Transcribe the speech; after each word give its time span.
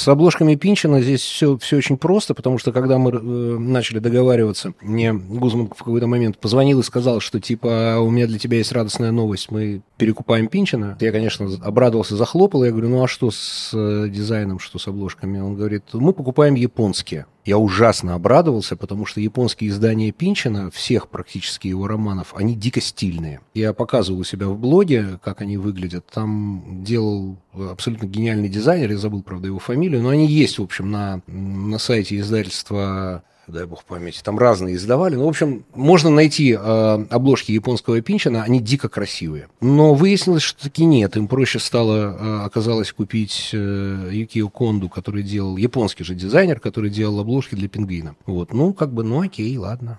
с 0.00 0.08
обложками 0.08 0.54
Пинчина 0.54 1.02
здесь 1.02 1.20
все, 1.20 1.58
все 1.58 1.76
очень 1.76 1.98
просто, 1.98 2.32
потому 2.32 2.56
что 2.56 2.72
когда 2.72 2.96
мы 2.96 3.10
э, 3.10 3.14
начали 3.58 3.98
договариваться, 3.98 4.72
мне 4.80 5.12
Гузман 5.12 5.66
в 5.66 5.78
какой-то 5.78 6.06
момент 6.06 6.38
позвонил 6.38 6.80
и 6.80 6.82
сказал, 6.82 7.20
что 7.20 7.38
типа 7.38 7.98
у 8.00 8.10
меня 8.10 8.26
для 8.26 8.38
тебя 8.38 8.56
есть 8.56 8.72
радостная 8.72 9.12
новость, 9.12 9.50
мы 9.50 9.82
перекупаем 9.98 10.48
Пинчина. 10.48 10.96
Я, 11.00 11.12
конечно, 11.12 11.48
обрадовался, 11.62 12.16
захлопал. 12.16 12.64
Я 12.64 12.70
говорю, 12.70 12.88
ну 12.88 13.04
а 13.04 13.08
что 13.08 13.30
с 13.30 13.72
э, 13.74 14.08
дизайном, 14.08 14.58
что 14.58 14.78
с 14.78 14.88
обложками? 14.88 15.38
Он 15.38 15.54
говорит, 15.54 15.84
мы 15.92 16.14
покупаем 16.14 16.54
японские. 16.54 17.26
Я 17.44 17.58
ужасно 17.58 18.14
обрадовался, 18.14 18.76
потому 18.76 19.06
что 19.06 19.20
японские 19.20 19.70
издания 19.70 20.12
Пинчина, 20.12 20.70
всех 20.70 21.08
практически 21.08 21.68
его 21.68 21.86
романов, 21.86 22.34
они 22.34 22.54
дико 22.54 22.80
стильные. 22.80 23.40
Я 23.54 23.72
показывал 23.72 24.20
у 24.20 24.24
себя 24.24 24.48
в 24.48 24.58
блоге, 24.58 25.18
как 25.22 25.40
они 25.40 25.56
выглядят. 25.56 26.06
Там 26.06 26.84
делал 26.84 27.38
абсолютно 27.54 28.06
гениальный 28.06 28.48
дизайнер, 28.48 28.90
я 28.90 28.98
забыл, 28.98 29.22
правда, 29.22 29.46
его 29.46 29.58
фамилию, 29.58 30.02
но 30.02 30.10
они 30.10 30.26
есть, 30.26 30.58
в 30.58 30.62
общем, 30.62 30.90
на, 30.90 31.22
на 31.26 31.78
сайте 31.78 32.18
издательства 32.18 33.22
дай 33.50 33.66
бог 33.66 33.84
памяти, 33.84 34.20
там 34.22 34.38
разные 34.38 34.76
издавали. 34.76 35.16
Ну, 35.16 35.26
в 35.26 35.28
общем, 35.28 35.64
можно 35.74 36.10
найти 36.10 36.52
э, 36.52 37.06
обложки 37.10 37.52
японского 37.52 38.00
Пинчина, 38.00 38.42
они 38.42 38.60
дико 38.60 38.88
красивые. 38.88 39.48
Но 39.60 39.94
выяснилось, 39.94 40.42
что 40.42 40.64
таки 40.64 40.84
нет. 40.84 41.16
Им 41.16 41.28
проще 41.28 41.58
стало, 41.58 41.96
э, 41.96 42.44
оказалось, 42.44 42.92
купить 42.92 43.50
э, 43.52 44.08
Юкио 44.12 44.48
Конду, 44.48 44.88
который 44.88 45.22
делал, 45.22 45.56
японский 45.56 46.04
же 46.04 46.14
дизайнер, 46.14 46.60
который 46.60 46.90
делал 46.90 47.20
обложки 47.20 47.54
для 47.54 47.68
пингвина. 47.68 48.14
Вот, 48.26 48.52
ну, 48.52 48.72
как 48.72 48.92
бы, 48.92 49.04
ну, 49.04 49.20
окей, 49.20 49.56
ладно. 49.56 49.98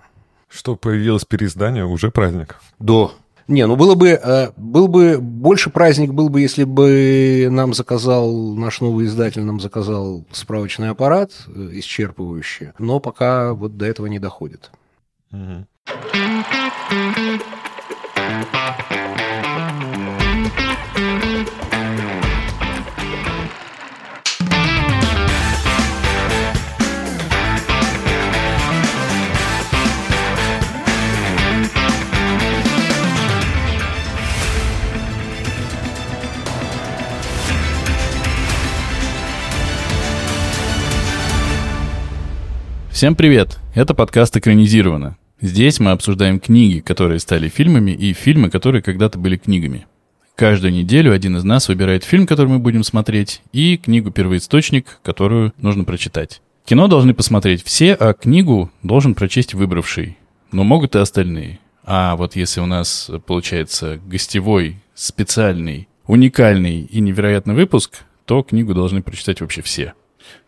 Что 0.49 0.75
появилось 0.75 1.25
переиздание, 1.25 1.85
уже 1.85 2.11
праздник. 2.11 2.57
Да, 2.79 3.11
не, 3.51 3.67
ну 3.67 3.75
было 3.75 3.95
бы, 3.95 4.09
э, 4.09 4.51
был 4.57 4.87
бы 4.87 5.19
больше 5.19 5.69
праздник 5.69 6.13
был 6.13 6.29
бы, 6.29 6.41
если 6.41 6.63
бы 6.63 7.47
нам 7.51 7.73
заказал 7.73 8.55
наш 8.55 8.81
новый 8.81 9.05
издатель, 9.05 9.43
нам 9.43 9.59
заказал 9.59 10.25
справочный 10.31 10.89
аппарат 10.89 11.31
э, 11.47 11.69
исчерпывающий, 11.73 12.71
но 12.79 12.99
пока 12.99 13.53
вот 13.53 13.77
до 13.77 13.85
этого 13.85 14.08
не 14.08 14.19
доходит. 14.19 14.71
Угу. 15.31 15.67
Всем 43.02 43.16
привет! 43.16 43.57
Это 43.73 43.95
подкаст 43.95 44.38
«Экранизировано». 44.38 45.17
Здесь 45.41 45.80
мы 45.80 45.89
обсуждаем 45.89 46.39
книги, 46.39 46.81
которые 46.81 47.17
стали 47.17 47.49
фильмами, 47.49 47.89
и 47.89 48.13
фильмы, 48.13 48.52
которые 48.52 48.83
когда-то 48.83 49.17
были 49.17 49.38
книгами. 49.38 49.88
Каждую 50.35 50.71
неделю 50.71 51.11
один 51.11 51.35
из 51.35 51.43
нас 51.43 51.67
выбирает 51.67 52.03
фильм, 52.03 52.27
который 52.27 52.49
мы 52.49 52.59
будем 52.59 52.83
смотреть, 52.83 53.41
и 53.53 53.77
книгу-первоисточник, 53.77 54.99
которую 55.02 55.52
нужно 55.58 55.83
прочитать. 55.83 56.43
Кино 56.63 56.88
должны 56.88 57.16
посмотреть 57.16 57.63
все, 57.63 57.95
а 57.95 58.13
книгу 58.13 58.69
должен 58.83 59.15
прочесть 59.15 59.55
выбравший. 59.55 60.19
Но 60.52 60.63
могут 60.63 60.95
и 60.95 60.99
остальные. 60.99 61.58
А 61.83 62.15
вот 62.15 62.36
если 62.36 62.61
у 62.61 62.67
нас 62.67 63.09
получается 63.25 63.99
гостевой, 64.05 64.75
специальный, 64.93 65.88
уникальный 66.05 66.81
и 66.81 66.99
невероятный 66.99 67.55
выпуск, 67.55 68.03
то 68.25 68.43
книгу 68.43 68.75
должны 68.75 69.02
прочитать 69.02 69.41
вообще 69.41 69.63
все. 69.63 69.95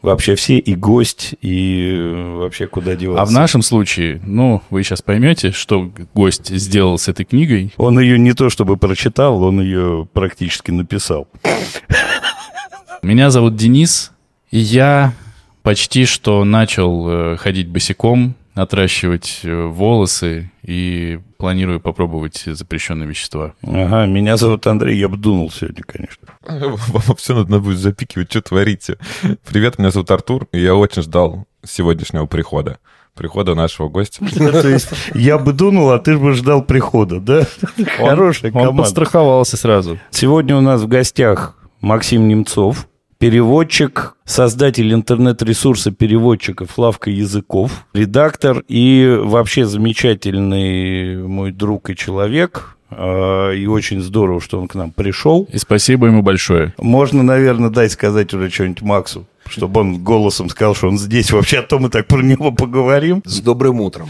Вообще 0.02 0.36
все, 0.36 0.58
и 0.58 0.76
гость, 0.76 1.34
и 1.42 1.94
э, 1.96 2.36
вообще 2.36 2.68
куда 2.68 2.96
деваться. 2.96 3.22
А 3.22 3.26
в 3.26 3.32
нашем 3.32 3.62
случае, 3.62 4.22
ну, 4.26 4.62
вы 4.70 4.84
сейчас 4.84 5.02
поймете, 5.02 5.52
что 5.52 5.92
гость 6.14 6.50
сделал 6.50 6.98
с 6.98 7.08
этой 7.08 7.26
книгой. 7.26 7.74
Он 7.78 7.98
ее 8.00 8.20
не 8.20 8.34
то 8.34 8.50
чтобы 8.50 8.76
прочитал, 8.76 9.42
он 9.42 9.62
ее 9.62 10.08
практически 10.12 10.72
написал. 10.72 11.28
Меня 13.02 13.30
зовут 13.30 13.56
Денис, 13.56 14.12
и 14.52 14.60
я 14.60 15.14
почти 15.62 16.06
что 16.06 16.44
начал 16.44 17.10
э, 17.10 17.38
ходить 17.38 17.70
босиком, 17.70 18.36
отращивать 18.54 19.42
э, 19.44 19.66
волосы 19.66 20.52
и 20.62 21.20
планирую 21.38 21.80
попробовать 21.80 22.44
запрещенные 22.46 23.08
вещества. 23.08 23.54
Ага, 23.64 24.06
меня 24.06 24.38
зовут 24.38 24.68
Андрей, 24.68 24.98
я 24.98 25.10
бы 25.10 25.18
дунул 25.18 25.52
сегодня, 25.52 25.84
конечно. 25.84 26.28
Вам 26.88 27.16
все 27.18 27.36
надо 27.36 27.60
будет 27.60 27.80
запикивать, 27.80 28.30
что 28.30 28.42
творите. 28.42 28.98
Привет, 29.48 29.80
меня 29.80 29.92
зовут 29.92 30.12
Артур, 30.12 30.48
и 30.52 30.60
я 30.60 30.76
очень 30.76 31.02
ждал 31.02 31.46
сегодняшнего 31.64 32.26
прихода 32.26 32.80
прихода 33.16 33.54
нашего 33.54 33.90
гостя. 33.90 34.26
То 34.36 34.68
есть 34.68 34.90
я 35.14 35.38
бы 35.38 35.54
дунул, 35.54 35.92
а 35.92 36.00
ты 36.00 36.18
бы 36.18 36.34
ждал 36.34 36.64
прихода, 36.64 37.20
да? 37.20 37.46
Хорошая 37.98 38.52
команда. 38.52 38.72
Он 38.72 38.78
подстраховался 38.78 39.56
сразу. 39.56 40.00
Сегодня 40.10 40.58
у 40.58 40.62
нас 40.62 40.82
в 40.82 40.88
гостях 40.88 41.56
Максим 41.80 42.28
Немцов, 42.28 42.88
переводчик, 43.24 44.18
создатель 44.26 44.94
интернет-ресурса 44.94 45.92
переводчиков 45.92 46.78
«Лавка 46.78 47.10
языков», 47.10 47.86
редактор 47.94 48.66
и 48.68 49.18
вообще 49.18 49.66
замечательный 49.66 51.26
мой 51.26 51.54
друг 51.54 51.90
и 51.90 51.96
человек, 51.96 52.76
а, 52.92 53.52
и 53.52 53.66
очень 53.66 54.02
здорово, 54.02 54.42
что 54.42 54.60
он 54.60 54.68
к 54.68 54.76
нам 54.76 54.92
пришел. 54.92 55.48
И 55.54 55.58
спасибо 55.58 56.08
ему 56.08 56.22
большое. 56.22 56.74
Можно, 56.78 57.24
наверное, 57.24 57.70
дать 57.70 57.94
сказать 57.94 58.34
уже 58.34 58.50
что-нибудь 58.50 58.82
Максу, 58.82 59.26
чтобы 59.48 59.80
он 59.80 60.04
голосом 60.04 60.50
сказал, 60.50 60.76
что 60.76 60.90
он 60.90 60.98
здесь. 60.98 61.32
Вообще, 61.32 61.60
а 61.60 61.64
то 61.64 61.80
мы 61.80 61.90
так 61.90 62.08
про 62.08 62.22
него 62.22 62.52
поговорим. 62.52 63.24
С 63.24 63.40
добрым 63.40 63.80
утром. 63.80 64.10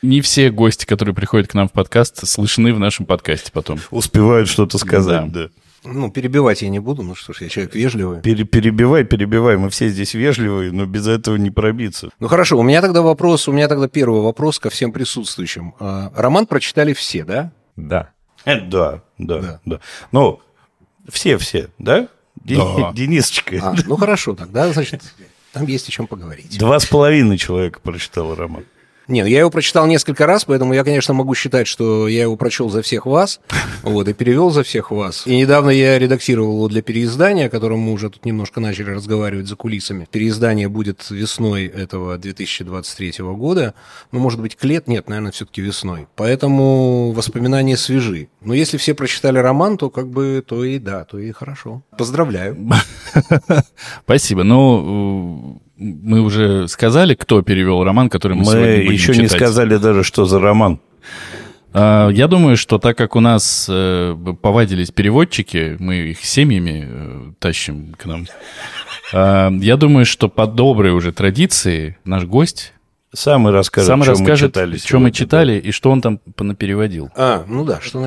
Не 0.00 0.20
все 0.20 0.52
гости, 0.52 0.86
которые 0.86 1.16
приходят 1.16 1.48
к 1.48 1.54
нам 1.54 1.66
в 1.68 1.72
подкаст, 1.72 2.24
слышны 2.24 2.72
в 2.72 2.78
нашем 2.78 3.04
подкасте 3.04 3.50
потом. 3.52 3.80
Успевают 3.90 4.48
что-то 4.48 4.78
сказать, 4.78 5.32
да. 5.32 5.40
да. 5.40 5.48
Ну, 5.84 6.10
перебивать 6.10 6.62
я 6.62 6.70
не 6.70 6.78
буду, 6.78 7.02
ну 7.02 7.14
что 7.14 7.32
ж, 7.32 7.42
я 7.42 7.48
человек 7.48 7.74
вежливый. 7.74 8.22
Пере 8.22 8.44
перебивай, 8.44 9.04
перебивай, 9.04 9.58
мы 9.58 9.68
все 9.68 9.88
здесь 9.88 10.14
вежливые, 10.14 10.72
но 10.72 10.86
без 10.86 11.06
этого 11.06 11.36
не 11.36 11.50
пробиться. 11.50 12.08
Ну 12.20 12.28
хорошо, 12.28 12.58
у 12.58 12.62
меня 12.62 12.80
тогда 12.80 13.02
вопрос, 13.02 13.48
у 13.48 13.52
меня 13.52 13.68
тогда 13.68 13.86
первый 13.86 14.22
вопрос 14.22 14.58
ко 14.58 14.70
всем 14.70 14.92
присутствующим. 14.92 15.74
А, 15.78 16.10
роман 16.16 16.46
прочитали 16.46 16.94
все, 16.94 17.24
да? 17.24 17.52
Да. 17.76 18.10
Э, 18.46 18.60
да, 18.60 19.02
да, 19.18 19.38
да. 19.40 19.60
да. 19.66 19.80
Ну, 20.10 20.40
все-все, 21.08 21.68
да? 21.78 22.08
да. 22.34 22.92
Денисочка. 22.94 23.56
А, 23.62 23.74
ну 23.86 23.96
хорошо, 23.96 24.34
тогда, 24.34 24.72
значит, 24.72 25.02
там 25.52 25.66
есть 25.66 25.88
о 25.88 25.92
чем 25.92 26.06
поговорить. 26.06 26.58
Два 26.58 26.80
с 26.80 26.86
половиной 26.86 27.36
человека 27.36 27.80
прочитал 27.80 28.34
роман. 28.34 28.64
Нет, 29.06 29.26
я 29.26 29.40
его 29.40 29.50
прочитал 29.50 29.86
несколько 29.86 30.26
раз, 30.26 30.44
поэтому 30.44 30.72
я, 30.72 30.82
конечно, 30.82 31.12
могу 31.12 31.34
считать, 31.34 31.66
что 31.66 32.08
я 32.08 32.22
его 32.22 32.36
прочел 32.36 32.70
за 32.70 32.82
всех 32.82 33.06
вас, 33.06 33.40
вот, 33.82 34.08
и 34.08 34.14
перевел 34.14 34.50
за 34.50 34.62
всех 34.62 34.90
вас. 34.90 35.26
И 35.26 35.36
недавно 35.36 35.70
я 35.70 35.98
редактировал 35.98 36.54
его 36.54 36.68
для 36.68 36.82
переиздания, 36.82 37.46
о 37.46 37.50
котором 37.50 37.80
мы 37.80 37.92
уже 37.92 38.08
тут 38.08 38.24
немножко 38.24 38.60
начали 38.60 38.90
разговаривать 38.90 39.46
за 39.46 39.56
кулисами. 39.56 40.08
Переиздание 40.10 40.68
будет 40.68 41.10
весной 41.10 41.66
этого 41.66 42.16
2023 42.16 43.14
года. 43.18 43.74
Ну, 44.10 44.20
может 44.20 44.40
быть, 44.40 44.56
к 44.56 44.64
лет? 44.64 44.88
Нет, 44.88 45.08
наверное, 45.08 45.32
все-таки 45.32 45.60
весной. 45.60 46.06
Поэтому 46.16 47.12
воспоминания 47.12 47.76
свежи. 47.76 48.28
Но 48.40 48.54
если 48.54 48.78
все 48.78 48.94
прочитали 48.94 49.38
роман, 49.38 49.76
то 49.76 49.90
как 49.90 50.08
бы 50.08 50.42
то 50.46 50.64
и 50.64 50.78
да, 50.78 51.04
то 51.04 51.18
и 51.18 51.30
хорошо. 51.32 51.82
Поздравляю. 51.98 52.56
Спасибо. 54.04 54.44
Ну, 54.44 55.60
мы 55.76 56.20
уже 56.20 56.68
сказали, 56.68 57.14
кто 57.14 57.42
перевел 57.42 57.82
роман, 57.84 58.08
который 58.08 58.34
мы, 58.34 58.44
мы 58.44 58.52
сегодня 58.52 58.76
будем 58.76 58.92
еще 58.92 59.12
читать. 59.14 59.22
не 59.22 59.28
сказали 59.28 59.76
даже, 59.76 60.04
что 60.04 60.24
за 60.24 60.40
роман. 60.40 60.80
А, 61.72 62.08
я 62.10 62.28
думаю, 62.28 62.56
что 62.56 62.78
так 62.78 62.96
как 62.96 63.16
у 63.16 63.20
нас 63.20 63.66
э, 63.68 64.16
повадились 64.40 64.92
переводчики, 64.92 65.76
мы 65.80 65.96
их 65.96 66.24
семьями 66.24 66.86
э, 66.86 67.32
тащим 67.40 67.94
к 67.98 68.04
нам. 68.04 68.26
А, 69.12 69.50
я 69.50 69.76
думаю, 69.76 70.06
что 70.06 70.28
по 70.28 70.46
доброй 70.46 70.92
уже 70.92 71.12
традиции 71.12 71.96
наш 72.04 72.24
гость 72.24 72.73
сам 73.14 73.48
и 73.48 73.52
расскажет, 73.52 73.88
Сам 73.88 74.02
что 74.02 74.12
расскажет, 74.12 74.42
мы 74.42 74.48
читали. 74.48 74.76
Что 74.76 74.98
мы 74.98 75.10
читали 75.10 75.60
да. 75.60 75.68
и 75.68 75.70
что 75.70 75.90
он 75.90 76.00
там 76.00 76.18
понапереводил. 76.18 77.10
А, 77.16 77.44
ну 77.46 77.64
да, 77.64 77.80
что 77.80 77.98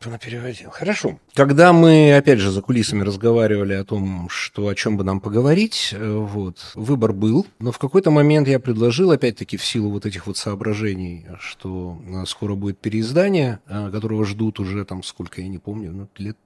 понапереводил. 0.00 0.70
Хорошо. 0.70 1.18
Когда 1.34 1.72
мы, 1.72 2.16
опять 2.16 2.38
же, 2.38 2.50
за 2.50 2.62
кулисами 2.62 3.02
разговаривали 3.02 3.74
о 3.74 3.84
том, 3.84 4.28
что 4.30 4.68
о 4.68 4.74
чем 4.74 4.96
бы 4.96 5.04
нам 5.04 5.20
поговорить, 5.20 5.90
э, 5.92 6.16
вот, 6.16 6.72
выбор 6.74 7.12
был, 7.12 7.46
но 7.58 7.72
в 7.72 7.78
какой-то 7.78 8.10
момент 8.10 8.48
я 8.48 8.58
предложил, 8.58 9.10
опять-таки, 9.10 9.56
в 9.56 9.64
силу 9.64 9.90
вот 9.90 10.06
этих 10.06 10.26
вот 10.26 10.36
соображений, 10.36 11.26
что 11.40 11.98
э, 12.06 12.24
скоро 12.26 12.54
будет 12.54 12.78
переиздание, 12.78 13.60
э, 13.66 13.90
которого 13.90 14.24
ждут 14.24 14.60
уже 14.60 14.84
там, 14.84 15.02
сколько, 15.02 15.40
я 15.40 15.48
не 15.48 15.58
помню, 15.58 15.92
ну, 15.92 16.08
лет 16.16 16.36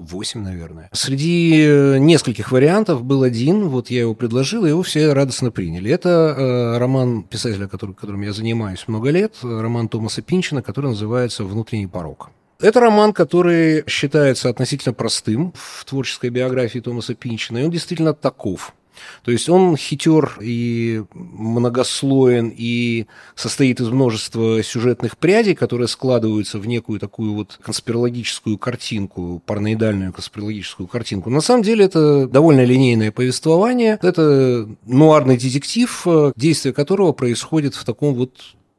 8, 0.00 0.42
наверное. 0.42 0.88
Среди 0.92 1.64
э, 1.66 1.98
нескольких 1.98 2.52
вариантов 2.52 3.04
был 3.04 3.22
один, 3.22 3.68
вот 3.68 3.90
я 3.90 4.00
его 4.00 4.14
предложил, 4.14 4.64
и 4.64 4.70
его 4.70 4.82
все 4.82 5.12
радостно 5.12 5.50
приняли. 5.50 5.90
Это 5.90 6.08
э, 6.08 6.78
роман 6.78 7.22
писателя, 7.22 7.68
который, 7.68 7.94
которым 7.94 8.22
я 8.22 8.32
занимаюсь 8.32 8.84
много 8.88 9.10
лет, 9.10 9.34
роман 9.42 9.88
Томаса 9.88 10.22
Пинчина, 10.22 10.62
который 10.62 10.90
называется 10.90 11.44
«Внутренний 11.44 11.86
порог». 11.86 12.30
Это 12.60 12.80
роман, 12.80 13.14
который 13.14 13.84
считается 13.86 14.50
относительно 14.50 14.92
простым 14.92 15.54
в 15.56 15.84
творческой 15.86 16.28
биографии 16.28 16.80
Томаса 16.80 17.14
Пинчина, 17.14 17.58
и 17.58 17.64
он 17.64 17.70
действительно 17.70 18.12
таков. 18.12 18.74
То 19.24 19.30
есть 19.30 19.48
он 19.48 19.76
хитер 19.76 20.38
и 20.40 21.02
многослоен, 21.14 22.52
и 22.56 23.06
состоит 23.34 23.80
из 23.80 23.88
множества 23.88 24.62
сюжетных 24.62 25.18
прядей, 25.18 25.54
которые 25.54 25.88
складываются 25.88 26.58
в 26.58 26.66
некую 26.66 27.00
такую 27.00 27.34
вот 27.34 27.58
конспирологическую 27.62 28.58
картинку, 28.58 29.42
параноидальную 29.46 30.12
конспирологическую 30.12 30.86
картинку. 30.86 31.30
На 31.30 31.40
самом 31.40 31.62
деле 31.62 31.84
это 31.84 32.26
довольно 32.26 32.64
линейное 32.64 33.12
повествование. 33.12 33.98
Это 34.02 34.68
нуарный 34.86 35.36
детектив, 35.36 36.06
действие 36.36 36.72
которого 36.72 37.12
происходит 37.12 37.74
в 37.74 37.84
таком 37.84 38.14
вот 38.14 38.32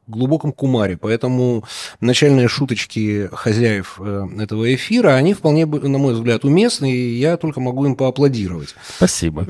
глубоком 0.06 0.52
кумаре. 0.52 0.96
Поэтому 0.96 1.64
начальные 2.00 2.48
шуточки 2.48 3.28
хозяев 3.32 3.98
э, 4.00 4.26
этого 4.38 4.74
эфира, 4.74 5.14
они 5.14 5.34
вполне, 5.34 5.66
на 5.66 5.98
мой 5.98 6.14
взгляд, 6.14 6.44
уместны, 6.44 6.92
и 6.92 7.18
я 7.18 7.36
только 7.36 7.60
могу 7.60 7.86
им 7.86 7.96
поаплодировать. 7.96 8.74
Спасибо. 8.96 9.46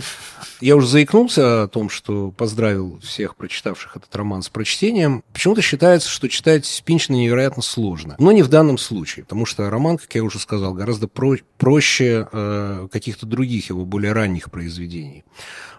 Я 0.60 0.76
уже 0.76 0.86
заикнулся 0.86 1.64
о 1.64 1.68
том, 1.68 1.90
что 1.90 2.30
поздравил 2.30 3.00
всех 3.02 3.34
прочитавших 3.34 3.96
этот 3.96 4.14
роман 4.14 4.42
с 4.42 4.48
прочтением. 4.48 5.24
Почему-то 5.32 5.60
считается, 5.60 6.08
что 6.08 6.28
читать 6.28 6.82
Пинчина 6.84 7.16
невероятно 7.16 7.62
сложно. 7.62 8.14
Но 8.18 8.30
не 8.30 8.42
в 8.42 8.48
данном 8.48 8.78
случае, 8.78 9.24
потому 9.24 9.44
что 9.44 9.68
роман, 9.68 9.98
как 9.98 10.14
я 10.14 10.22
уже 10.22 10.38
сказал, 10.38 10.72
гораздо 10.74 11.08
про 11.08 11.36
проще 11.58 12.28
э, 12.30 12.88
каких-то 12.92 13.26
других 13.26 13.70
его 13.70 13.84
более 13.84 14.12
ранних 14.12 14.50
произведений. 14.50 15.24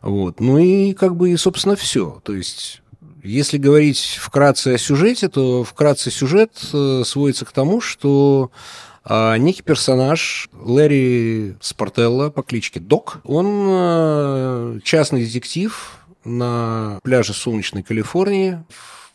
Вот. 0.02 0.42
Ну 0.42 0.58
и 0.58 0.94
как 0.94 1.16
бы 1.16 1.32
и, 1.32 1.38
собственно, 1.38 1.76
все. 1.78 2.22
То 2.26 2.34
есть 2.34 2.83
если 3.24 3.58
говорить 3.58 4.20
вкратце 4.22 4.76
о 4.76 4.78
сюжете, 4.78 5.30
то 5.30 5.64
вкратце 5.64 6.12
сюжет 6.12 6.52
э, 6.74 7.04
сводится 7.06 7.46
к 7.46 7.52
тому, 7.52 7.82
что 7.82 8.52
а 9.06 9.38
некий 9.38 9.64
персонаж 9.64 10.50
Лэри 10.54 11.58
Спартелло 11.60 12.30
по 12.30 12.42
кличке 12.42 12.80
Док, 12.80 13.20
он 13.26 13.66
э, 13.68 14.80
частный 14.84 15.26
детектив 15.26 15.98
на 16.24 17.00
пляже 17.04 17.34
солнечной 17.34 17.84
Калифорнии 17.84 18.64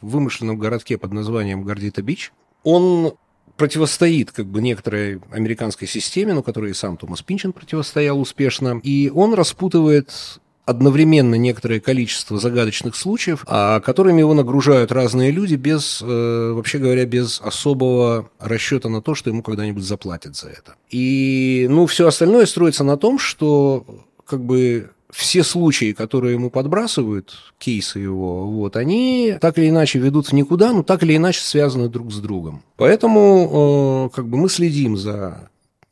в 0.03 0.11
вымышленном 0.11 0.59
городке 0.59 0.99
под 0.99 1.13
названием 1.13 1.63
Гордита-Бич. 1.63 2.33
Он 2.65 3.15
противостоит 3.57 4.31
как 4.31 4.47
бы 4.47 4.61
некоторой 4.61 5.21
американской 5.33 5.89
системе, 5.89 6.35
ну, 6.35 6.43
которой 6.43 6.71
и 6.71 6.75
сам 6.75 6.97
Томас 6.97 7.23
Пинчен 7.23 7.53
противостоял 7.53 8.21
успешно, 8.21 8.81
и 8.83 9.11
он 9.13 9.35
распутывает 9.35 10.41
одновременно 10.69 11.35
некоторое 11.37 11.81
количество 11.81 12.39
загадочных 12.39 12.95
случаев, 12.95 13.43
а 13.47 13.81
которыми 13.81 14.21
его 14.21 14.35
нагружают 14.35 14.93
разные 14.93 15.31
люди 15.31 15.55
без, 15.55 16.03
э, 16.03 16.53
вообще 16.55 16.79
говоря, 16.79 17.07
без 17.07 17.41
особого 17.41 18.29
расчета 18.39 18.91
на 18.91 19.01
то, 19.01 19.15
что 19.15 19.31
ему 19.31 19.43
когда-нибудь 19.43 19.83
заплатят 19.83 20.37
за 20.37 20.49
это. 20.49 20.75
И, 20.91 21.67
ну, 21.71 21.87
все 21.87 22.07
остальное 22.07 22.45
строится 22.45 22.85
на 22.85 22.99
том, 22.99 23.19
что 23.19 23.87
как 24.27 24.45
бы 24.45 24.91
все 25.11 25.43
случаи, 25.43 25.93
которые 25.93 26.35
ему 26.35 26.51
подбрасывают, 26.51 27.33
кейсы 27.59 27.99
его, 27.99 28.47
вот, 28.47 28.77
они 28.77 29.37
так 29.41 29.57
или 29.57 29.71
иначе 29.71 29.99
ведут 29.99 30.27
в 30.27 30.33
никуда, 30.35 30.75
но 30.75 30.83
так 30.83 31.03
или 31.03 31.17
иначе 31.17 31.41
связаны 31.41 31.89
друг 31.89 32.13
с 32.13 32.19
другом. 32.19 32.63
Поэтому 32.77 34.11
э, 34.13 34.15
как 34.15 34.29
бы 34.29 34.37
мы 34.37 34.51
следим 34.51 34.99
за 34.99 35.49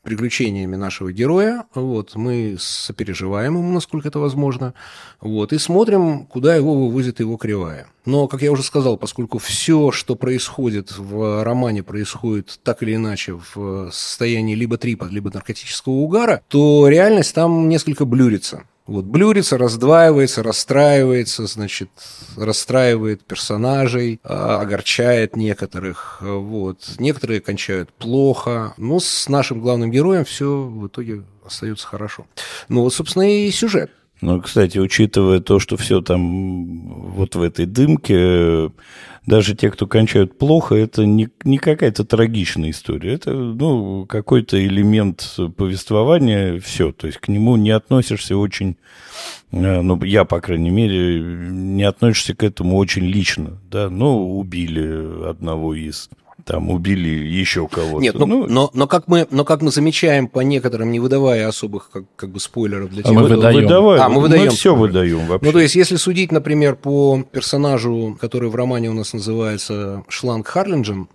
приключениями 0.06 0.76
нашего 0.76 1.12
героя. 1.12 1.64
Вот, 1.74 2.14
мы 2.14 2.56
сопереживаем 2.60 3.56
ему, 3.56 3.72
насколько 3.72 4.06
это 4.06 4.20
возможно. 4.20 4.72
Вот, 5.20 5.52
и 5.52 5.58
смотрим, 5.58 6.26
куда 6.26 6.54
его 6.54 6.74
вывозит 6.74 7.18
его 7.18 7.36
кривая. 7.36 7.88
Но, 8.04 8.28
как 8.28 8.40
я 8.42 8.52
уже 8.52 8.62
сказал, 8.62 8.96
поскольку 8.96 9.38
все, 9.38 9.90
что 9.90 10.14
происходит 10.14 10.96
в 10.96 11.42
романе, 11.42 11.82
происходит 11.82 12.60
так 12.62 12.84
или 12.84 12.94
иначе 12.94 13.38
в 13.54 13.90
состоянии 13.90 14.54
либо 14.54 14.78
трипа, 14.78 15.08
либо 15.10 15.30
наркотического 15.34 15.94
угара, 15.94 16.40
то 16.46 16.86
реальность 16.86 17.34
там 17.34 17.68
несколько 17.68 18.04
блюрится. 18.04 18.62
Вот, 18.86 19.04
блюрится, 19.04 19.58
раздваивается, 19.58 20.42
расстраивается, 20.42 21.46
значит, 21.46 21.90
расстраивает 22.36 23.24
персонажей, 23.24 24.20
а, 24.22 24.60
огорчает 24.60 25.36
некоторых. 25.36 26.18
Вот. 26.20 26.78
Некоторые 26.98 27.40
кончают 27.40 27.92
плохо. 27.92 28.74
Но 28.76 29.00
с 29.00 29.28
нашим 29.28 29.60
главным 29.60 29.90
героем 29.90 30.24
все 30.24 30.62
в 30.62 30.86
итоге 30.86 31.24
остается 31.44 31.86
хорошо. 31.86 32.26
Ну 32.68 32.82
вот, 32.82 32.94
собственно, 32.94 33.28
и 33.28 33.50
сюжет. 33.50 33.90
Ну, 34.22 34.40
кстати, 34.40 34.78
учитывая 34.78 35.40
то, 35.40 35.58
что 35.58 35.76
все 35.76 36.00
там 36.00 37.10
вот 37.10 37.34
в 37.34 37.42
этой 37.42 37.66
дымке, 37.66 38.70
даже 39.26 39.54
те, 39.54 39.70
кто 39.70 39.86
кончают 39.86 40.38
плохо, 40.38 40.74
это 40.74 41.04
не, 41.04 41.28
не 41.44 41.58
какая-то 41.58 42.04
трагичная 42.04 42.70
история. 42.70 43.14
Это, 43.14 43.32
ну, 43.32 44.06
какой-то 44.06 44.64
элемент 44.64 45.36
повествования, 45.56 46.58
все. 46.60 46.92
То 46.92 47.08
есть 47.08 47.18
к 47.18 47.28
нему 47.28 47.56
не 47.56 47.70
относишься 47.70 48.38
очень, 48.38 48.76
э, 49.52 49.80
ну, 49.82 50.02
я, 50.04 50.24
по 50.24 50.40
крайней 50.40 50.70
мере, 50.70 51.20
не 51.20 51.82
относишься 51.82 52.34
к 52.34 52.42
этому 52.42 52.76
очень 52.76 53.04
лично, 53.04 53.60
да. 53.70 53.90
Ну, 53.90 54.38
убили 54.38 55.28
одного 55.28 55.74
из 55.74 56.08
там 56.46 56.70
убили 56.70 57.08
еще 57.08 57.66
кого-то. 57.66 58.00
Нет, 58.00 58.14
ну, 58.14 58.24
ну, 58.24 58.46
но, 58.46 58.70
но, 58.72 58.86
как 58.86 59.08
мы, 59.08 59.26
но 59.30 59.44
как 59.44 59.62
мы 59.62 59.72
замечаем 59.72 60.28
по 60.28 60.40
некоторым, 60.40 60.92
не 60.92 61.00
выдавая 61.00 61.48
особых 61.48 61.90
как, 61.90 62.04
как 62.14 62.30
бы 62.30 62.38
спойлеров 62.38 62.90
для 62.90 63.02
а 63.04 63.12
Мы 63.12 63.24
выдаем. 63.24 63.62
Выдаваем. 63.62 64.02
А, 64.02 64.08
мы 64.08 64.20
выдаем. 64.20 64.44
Мы 64.44 64.50
все 64.50 64.72
выдаем 64.76 65.26
вообще. 65.26 65.44
Ну, 65.44 65.52
то 65.52 65.58
есть, 65.58 65.74
если 65.74 65.96
судить, 65.96 66.30
например, 66.30 66.76
по 66.76 67.20
персонажу, 67.32 68.16
который 68.20 68.48
в 68.48 68.54
романе 68.54 68.90
у 68.90 68.92
нас 68.92 69.12
называется 69.12 70.04
Шланг 70.08 70.46
Харлинджен, 70.46 71.08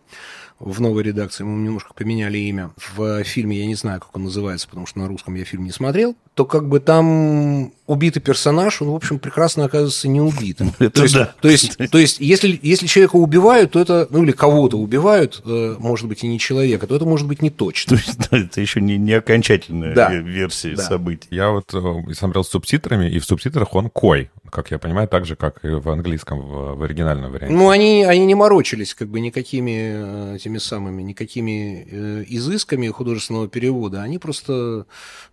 в 0.63 0.79
новой 0.81 1.03
редакции, 1.03 1.43
мы 1.43 1.63
немножко 1.65 1.93
поменяли 1.93 2.37
имя. 2.37 2.71
В 2.95 3.23
фильме 3.23 3.59
я 3.59 3.65
не 3.65 3.75
знаю, 3.75 3.99
как 3.99 4.15
он 4.15 4.23
называется, 4.25 4.67
потому 4.67 4.85
что 4.85 4.99
на 4.99 5.07
русском 5.07 5.35
я 5.35 5.43
фильм 5.45 5.63
не 5.63 5.71
смотрел. 5.71 6.15
То 6.35 6.45
как 6.45 6.67
бы 6.69 6.79
там 6.79 7.73
убитый 7.87 8.21
персонаж, 8.21 8.81
он, 8.81 8.89
в 8.89 8.95
общем, 8.95 9.19
прекрасно 9.19 9.65
оказывается 9.65 10.07
не 10.07 10.21
убитым. 10.21 10.71
Это 10.79 10.89
то 10.91 11.01
есть, 11.03 11.15
да. 11.15 11.33
То 11.41 11.49
есть, 11.49 11.77
то 11.91 11.97
есть 11.97 12.19
если, 12.19 12.57
если 12.61 12.87
человека 12.87 13.15
убивают, 13.17 13.71
то 13.71 13.79
это, 13.79 14.07
ну 14.09 14.23
или 14.23 14.31
кого-то 14.31 14.77
убивают, 14.77 15.41
э, 15.45 15.75
может 15.79 16.07
быть, 16.07 16.23
и 16.23 16.27
не 16.27 16.39
человека, 16.39 16.87
то 16.87 16.95
это 16.95 17.05
может 17.05 17.27
быть 17.27 17.41
не 17.41 17.49
точно. 17.49 17.97
То 17.97 18.03
есть 18.03 18.17
да, 18.31 18.37
это 18.37 18.61
еще 18.61 18.79
не, 18.81 18.97
не 18.97 19.13
окончательная 19.13 19.93
Да. 19.93 20.13
версия 20.13 20.75
Да. 20.75 20.83
событий. 20.83 21.27
Я 21.31 21.49
вот 21.49 21.73
э, 21.73 22.13
смотрел 22.13 22.43
с 22.43 22.49
субтитрами, 22.49 23.09
и 23.09 23.19
в 23.19 23.25
субтитрах 23.25 23.75
он 23.75 23.89
кой, 23.89 24.29
как 24.51 24.69
я 24.69 24.77
понимаю, 24.79 25.07
так 25.07 25.25
же, 25.25 25.35
как 25.35 25.63
и 25.63 25.69
в 25.69 25.89
английском, 25.89 26.41
в, 26.41 26.75
в 26.75 26.83
оригинальном 26.83 27.31
варианте. 27.31 27.55
Ну, 27.55 27.69
они, 27.69 28.03
они 28.03 28.25
не 28.25 28.35
морочились 28.35 28.93
как 28.93 29.07
бы 29.07 29.19
никакими 29.21 30.31
э, 30.33 30.35
этими 30.35 30.57
самыми, 30.57 31.01
никакими 31.01 31.87
э, 31.89 32.25
изысками 32.27 32.87
художественного 32.89 33.47
перевода. 33.47 34.01
Они 34.01 34.19
просто 34.19 34.85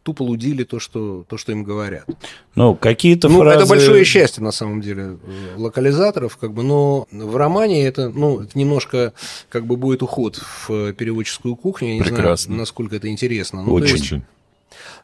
тупо 0.04 0.22
лудили 0.22 0.62
то, 0.64 0.78
что, 0.78 1.24
то, 1.28 1.36
что 1.36 1.52
им 1.52 1.64
говорят. 1.64 2.06
Ну, 2.54 2.76
какие-то 2.76 3.28
Ну, 3.28 3.40
фразы... 3.40 3.58
это 3.58 3.66
большое 3.68 4.04
счастье, 4.04 4.42
на 4.42 4.52
самом 4.52 4.80
деле, 4.80 5.18
э, 5.22 5.56
локализаторов, 5.56 6.36
как 6.36 6.52
бы, 6.52 6.62
но 6.62 7.08
в 7.10 7.36
романе 7.36 7.84
это, 7.86 8.08
ну, 8.08 8.40
это 8.40 8.56
немножко, 8.56 9.12
как 9.48 9.66
бы, 9.66 9.76
будет 9.76 10.02
уход 10.02 10.36
в 10.36 10.92
переводческую 10.92 11.56
кухню. 11.56 11.88
Я 11.88 11.94
не 11.96 12.00
Прекрасно. 12.02 12.46
знаю, 12.46 12.60
насколько 12.60 12.96
это 12.96 13.08
интересно. 13.08 13.62
Ну, 13.64 13.74
Очень. 13.74 13.96
есть, 13.96 14.24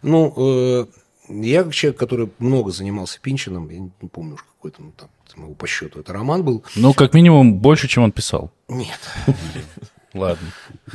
ну, 0.03 0.33
э, 0.37 0.87
я 1.29 1.65
как 1.65 1.75
человек, 1.75 1.99
который 1.99 2.31
много 2.39 2.71
занимался 2.71 3.21
Пинчином, 3.21 3.69
я 3.71 3.79
не 3.79 4.09
помню 4.09 4.35
уж 4.35 4.43
какой-то, 4.43 4.83
ну, 4.83 4.93
там, 4.97 5.09
самого 5.33 5.55
по 5.55 5.67
счету, 5.67 6.01
это 6.01 6.13
роман 6.13 6.43
был. 6.43 6.65
Ну, 6.77 6.95
как 6.95 7.15
минимум, 7.15 7.59
больше, 7.59 7.89
чем 7.89 8.05
он 8.05 8.13
писал. 8.13 8.51
Нет. 8.69 8.99
Ладно. 10.15 10.47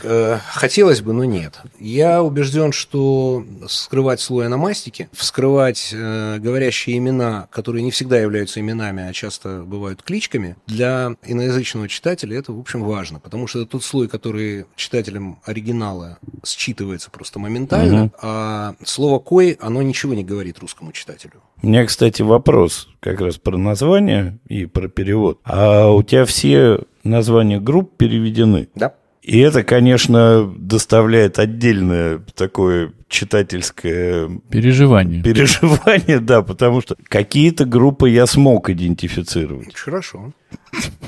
Э, 0.03 0.37
Хотелось 0.53 1.01
бы, 1.01 1.13
но 1.13 1.25
нет. 1.25 1.59
Я 1.79 2.23
убежден, 2.23 2.71
что 2.71 3.43
скрывать 3.67 4.21
слой 4.21 4.45
аномастики, 4.45 5.09
вскрывать 5.11 5.91
э, 5.93 6.37
говорящие 6.39 6.97
имена, 6.97 7.47
которые 7.51 7.83
не 7.83 7.91
всегда 7.91 8.17
являются 8.19 8.59
именами, 8.61 9.03
а 9.07 9.13
часто 9.13 9.63
бывают 9.65 10.01
кличками, 10.03 10.55
для 10.67 11.15
иноязычного 11.25 11.87
читателя 11.89 12.39
это, 12.39 12.53
в 12.53 12.59
общем, 12.59 12.83
важно, 12.83 13.19
потому 13.19 13.45
что 13.47 13.59
это 13.61 13.71
тот 13.71 13.83
слой, 13.83 14.07
который 14.07 14.65
читателям 14.75 15.39
оригинала 15.43 16.17
считывается 16.45 17.09
просто 17.11 17.39
моментально, 17.39 18.03
Мгм. 18.05 18.11
а 18.21 18.75
слово 18.85 19.19
«кой», 19.19 19.57
оно 19.61 19.81
ничего 19.81 20.13
не 20.13 20.23
говорит 20.23 20.59
русскому 20.59 20.91
читателю. 20.93 21.41
У 21.61 21.67
меня, 21.67 21.85
кстати, 21.85 22.21
вопрос 22.21 22.87
как 23.01 23.19
раз 23.19 23.37
про 23.37 23.57
название 23.57 24.39
и 24.47 24.65
про 24.65 24.87
перевод. 24.87 25.39
А 25.43 25.89
у 25.91 26.01
тебя 26.03 26.23
все 26.25 26.79
названия 27.03 27.59
групп 27.59 27.97
переведены? 27.97 28.69
Да? 28.75 28.93
И 29.29 29.37
это, 29.37 29.63
конечно, 29.63 30.51
доставляет 30.57 31.37
отдельное 31.37 32.19
такое 32.33 32.93
читательское 33.07 34.27
Переживание. 34.49 35.21
переживание, 35.21 36.19
да, 36.19 36.41
потому 36.41 36.81
что 36.81 36.95
какие-то 37.07 37.65
группы 37.65 38.09
я 38.09 38.25
смог 38.25 38.71
идентифицировать. 38.71 39.67
Очень 39.67 39.77
Хорошо. 39.77 40.31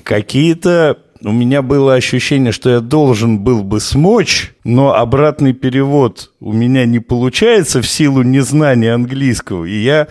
Какие-то 0.03 0.99
у 1.23 1.31
меня 1.31 1.63
было 1.63 1.95
ощущение, 1.95 2.51
что 2.51 2.69
я 2.69 2.79
должен 2.79 3.39
был 3.39 3.63
бы 3.63 3.79
смочь, 3.79 4.53
но 4.63 4.93
обратный 4.93 5.53
перевод 5.53 6.30
у 6.41 6.53
меня 6.53 6.85
не 6.85 6.99
получается 6.99 7.81
в 7.81 7.87
силу 7.87 8.23
незнания 8.23 8.93
английского. 8.93 9.65
И 9.65 9.77
я 9.81 10.07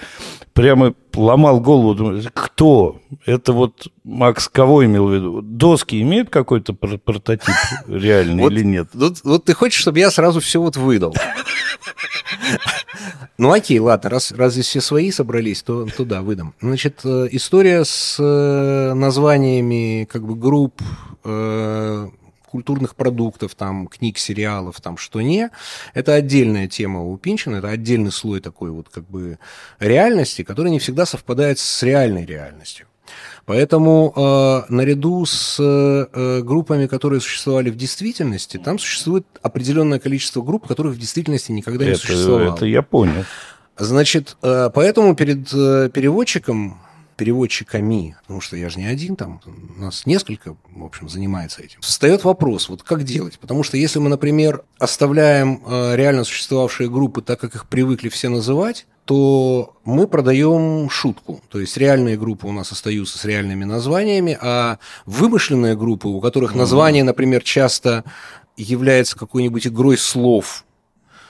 прямо 0.55 0.95
ломал 1.15 1.61
голову, 1.61 1.95
думаю, 1.95 2.23
кто? 2.33 3.01
Это 3.27 3.53
вот 3.53 3.89
Макс 4.05 4.49
кого 4.49 4.85
имел 4.85 5.09
в 5.09 5.13
виду? 5.13 5.43
Доски 5.43 6.01
имеют 6.01 6.31
какой-то 6.31 6.73
прототип 6.73 7.55
реальный 7.89 8.45
или 8.47 8.63
нет? 8.63 8.89
Вот 8.95 9.45
ты 9.45 9.55
хочешь, 9.55 9.81
чтобы 9.81 9.99
я 9.99 10.11
сразу 10.11 10.41
все 10.41 10.61
вот 10.61 10.77
выдал. 10.77 11.15
Ну 13.39 13.53
окей, 13.53 13.79
ладно, 13.79 14.11
раз, 14.11 14.33
раз 14.33 14.53
здесь 14.53 14.67
все 14.67 14.81
свои 14.81 15.11
собрались, 15.11 15.63
то, 15.63 15.87
то 15.97 16.05
да, 16.05 16.21
выдам. 16.21 16.55
Значит, 16.61 17.01
э, 17.05 17.29
история 17.31 17.85
с 17.85 18.17
э, 18.19 18.93
названиями 18.95 20.07
как 20.11 20.27
бы 20.27 20.35
групп, 20.35 20.83
э, 21.25 22.09
культурных 22.51 22.95
продуктов, 22.95 23.55
там, 23.55 23.87
книг, 23.87 24.19
сериалов, 24.19 24.81
там, 24.81 24.97
что 24.97 25.21
не, 25.21 25.51
это 25.95 26.15
отдельная 26.15 26.69
тема 26.69 27.03
у 27.03 27.17
Пинчина, 27.17 27.57
это 27.57 27.69
отдельный 27.69 28.13
слой 28.13 28.41
такой 28.41 28.71
вот 28.71 28.89
как 28.89 29.09
бы 29.09 29.39
реальности, 29.79 30.43
который 30.43 30.71
не 30.71 30.79
всегда 30.79 31.07
совпадает 31.07 31.59
с 31.59 31.83
реальной 31.83 32.25
реальностью. 32.25 32.87
Поэтому 33.47 34.13
э, 34.15 34.73
наряду 34.73 35.25
с 35.27 35.57
э, 35.59 36.41
группами, 36.43 36.87
которые 36.87 37.21
существовали 37.21 37.71
в 37.71 37.77
действительности, 37.77 38.59
там 38.59 38.79
существует 38.79 39.27
определенное 39.43 39.99
количество 39.99 40.43
групп, 40.43 40.69
которых 40.69 40.95
в 40.95 40.99
действительности 40.99 41.51
никогда 41.51 41.85
это, 41.85 41.93
не 41.93 41.99
существовало. 41.99 42.55
Это 42.55 42.67
я 42.67 42.83
понял. 42.83 43.25
Значит, 43.77 44.37
э, 44.43 44.71
поэтому 44.73 45.17
перед 45.17 45.53
э, 45.53 45.91
переводчиком 45.93 46.81
переводчиками, 47.21 48.17
потому 48.23 48.41
что 48.41 48.57
я 48.57 48.71
же 48.71 48.79
не 48.79 48.87
один, 48.87 49.15
там 49.15 49.43
у 49.77 49.83
нас 49.83 50.07
несколько, 50.07 50.57
в 50.75 50.83
общем, 50.83 51.11
занимается 51.11 51.63
этим. 51.63 51.79
Встает 51.83 52.25
вопрос, 52.25 52.71
вот 52.71 52.83
как 52.83 53.03
делать? 53.03 53.39
Потому 53.39 53.63
что 53.63 53.77
если 53.77 53.99
мы, 53.99 54.09
например, 54.09 54.65
оставляем 54.79 55.63
э, 55.67 55.97
реально 55.97 56.25
существовавшие 56.25 56.89
группы 56.89 57.21
так, 57.21 57.39
как 57.39 57.55
их 57.55 57.69
привыкли 57.69 58.09
все 58.09 58.31
называть, 58.31 58.87
то 59.05 59.77
мы 59.85 60.07
продаем 60.07 60.89
шутку. 60.89 61.43
То 61.51 61.61
есть 61.61 61.77
реальные 61.77 62.17
группы 62.17 62.47
у 62.47 62.53
нас 62.53 62.73
остаются 62.73 63.19
с 63.19 63.27
реальными 63.27 63.65
названиями, 63.65 64.39
а 64.41 64.79
вымышленные 65.05 65.77
группы, 65.77 66.09
у 66.09 66.23
которых 66.23 66.55
название, 66.55 67.05
например, 67.05 67.43
часто 67.43 68.05
является 68.57 69.19
какой-нибудь 69.19 69.67
игрой 69.67 69.99
слов, 69.99 70.65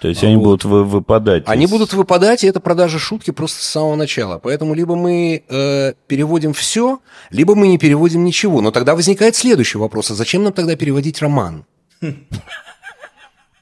то 0.01 0.09
есть 0.09 0.25
они 0.25 0.39
будут 0.39 0.65
выпадать. 0.65 1.43
Они 1.47 1.67
из... 1.67 1.71
будут 1.71 1.93
выпадать, 1.93 2.43
и 2.43 2.47
это 2.47 2.59
продажа 2.59 2.99
шутки 2.99 3.33
просто 3.33 3.63
с 3.63 3.67
самого 3.67 3.97
начала. 3.97 4.39
Поэтому 4.39 4.73
либо 4.75 4.97
мы 4.97 5.45
э, 5.47 5.93
переводим 6.07 6.55
все, 6.55 7.01
либо 7.31 7.55
мы 7.55 7.69
не 7.69 7.77
переводим 7.77 8.25
ничего. 8.25 8.63
Но 8.63 8.71
тогда 8.71 8.95
возникает 8.95 9.37
следующий 9.37 9.77
вопрос: 9.77 10.11
а 10.11 10.15
зачем 10.15 10.43
нам 10.43 10.55
тогда 10.55 10.75
переводить 10.75 11.21
роман? 11.21 11.65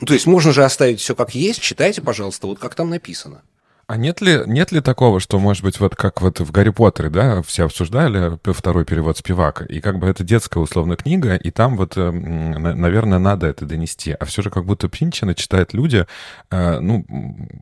Ну, 0.00 0.06
то 0.06 0.14
есть 0.14 0.26
можно 0.26 0.52
же 0.52 0.64
оставить 0.64 1.00
все 1.00 1.16
как 1.16 1.34
есть, 1.34 1.60
читайте, 1.60 2.00
пожалуйста, 2.00 2.46
вот 2.46 2.60
как 2.60 2.76
там 2.76 2.88
написано. 2.88 3.42
А 3.90 3.96
нет 3.96 4.20
ли, 4.20 4.42
нет 4.44 4.70
ли 4.70 4.82
такого, 4.82 5.18
что, 5.18 5.38
может 5.38 5.64
быть, 5.64 5.80
вот 5.80 5.96
как 5.96 6.20
вот 6.20 6.40
в 6.40 6.50
«Гарри 6.50 6.68
Поттере», 6.68 7.08
да, 7.08 7.40
все 7.40 7.64
обсуждали 7.64 8.38
второй 8.52 8.84
перевод 8.84 9.16
Спивака, 9.16 9.64
и 9.64 9.80
как 9.80 9.98
бы 9.98 10.06
это 10.06 10.22
детская 10.22 10.60
условная 10.60 10.98
книга, 10.98 11.36
и 11.36 11.50
там 11.50 11.78
вот, 11.78 11.96
э, 11.96 12.10
наверное, 12.10 13.18
надо 13.18 13.46
это 13.46 13.64
донести. 13.64 14.12
А 14.12 14.26
все 14.26 14.42
же 14.42 14.50
как 14.50 14.66
будто 14.66 14.90
Пинчина 14.90 15.34
читают 15.34 15.72
люди, 15.72 16.04
э, 16.50 16.80
ну, 16.80 17.06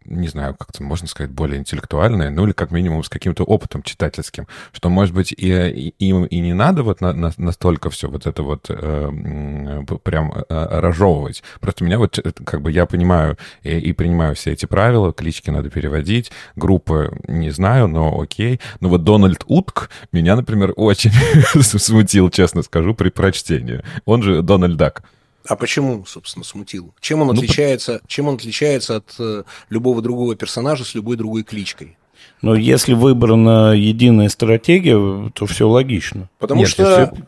не 0.05 0.27
знаю, 0.27 0.57
как-то 0.57 0.83
можно 0.83 1.07
сказать, 1.07 1.31
более 1.31 1.61
интеллектуальные, 1.61 2.31
ну 2.31 2.45
или 2.45 2.53
как 2.53 2.73
минимум 2.73 3.05
с 3.05 3.09
каким-то 3.09 3.45
опытом 3.45 3.85
читательским, 3.85 4.49
что, 4.73 4.89
может 4.89 5.15
быть, 5.15 5.31
и, 5.31 5.47
и 5.47 6.09
им 6.09 6.25
и 6.25 6.41
не 6.41 6.55
надо 6.55 6.83
вот 6.83 7.01
на, 7.01 7.13
на, 7.13 7.33
настолько 7.37 7.89
все 7.89 8.09
вот 8.09 8.27
это 8.27 8.43
вот 8.43 8.67
э, 8.69 9.85
прям 10.03 10.35
разжевывать. 10.49 11.45
Просто 11.61 11.85
меня 11.85 11.99
вот, 12.01 12.19
как 12.45 12.63
бы 12.63 12.73
я 12.73 12.85
понимаю 12.87 13.39
и, 13.63 13.79
и 13.79 13.93
принимаю 13.93 14.35
все 14.35 14.51
эти 14.51 14.67
правила, 14.67 15.13
клички 15.13 15.51
надо 15.51 15.71
переводить, 15.71 16.16
судить. 16.17 16.33
Группы 16.57 17.17
не 17.29 17.51
знаю, 17.51 17.89
но 17.89 18.21
окей. 18.21 18.61
Но 18.81 18.89
вот 18.89 19.05
Дональд 19.05 19.45
Утк 19.47 19.91
меня, 20.13 20.37
например, 20.37 20.73
очень 20.77 21.13
смутил, 21.63 22.31
честно 22.31 22.63
скажу, 22.63 22.95
при 22.95 23.11
прочтении. 23.11 23.83
Он 24.05 24.23
же 24.23 24.43
Дональд 24.43 24.77
Дак. 24.77 25.03
А 25.49 25.55
почему, 25.55 26.05
собственно, 26.07 26.45
смутил? 26.45 26.93
Чем 27.01 27.23
он 27.23 27.31
отличается, 27.31 27.93
ну, 27.93 28.01
чем 28.09 28.29
он 28.29 28.35
отличается 28.35 28.97
от 28.97 29.15
э, 29.21 29.45
любого 29.71 30.03
другого 30.03 30.35
персонажа 30.35 30.85
с 30.85 30.95
любой 30.95 31.17
другой 31.17 31.45
кличкой? 31.45 31.97
Но 32.43 32.57
если 32.57 32.95
выбрана 32.95 33.73
единая 33.73 34.29
стратегия, 34.29 35.31
то 35.33 35.47
все 35.47 35.69
логично. 35.69 36.29
Потому 36.39 36.63
Нет, 36.63 36.71
что 36.71 37.01
если... 37.01 37.25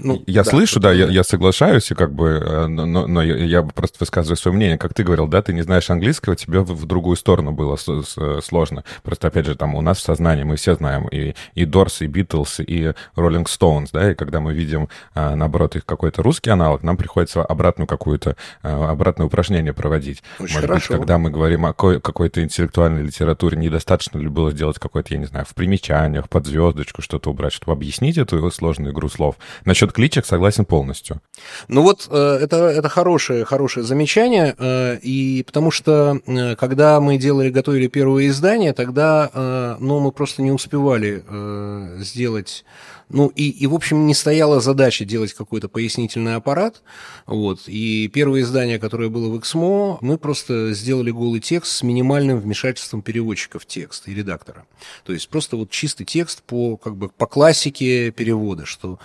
Ну, 0.00 0.22
я 0.26 0.42
да, 0.42 0.50
слышу, 0.50 0.80
да, 0.80 0.92
я, 0.92 1.06
я 1.06 1.24
соглашаюсь, 1.24 1.90
и 1.90 1.94
как 1.94 2.14
бы, 2.14 2.40
э, 2.42 2.66
но, 2.66 3.06
но 3.06 3.22
я, 3.22 3.36
я 3.36 3.62
просто 3.62 3.96
высказываю 4.00 4.36
свое 4.36 4.56
мнение. 4.56 4.78
Как 4.78 4.94
ты 4.94 5.02
говорил, 5.04 5.26
да, 5.26 5.42
ты 5.42 5.52
не 5.52 5.62
знаешь 5.62 5.90
английского, 5.90 6.36
тебе 6.36 6.60
в, 6.60 6.72
в 6.72 6.86
другую 6.86 7.16
сторону 7.16 7.52
было 7.52 7.76
с, 7.76 7.86
с, 7.86 8.40
сложно. 8.42 8.84
Просто, 9.02 9.28
опять 9.28 9.46
же, 9.46 9.54
там 9.54 9.74
у 9.74 9.80
нас 9.80 9.98
в 9.98 10.02
сознании 10.02 10.44
мы 10.44 10.56
все 10.56 10.74
знаем 10.74 11.08
и, 11.08 11.34
и 11.54 11.64
Дорс, 11.64 12.02
и 12.02 12.06
Битлз, 12.06 12.60
и 12.60 12.92
Роллинг 13.16 13.48
Стоунс, 13.48 13.90
да, 13.90 14.12
и 14.12 14.14
когда 14.14 14.40
мы 14.40 14.54
видим, 14.54 14.88
а, 15.14 15.34
наоборот, 15.34 15.76
их 15.76 15.84
какой-то 15.84 16.22
русский 16.22 16.50
аналог, 16.50 16.82
нам 16.82 16.96
приходится 16.96 17.42
обратную 17.42 17.86
какую-то, 17.86 18.36
обратное 18.62 19.26
упражнение 19.26 19.72
проводить. 19.72 20.22
Очень 20.38 20.54
Может 20.54 20.70
хорошо. 20.70 20.92
быть, 20.92 20.98
когда 21.00 21.18
мы 21.18 21.30
говорим 21.30 21.66
о 21.66 21.72
какой-то 21.72 22.42
интеллектуальной 22.42 23.02
литературе, 23.02 23.58
недостаточно 23.58 24.18
ли 24.18 24.28
было 24.28 24.50
сделать 24.50 24.78
какой-то, 24.78 25.14
я 25.14 25.20
не 25.20 25.26
знаю, 25.26 25.44
в 25.44 25.54
примечаниях, 25.54 26.28
под 26.28 26.46
звездочку 26.46 27.02
что-то 27.02 27.30
убрать, 27.30 27.52
чтобы 27.52 27.72
объяснить 27.72 28.18
эту 28.18 28.50
сложную 28.50 28.92
игру 28.92 29.08
слов. 29.08 29.36
Насчет 29.64 29.81
кличек 29.90 30.26
согласен 30.26 30.64
полностью. 30.64 31.20
Ну 31.66 31.82
вот 31.82 32.06
э, 32.08 32.38
это, 32.42 32.56
это 32.68 32.88
хорошее, 32.88 33.44
хорошее 33.44 33.84
замечание, 33.84 34.54
э, 34.56 34.98
и 35.02 35.42
потому 35.42 35.72
что 35.72 36.20
э, 36.24 36.54
когда 36.54 37.00
мы 37.00 37.16
делали, 37.16 37.50
готовили 37.50 37.88
первое 37.88 38.28
издание, 38.28 38.72
тогда 38.72 39.30
ну, 39.80 39.98
мы 39.98 40.12
просто 40.12 40.42
не 40.42 40.52
успевали 40.52 41.24
сделать 42.02 42.64
ну, 43.12 43.28
и, 43.28 43.50
и, 43.50 43.66
в 43.66 43.74
общем, 43.74 44.06
не 44.06 44.14
стояла 44.14 44.60
задача 44.60 45.04
делать 45.04 45.34
какой-то 45.34 45.68
пояснительный 45.68 46.34
аппарат. 46.34 46.82
Вот. 47.26 47.64
И 47.66 48.08
первое 48.08 48.40
издание, 48.40 48.78
которое 48.78 49.10
было 49.10 49.28
в 49.28 49.38
Эксмо, 49.38 49.98
мы 50.00 50.16
просто 50.16 50.72
сделали 50.72 51.10
голый 51.10 51.40
текст 51.40 51.72
с 51.72 51.82
минимальным 51.82 52.40
вмешательством 52.40 53.02
переводчика 53.02 53.58
в 53.58 53.66
текст 53.66 54.08
и 54.08 54.14
редактора. 54.14 54.64
То 55.04 55.12
есть 55.12 55.28
просто 55.28 55.56
вот 55.56 55.70
чистый 55.70 56.04
текст 56.04 56.42
по, 56.42 56.78
как 56.78 56.96
бы, 56.96 57.10
по 57.10 57.26
классике 57.26 58.10
перевода, 58.12 58.64
что 58.64 58.98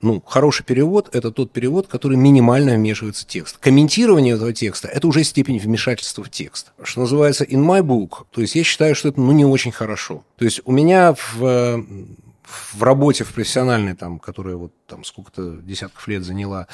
ну, 0.00 0.22
хороший 0.24 0.64
перевод– 0.64 1.08
это 1.12 1.30
тот 1.32 1.52
перевод, 1.52 1.88
который 1.88 2.16
минимально 2.16 2.74
вмешивается 2.74 3.24
в 3.24 3.26
текст. 3.26 3.58
Комментирование 3.58 4.34
этого 4.34 4.52
текста– 4.52 4.88
это 4.92 5.06
уже 5.08 5.24
степень 5.24 5.58
вмешательства 5.58 6.22
в 6.22 6.30
текст. 6.30 6.72
Что 6.82 7.00
называется 7.00 7.44
in 7.44 7.64
my 7.64 7.82
book, 7.82 8.26
то 8.30 8.40
есть 8.40 8.54
я 8.54 8.62
считаю, 8.62 8.94
что 8.94 9.08
это 9.08 9.20
ну, 9.20 9.32
не 9.32 9.44
очень 9.44 9.72
хорошо. 9.72 10.24
То 10.36 10.44
есть 10.44 10.60
у 10.64 10.72
меня 10.72 11.14
в, 11.14 11.84
в 12.74 12.82
работе, 12.82 13.24
в 13.24 13.32
профессиональной, 13.32 13.94
там, 13.94 14.20
которая 14.20 14.54
вот 14.54 14.72
там 14.86 15.02
сколько-то 15.02 15.56
десятков 15.56 16.06
лет 16.06 16.22
заняла, 16.22 16.68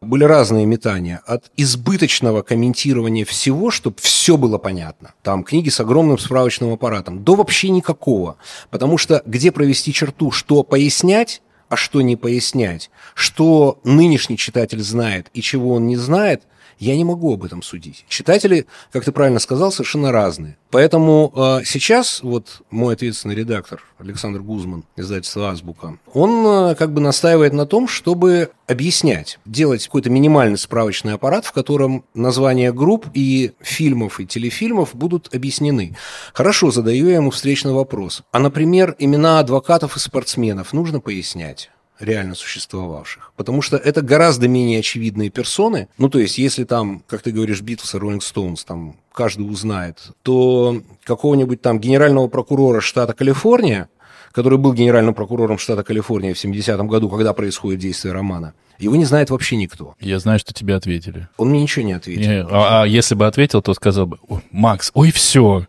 были 0.00 0.22
разные 0.22 0.64
метания. 0.64 1.20
От 1.26 1.50
избыточного 1.56 2.42
комментирования 2.42 3.24
всего, 3.24 3.72
чтобы 3.72 3.96
все 3.98 4.36
было 4.36 4.58
понятно. 4.58 5.14
Там 5.22 5.42
книги 5.42 5.68
с 5.68 5.80
огромным 5.80 6.18
справочным 6.18 6.72
аппаратом, 6.72 7.24
до 7.24 7.34
вообще 7.34 7.70
никакого. 7.70 8.36
Потому 8.70 8.98
что 8.98 9.20
где 9.26 9.50
провести 9.50 9.92
черту, 9.92 10.30
что 10.30 10.62
пояснять, 10.62 11.42
а 11.68 11.76
что 11.76 12.00
не 12.00 12.16
пояснять, 12.16 12.90
что 13.14 13.78
нынешний 13.84 14.36
читатель 14.36 14.82
знает 14.82 15.28
и 15.34 15.42
чего 15.42 15.74
он 15.74 15.86
не 15.86 15.96
знает, 15.96 16.42
я 16.78 16.96
не 16.96 17.04
могу 17.04 17.34
об 17.34 17.44
этом 17.44 17.62
судить. 17.62 18.04
Читатели, 18.08 18.66
как 18.92 19.04
ты 19.04 19.12
правильно 19.12 19.38
сказал, 19.38 19.72
совершенно 19.72 20.12
разные. 20.12 20.56
Поэтому 20.70 21.32
э, 21.34 21.60
сейчас 21.64 22.22
вот 22.22 22.62
мой 22.70 22.94
ответственный 22.94 23.34
редактор 23.34 23.82
Александр 23.98 24.40
Гузман, 24.40 24.84
издательство 24.96 25.50
«Азбука», 25.50 25.98
он 26.12 26.46
э, 26.46 26.74
как 26.74 26.92
бы 26.92 27.00
настаивает 27.00 27.52
на 27.52 27.66
том, 27.66 27.88
чтобы 27.88 28.50
объяснять, 28.66 29.38
делать 29.46 29.84
какой-то 29.86 30.10
минимальный 30.10 30.58
справочный 30.58 31.14
аппарат, 31.14 31.46
в 31.46 31.52
котором 31.52 32.04
названия 32.14 32.72
групп 32.72 33.06
и 33.14 33.52
фильмов, 33.60 34.20
и 34.20 34.26
телефильмов 34.26 34.94
будут 34.94 35.34
объяснены. 35.34 35.96
Хорошо, 36.34 36.70
задаю 36.70 37.08
я 37.08 37.16
ему 37.16 37.30
встречный 37.30 37.72
вопрос. 37.72 38.22
А, 38.30 38.38
например, 38.38 38.94
имена 38.98 39.40
адвокатов 39.40 39.96
и 39.96 40.00
спортсменов 40.00 40.72
нужно 40.72 41.00
пояснять? 41.00 41.70
Реально 42.00 42.34
существовавших. 42.34 43.32
Потому 43.36 43.62
что 43.62 43.76
это 43.76 44.02
гораздо 44.02 44.48
менее 44.48 44.80
очевидные 44.80 45.30
персоны. 45.30 45.88
Ну, 45.98 46.08
то 46.08 46.18
есть, 46.18 46.38
если 46.38 46.64
там, 46.64 47.02
как 47.06 47.22
ты 47.22 47.32
говоришь, 47.32 47.60
Битлз 47.60 47.94
и 47.94 47.98
Роллинг 47.98 48.22
Стоунс, 48.22 48.64
там 48.64 48.96
каждый 49.12 49.42
узнает, 49.42 50.12
то 50.22 50.80
какого-нибудь 51.04 51.60
там 51.60 51.80
генерального 51.80 52.28
прокурора 52.28 52.80
штата 52.80 53.14
Калифорния, 53.14 53.88
который 54.32 54.58
был 54.58 54.72
генеральным 54.72 55.14
прокурором 55.14 55.58
штата 55.58 55.82
Калифорния 55.82 56.34
в 56.34 56.44
70-м 56.44 56.86
году, 56.86 57.08
когда 57.08 57.32
происходит 57.32 57.80
действие 57.80 58.14
романа, 58.14 58.54
его 58.78 58.94
не 58.94 59.04
знает 59.04 59.30
вообще 59.30 59.56
никто. 59.56 59.94
Я 59.98 60.20
знаю, 60.20 60.38
что 60.38 60.54
тебе 60.54 60.76
ответили. 60.76 61.28
Он 61.36 61.48
мне 61.48 61.62
ничего 61.62 61.84
не 61.84 61.94
ответил. 61.94 62.30
Не, 62.30 62.42
а, 62.42 62.82
а 62.82 62.86
если 62.86 63.16
бы 63.16 63.26
ответил, 63.26 63.60
то 63.60 63.74
сказал 63.74 64.06
бы, 64.06 64.18
Макс, 64.52 64.92
ой, 64.94 65.10
все, 65.10 65.66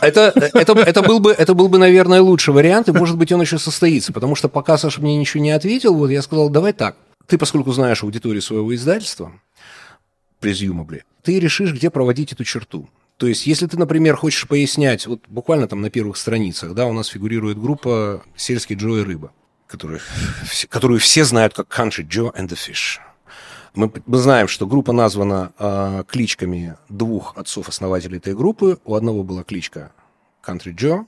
это, 0.00 0.32
это, 0.34 0.72
это, 0.72 1.02
был 1.02 1.20
бы, 1.20 1.32
это 1.32 1.54
был 1.54 1.68
бы, 1.68 1.78
наверное, 1.78 2.20
лучший 2.20 2.54
вариант, 2.54 2.88
и, 2.88 2.92
может 2.92 3.16
быть, 3.16 3.32
он 3.32 3.40
еще 3.40 3.58
состоится. 3.58 4.12
Потому 4.12 4.34
что 4.34 4.48
пока 4.48 4.78
Саша 4.78 5.00
мне 5.00 5.16
ничего 5.16 5.42
не 5.42 5.50
ответил, 5.50 5.94
вот 5.94 6.10
я 6.10 6.22
сказал, 6.22 6.50
давай 6.50 6.72
так. 6.72 6.96
Ты, 7.26 7.38
поскольку 7.38 7.72
знаешь 7.72 8.02
аудиторию 8.02 8.42
своего 8.42 8.74
издательства, 8.74 9.32
презюмабли, 10.40 11.04
ты 11.22 11.38
решишь, 11.38 11.72
где 11.72 11.90
проводить 11.90 12.32
эту 12.32 12.44
черту. 12.44 12.88
То 13.18 13.26
есть, 13.26 13.46
если 13.46 13.66
ты, 13.66 13.78
например, 13.78 14.16
хочешь 14.16 14.48
пояснять, 14.48 15.06
вот 15.06 15.20
буквально 15.28 15.68
там 15.68 15.82
на 15.82 15.90
первых 15.90 16.16
страницах, 16.16 16.72
да, 16.72 16.86
у 16.86 16.92
нас 16.94 17.08
фигурирует 17.08 17.60
группа 17.60 18.24
«Сельский 18.34 18.76
Джо 18.76 18.96
и 18.96 19.02
рыба», 19.02 19.32
которую, 19.66 20.00
которую 20.70 21.00
все 21.00 21.24
знают 21.24 21.52
как 21.52 21.68
«Country 21.68 22.08
Joe 22.08 22.34
and 22.34 22.48
the 22.48 22.56
Fish». 22.56 22.98
Мы, 23.74 23.90
мы 24.06 24.18
знаем, 24.18 24.48
что 24.48 24.66
группа 24.66 24.92
названа 24.92 25.52
э, 25.58 26.04
кличками 26.08 26.76
двух 26.88 27.36
отцов-основателей 27.36 28.18
этой 28.18 28.34
группы. 28.34 28.78
У 28.84 28.94
одного 28.94 29.22
была 29.22 29.44
кличка 29.44 29.92
Country 30.44 30.74
Joe, 30.74 31.06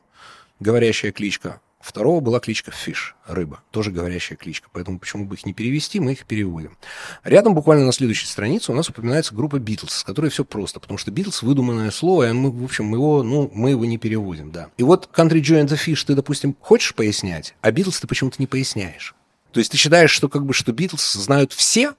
говорящая 0.60 1.12
кличка. 1.12 1.60
Второго 1.80 2.20
была 2.20 2.38
кличка 2.38 2.70
Fish, 2.70 3.14
рыба, 3.26 3.60
тоже 3.72 3.90
говорящая 3.90 4.38
кличка. 4.38 4.68
Поэтому 4.72 5.00
почему 5.00 5.24
бы 5.24 5.34
их 5.34 5.44
не 5.44 5.52
перевести, 5.52 5.98
мы 5.98 6.12
их 6.12 6.24
переводим. 6.26 6.78
Рядом, 7.24 7.54
буквально 7.54 7.84
на 7.84 7.92
следующей 7.92 8.26
странице, 8.26 8.70
у 8.70 8.74
нас 8.76 8.88
упоминается 8.88 9.34
группа 9.34 9.56
Beatles, 9.56 9.90
с 9.90 10.04
которой 10.04 10.30
все 10.30 10.44
просто, 10.44 10.78
потому 10.78 10.96
что 10.96 11.10
Beatles 11.10 11.44
выдуманное 11.44 11.90
слово, 11.90 12.30
и 12.30 12.32
мы, 12.32 12.52
в 12.52 12.62
общем, 12.62 12.92
его, 12.94 13.24
ну, 13.24 13.50
мы 13.52 13.70
его 13.70 13.84
не 13.84 13.98
переводим, 13.98 14.52
да. 14.52 14.68
И 14.76 14.84
вот 14.84 15.10
Country 15.12 15.40
Joe 15.40 15.64
and 15.64 15.66
the 15.66 15.76
Fish 15.76 16.04
ты, 16.06 16.14
допустим, 16.14 16.56
хочешь 16.60 16.94
пояснять, 16.94 17.56
а 17.62 17.72
Beatles 17.72 18.00
ты 18.00 18.06
почему-то 18.06 18.36
не 18.38 18.46
поясняешь. 18.46 19.16
То 19.50 19.58
есть 19.58 19.72
ты 19.72 19.76
считаешь, 19.76 20.12
что 20.12 20.28
как 20.28 20.46
бы 20.46 20.54
что 20.54 20.70
Beatles 20.70 21.18
знают 21.18 21.52
все, 21.52 21.94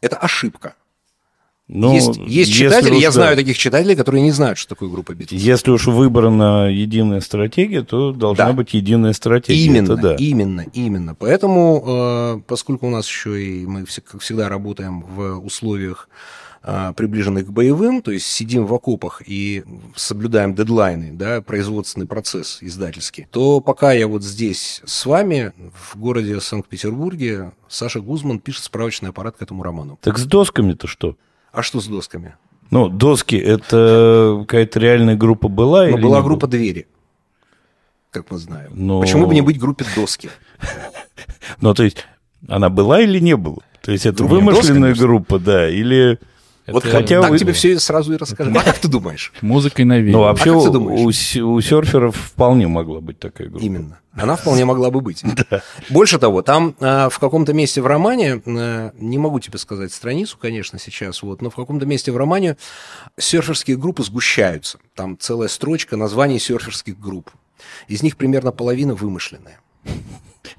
это 0.00 0.16
ошибка. 0.16 0.74
Ну, 1.70 1.92
есть, 1.92 2.16
есть 2.16 2.52
читатели, 2.54 2.94
уж, 2.94 3.02
я 3.02 3.08
да. 3.08 3.12
знаю 3.12 3.36
таких 3.36 3.58
читателей, 3.58 3.94
которые 3.94 4.22
не 4.22 4.30
знают, 4.30 4.56
что 4.56 4.70
такое 4.70 4.88
группа 4.88 5.12
Beatles. 5.12 5.36
Если 5.36 5.70
уж 5.70 5.86
выбрана 5.86 6.70
единая 6.70 7.20
стратегия, 7.20 7.82
то 7.82 8.12
должна 8.12 8.46
Да. 8.46 8.52
быть 8.54 8.72
единая 8.72 9.12
стратегия. 9.12 9.66
Именно, 9.66 9.92
Это 9.92 10.02
да. 10.02 10.14
именно, 10.14 10.64
именно. 10.72 11.14
Поэтому, 11.14 11.84
э, 11.86 12.40
поскольку 12.46 12.86
у 12.86 12.90
нас 12.90 13.06
еще 13.06 13.42
и 13.42 13.66
мы, 13.66 13.84
как 14.10 14.22
всегда, 14.22 14.48
работаем 14.48 15.02
в 15.02 15.44
условиях 15.44 16.08
приближенных 16.62 17.46
к 17.46 17.50
боевым, 17.50 18.02
то 18.02 18.10
есть 18.10 18.26
сидим 18.26 18.66
в 18.66 18.74
окопах 18.74 19.22
и 19.24 19.64
соблюдаем 19.94 20.54
дедлайны, 20.54 21.12
да, 21.12 21.40
производственный 21.40 22.06
процесс 22.06 22.58
издательский, 22.60 23.26
то 23.30 23.60
пока 23.60 23.92
я 23.92 24.06
вот 24.08 24.22
здесь 24.24 24.82
с 24.84 25.06
вами, 25.06 25.52
в 25.72 25.96
городе 25.98 26.40
Санкт-Петербурге, 26.40 27.52
Саша 27.68 28.00
Гузман 28.00 28.40
пишет 28.40 28.64
справочный 28.64 29.10
аппарат 29.10 29.36
к 29.36 29.42
этому 29.42 29.62
роману. 29.62 29.98
Так 30.02 30.18
с 30.18 30.24
досками-то 30.26 30.86
что? 30.88 31.16
А 31.52 31.62
что 31.62 31.80
с 31.80 31.86
досками? 31.86 32.34
Ну, 32.70 32.88
доски 32.88 33.36
это 33.36 34.38
какая-то 34.40 34.78
реальная 34.80 35.16
группа 35.16 35.48
была 35.48 35.84
Но 35.84 35.96
или 35.96 36.02
была 36.02 36.20
группа 36.22 36.46
«Двери», 36.46 36.86
как 38.10 38.30
мы 38.30 38.38
знаем. 38.38 38.72
Но- 38.74 39.00
Почему 39.00 39.26
бы 39.26 39.34
не 39.34 39.40
быть 39.42 39.58
группе 39.58 39.84
«Доски»? 39.94 40.28
Ну, 41.60 41.72
то 41.72 41.82
есть, 41.82 42.04
она 42.46 42.68
была 42.68 43.00
или 43.00 43.20
не 43.20 43.36
была? 43.36 43.58
То 43.80 43.90
есть, 43.92 44.04
это 44.04 44.24
вымышленная 44.24 44.94
группа, 44.94 45.38
да, 45.38 45.68
или... 45.70 46.18
Вот 46.70 46.84
Это- 46.84 46.96
хотя 46.98 47.20
так 47.22 47.30
вы- 47.30 47.38
тебе 47.38 47.52
все 47.52 47.78
сразу 47.80 48.12
и 48.12 48.16
расскажу. 48.16 48.50
А 48.56 48.62
как 48.62 48.78
ты 48.78 48.88
думаешь? 48.88 49.32
Музыкой 49.40 49.84
навеяно. 49.84 50.18
Ну, 50.18 50.24
вообще, 50.24 50.50
А 50.50 50.54
как 50.54 50.62
ты 50.64 50.68
у, 50.68 50.72
думаешь? 50.72 51.36
у 51.36 51.48
у 51.54 51.60
серферов 51.60 52.16
вполне 52.16 52.68
могла 52.68 53.00
быть 53.00 53.18
такая 53.18 53.48
группа. 53.48 53.64
Именно. 53.64 53.98
Она 54.14 54.34
вполне 54.36 54.64
могла 54.64 54.90
бы 54.90 55.00
быть. 55.00 55.22
Больше 55.90 56.18
того, 56.18 56.42
там 56.42 56.74
а, 56.80 57.08
в 57.08 57.18
каком-то 57.18 57.52
месте 57.52 57.80
в 57.80 57.86
романе, 57.86 58.42
а, 58.46 58.92
не 58.98 59.16
могу 59.18 59.38
тебе 59.40 59.58
сказать 59.58 59.92
страницу, 59.92 60.36
конечно, 60.40 60.78
сейчас, 60.78 61.22
вот, 61.22 61.40
но 61.40 61.50
в 61.50 61.54
каком-то 61.54 61.86
месте 61.86 62.10
в 62.12 62.16
романе 62.16 62.56
серферские 63.18 63.76
группы 63.76 64.02
сгущаются. 64.02 64.78
Там 64.94 65.16
целая 65.18 65.48
строчка 65.48 65.96
названий 65.96 66.38
серферских 66.38 66.98
групп. 66.98 67.30
Из 67.86 68.02
них 68.02 68.16
примерно 68.16 68.50
половина 68.52 68.94
вымышленная. 68.94 69.60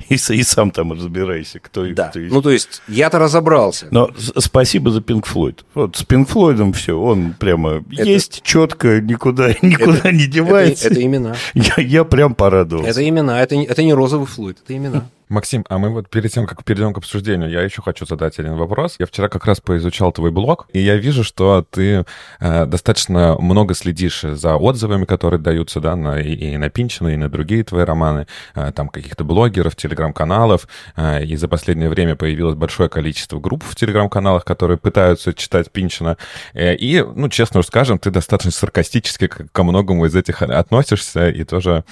И, 0.09 0.15
и 0.15 0.43
сам 0.43 0.71
там 0.71 0.91
разбирайся, 0.93 1.59
кто 1.59 1.85
их, 1.85 1.95
Да. 1.95 2.09
кто. 2.09 2.19
Ну, 2.19 2.41
то 2.41 2.51
есть, 2.51 2.81
я-то 2.87 3.17
разобрался. 3.19 3.87
Но 3.91 4.11
спасибо 4.37 4.91
за 4.91 5.01
Пинк 5.01 5.25
Флойд. 5.25 5.63
Вот 5.73 5.95
с 5.95 6.03
Пинк 6.03 6.29
Флойдом 6.29 6.73
все, 6.73 6.99
он 6.99 7.33
прямо 7.39 7.83
Это- 7.91 8.03
есть 8.03 8.41
четко, 8.43 9.01
никуда, 9.01 9.49
никуда 9.61 10.11
не 10.11 10.23
Это, 10.23 10.31
девается. 10.31 10.87
это 10.89 11.01
имена. 11.03 11.35
Я, 11.53 11.73
я 11.83 12.03
прям 12.03 12.35
порадовался. 12.35 12.89
Это 12.89 13.07
имена. 13.07 13.41
Это, 13.41 13.55
не- 13.55 13.65
это 13.65 13.81
не 13.83 13.93
розовый 13.93 14.27
флуид, 14.27 14.57
это 14.63 14.75
имена. 14.75 15.05
Максим, 15.29 15.65
а 15.69 15.77
мы 15.77 15.89
вот 15.89 16.09
перед 16.09 16.31
тем, 16.31 16.45
как 16.45 16.63
перейдем 16.63 16.93
к 16.93 16.97
обсуждению, 16.97 17.49
я 17.49 17.61
еще 17.61 17.81
хочу 17.81 18.05
задать 18.05 18.39
один 18.39 18.55
вопрос. 18.55 18.95
Я 18.99 19.05
вчера 19.05 19.29
как 19.29 19.45
раз 19.45 19.61
поизучал 19.61 20.11
твой 20.11 20.31
блог, 20.31 20.67
и 20.73 20.79
я 20.79 20.97
вижу, 20.97 21.23
что 21.23 21.65
ты 21.69 22.05
э, 22.39 22.65
достаточно 22.65 23.37
много 23.39 23.73
следишь 23.73 24.21
за 24.21 24.55
отзывами, 24.55 25.05
которые 25.05 25.39
даются, 25.39 25.79
да, 25.79 25.95
на, 25.95 26.19
и, 26.19 26.33
и 26.33 26.57
на 26.57 26.69
Пинчина, 26.69 27.09
и 27.09 27.15
на 27.15 27.29
другие 27.29 27.63
твои 27.63 27.83
романы, 27.83 28.27
э, 28.55 28.71
там 28.75 28.89
каких-то 28.89 29.23
блогеров, 29.23 29.75
телеграм-каналов, 29.75 30.67
э, 30.95 31.23
и 31.23 31.35
за 31.35 31.47
последнее 31.47 31.89
время 31.89 32.15
появилось 32.15 32.55
большое 32.55 32.89
количество 32.89 33.39
групп 33.39 33.63
в 33.63 33.75
телеграм-каналах, 33.75 34.45
которые 34.45 34.77
пытаются 34.77 35.33
читать 35.33 35.71
Пинчина, 35.71 36.17
Э, 36.53 36.75
и, 36.75 37.03
ну, 37.15 37.29
честно 37.29 37.61
скажем, 37.61 37.99
ты 37.99 38.11
достаточно 38.11 38.51
саркастически 38.51 39.27
ко 39.27 39.63
многому 39.63 40.05
из 40.05 40.15
этих 40.15 40.41
относишься 40.41 41.29
и 41.29 41.43
тоже 41.43 41.83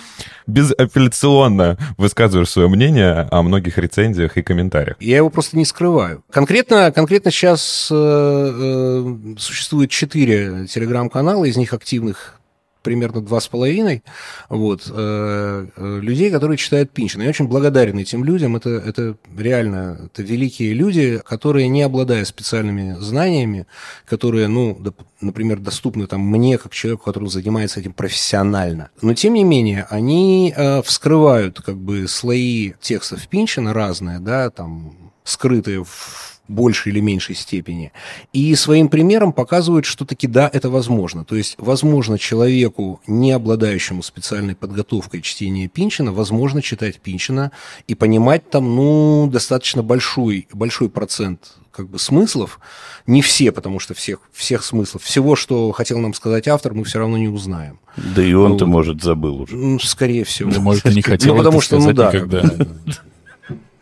безапелляционно 0.46 1.78
высказываешь 1.98 2.50
свое 2.50 2.68
мнение 2.68 3.27
о 3.32 3.42
многих 3.42 3.78
рецензиях 3.78 4.38
и 4.38 4.42
комментариях. 4.42 4.98
Я 5.00 5.18
его 5.18 5.30
просто 5.30 5.58
не 5.58 5.66
скрываю. 5.66 6.24
Конкретно, 6.32 6.92
конкретно 6.92 7.32
сейчас 7.32 7.90
э, 7.92 7.96
э, 7.96 9.36
существует 9.38 9.90
четыре 9.90 10.68
телеграм-канала, 10.68 11.46
из 11.46 11.58
них 11.58 11.74
активных 11.74 12.37
примерно 12.82 13.22
два 13.22 13.40
с 13.40 13.48
половиной, 13.48 14.04
вот, 14.50 14.90
э, 14.90 15.68
э, 15.76 16.00
людей, 16.02 16.32
которые 16.32 16.58
читают 16.58 16.92
Пинчина. 16.92 17.24
Я 17.24 17.30
очень 17.30 17.48
благодарен 17.48 17.98
этим 17.98 18.24
людям. 18.24 18.56
Это, 18.56 18.70
это 18.70 19.16
реально 19.38 20.00
это 20.06 20.24
великие 20.24 20.74
люди, 20.74 21.22
которые, 21.26 21.68
не 21.68 21.82
обладая 21.82 22.26
специальными 22.26 22.96
знаниями, 23.00 23.68
которые, 24.06 24.48
ну, 24.48 24.78
доп- 24.80 25.06
например, 25.22 25.60
доступны 25.60 26.08
там, 26.08 26.22
мне, 26.22 26.58
как 26.58 26.74
человеку, 26.74 27.06
который 27.06 27.30
занимается 27.30 27.80
этим 27.80 27.94
профессионально. 27.94 28.90
Но, 29.02 29.14
тем 29.14 29.34
не 29.34 29.44
менее, 29.44 29.86
они 29.90 30.54
э, 30.56 30.82
вскрывают 30.82 31.62
как 31.62 31.78
бы 31.78 32.08
слои 32.08 32.74
текстов 32.80 33.28
Пинчина 33.28 33.74
разные, 33.74 34.20
да, 34.20 34.50
там, 34.50 35.12
скрытые 35.24 35.84
в 35.84 36.37
большей 36.48 36.92
или 36.92 37.00
меньшей 37.00 37.36
степени. 37.36 37.92
И 38.34 38.54
своим 38.56 38.90
примером 38.90 39.34
показывают, 39.34 39.86
что 39.86 40.06
таки 40.06 40.28
да, 40.28 40.50
это 40.52 40.70
возможно. 40.70 41.26
То 41.26 41.36
есть, 41.36 41.56
возможно, 41.58 42.18
человеку, 42.18 43.02
не 43.08 43.32
обладающему 43.32 44.04
специальной 44.04 44.56
подготовкой 44.56 45.22
чтения 45.22 45.68
Пинчина, 45.68 46.12
возможно 46.12 46.62
читать 46.62 47.00
Пинчина 47.00 47.52
и 47.88 47.96
понимать 47.96 48.50
там, 48.50 48.76
ну, 48.76 49.30
достаточно 49.32 49.84
большой, 49.84 50.48
большой 50.54 50.90
процент 50.90 51.58
как 51.72 51.90
бы 51.90 52.00
смыслов. 52.00 52.60
Не 53.06 53.22
все, 53.22 53.52
потому 53.52 53.80
что 53.80 53.94
всех, 53.94 54.20
всех 54.34 54.64
смыслов. 54.64 55.04
Всего, 55.04 55.36
что 55.36 55.72
хотел 55.72 56.00
нам 56.00 56.16
сказать 56.16 56.48
автор, 56.48 56.74
мы 56.74 56.84
все 56.84 56.98
равно 56.98 57.18
не 57.18 57.28
узнаем. 57.28 57.80
Да 57.96 58.24
и 58.24 58.34
он-то, 58.34 58.66
Вот. 58.66 58.72
может, 58.72 59.04
забыл 59.04 59.44
уже. 59.44 59.56
Ну, 59.56 59.80
скорее 59.80 60.24
всего. 60.24 60.52
Да, 60.52 60.60
может, 60.60 60.86
и 60.88 60.96
не 60.96 61.04
хотел 61.04 61.34
Ну, 61.34 61.38
потому 61.38 61.60
это 61.60 61.66
что, 61.66 61.80
ну 61.80 61.94
да. 61.94 62.08
никогда. 62.08 62.44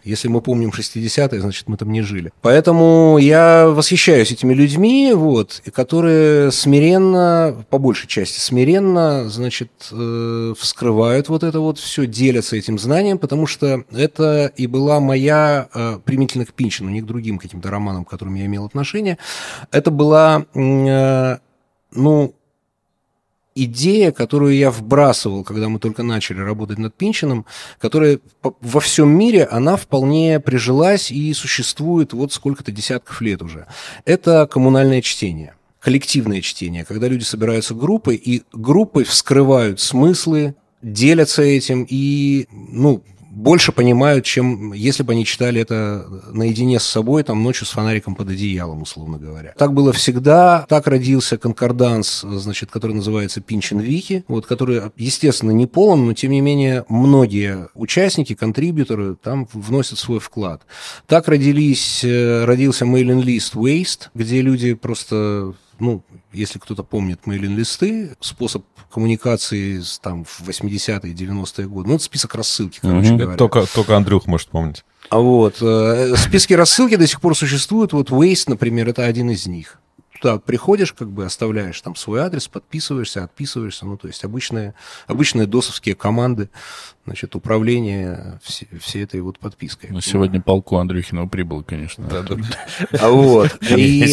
Если 0.06 0.28
мы 0.28 0.42
помним 0.42 0.70
60-е, 0.70 1.42
значит, 1.42 1.68
мы 1.68 1.78
там 1.78 1.92
не 1.92 2.04
жили. 2.04 2.32
Поэтому 2.42 3.18
я 3.18 3.68
восхищаюсь 3.68 4.32
этими 4.32 4.54
людьми, 4.54 5.12
вот, 5.14 5.64
которые 5.74 6.52
смиренно, 6.52 7.66
по 7.72 7.80
большей 7.80 8.08
части 8.08 8.40
смиренно, 8.40 9.28
значит, 9.28 9.72
э, 9.92 10.54
вскрывают 10.60 11.28
вот 11.30 11.44
это 11.44 11.60
вот 11.60 11.80
все, 11.80 12.06
делятся 12.06 12.56
этим 12.56 12.78
знанием, 12.78 13.18
потому 13.18 13.48
что 13.48 13.84
это 13.92 14.52
и 14.56 14.68
была 14.68 15.00
моя, 15.00 15.70
э, 15.74 16.00
применительно 16.06 16.46
к 16.46 16.54
Пинчину, 16.54 16.90
не 16.92 17.02
к 17.02 17.06
другим 17.06 17.40
каким-то 17.40 17.72
романам, 17.72 18.06
к 18.06 18.10
которым 18.10 18.36
я 18.36 18.46
имел 18.46 18.66
отношение, 18.66 19.18
это 19.72 19.90
была, 19.90 20.46
э, 20.54 21.38
ну, 21.92 22.36
идея, 23.56 24.12
которую 24.12 24.56
я 24.56 24.70
вбрасывал, 24.70 25.44
когда 25.44 25.70
мы 25.70 25.80
только 25.80 26.04
начали 26.04 26.42
работать 26.42 26.78
над 26.78 26.94
Пинчином, 26.94 27.46
которая 27.80 28.20
во 28.44 28.80
всем 28.80 29.10
мире, 29.10 29.46
она 29.46 29.78
вполне 29.78 30.40
прижилась 30.40 31.10
и 31.10 31.34
существует 31.34 32.14
вот 32.14 32.34
сколько-то 32.34 32.72
десятков 32.72 33.22
лет 33.22 33.42
уже. 33.42 33.66
Это 34.04 34.48
коммунальное 34.48 35.02
чтение 35.02 35.56
коллективное 35.86 36.42
чтение, 36.42 36.84
когда 36.84 37.08
люди 37.08 37.24
собираются 37.24 37.76
группой, 37.76 38.16
и 38.16 38.42
группой 38.52 39.04
вскрывают 39.04 39.80
смыслы, 39.80 40.56
делятся 40.82 41.44
этим 41.44 41.86
и, 41.88 42.48
ну, 42.52 43.04
больше 43.36 43.74
понимают, 43.74 44.26
чем 44.26 44.72
если 44.72 45.04
бы 45.04 45.12
они 45.12 45.26
читали 45.26 45.62
это 45.62 46.08
наедине 46.32 46.80
с 46.80 46.84
собой, 46.84 47.24
там, 47.24 47.44
ночью 47.44 47.68
с 47.68 47.72
фонариком 47.72 48.16
под 48.16 48.30
одеялом, 48.30 48.82
условно 48.82 49.18
говоря. 49.18 49.54
Так 49.58 49.74
было 49.74 49.92
всегда. 49.92 50.66
Так 50.70 50.88
родился 50.88 51.38
конкорданс, 51.38 52.22
значит, 52.22 52.72
который 52.72 52.96
называется 52.96 53.42
Пинчин 53.42 53.80
Вики, 53.80 54.24
вот, 54.30 54.46
который, 54.46 54.84
естественно, 54.96 55.52
не 55.52 55.68
полон, 55.68 56.06
но, 56.06 56.14
тем 56.14 56.32
не 56.32 56.42
менее, 56.42 56.86
многие 56.88 57.68
участники, 57.74 58.34
контрибьюторы 58.36 59.16
там 59.16 59.48
вносят 59.52 60.00
свой 60.00 60.20
вклад. 60.20 60.62
Так 61.06 61.28
родились, 61.28 62.04
э, 62.04 62.46
родился 62.46 62.86
мейлинг-лист 62.86 63.56
Waste, 63.56 64.08
где 64.14 64.42
люди 64.42 64.74
просто 64.74 65.54
ну, 65.80 66.04
если 66.34 66.60
кто-то 66.60 66.84
помнит 66.84 67.26
мейлинг-листы, 67.26 68.16
способ 68.20 68.64
коммуникации 68.94 69.80
с, 69.80 70.00
там, 70.00 70.24
в 70.26 70.42
80-е, 70.48 71.14
90-е 71.14 71.68
годы, 71.68 71.90
ну, 71.90 71.96
это 71.96 72.04
список 72.04 72.36
рассылки, 72.36 72.80
короче 72.82 73.10
Мгм. 73.10 73.18
говоря. 73.18 73.38
Только, 73.38 73.66
только 73.74 73.96
Андрюх 73.98 74.26
может 74.28 74.50
помнить. 74.50 74.84
А 75.10 75.20
вот, 75.20 75.58
э, 75.62 76.16
списки 76.18 76.54
рассылки 76.54 76.96
до 76.96 77.06
сих 77.08 77.22
пор 77.22 77.36
существуют, 77.38 77.94
вот 77.94 78.10
Waze, 78.10 78.46
например, 78.48 78.90
это 78.90 79.06
один 79.06 79.30
из 79.30 79.46
них. 79.48 79.80
туда 80.22 80.40
приходишь, 80.40 80.94
как 80.94 81.12
бы 81.12 81.26
оставляешь 81.26 81.80
там 81.82 81.96
свой 81.96 82.22
адрес, 82.22 82.48
подписываешься, 82.48 83.26
отписываешься, 83.26 83.86
ну, 83.86 83.98
то 83.98 84.08
есть 84.08 84.24
обычные, 84.24 84.74
обычные 85.08 85.46
досовские 85.46 85.94
команды, 85.94 86.50
значит, 87.06 87.36
управление 87.36 88.40
все, 88.44 88.68
всей 88.82 89.04
этой 89.04 89.22
вот 89.22 89.38
подпиской. 89.40 89.90
Ну, 89.92 90.02
сегодня 90.02 90.42
полку 90.42 90.78
Андрюхинова 90.78 91.28
прибыл, 91.28 91.64
конечно. 91.64 92.06
А 93.00 93.10
вот. 93.10 93.58
И, 93.76 94.06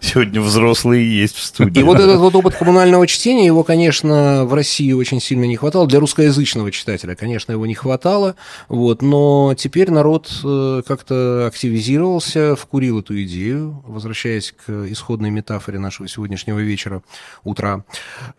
Сегодня 0.00 0.40
взрослые 0.40 1.20
есть 1.20 1.36
в 1.36 1.42
студии. 1.42 1.80
и 1.80 1.82
вот 1.82 1.98
этот 1.98 2.18
вот 2.18 2.34
опыт 2.34 2.54
коммунального 2.56 3.06
чтения, 3.06 3.46
его, 3.46 3.64
конечно, 3.64 4.44
в 4.44 4.54
России 4.54 4.92
очень 4.92 5.20
сильно 5.20 5.44
не 5.44 5.56
хватало. 5.56 5.86
Для 5.86 6.00
русскоязычного 6.00 6.70
читателя, 6.70 7.14
конечно, 7.14 7.52
его 7.52 7.66
не 7.66 7.74
хватало. 7.74 8.36
Вот, 8.68 9.02
но 9.02 9.54
теперь 9.56 9.90
народ 9.90 10.30
э, 10.44 10.82
как-то 10.86 11.46
активизировался, 11.46 12.56
вкурил 12.56 13.00
эту 13.00 13.20
идею, 13.24 13.82
возвращаясь 13.86 14.52
к 14.52 14.70
исходной 14.90 15.30
метафоре 15.30 15.78
нашего 15.78 16.08
сегодняшнего 16.08 16.58
вечера, 16.58 17.02
утра, 17.44 17.84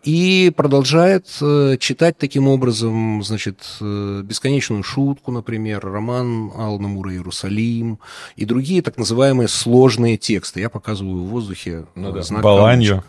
и 0.04 0.52
продолжает 0.56 1.26
э, 1.40 1.76
читать 1.78 2.18
таким 2.18 2.48
образом, 2.48 3.22
значит, 3.22 3.58
э, 3.80 3.97
«Бесконечную 4.22 4.82
шутку», 4.82 5.32
например, 5.32 5.80
роман 5.84 6.50
Алана 6.56 6.88
Мура 6.88 7.12
«Иерусалим» 7.12 7.98
и 8.36 8.44
другие 8.44 8.82
так 8.82 8.96
называемые 8.96 9.48
сложные 9.48 10.16
тексты. 10.16 10.60
Я 10.60 10.68
показываю 10.70 11.22
в 11.24 11.28
воздухе 11.28 11.86
Ну 11.94 12.12
да. 12.12 12.22
знак 12.22 12.42
Баланью. 12.42 13.04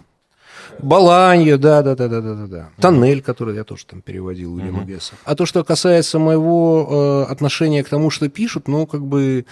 Баланья, 0.82 1.58
да, 1.58 1.82
да, 1.82 1.95
да, 1.95 2.08
да, 2.08 2.21
да, 2.21 2.34
да, 2.36 2.47
да. 2.47 2.69
Тоннель, 2.80 3.21
который 3.21 3.56
я 3.56 3.63
тоже 3.63 3.86
там 3.86 4.02
переводил 4.02 4.54
Уильяма 4.54 4.84
Гесса. 4.84 5.13
А 5.25 5.36
то, 5.36 5.45
что 5.45 5.63
касается 5.63 6.19
моего 6.19 7.25
э, 7.28 7.32
отношения 7.32 7.84
к 7.84 7.89
тому, 7.89 8.10
что 8.10 8.30
пишут, 8.30 8.67
ну, 8.67 8.88
как 8.88 9.06
бы, 9.06 9.45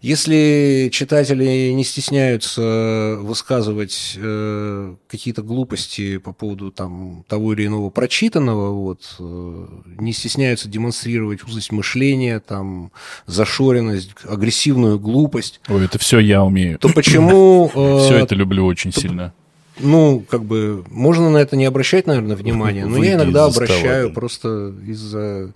если 0.00 0.90
читатели 0.92 1.70
не 1.72 1.82
стесняются 1.82 3.16
высказывать 3.20 4.14
э, 4.16 4.94
какие-то 5.08 5.42
глупости 5.42 6.18
по 6.18 6.32
поводу 6.32 6.70
там 6.70 7.24
того 7.26 7.52
или 7.52 7.66
иного 7.66 7.90
прочитанного, 7.90 8.70
вот, 8.70 9.16
э, 9.18 9.66
не 9.98 10.12
стесняются 10.12 10.68
демонстрировать 10.68 11.42
узость 11.42 11.72
мышления, 11.72 12.38
там, 12.38 12.92
зашоренность, 13.26 14.12
агрессивную 14.22 15.00
глупость, 15.00 15.60
Ой, 15.68 15.84
это 15.84 15.98
все 15.98 16.20
я 16.20 16.44
умею. 16.44 16.78
то 16.78 16.90
почему... 16.90 17.68
э, 17.74 17.98
Все 18.04 18.18
это 18.18 18.36
люблю 18.36 18.66
очень 18.66 18.92
сильно. 18.92 19.34
ну, 19.80 20.24
как 20.28 20.44
бы, 20.44 20.84
можно 20.90 21.28
на 21.28 21.38
это 21.38 21.56
не 21.56 21.64
обращать, 21.64 22.06
наверное, 22.06 22.36
внимания, 22.36 22.86
но 22.86 22.98
Выйди 22.98 23.10
я 23.10 23.14
иногда 23.14 23.46
обращаю 23.46 24.08
да. 24.08 24.14
просто 24.14 24.74
из-за, 24.86 25.52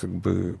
как 0.00 0.10
бы, 0.10 0.56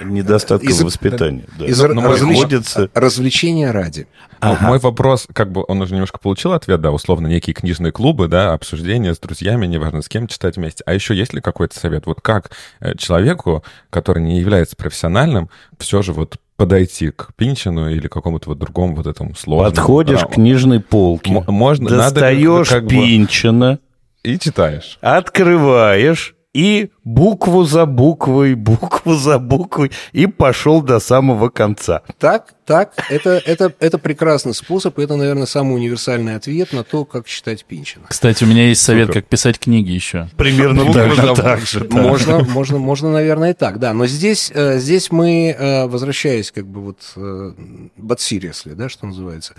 Недостатка 0.00 0.66
Из- 0.66 0.80
воспитания. 0.82 1.44
да. 1.58 1.66
из-за 1.66 1.88
но 1.88 2.02
развлеч- 2.02 2.28
приходится- 2.48 2.88
развлечения 2.94 3.70
ради. 3.70 4.06
Ну, 4.40 4.56
Мой 4.62 4.78
вопрос, 4.78 5.26
как 5.32 5.52
бы, 5.52 5.64
он 5.68 5.80
уже 5.82 5.92
немножко 5.94 6.18
получил 6.18 6.52
ответ, 6.52 6.80
да, 6.80 6.90
условно, 6.90 7.26
некие 7.28 7.54
книжные 7.54 7.92
клубы, 7.92 8.26
да, 8.26 8.54
обсуждения 8.54 9.14
с 9.14 9.18
друзьями, 9.18 9.66
неважно 9.66 10.02
с 10.02 10.08
кем, 10.08 10.26
читать 10.26 10.56
вместе. 10.56 10.82
А 10.86 10.94
еще 10.94 11.14
есть 11.14 11.32
ли 11.34 11.40
какой-то 11.40 11.78
совет? 11.78 12.06
Вот 12.06 12.20
как 12.20 12.50
э, 12.80 12.96
человеку, 12.96 13.62
который 13.90 14.22
не 14.22 14.40
является 14.40 14.74
профессиональным, 14.76 15.48
все 15.78 16.02
же 16.02 16.12
вот 16.12 16.36
подойти 16.56 17.10
к 17.10 17.28
Пинчину 17.36 17.90
или 17.90 18.08
какому-то 18.08 18.48
вот 18.50 18.58
другому 18.58 18.96
вот 18.96 19.06
этому 19.06 19.34
сложному... 19.34 19.70
Подходишь 19.70 20.20
да, 20.20 20.26
к 20.26 20.32
книжной 20.32 20.80
полке, 20.80 21.32
м- 21.32 21.44
можно, 21.48 21.90
надо 21.90 21.98
достаешь 22.20 22.68
как 22.68 22.84
бы- 22.84 22.90
Пинчина, 22.90 23.78
и 24.22 24.38
читаешь. 24.38 24.98
открываешь 25.00 26.34
и 26.54 26.90
букву 27.04 27.64
за 27.64 27.86
буквой, 27.86 28.54
букву 28.54 29.14
за 29.14 29.38
буквой, 29.38 29.90
и 30.12 30.26
пошел 30.26 30.82
до 30.82 31.00
самого 31.00 31.48
конца. 31.48 32.02
Так, 32.18 32.54
так, 32.64 32.94
это, 33.10 33.42
это, 33.44 33.74
это 33.80 33.98
прекрасный 33.98 34.54
способ, 34.54 34.98
и 34.98 35.02
это, 35.02 35.16
наверное, 35.16 35.46
самый 35.46 35.74
универсальный 35.74 36.36
ответ 36.36 36.72
на 36.72 36.84
то, 36.84 37.04
как 37.04 37.26
читать 37.26 37.64
Пинчина. 37.64 38.06
Кстати, 38.08 38.44
у 38.44 38.46
меня 38.46 38.68
есть 38.68 38.82
совет, 38.82 39.08
Супер. 39.08 39.22
как 39.22 39.28
писать 39.28 39.58
книги 39.58 39.90
еще. 39.90 40.28
Примерно 40.36 40.84
так, 40.92 41.08
можно- 41.08 41.34
же, 41.34 41.42
так 41.42 41.60
же. 41.60 41.80
да. 41.80 41.96
Можно, 41.96 42.44
можно, 42.44 42.78
можно, 42.78 43.10
наверное, 43.10 43.50
и 43.50 43.54
так, 43.54 43.78
да. 43.78 43.92
Но 43.92 44.06
здесь, 44.06 44.52
э, 44.54 44.78
здесь 44.78 45.10
мы, 45.10 45.50
э, 45.58 45.86
возвращаясь 45.86 46.52
как 46.52 46.66
бы 46.66 46.80
вот 46.80 46.98
э, 47.16 47.52
but 47.98 48.18
seriously, 48.18 48.74
да, 48.74 48.88
что 48.88 49.06
называется, 49.06 49.54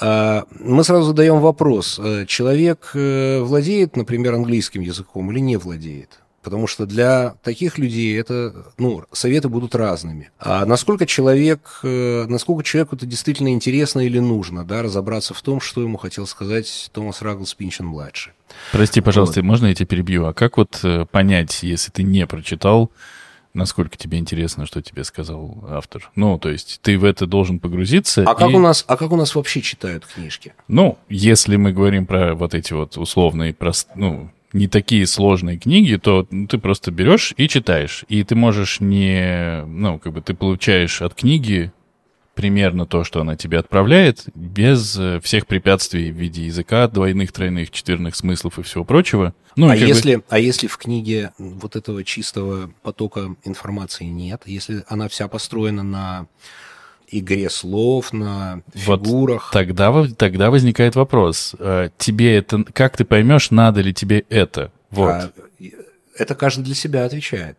мы 0.00 0.84
сразу 0.84 1.04
задаем 1.04 1.40
вопрос. 1.40 2.00
Человек 2.26 2.90
владеет, 2.94 3.96
например, 3.96 4.34
английским 4.34 4.82
языком 4.82 5.30
или 5.32 5.38
не 5.40 5.56
владеет? 5.56 6.20
Потому 6.44 6.66
что 6.66 6.84
для 6.84 7.36
таких 7.42 7.78
людей 7.78 8.20
это, 8.20 8.66
ну, 8.76 9.02
советы 9.12 9.48
будут 9.48 9.74
разными. 9.74 10.30
А 10.38 10.66
насколько 10.66 11.06
человек, 11.06 11.80
э, 11.82 12.26
насколько 12.28 12.62
человеку 12.62 12.96
это 12.96 13.06
действительно 13.06 13.48
интересно 13.48 14.00
или 14.00 14.18
нужно, 14.18 14.62
да, 14.62 14.82
разобраться 14.82 15.32
в 15.32 15.40
том, 15.40 15.60
что 15.60 15.80
ему 15.80 15.96
хотел 15.96 16.26
сказать 16.26 16.90
Томас 16.92 17.22
Рагглс 17.22 17.54
Пинчен-младший. 17.54 18.34
Прости, 18.72 19.00
пожалуйста, 19.00 19.42
можно 19.42 19.66
я 19.66 19.74
тебя 19.74 19.86
перебью? 19.86 20.26
А 20.26 20.34
как 20.34 20.58
вот 20.58 20.80
э, 20.84 21.06
понять, 21.10 21.62
если 21.62 21.90
ты 21.90 22.02
не 22.02 22.26
прочитал, 22.26 22.90
насколько 23.54 23.96
тебе 23.96 24.18
интересно, 24.18 24.66
что 24.66 24.82
тебе 24.82 25.02
сказал 25.04 25.64
автор? 25.70 26.10
Ну, 26.14 26.38
то 26.38 26.50
есть 26.50 26.80
ты 26.82 26.98
в 26.98 27.04
это 27.04 27.26
должен 27.26 27.58
погрузиться. 27.58 28.22
А 28.26 28.34
как 28.34 28.50
и- 28.50 28.54
у 28.54 28.58
нас, 28.58 28.84
а 28.86 28.98
как 28.98 29.12
у 29.12 29.16
нас 29.16 29.34
вообще 29.34 29.62
читают 29.62 30.04
книжки? 30.06 30.52
Ну, 30.68 30.98
если 31.08 31.56
мы 31.56 31.72
говорим 31.72 32.04
про 32.04 32.34
вот 32.34 32.52
эти 32.54 32.74
вот 32.74 32.98
условные, 32.98 33.54
прост... 33.54 33.88
ну, 33.94 34.30
не 34.54 34.68
такие 34.68 35.06
сложные 35.06 35.58
книги, 35.58 35.96
то 35.96 36.26
ну, 36.30 36.46
ты 36.46 36.58
просто 36.58 36.90
берешь 36.90 37.34
и 37.36 37.48
читаешь. 37.48 38.04
И 38.08 38.22
ты 38.22 38.36
можешь 38.36 38.80
не... 38.80 39.64
Ну, 39.66 39.98
как 39.98 40.12
бы 40.12 40.22
ты 40.22 40.32
получаешь 40.32 41.02
от 41.02 41.14
книги 41.14 41.72
примерно 42.34 42.86
то, 42.86 43.04
что 43.04 43.20
она 43.20 43.36
тебе 43.36 43.58
отправляет, 43.58 44.24
без 44.34 44.96
э, 44.98 45.20
всех 45.22 45.46
препятствий 45.46 46.10
в 46.10 46.16
виде 46.16 46.46
языка, 46.46 46.88
двойных, 46.88 47.32
тройных, 47.32 47.70
четверных 47.70 48.16
смыслов 48.16 48.58
и 48.58 48.62
всего 48.62 48.84
прочего. 48.84 49.34
Ну, 49.56 49.68
а, 49.68 49.76
и 49.76 49.78
как 49.78 49.88
бы- 49.88 49.94
если, 49.94 50.22
а 50.28 50.38
если 50.38 50.66
в 50.66 50.76
книге 50.76 51.32
вот 51.38 51.76
этого 51.76 52.02
чистого 52.04 52.72
потока 52.82 53.36
информации 53.44 54.04
нет, 54.04 54.42
если 54.46 54.84
она 54.88 55.08
вся 55.08 55.28
построена 55.28 55.82
на 55.82 56.26
игре 57.18 57.48
слов, 57.50 58.12
на 58.12 58.62
Вот 58.74 59.04
фигурах, 59.04 59.50
Тогда, 59.52 59.90
во- 59.90 60.08
тогда 60.08 60.50
возникает 60.50 60.96
вопрос. 60.96 61.54
э, 61.58 61.90
Тебе 61.98 62.36
это... 62.36 62.64
Как 62.72 62.96
ты 62.96 63.04
поймешь, 63.04 63.50
надо 63.50 63.80
ли 63.80 63.92
тебе 63.94 64.24
это? 64.28 64.70
Вот. 64.90 65.08
а, 65.10 65.32
это 66.16 66.34
каждый 66.34 66.62
для 66.64 66.74
себя 66.74 67.04
отвечает. 67.04 67.58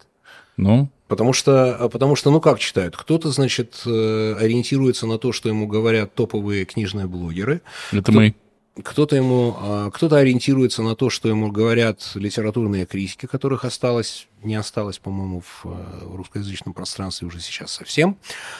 Ну, 0.57 0.89
Потому 1.07 1.33
что, 1.33 1.75
а, 1.75 1.89
потому 1.89 2.15
что, 2.15 2.31
ну 2.31 2.41
как 2.41 2.59
читают? 2.59 2.97
Кто-то, 2.97 3.29
значит, 3.29 3.83
э, 3.85 4.35
ориентируется 4.39 5.05
на 5.05 5.19
то, 5.19 5.31
что 5.31 5.49
ему 5.49 5.67
говорят 5.67 6.15
топовые 6.15 6.65
книжные 6.65 7.05
блогеры, 7.05 7.61
это 7.91 8.11
мы. 8.11 8.35
Кто-то 8.83 9.15
ему, 9.15 9.55
а, 9.57 9.91
кто-то 9.91 10.17
ориентируется 10.17 10.83
на 10.83 10.95
то, 10.95 11.09
что 11.09 11.29
ему 11.29 11.51
говорят 11.51 12.11
литературные 12.15 12.85
критики, 12.85 13.25
которых 13.25 13.63
осталось, 13.63 14.27
не 14.43 14.55
осталось, 14.55 14.99
по-моему, 14.99 15.41
в, 15.41 15.65
э, 15.65 16.15
русскоязычном 16.15 16.73
пространстве 16.73 17.27
уже 17.27 17.39
сейчас 17.39 17.71
совсем. 17.71 18.17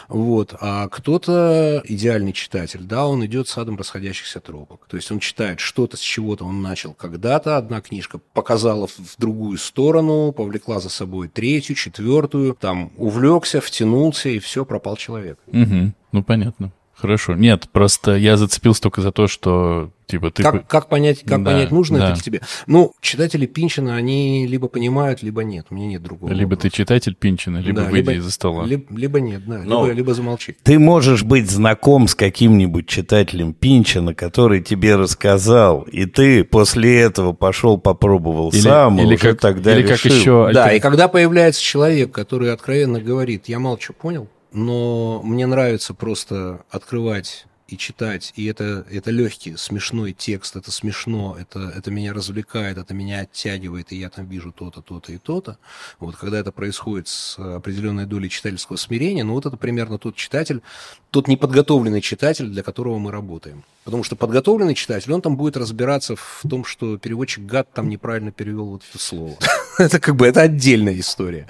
Вот. 0.08 0.56
А 0.60 0.88
кто-то 0.88 1.84
идеальный 1.86 2.32
читатель, 2.32 2.84
да, 2.84 3.08
он 3.08 3.26
идет 3.26 3.50
садом 3.50 3.78
расходящихся 3.78 4.40
тропок. 4.40 4.88
То 4.90 4.96
есть 4.96 5.12
он 5.12 5.20
читает 5.20 5.60
что-то 5.60 5.98
с 5.98 6.02
чего-то 6.02 6.46
он 6.46 6.62
начал 6.62 6.94
когда-то, 6.94 7.58
одна 7.58 7.82
книжка 7.82 8.20
показала 8.34 8.88
в 8.88 9.16
другую 9.18 9.58
сторону, 9.58 10.32
повлекла 10.32 10.80
за 10.80 10.90
собой 10.90 11.28
третью, 11.28 11.76
четвертую, 11.76 12.56
там 12.56 12.92
увлекся, 12.98 13.60
втянулся, 13.60 14.30
и 14.30 14.40
все, 14.40 14.66
пропал 14.66 14.96
человек. 14.96 15.40
Мгм. 15.48 15.94
Ну, 16.12 16.24
понятно. 16.24 16.72
Хорошо. 16.98 17.34
Нет, 17.36 17.68
просто 17.72 18.16
я 18.16 18.38
зацепился 18.38 18.82
только 18.82 19.02
за 19.02 19.12
то, 19.12 19.28
что, 19.28 19.92
типа, 20.08 20.32
ты... 20.32 20.44
Как, 20.44 20.66
как 20.68 20.88
понять, 20.88 21.20
как 21.26 21.44
Да, 21.44 21.52
понять, 21.52 21.72
нужно 21.72 22.00
да. 22.00 22.12
это 22.14 22.22
тебе? 22.24 22.40
Ну, 22.68 22.94
читатели 23.02 23.46
Пинчина, 23.46 23.96
они 23.98 24.48
либо 24.48 24.70
понимают, 24.70 25.22
либо 25.22 25.44
нет. 25.44 25.68
У 25.70 25.76
меня 25.76 25.88
нет 25.88 26.04
другого. 26.04 26.32
Либо 26.32 26.52
ты 26.56 26.68
вопроса. 26.68 26.76
читатель 26.78 27.14
Пинчина, 27.16 27.58
либо 27.58 27.82
Да, 27.82 27.90
выйди 27.90 27.96
либо- 27.98 28.14
из-за 28.14 28.32
стола. 28.32 28.66
Либо, 28.66 28.84
либо 28.98 29.20
нет, 29.20 29.46
да. 29.46 29.62
Но- 29.66 29.84
Либо, 29.86 29.96
либо 29.98 30.14
замолчи. 30.14 30.56
Ты 30.64 30.80
можешь 30.80 31.24
быть 31.24 31.52
знаком 31.52 32.08
с 32.08 32.16
каким-нибудь 32.16 32.88
читателем 32.88 33.54
Пинчина, 33.54 34.16
который 34.16 34.62
тебе 34.62 34.96
рассказал, 34.96 35.82
и 35.82 36.06
ты 36.06 36.46
после 36.46 37.02
этого 37.02 37.34
пошел 37.34 37.78
попробовал 37.78 38.50
Или, 38.52 38.60
сам, 38.62 38.98
и 39.00 39.04
или 39.04 39.16
уже 39.16 39.32
как, 39.34 39.40
тогда 39.42 39.78
или 39.78 39.86
как 39.86 40.04
решил. 40.06 40.48
еще... 40.48 40.54
Да, 40.54 40.72
и 40.72 40.80
когда 40.80 41.10
появляется 41.10 41.62
человек, 41.62 42.12
который 42.14 42.54
откровенно 42.54 43.02
говорит, 43.02 43.50
я 43.50 43.60
мало 43.60 43.78
что 43.80 43.92
понял, 43.94 44.30
но 44.56 45.22
мне 45.24 45.46
нравится 45.46 45.94
просто 45.94 46.66
открывать 46.70 47.46
и 47.68 47.78
читать, 47.78 48.32
и 48.36 48.46
это, 48.46 48.86
это 48.92 49.10
легкий, 49.12 49.56
смешной 49.58 50.14
текст, 50.14 50.56
это 50.56 50.72
смешно, 50.72 51.36
это, 51.40 51.74
это 51.76 51.90
меня 51.90 52.14
развлекает, 52.14 52.78
это 52.78 52.94
меня 52.94 53.22
оттягивает, 53.22 53.92
и 53.92 53.98
я 53.98 54.10
там 54.10 54.28
вижу 54.28 54.52
то-то, 54.52 54.82
то-то 54.82 55.12
и 55.12 55.18
то-то. 55.18 55.58
Вот 56.00 56.16
когда 56.16 56.40
это 56.40 56.52
происходит 56.52 57.08
с 57.08 57.38
определенной 57.40 58.06
долей 58.06 58.30
читательского 58.30 58.76
смирения, 58.78 59.24
ну 59.24 59.34
вот 59.34 59.46
это 59.46 59.58
примерно 59.58 59.98
тот 59.98 60.16
читатель, 60.16 60.62
тот 61.10 61.28
неподготовленный 61.28 62.02
читатель, 62.02 62.48
для 62.48 62.62
которого 62.62 63.00
мы 63.00 63.12
работаем. 63.12 63.64
Потому 63.86 64.04
что 64.04 64.16
подготовленный 64.16 64.74
читатель, 64.76 65.14
он 65.14 65.22
там 65.22 65.38
будет 65.38 65.56
разбираться 65.58 66.16
в 66.16 66.42
том, 66.50 66.66
что 66.66 66.98
переводчик 66.98 67.46
гад 67.46 67.68
там 67.72 67.88
неправильно 67.88 68.32
перевел 68.32 68.66
вот 68.66 68.82
это 68.90 69.02
слово. 69.02 69.36
Это 69.78 70.00
как 70.00 70.16
бы 70.16 70.26
это 70.26 70.42
отдельная 70.42 70.98
история. 70.98 71.46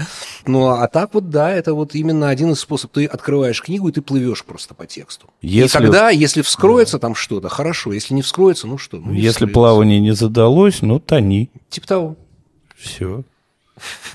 Ну 0.47 0.69
а 0.69 0.88
так 0.88 1.13
вот, 1.13 1.30
да, 1.30 1.51
это 1.51 1.75
вот 1.75 1.93
именно 1.93 2.28
один 2.28 2.54
из 2.54 2.60
способов. 2.60 2.95
Ты 2.95 3.06
открываешь 3.06 3.62
книгу, 3.62 3.88
и 3.88 3.91
ты 3.91 4.01
плывешь 4.01 4.43
просто 4.43 4.73
по 4.73 4.88
тексту. 4.88 5.30
И 5.41 5.47
Если- 5.47 5.78
тогда 5.78 6.05
да, 6.06 6.12
если 6.12 6.44
вскроется 6.44 7.00
там 7.00 7.15
что-то, 7.15 7.50
хорошо. 7.50 7.91
Если 7.91 8.13
не 8.13 8.22
вскроется, 8.22 8.68
ну 8.68 8.78
что? 8.78 8.98
Ну, 8.98 9.12
Если 9.12 9.30
вскроется. 9.30 9.54
плавание 9.54 10.00
не 10.00 10.12
задалось, 10.12 10.84
ну, 10.84 11.00
тони. 11.00 11.50
Типа 11.70 11.88
того. 11.88 12.15
Все. 12.78 13.24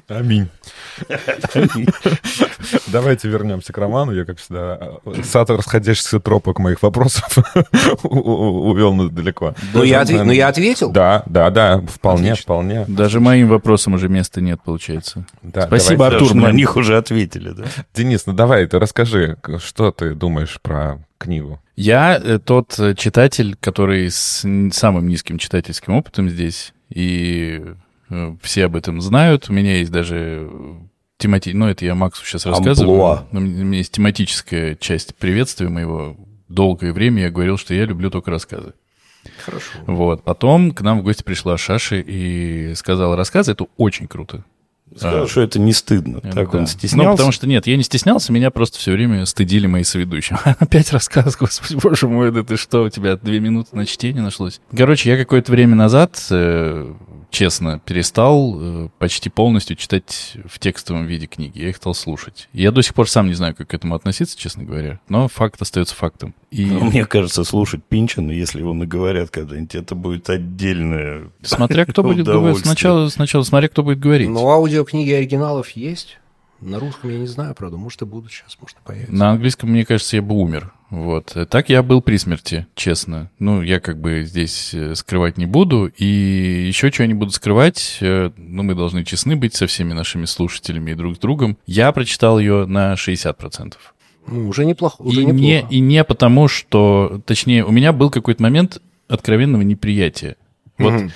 Аминь. 0.08 0.48
Давайте 2.86 3.28
вернемся 3.28 3.72
к 3.72 3.78
роману. 3.78 4.12
Я, 4.12 4.24
как 4.24 4.38
всегда, 4.38 4.98
сад 5.24 5.50
расходящихся 5.50 6.20
тропок 6.20 6.60
моих 6.60 6.82
вопросов 6.82 7.36
увел 8.04 8.94
нас 8.94 9.10
далеко. 9.10 9.54
Ну, 9.74 9.82
я, 9.82 10.02
отве- 10.02 10.22
ну, 10.22 10.32
я 10.32 10.48
ответил. 10.48 10.90
Да, 10.92 11.24
да, 11.26 11.50
да, 11.50 11.80
вполне, 11.80 12.32
Отлично. 12.32 12.42
вполне. 12.44 12.84
Даже 12.86 13.18
моим 13.20 13.48
вопросам 13.48 13.94
уже 13.94 14.08
места 14.08 14.40
нет, 14.40 14.60
получается. 14.64 15.26
Да, 15.42 15.66
Спасибо. 15.66 16.06
Артур, 16.06 16.34
на 16.34 16.52
них 16.52 16.76
уже 16.76 16.96
ответили, 16.96 17.50
да? 17.50 17.64
Денис, 17.94 18.26
ну 18.26 18.32
давай, 18.32 18.66
ты 18.66 18.78
расскажи, 18.78 19.36
что 19.58 19.90
ты 19.90 20.14
думаешь 20.14 20.58
про 20.62 21.04
книгу? 21.18 21.60
Я 21.80 22.20
э, 22.22 22.38
тот 22.38 22.78
э, 22.78 22.94
читатель, 22.94 23.56
который 23.58 24.10
с 24.10 24.46
самым 24.72 25.08
низким 25.08 25.38
читательским 25.38 25.94
опытом 25.94 26.28
здесь, 26.28 26.74
и 26.90 27.62
э, 28.10 28.36
все 28.42 28.66
об 28.66 28.76
этом 28.76 29.00
знают. 29.00 29.48
У 29.48 29.54
меня 29.54 29.78
есть 29.78 29.90
даже 29.90 30.46
темати... 31.16 31.54
Ну, 31.54 31.68
это 31.68 31.86
я 31.86 31.94
Максу 31.94 32.22
сейчас 32.26 32.44
рассказываю. 32.44 33.02
Амплуа. 33.02 33.26
У 33.32 33.40
меня 33.40 33.78
есть 33.78 33.92
тематическая 33.92 34.74
часть 34.74 35.14
приветствия 35.14 35.70
моего. 35.70 36.16
Долгое 36.48 36.92
время 36.92 37.22
я 37.22 37.30
говорил, 37.30 37.56
что 37.56 37.72
я 37.72 37.86
люблю 37.86 38.10
только 38.10 38.30
рассказы. 38.30 38.74
Хорошо. 39.42 39.70
Вот. 39.86 40.22
Потом 40.22 40.72
к 40.72 40.82
нам 40.82 41.00
в 41.00 41.02
гости 41.02 41.22
пришла 41.22 41.56
Шаши 41.56 42.04
и 42.06 42.74
сказала, 42.74 43.16
рассказы— 43.16 43.52
это 43.52 43.68
очень 43.78 44.06
круто. 44.06 44.44
Сказал, 44.96 45.22
А. 45.24 45.28
что 45.28 45.40
это 45.42 45.58
не 45.60 45.72
стыдно. 45.72 46.20
Э, 46.22 46.32
Так 46.32 46.50
да. 46.50 46.58
он 46.58 46.66
стеснялся. 46.66 47.06
Ну, 47.10 47.12
потому 47.16 47.32
что 47.32 47.46
нет, 47.46 47.66
я 47.66 47.76
не 47.76 47.82
стеснялся, 47.82 48.32
меня 48.32 48.50
просто 48.50 48.78
все 48.78 48.92
время 48.92 49.24
стыдили 49.26 49.66
мои 49.66 49.84
соведущие. 49.84 50.38
Опять 50.58 50.92
рассказ, 50.92 51.36
господи, 51.36 51.78
боже 51.80 52.08
мой, 52.08 52.32
да 52.32 52.42
ты 52.42 52.56
что, 52.56 52.82
у 52.84 52.88
тебя 52.88 53.16
две 53.16 53.40
минуты 53.40 53.76
на 53.76 53.86
чтение 53.86 54.22
нашлось. 54.22 54.60
Короче, 54.76 55.10
я 55.10 55.16
какое-то 55.16 55.52
время 55.52 55.76
назад, 55.76 56.20
э, 56.30 56.92
честно, 57.30 57.78
перестал 57.78 58.56
э, 58.58 58.88
почти 58.98 59.30
полностью 59.30 59.76
читать 59.76 60.36
в 60.44 60.58
текстовом 60.58 61.06
виде 61.06 61.26
книги. 61.26 61.58
Я 61.58 61.70
их 61.70 61.76
стал 61.76 61.94
слушать. 61.94 62.48
Я 62.52 62.70
до 62.72 62.82
сих 62.82 62.94
пор 62.94 63.08
сам 63.08 63.28
не 63.28 63.34
знаю, 63.34 63.54
как 63.54 63.68
к 63.68 63.74
этому 63.74 63.94
относиться, 63.94 64.38
честно 64.38 64.64
говоря, 64.64 65.00
но 65.08 65.28
факт 65.28 65.60
остается 65.62 65.94
фактом. 65.94 66.34
И 66.50 66.66
Ну, 66.66 66.84
Мне 66.86 67.06
кажется, 67.06 67.44
слушать 67.44 67.82
Пинчина, 67.84 68.30
если 68.32 68.60
его 68.60 68.74
наговорят 68.74 69.30
когда-нибудь, 69.30 69.74
это 69.74 69.94
будет 69.94 70.28
отдельное... 70.28 71.30
смотря 71.42 71.86
кто 71.86 72.02
будет 72.02 72.26
говорить, 72.26 72.58
сначала, 72.58 73.08
сначала 73.08 73.42
смотря 73.44 73.68
кто 73.68 73.82
будет 73.82 74.00
говорить. 74.00 74.28
Ну, 74.28 74.48
аудиокниги 74.48 75.12
оригиналов 75.12 75.70
есть. 75.70 76.18
На 76.60 76.78
русском 76.78 77.10
я 77.10 77.18
не 77.18 77.26
знаю, 77.26 77.54
правда. 77.54 77.78
Может, 77.78 78.02
и 78.02 78.04
будут 78.04 78.32
сейчас, 78.32 78.58
может, 78.60 78.76
и 78.76 78.80
появятся. 78.84 79.14
На 79.14 79.30
английском, 79.30 79.70
мне 79.70 79.86
кажется, 79.86 80.16
я 80.16 80.22
бы 80.22 80.34
умер. 80.34 80.72
Вот. 80.90 81.36
Так 81.48 81.70
я 81.70 81.82
был 81.82 82.02
при 82.02 82.16
смерти, 82.16 82.66
честно. 82.74 83.30
Ну, 83.38 83.62
я 83.62 83.78
как 83.78 84.00
бы 84.00 84.24
здесь 84.24 84.74
э, 84.74 84.94
скрывать 84.96 85.38
не 85.38 85.46
буду. 85.46 85.86
И 85.86 86.04
еще 86.66 86.90
чего 86.90 87.06
не 87.06 87.14
буду 87.14 87.30
скрывать, 87.30 87.98
э, 88.00 88.30
ну, 88.36 88.64
мы 88.64 88.74
должны 88.74 89.04
честны 89.04 89.36
быть 89.36 89.54
со 89.54 89.68
всеми 89.68 89.92
нашими 89.92 90.24
слушателями 90.24 90.90
и 90.90 90.94
друг 90.94 91.16
с 91.16 91.18
другом. 91.18 91.56
Я 91.66 91.92
прочитал 91.92 92.40
ее 92.40 92.66
на 92.66 92.94
60%. 92.94 93.74
Ну, 94.26 94.48
уже 94.48 94.64
неплохо. 94.64 95.00
Уже 95.00 95.22
и, 95.22 95.26
не, 95.26 95.32
неплохо. 95.32 95.74
и 95.74 95.80
не 95.80 96.04
потому, 96.04 96.48
что... 96.48 97.20
Точнее, 97.24 97.64
у 97.64 97.70
меня 97.70 97.92
был 97.92 98.10
какой-то 98.10 98.42
момент 98.42 98.82
откровенного 99.08 99.62
неприятия. 99.62 100.36
Вот 100.80 100.92
Мгм. 100.94 101.12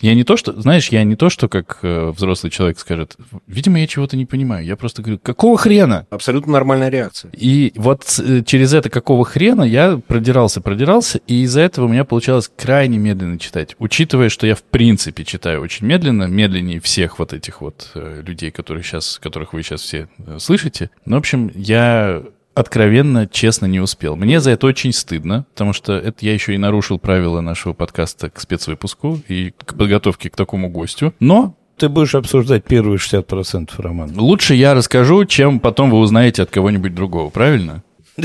я 0.00 0.14
не 0.14 0.24
то, 0.24 0.36
что, 0.36 0.58
знаешь, 0.60 0.88
я 0.88 1.02
не 1.04 1.16
то, 1.16 1.28
что 1.28 1.48
как 1.48 1.80
э, 1.82 2.10
взрослый 2.10 2.50
человек 2.50 2.78
скажет, 2.78 3.16
видимо, 3.46 3.80
я 3.80 3.86
чего-то 3.86 4.16
не 4.16 4.26
понимаю. 4.26 4.64
Я 4.64 4.76
просто 4.76 5.02
говорю, 5.02 5.18
какого 5.18 5.58
хрена? 5.58 6.06
Абсолютно 6.10 6.52
нормальная 6.52 6.88
реакция. 6.88 7.30
И 7.32 7.72
вот 7.74 8.04
э, 8.18 8.42
через 8.44 8.72
это 8.72 8.90
какого 8.90 9.24
хрена 9.24 9.62
я 9.64 9.96
продирался, 9.98 10.60
продирался, 10.60 11.18
и 11.26 11.42
из-за 11.42 11.60
этого 11.62 11.86
у 11.86 11.88
меня 11.88 12.04
получалось 12.04 12.50
крайне 12.56 12.96
медленно 12.98 13.38
читать. 13.38 13.74
Учитывая, 13.78 14.28
что 14.28 14.46
я 14.46 14.54
в 14.54 14.62
принципе 14.62 15.24
читаю 15.24 15.60
очень 15.60 15.86
медленно, 15.86 16.24
медленнее 16.24 16.80
всех 16.80 17.18
вот 17.18 17.32
этих 17.32 17.60
вот 17.60 17.90
э, 17.94 18.22
людей, 18.24 18.50
которые 18.52 18.84
сейчас, 18.84 19.18
которых 19.18 19.52
вы 19.52 19.62
сейчас 19.62 19.82
все 19.82 20.08
э, 20.18 20.38
слышите. 20.38 20.90
Ну, 21.04 21.16
в 21.16 21.18
общем, 21.18 21.50
я 21.54 22.22
откровенно, 22.58 23.26
честно 23.26 23.66
не 23.66 23.80
успел. 23.80 24.16
Мне 24.16 24.40
за 24.40 24.50
это 24.52 24.66
очень 24.66 24.92
стыдно, 24.92 25.46
потому 25.52 25.72
что 25.72 25.92
это 25.94 26.24
я 26.24 26.32
еще 26.34 26.54
и 26.54 26.58
нарушил 26.58 26.98
правила 26.98 27.40
нашего 27.40 27.72
подкаста 27.72 28.30
к 28.30 28.40
спецвыпуску 28.40 29.20
и 29.28 29.52
к 29.64 29.74
подготовке 29.74 30.30
к 30.30 30.36
такому 30.36 30.68
гостю. 30.68 31.14
Но 31.20 31.54
Ты 31.76 31.88
будешь 31.88 32.14
обсуждать 32.14 32.64
первые 32.64 32.98
60% 32.98 33.70
романа. 33.78 34.12
лучше 34.16 34.54
я 34.54 34.74
расскажу, 34.74 35.24
чем 35.24 35.60
потом 35.60 35.90
вы 35.90 35.98
узнаете 35.98 36.42
от 36.42 36.50
кого-нибудь 36.50 36.94
другого, 36.94 37.30
правильно? 37.30 37.82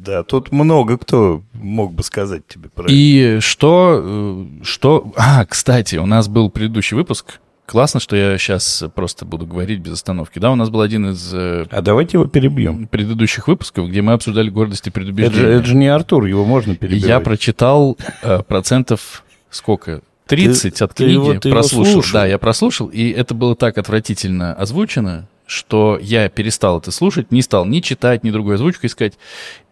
Да, 0.00 0.22
тут 0.22 0.50
много 0.50 0.96
кто 0.96 1.42
мог 1.52 1.92
бы 1.92 2.02
сказать 2.02 2.46
тебе 2.48 2.70
про. 2.70 2.86
И 2.88 3.38
что, 3.40 4.00
э, 4.02 4.44
что... 4.62 5.12
А, 5.14 5.44
кстати, 5.44 5.96
у 5.96 6.06
нас 6.06 6.26
был 6.26 6.48
предыдущий 6.48 6.96
выпуск. 6.96 7.38
Классно, 7.70 8.00
что 8.00 8.16
я 8.16 8.36
сейчас 8.36 8.82
просто 8.96 9.24
буду 9.24 9.46
говорить 9.46 9.78
без 9.78 9.92
остановки. 9.92 10.40
Да, 10.40 10.50
у 10.50 10.56
нас 10.56 10.70
был 10.70 10.80
один 10.80 11.10
из 11.10 11.30
э, 11.32 11.66
А 11.70 11.82
давайте 11.82 12.16
его 12.16 12.26
перебьем. 12.26 12.88
предыдущих 12.88 13.46
выпусков, 13.46 13.88
где 13.88 14.02
мы 14.02 14.14
обсуждали 14.14 14.50
гордость 14.50 14.88
и 14.88 14.90
Это 14.90 15.00
же, 15.00 15.06
предубеждение. 15.12 15.50
это 15.58 15.66
же 15.66 15.76
не 15.76 15.86
Артур, 15.86 16.24
его 16.24 16.44
можно 16.44 16.74
перебивать. 16.74 17.04
Я 17.08 17.20
прочитал 17.20 17.96
э, 18.22 18.42
процентов 18.42 19.22
сколько? 19.50 20.00
30 20.26 20.82
от 20.82 20.94
ты 20.94 21.04
книги 21.04 21.12
его- 21.12 21.34
ты 21.34 21.48
его 21.48 21.58
прослушал. 21.58 21.92
слушал? 21.92 22.12
Да, 22.14 22.26
я 22.26 22.38
прослушал, 22.38 22.88
и 22.88 23.08
это 23.10 23.34
было 23.34 23.54
так 23.54 23.78
отвратительно 23.78 24.52
озвучено, 24.54 25.28
что 25.50 25.98
я 26.00 26.28
перестал 26.28 26.78
это 26.78 26.92
слушать, 26.92 27.32
не 27.32 27.42
стал 27.42 27.66
ни 27.66 27.80
читать, 27.80 28.22
ни 28.22 28.30
другую 28.30 28.54
озвучку 28.54 28.86
искать, 28.86 29.14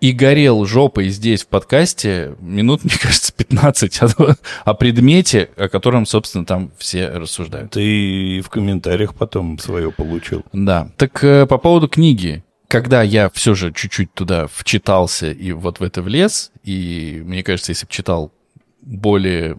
и 0.00 0.12
горел 0.12 0.64
жопой 0.64 1.08
здесь 1.08 1.44
в 1.44 1.46
подкасте 1.46 2.34
минут, 2.40 2.82
мне 2.84 2.94
кажется, 3.00 3.32
15 3.32 4.02
о, 4.02 4.36
о 4.64 4.74
предмете, 4.74 5.50
о 5.56 5.68
котором, 5.68 6.04
собственно, 6.04 6.44
там 6.44 6.72
все 6.78 7.08
рассуждают. 7.08 7.70
Ты 7.70 8.40
в 8.44 8.50
комментариях 8.50 9.14
потом 9.14 9.58
свое 9.58 9.92
получил. 9.92 10.44
Да. 10.52 10.90
Так 10.96 11.22
э, 11.22 11.46
по 11.46 11.58
поводу 11.58 11.88
книги. 11.88 12.44
Когда 12.66 13.02
я 13.02 13.30
все 13.30 13.54
же 13.54 13.72
чуть-чуть 13.72 14.12
туда 14.12 14.46
вчитался 14.52 15.30
и 15.30 15.52
вот 15.52 15.80
в 15.80 15.82
это 15.82 16.02
влез, 16.02 16.52
и 16.64 17.22
мне 17.24 17.42
кажется, 17.42 17.72
если 17.72 17.86
бы 17.86 17.92
читал 17.92 18.30
более 18.82 19.56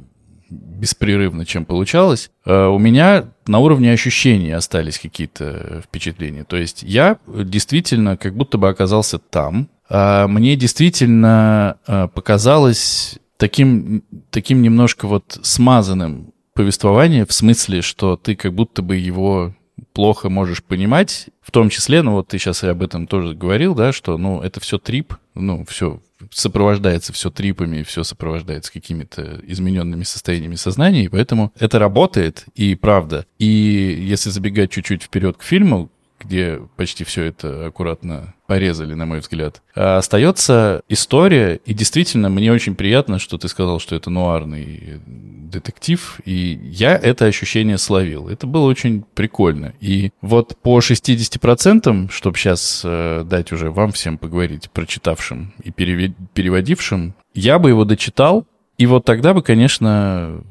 беспрерывно, 0.50 1.46
чем 1.46 1.66
получалось, 1.66 2.32
э, 2.46 2.66
у 2.66 2.78
меня 2.78 3.26
на 3.48 3.60
уровне 3.60 3.92
ощущений 3.92 4.52
остались 4.52 5.00
какие-то 5.00 5.82
впечатления. 5.86 6.44
То 6.44 6.58
есть 6.58 6.84
я 6.84 7.18
действительно 7.28 8.18
как 8.18 8.36
будто 8.36 8.58
бы 8.58 8.70
оказался 8.70 9.20
там. 9.20 9.70
А 9.90 10.28
Мне 10.28 10.56
действительно 10.56 11.78
э, 11.88 12.08
показалось 12.14 13.18
таким, 13.38 14.04
таким 14.30 14.62
немножко 14.62 15.08
вот 15.08 15.40
смазанным 15.42 16.34
повествование 16.54 17.26
в 17.26 17.34
смысле, 17.34 17.82
что 17.82 18.18
ты 18.18 18.36
как 18.36 18.54
будто 18.54 18.82
бы 18.82 18.98
его 18.98 19.56
плохо 19.94 20.30
можешь 20.30 20.64
понимать, 20.64 21.28
в 21.42 21.52
том 21.52 21.70
числе, 21.70 22.02
ну 22.02 22.12
вот 22.12 22.28
ты 22.28 22.38
сейчас 22.38 22.64
и 22.64 22.68
об 22.68 22.84
этом 22.84 23.08
тоже 23.08 23.34
говорил, 23.34 23.74
да, 23.74 23.92
что, 23.92 24.18
ну, 24.18 24.42
это 24.42 24.60
все 24.60 24.78
трип, 24.78 25.16
ну, 25.36 25.66
все 25.66 26.02
сопровождается 26.30 27.14
все 27.14 27.30
трипами, 27.30 27.84
все 27.84 28.04
сопровождается 28.04 28.72
какими-то 28.72 29.40
измененными 29.44 30.04
состояниями 30.04 30.56
сознания, 30.56 31.06
и 31.06 31.10
поэтому 31.10 31.52
это 31.60 31.80
работает, 31.80 32.46
и 32.56 32.76
правда. 32.76 33.26
И 33.38 33.46
если 33.46 34.30
забегать 34.30 34.72
чуть-чуть 34.72 35.04
вперед 35.04 35.38
к 35.38 35.44
фильму, 35.44 35.90
где 36.20 36.60
почти 36.76 37.04
все 37.04 37.24
это 37.24 37.68
аккуратно 37.68 38.34
порезали, 38.50 38.96
на 38.96 39.06
мой 39.06 39.20
взгляд. 39.20 39.62
А 39.76 39.98
остается 40.00 40.82
история, 40.90 41.60
и 41.66 41.74
действительно, 41.76 42.30
мне 42.30 42.52
очень 42.52 42.74
приятно, 42.74 43.20
что 43.20 43.38
ты 43.38 43.48
сказал, 43.48 43.80
что 43.80 43.96
это 43.96 44.10
нуарный 44.10 45.00
детектив, 45.06 46.20
и 46.26 46.60
я 46.64 46.96
это 46.98 47.26
ощущение 47.26 47.78
словил. 47.78 48.28
Это 48.28 48.48
было 48.48 48.66
очень 48.66 49.04
прикольно. 49.14 49.74
И 49.80 50.10
вот 50.22 50.58
по 50.64 50.80
60%, 50.80 52.10
чтобы 52.12 52.38
сейчас 52.38 52.82
э, 52.84 53.24
дать 53.24 53.52
уже 53.52 53.70
вам 53.70 53.92
всем 53.92 54.18
поговорить, 54.18 54.70
прочитавшим 54.72 55.54
и 55.64 55.70
переве- 55.70 56.14
переводившим, 56.34 57.14
я 57.36 57.60
бы 57.60 57.70
его 57.70 57.86
дочитал, 57.86 58.48
и 58.80 58.88
вот 58.88 59.06
тогда 59.06 59.34
бы, 59.36 59.44
конечно, 59.44 60.42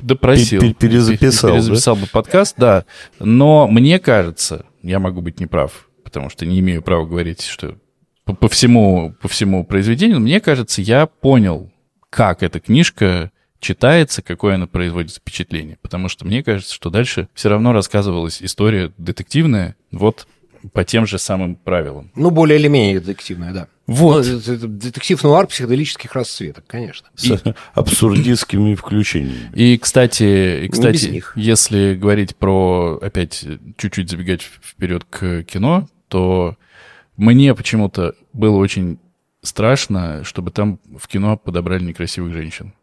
допросил. 0.00 0.62
Пер- 0.62 0.74
перезаписал, 0.74 1.50
да? 1.50 1.56
Перезаписал 1.56 1.96
бы 1.96 2.06
подкаст, 2.06 2.54
да. 2.58 2.84
Но 3.18 3.66
мне 3.66 3.98
кажется, 3.98 4.66
я 4.82 5.00
могу 5.00 5.20
быть 5.20 5.40
неправ, 5.40 5.88
потому 6.02 6.30
что 6.30 6.46
не 6.46 6.60
имею 6.60 6.82
права 6.82 7.06
говорить, 7.06 7.42
что 7.42 7.76
по, 8.24 8.34
по 8.34 8.48
всему, 8.48 9.14
по 9.20 9.28
всему 9.28 9.64
произведению, 9.64 10.20
мне 10.20 10.40
кажется, 10.40 10.82
я 10.82 11.06
понял, 11.06 11.70
как 12.10 12.42
эта 12.42 12.60
книжка 12.60 13.30
читается, 13.60 14.22
какое 14.22 14.56
она 14.56 14.66
производит 14.66 15.14
впечатление. 15.14 15.78
Потому 15.82 16.08
что 16.08 16.26
мне 16.26 16.42
кажется, 16.42 16.74
что 16.74 16.90
дальше 16.90 17.28
все 17.34 17.48
равно 17.48 17.72
рассказывалась 17.72 18.42
история 18.42 18.92
детективная, 18.98 19.76
вот 19.92 20.26
по 20.72 20.84
тем 20.84 21.06
же 21.06 21.18
самым 21.18 21.56
правилам. 21.56 22.10
Ну, 22.14 22.30
более 22.30 22.58
или 22.58 22.68
менее 22.68 23.00
детективная, 23.00 23.52
да. 23.52 23.68
Вот. 23.90 24.24
Ну, 24.24 24.38
это- 24.38 24.52
это 24.52 24.68
детектив 24.68 25.22
нуар 25.24 25.46
психоделических 25.48 26.12
расцветок, 26.14 26.64
конечно. 26.68 27.08
С 27.16 27.42
абсурдистскими 27.74 28.74
включениями. 28.76 29.50
И, 29.54 29.76
кстати, 29.78 30.64
и, 30.64 30.68
кстати 30.68 31.06
них. 31.06 31.32
если 31.34 31.94
говорить 31.96 32.36
про, 32.36 32.98
опять, 33.02 33.44
чуть-чуть 33.76 34.08
забегать 34.08 34.42
вперед 34.42 35.04
к 35.10 35.42
кино, 35.42 35.88
то 36.06 36.56
мне 37.16 37.52
почему-то 37.54 38.14
было 38.32 38.56
очень 38.58 38.98
страшно, 39.42 40.22
чтобы 40.22 40.52
там 40.52 40.78
в 40.96 41.08
кино 41.08 41.36
подобрали 41.36 41.82
некрасивых 41.82 42.32
женщин 42.32 42.74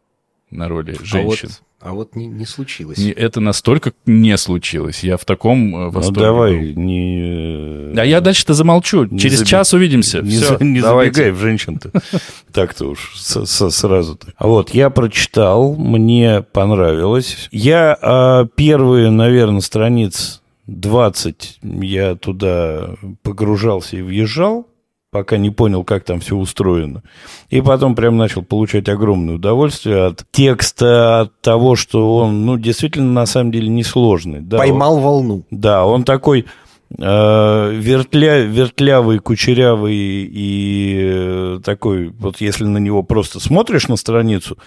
на 0.52 0.68
роли 0.68 0.98
женщин. 1.02 1.20
А 1.50 1.52
вот, 1.52 1.62
а 1.80 1.94
вот 1.94 2.16
не, 2.16 2.26
не 2.26 2.46
случилось. 2.46 2.98
Не, 2.98 3.12
это 3.12 3.40
настолько 3.40 3.94
не 4.06 4.36
случилось. 4.38 5.04
Я 5.04 5.18
в 5.18 5.26
таком 5.26 5.76
э, 5.76 5.80
Ну 5.86 5.90
восторге. 5.92 6.22
давай, 6.22 6.58
был. 6.74 6.82
не... 6.82 7.94
А 8.00 8.04
я 8.04 8.20
дальше-то 8.22 8.54
замолчу. 8.54 9.06
Не 9.06 9.20
Через 9.20 9.42
заби- 9.42 9.46
час 9.48 9.74
увидимся. 9.74 10.22
Не, 10.22 10.30
Всё, 10.38 10.58
за- 10.58 10.64
не 10.64 10.82
давайте. 10.82 11.14
забегай 11.14 11.32
в 11.32 11.38
женщин-то. 11.40 11.92
Так-то 12.52 12.86
уж 12.90 13.14
сразу-то. 13.16 14.28
А 14.38 14.48
вот 14.48 14.72
я 14.72 14.90
прочитал, 14.90 15.76
мне 15.76 16.42
понравилось. 16.42 17.48
Я 17.52 17.98
а, 18.02 18.46
первые, 18.56 19.12
наверное, 19.12 19.62
страниц 19.62 20.42
20 20.66 21.60
я 21.64 22.16
туда 22.16 22.96
погружался 23.24 23.98
и 23.98 24.02
въезжал, 24.02 24.68
пока 25.18 25.38
не 25.38 25.50
понял, 25.50 25.84
как 25.84 26.04
там 26.04 26.20
все 26.20 26.36
устроено. 26.36 27.02
И 27.50 27.60
потом 27.62 27.96
прям 27.96 28.18
начал 28.18 28.44
получать 28.44 28.88
огромное 28.88 29.36
удовольствие 29.36 30.06
от 30.06 30.24
текста, 30.32 31.22
от 31.22 31.42
того, 31.42 31.76
что 31.76 32.18
он, 32.18 32.46
ну, 32.46 32.58
действительно, 32.60 33.12
на 33.12 33.26
самом 33.26 33.52
деле, 33.52 33.68
несложный. 33.68 34.42
Да, 34.42 34.58
Поймал 34.58 35.00
волну. 35.00 35.44
да, 35.50 35.88
он 35.88 36.04
такой 36.04 36.46
э, 36.96 37.72
вертля, 37.74 38.42
вертлявый, 38.42 39.18
кучерявый 39.18 39.96
и 39.96 41.00
э, 41.02 41.60
такой, 41.64 42.10
вот 42.10 42.40
если 42.40 42.66
на 42.66 42.78
него 42.78 43.02
просто 43.02 43.40
смотришь 43.40 43.88
на 43.88 43.96
страницу, 43.96 44.60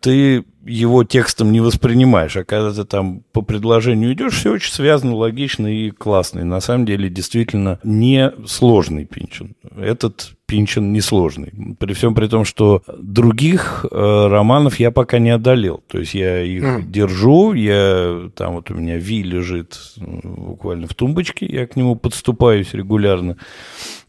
ты 0.00 0.44
его 0.64 1.04
текстом 1.04 1.50
не 1.50 1.60
воспринимаешь, 1.60 2.36
а 2.36 2.44
когда 2.44 2.72
ты 2.72 2.84
там 2.84 3.22
по 3.32 3.42
предложению 3.42 4.12
идешь, 4.12 4.34
все 4.34 4.52
очень 4.52 4.72
связано, 4.72 5.14
логично 5.14 5.66
и 5.66 5.90
классно. 5.90 6.40
И 6.40 6.44
на 6.44 6.60
самом 6.60 6.86
деле 6.86 7.08
действительно 7.08 7.80
не 7.82 8.32
сложный 8.46 9.06
Пинчен. 9.06 9.56
Этот 9.76 10.34
Пинчен 10.52 10.92
несложный. 10.92 11.50
При 11.78 11.94
всем 11.94 12.14
при 12.14 12.26
том, 12.26 12.44
что 12.44 12.82
других 12.98 13.86
э, 13.90 14.26
романов 14.28 14.78
я 14.78 14.90
пока 14.90 15.18
не 15.18 15.30
одолел. 15.30 15.82
То 15.88 15.98
есть 15.98 16.12
я 16.12 16.42
их 16.42 16.62
Мгм. 16.62 16.92
держу, 16.92 17.54
я 17.54 18.28
там 18.36 18.56
вот 18.56 18.70
у 18.70 18.74
меня 18.74 18.98
Ви 18.98 19.22
лежит 19.22 19.80
буквально 19.96 20.86
в 20.88 20.94
тумбочке, 20.94 21.46
я 21.46 21.66
к 21.66 21.74
нему 21.74 21.96
подступаюсь 21.96 22.74
регулярно. 22.74 23.38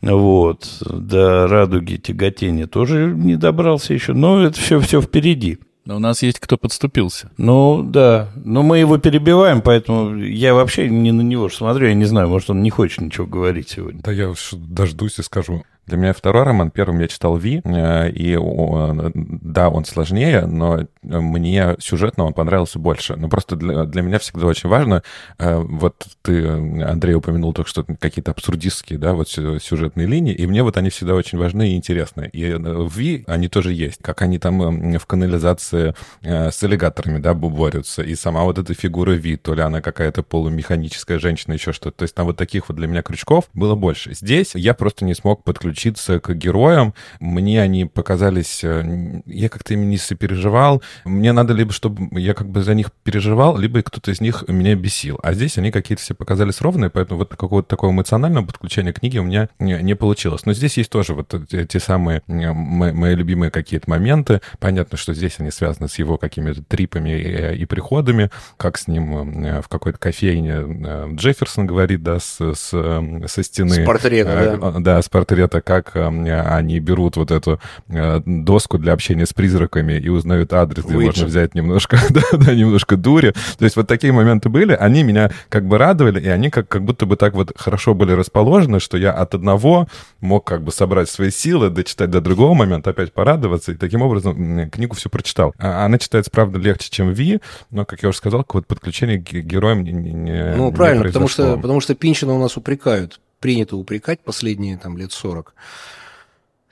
Вот. 0.01 0.67
До 0.81 1.47
радуги 1.47 1.95
тяготения 1.95 2.67
тоже 2.67 3.13
не 3.15 3.37
добрался 3.37 3.93
еще, 3.93 4.11
но 4.11 4.43
это 4.43 4.59
все, 4.59 4.81
все 4.81 5.01
впереди. 5.01 5.59
Но 5.85 5.95
у 5.95 5.99
нас 5.99 6.23
есть 6.23 6.39
кто 6.41 6.57
подступился. 6.57 7.29
Ну, 7.37 7.83
да. 7.83 8.31
Но 8.35 8.63
мы 8.63 8.79
его 8.79 8.97
перебиваем, 8.97 9.61
поэтому 9.61 10.17
я 10.17 10.53
вообще 10.53 10.89
не 10.89 11.13
на 11.13 11.21
него 11.21 11.47
смотрю. 11.49 11.87
Я 11.87 11.93
не 11.93 12.05
знаю, 12.05 12.27
может, 12.27 12.49
он 12.49 12.61
не 12.63 12.69
хочет 12.69 12.99
ничего 13.01 13.27
говорить 13.27 13.69
сегодня. 13.69 14.01
Да 14.03 14.11
я 14.11 14.29
уж 14.29 14.51
дождусь 14.53 15.19
и 15.19 15.23
скажу. 15.23 15.63
Для 15.85 15.97
меня 15.97 16.13
второй 16.13 16.43
роман, 16.43 16.71
первым 16.71 16.99
я 16.99 17.07
читал 17.07 17.37
Ви, 17.37 17.61
э, 17.63 18.09
и 18.11 18.35
он, 18.35 19.11
да, 19.13 19.69
он 19.69 19.85
сложнее, 19.85 20.45
но 20.45 20.87
мне 21.01 21.75
сюжетно 21.79 22.25
он 22.25 22.33
понравился 22.33 22.79
больше. 22.79 23.15
Но 23.15 23.27
просто 23.27 23.55
для, 23.55 23.83
для 23.83 24.01
меня 24.01 24.19
всегда 24.19 24.47
очень 24.47 24.69
важно, 24.69 25.03
э, 25.39 25.57
вот 25.57 26.07
ты, 26.21 26.47
Андрей, 26.47 27.15
упомянул 27.15 27.53
только 27.53 27.69
что 27.69 27.83
какие-то 27.83 28.31
абсурдистские, 28.31 28.97
да, 28.97 29.13
вот 29.13 29.29
сю- 29.29 29.59
сюжетные 29.59 30.07
линии, 30.07 30.33
и 30.33 30.47
мне 30.47 30.63
вот 30.63 30.77
они 30.77 30.89
всегда 30.89 31.15
очень 31.15 31.37
важны 31.37 31.73
и 31.73 31.75
интересны. 31.75 32.29
И 32.31 32.43
э, 32.45 32.57
в 32.57 32.95
Ви 32.95 33.23
они 33.27 33.47
тоже 33.47 33.73
есть, 33.73 34.01
как 34.01 34.21
они 34.21 34.39
там 34.39 34.93
э, 34.93 34.97
в 34.97 35.05
канализации 35.05 35.95
э, 36.21 36.51
с 36.51 36.63
аллигаторами, 36.63 37.19
да, 37.19 37.33
борются, 37.33 38.03
и 38.03 38.15
сама 38.15 38.43
вот 38.43 38.57
эта 38.57 38.73
фигура 38.73 39.11
Ви, 39.11 39.35
то 39.35 39.53
ли 39.53 39.61
она 39.61 39.81
какая-то 39.81 40.23
полумеханическая 40.23 41.19
женщина, 41.19 41.53
еще 41.53 41.73
что-то. 41.73 41.97
То 41.97 42.03
есть 42.03 42.15
там 42.15 42.25
вот 42.25 42.37
таких 42.37 42.69
вот 42.69 42.77
для 42.77 42.87
меня 42.87 43.01
крючков 43.01 43.49
было 43.53 43.75
больше. 43.75 44.13
Здесь 44.13 44.55
я 44.55 44.73
просто 44.73 45.05
не 45.05 45.13
смог 45.13 45.43
подключиться 45.73 46.19
к 46.19 46.33
героям. 46.35 46.93
Мне 47.19 47.61
они 47.61 47.85
показались... 47.85 48.63
э, 48.63 49.21
Я 49.25 49.49
как-то 49.49 49.73
ими 49.73 49.85
не 49.85 49.97
сопереживал. 49.97 50.83
Мне 51.03 51.31
надо 51.33 51.53
либо, 51.53 51.71
чтобы 51.73 52.19
я 52.19 52.33
как 52.33 52.47
бы 52.47 52.61
за 52.63 52.75
них 52.75 52.91
переживал, 53.03 53.57
либо 53.57 53.81
кто-то 53.81 54.11
из 54.11 54.21
них 54.21 54.43
меня 54.47 54.75
бесил. 54.75 55.19
А 55.23 55.33
здесь 55.33 55.57
они 55.57 55.71
какие-то 55.71 56.01
все 56.03 56.13
показались 56.13 56.61
ровные, 56.61 56.89
поэтому 56.89 57.19
вот 57.19 57.35
какого-то 57.35 57.67
такого 57.67 57.91
эмоционального 57.91 58.45
подключения 58.45 58.93
к 58.93 58.99
книге 58.99 59.19
у 59.19 59.23
меня 59.23 59.49
не, 59.59 59.81
не 59.81 59.95
получилось. 59.95 60.45
Но 60.45 60.53
здесь 60.53 60.77
есть 60.77 60.91
тоже 60.91 61.13
вот 61.15 61.33
те, 61.49 61.65
те 61.65 61.79
самые 61.79 62.21
э, 62.27 62.51
мои, 62.53 62.91
мои 62.93 63.15
любимые 63.15 63.49
какие-то 63.49 63.89
моменты. 63.89 64.41
Понятно, 64.59 64.97
что 64.97 65.13
здесь 65.13 65.35
они 65.39 65.49
связаны 65.51 65.87
с 65.89 65.97
его 65.99 66.17
какими-то 66.17 66.61
трипами 66.63 67.09
и, 67.55 67.61
и 67.61 67.65
приходами, 67.65 68.29
как 68.57 68.77
с 68.77 68.87
ним 68.87 69.43
э, 69.45 69.61
в 69.61 69.67
какой-то 69.69 69.97
кофейне 69.97 70.53
э, 70.53 71.09
Джефферсон 71.15 71.65
говорит, 71.65 72.03
да, 72.03 72.19
с, 72.19 72.39
с, 72.39 72.69
э, 72.73 73.27
со 73.27 73.43
стены. 73.43 73.83
С 73.83 73.85
портрета, 73.85 74.29
Э, 74.33 74.57
да. 74.57 74.71
Да, 74.83 75.01
с 75.01 75.09
портрета, 75.09 75.61
как 75.63 75.95
э, 75.95 76.05
они 76.07 76.79
берут 76.79 77.17
вот 77.17 77.31
эту 77.31 77.59
э, 77.89 78.21
доску 78.25 78.77
для 78.77 78.93
общения 78.93 79.25
с 79.25 79.33
призраками 79.33 79.93
и 79.93 80.09
узнают 80.09 80.53
адрес, 80.53 80.83
где 80.83 80.95
Уиджи. 80.95 81.05
можно 81.07 81.25
взять 81.27 81.55
немножко, 81.55 81.97
да, 82.09 82.21
да, 82.33 82.53
немножко 82.53 82.97
дури. 82.97 83.33
То 83.57 83.65
есть 83.65 83.75
вот 83.75 83.87
такие 83.87 84.13
моменты 84.13 84.49
были, 84.49 84.73
они 84.73 85.03
меня 85.03 85.31
как 85.49 85.65
бы 85.67 85.77
радовали, 85.77 86.19
и 86.19 86.27
они 86.27 86.49
как, 86.49 86.67
как 86.67 86.83
будто 86.83 87.05
бы 87.05 87.15
так 87.15 87.33
вот 87.33 87.51
хорошо 87.57 87.93
были 87.93 88.11
расположены, 88.11 88.79
что 88.79 88.97
я 88.97 89.11
от 89.11 89.33
одного 89.35 89.87
мог 90.21 90.45
как 90.45 90.63
бы 90.63 90.71
собрать 90.71 91.09
свои 91.09 91.31
силы, 91.31 91.69
дочитать 91.69 92.09
до 92.09 92.21
другого 92.21 92.53
момента, 92.53 92.91
опять 92.91 93.13
порадоваться, 93.13 93.71
и 93.71 93.75
таким 93.75 94.01
образом 94.01 94.69
книгу 94.69 94.95
все 94.95 95.09
прочитал. 95.09 95.53
А 95.57 95.85
Она 95.85 95.97
читается, 95.97 96.31
правда, 96.31 96.59
легче, 96.59 96.89
чем 96.89 97.11
Ви, 97.13 97.39
но, 97.71 97.85
как 97.85 98.03
я 98.03 98.09
уже 98.09 98.17
сказал, 98.17 98.45
вот 98.53 98.67
подключение 98.67 99.19
к 99.19 99.23
ге- 99.31 99.41
героям 99.41 99.83
не, 99.83 99.91
не- 99.91 100.53
Ну, 100.55 100.69
не 100.69 100.75
правильно, 100.75 101.03
потому 101.05 101.27
что, 101.27 101.43
произошло. 101.43 101.61
потому 101.61 101.81
что 101.81 101.95
Пинчина 101.95 102.33
у 102.33 102.39
нас 102.39 102.57
упрекают, 102.57 103.19
принято 103.43 103.75
упрекать 103.75 104.21
последние 104.21 104.77
там 104.77 104.97
лет 104.97 105.11
40 105.11 105.53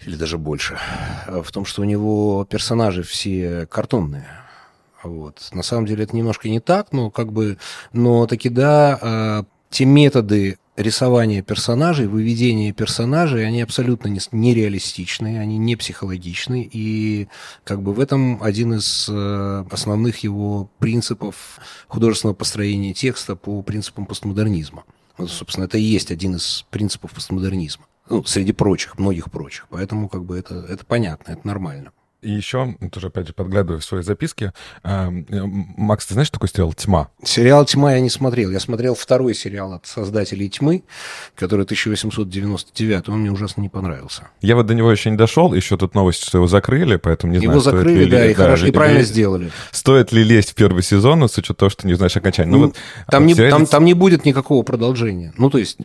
или 0.06 0.16
даже 0.16 0.38
больше, 0.38 0.80
в 1.28 1.52
том, 1.52 1.66
что 1.66 1.82
у 1.82 1.84
него 1.84 2.48
персонажи 2.50 3.04
все 3.04 3.68
картонные. 3.70 4.26
Вот. 5.04 5.50
На 5.52 5.64
самом 5.64 5.86
деле 5.86 6.06
это 6.06 6.16
немножко 6.16 6.48
не 6.48 6.62
так, 6.62 6.94
но 6.94 7.12
как 7.12 7.34
бы, 7.34 7.58
но 7.92 8.26
таки 8.26 8.48
да, 8.48 8.98
э, 9.02 9.44
те 9.70 9.84
методы 9.84 10.60
рисования 10.78 11.42
персонажей, 11.42 12.08
выведения 12.08 12.72
персонажей, 12.72 13.46
они 13.46 13.62
абсолютно 13.62 14.08
не- 14.08 14.22
нереалистичные, 14.32 15.42
они 15.42 15.58
не 15.58 15.76
психологичны, 15.76 16.70
и 16.72 17.28
как 17.66 17.82
бы 17.82 17.94
в 17.94 18.00
этом 18.00 18.42
один 18.42 18.76
из 18.76 19.10
э, 19.12 19.66
основных 19.70 20.20
его 20.20 20.70
принципов 20.80 21.60
художественного 21.90 22.34
построения 22.34 22.94
текста 22.94 23.36
по 23.36 23.62
принципам 23.62 24.06
постмодернизма. 24.06 24.86
Вот, 25.18 25.30
собственно, 25.30 25.66
это 25.66 25.78
и 25.78 25.82
есть 25.82 26.12
один 26.12 26.36
из 26.36 26.66
принципов 26.70 27.12
постмодернизма. 27.12 27.86
Ну, 28.10 28.24
среди 28.24 28.52
прочих, 28.52 28.98
многих 29.00 29.32
прочих. 29.32 29.68
Поэтому 29.70 30.10
как 30.10 30.26
бы 30.26 30.38
это, 30.38 30.56
это 30.68 30.86
понятно, 30.86 31.32
это 31.32 31.48
нормально. 31.48 31.92
И 32.22 32.30
еще, 32.32 32.76
тоже, 32.92 33.08
опять 33.08 33.28
же, 33.28 33.34
подглядывая 33.34 33.80
в 33.80 33.84
свои 33.84 34.04
записки, 34.04 34.52
э, 34.84 34.90
э, 35.30 35.42
Макс, 35.44 36.06
ты 36.06 36.14
знаешь 36.14 36.30
такой 36.30 36.50
сериал 36.50 36.72
«Тьма»? 36.74 37.08
Сериал 37.24 37.66
«Тьма» 37.66 37.94
я 37.96 38.00
не 38.00 38.12
смотрел. 38.12 38.52
Я 38.52 38.60
смотрел 38.60 38.94
второй 38.94 39.34
сериал 39.34 39.74
от 39.74 39.88
создателей 39.88 40.48
«Тьмы», 40.48 40.84
который 41.36 41.64
1899, 41.64 43.10
он 43.10 43.22
мне 43.22 43.32
ужасно 43.32 43.62
не 43.62 43.70
понравился. 43.70 44.28
Я 44.42 44.56
вот 44.56 44.68
до 44.68 44.76
него 44.76 44.92
еще 44.92 45.10
не 45.10 45.18
дошел, 45.18 45.52
еще 45.54 45.78
тут 45.78 45.96
новость, 45.96 46.24
что 46.24 46.38
его 46.38 46.48
закрыли, 46.48 46.98
поэтому 46.98 47.34
не 47.34 47.40
Его 47.40 47.60
знаю, 47.60 47.62
стоит 47.62 47.76
закрыли, 47.78 48.04
ли- 48.06 48.12
да, 48.12 48.30
и, 48.30 48.34
хорошо, 48.36 48.68
и 48.68 48.72
правильно 48.72 49.00
ли- 49.00 49.04
сделали. 49.06 49.52
Стоит 49.72 50.12
ли 50.12 50.24
лезть 50.24 50.52
в 50.52 50.56
первый 50.56 50.84
сезон, 50.84 51.24
с 51.28 51.36
учетом 51.40 51.56
того, 51.56 51.70
что 51.72 51.88
не 51.88 51.96
знаешь 51.96 52.16
окончания? 52.16 52.52
Ну, 52.52 52.58
Ну, 52.60 52.66
вот, 52.68 52.76
Там 53.10 53.26
не, 53.26 53.34
сериале 53.34 53.52
там, 53.52 53.66
там 53.66 53.84
не 53.84 53.96
будет 53.96 54.26
никакого 54.26 54.62
продолжения. 54.62 55.34
Ну, 55.38 55.50
то 55.50 55.58
есть, 55.58 55.78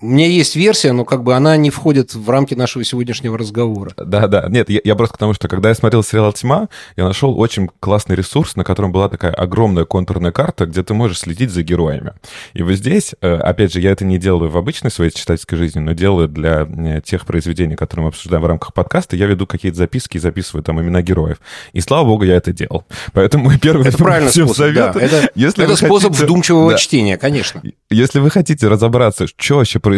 у 0.00 0.06
меня 0.06 0.26
есть 0.26 0.54
версия, 0.56 0.92
но 0.92 1.04
как 1.06 1.22
бы 1.22 1.34
она 1.34 1.56
не 1.56 1.70
входит 1.70 2.14
в 2.14 2.28
рамки 2.28 2.52
нашего 2.52 2.84
сегодняшнего 2.84 3.38
разговора. 3.38 3.92
Да, 3.96 4.26
да. 4.28 4.46
Нет, 4.50 4.68
я, 4.68 4.80
я 4.84 4.94
просто 4.96 5.14
к 5.14 5.18
тому, 5.18 5.32
что 5.32 5.48
когда 5.48 5.70
я 5.70 5.74
смотрел 5.74 6.02
сериал 6.02 6.32
«Тьма», 6.34 6.68
я 6.96 7.04
нашел 7.04 7.38
очень 7.40 7.70
классный 7.80 8.14
ресурс, 8.14 8.54
на 8.56 8.64
котором 8.64 8.92
была 8.92 9.08
такая 9.08 9.32
огромная 9.32 9.86
контурная 9.86 10.30
карта, 10.30 10.66
где 10.66 10.82
ты 10.82 10.92
можешь 10.92 11.20
следить 11.20 11.50
за 11.50 11.62
героями. 11.62 12.12
И 12.52 12.62
вот 12.62 12.74
здесь, 12.74 13.14
э, 13.22 13.34
опять 13.36 13.72
же, 13.72 13.80
я 13.80 13.92
это 13.92 14.04
не 14.04 14.18
делаю 14.18 14.50
в 14.50 14.58
обычной 14.58 14.90
своей 14.90 15.10
читательской 15.10 15.56
жизни, 15.56 15.78
но 15.80 15.92
делаю 15.92 16.28
для 16.28 16.66
э, 16.68 17.00
тех 17.02 17.24
произведений, 17.24 17.76
которые 17.76 18.02
мы 18.04 18.08
обсуждаем 18.10 18.42
в 18.42 18.46
рамках 18.46 18.74
подкаста. 18.74 19.16
Я 19.16 19.24
веду 19.26 19.46
какие-то 19.46 19.78
записки 19.78 20.18
и 20.18 20.20
записываю 20.20 20.62
там 20.62 20.82
имена 20.82 21.00
героев. 21.00 21.38
И 21.72 21.80
слава 21.80 22.04
богу, 22.04 22.24
я 22.24 22.34
это 22.36 22.52
делал. 22.52 22.84
Поэтому 23.14 23.44
мой 23.44 23.58
первый 23.58 23.86
Это 23.88 23.96
правильный 23.96 24.30
всем 24.30 24.48
способ, 24.48 24.74
да. 24.74 24.92
совет, 24.92 25.10
Это, 25.12 25.30
если 25.34 25.64
это 25.64 25.76
способ 25.76 26.10
хотите- 26.12 26.24
вдумчивого 26.26 26.72
Да. 26.72 26.76
чтения, 26.76 27.16
конечно. 27.16 27.62
Если 27.88 28.18
вы 28.18 28.28
хотите 28.30 28.68
разобраться, 28.68 29.26
что 29.26 29.56
вообще 29.56 29.78
происходит, 29.78 29.93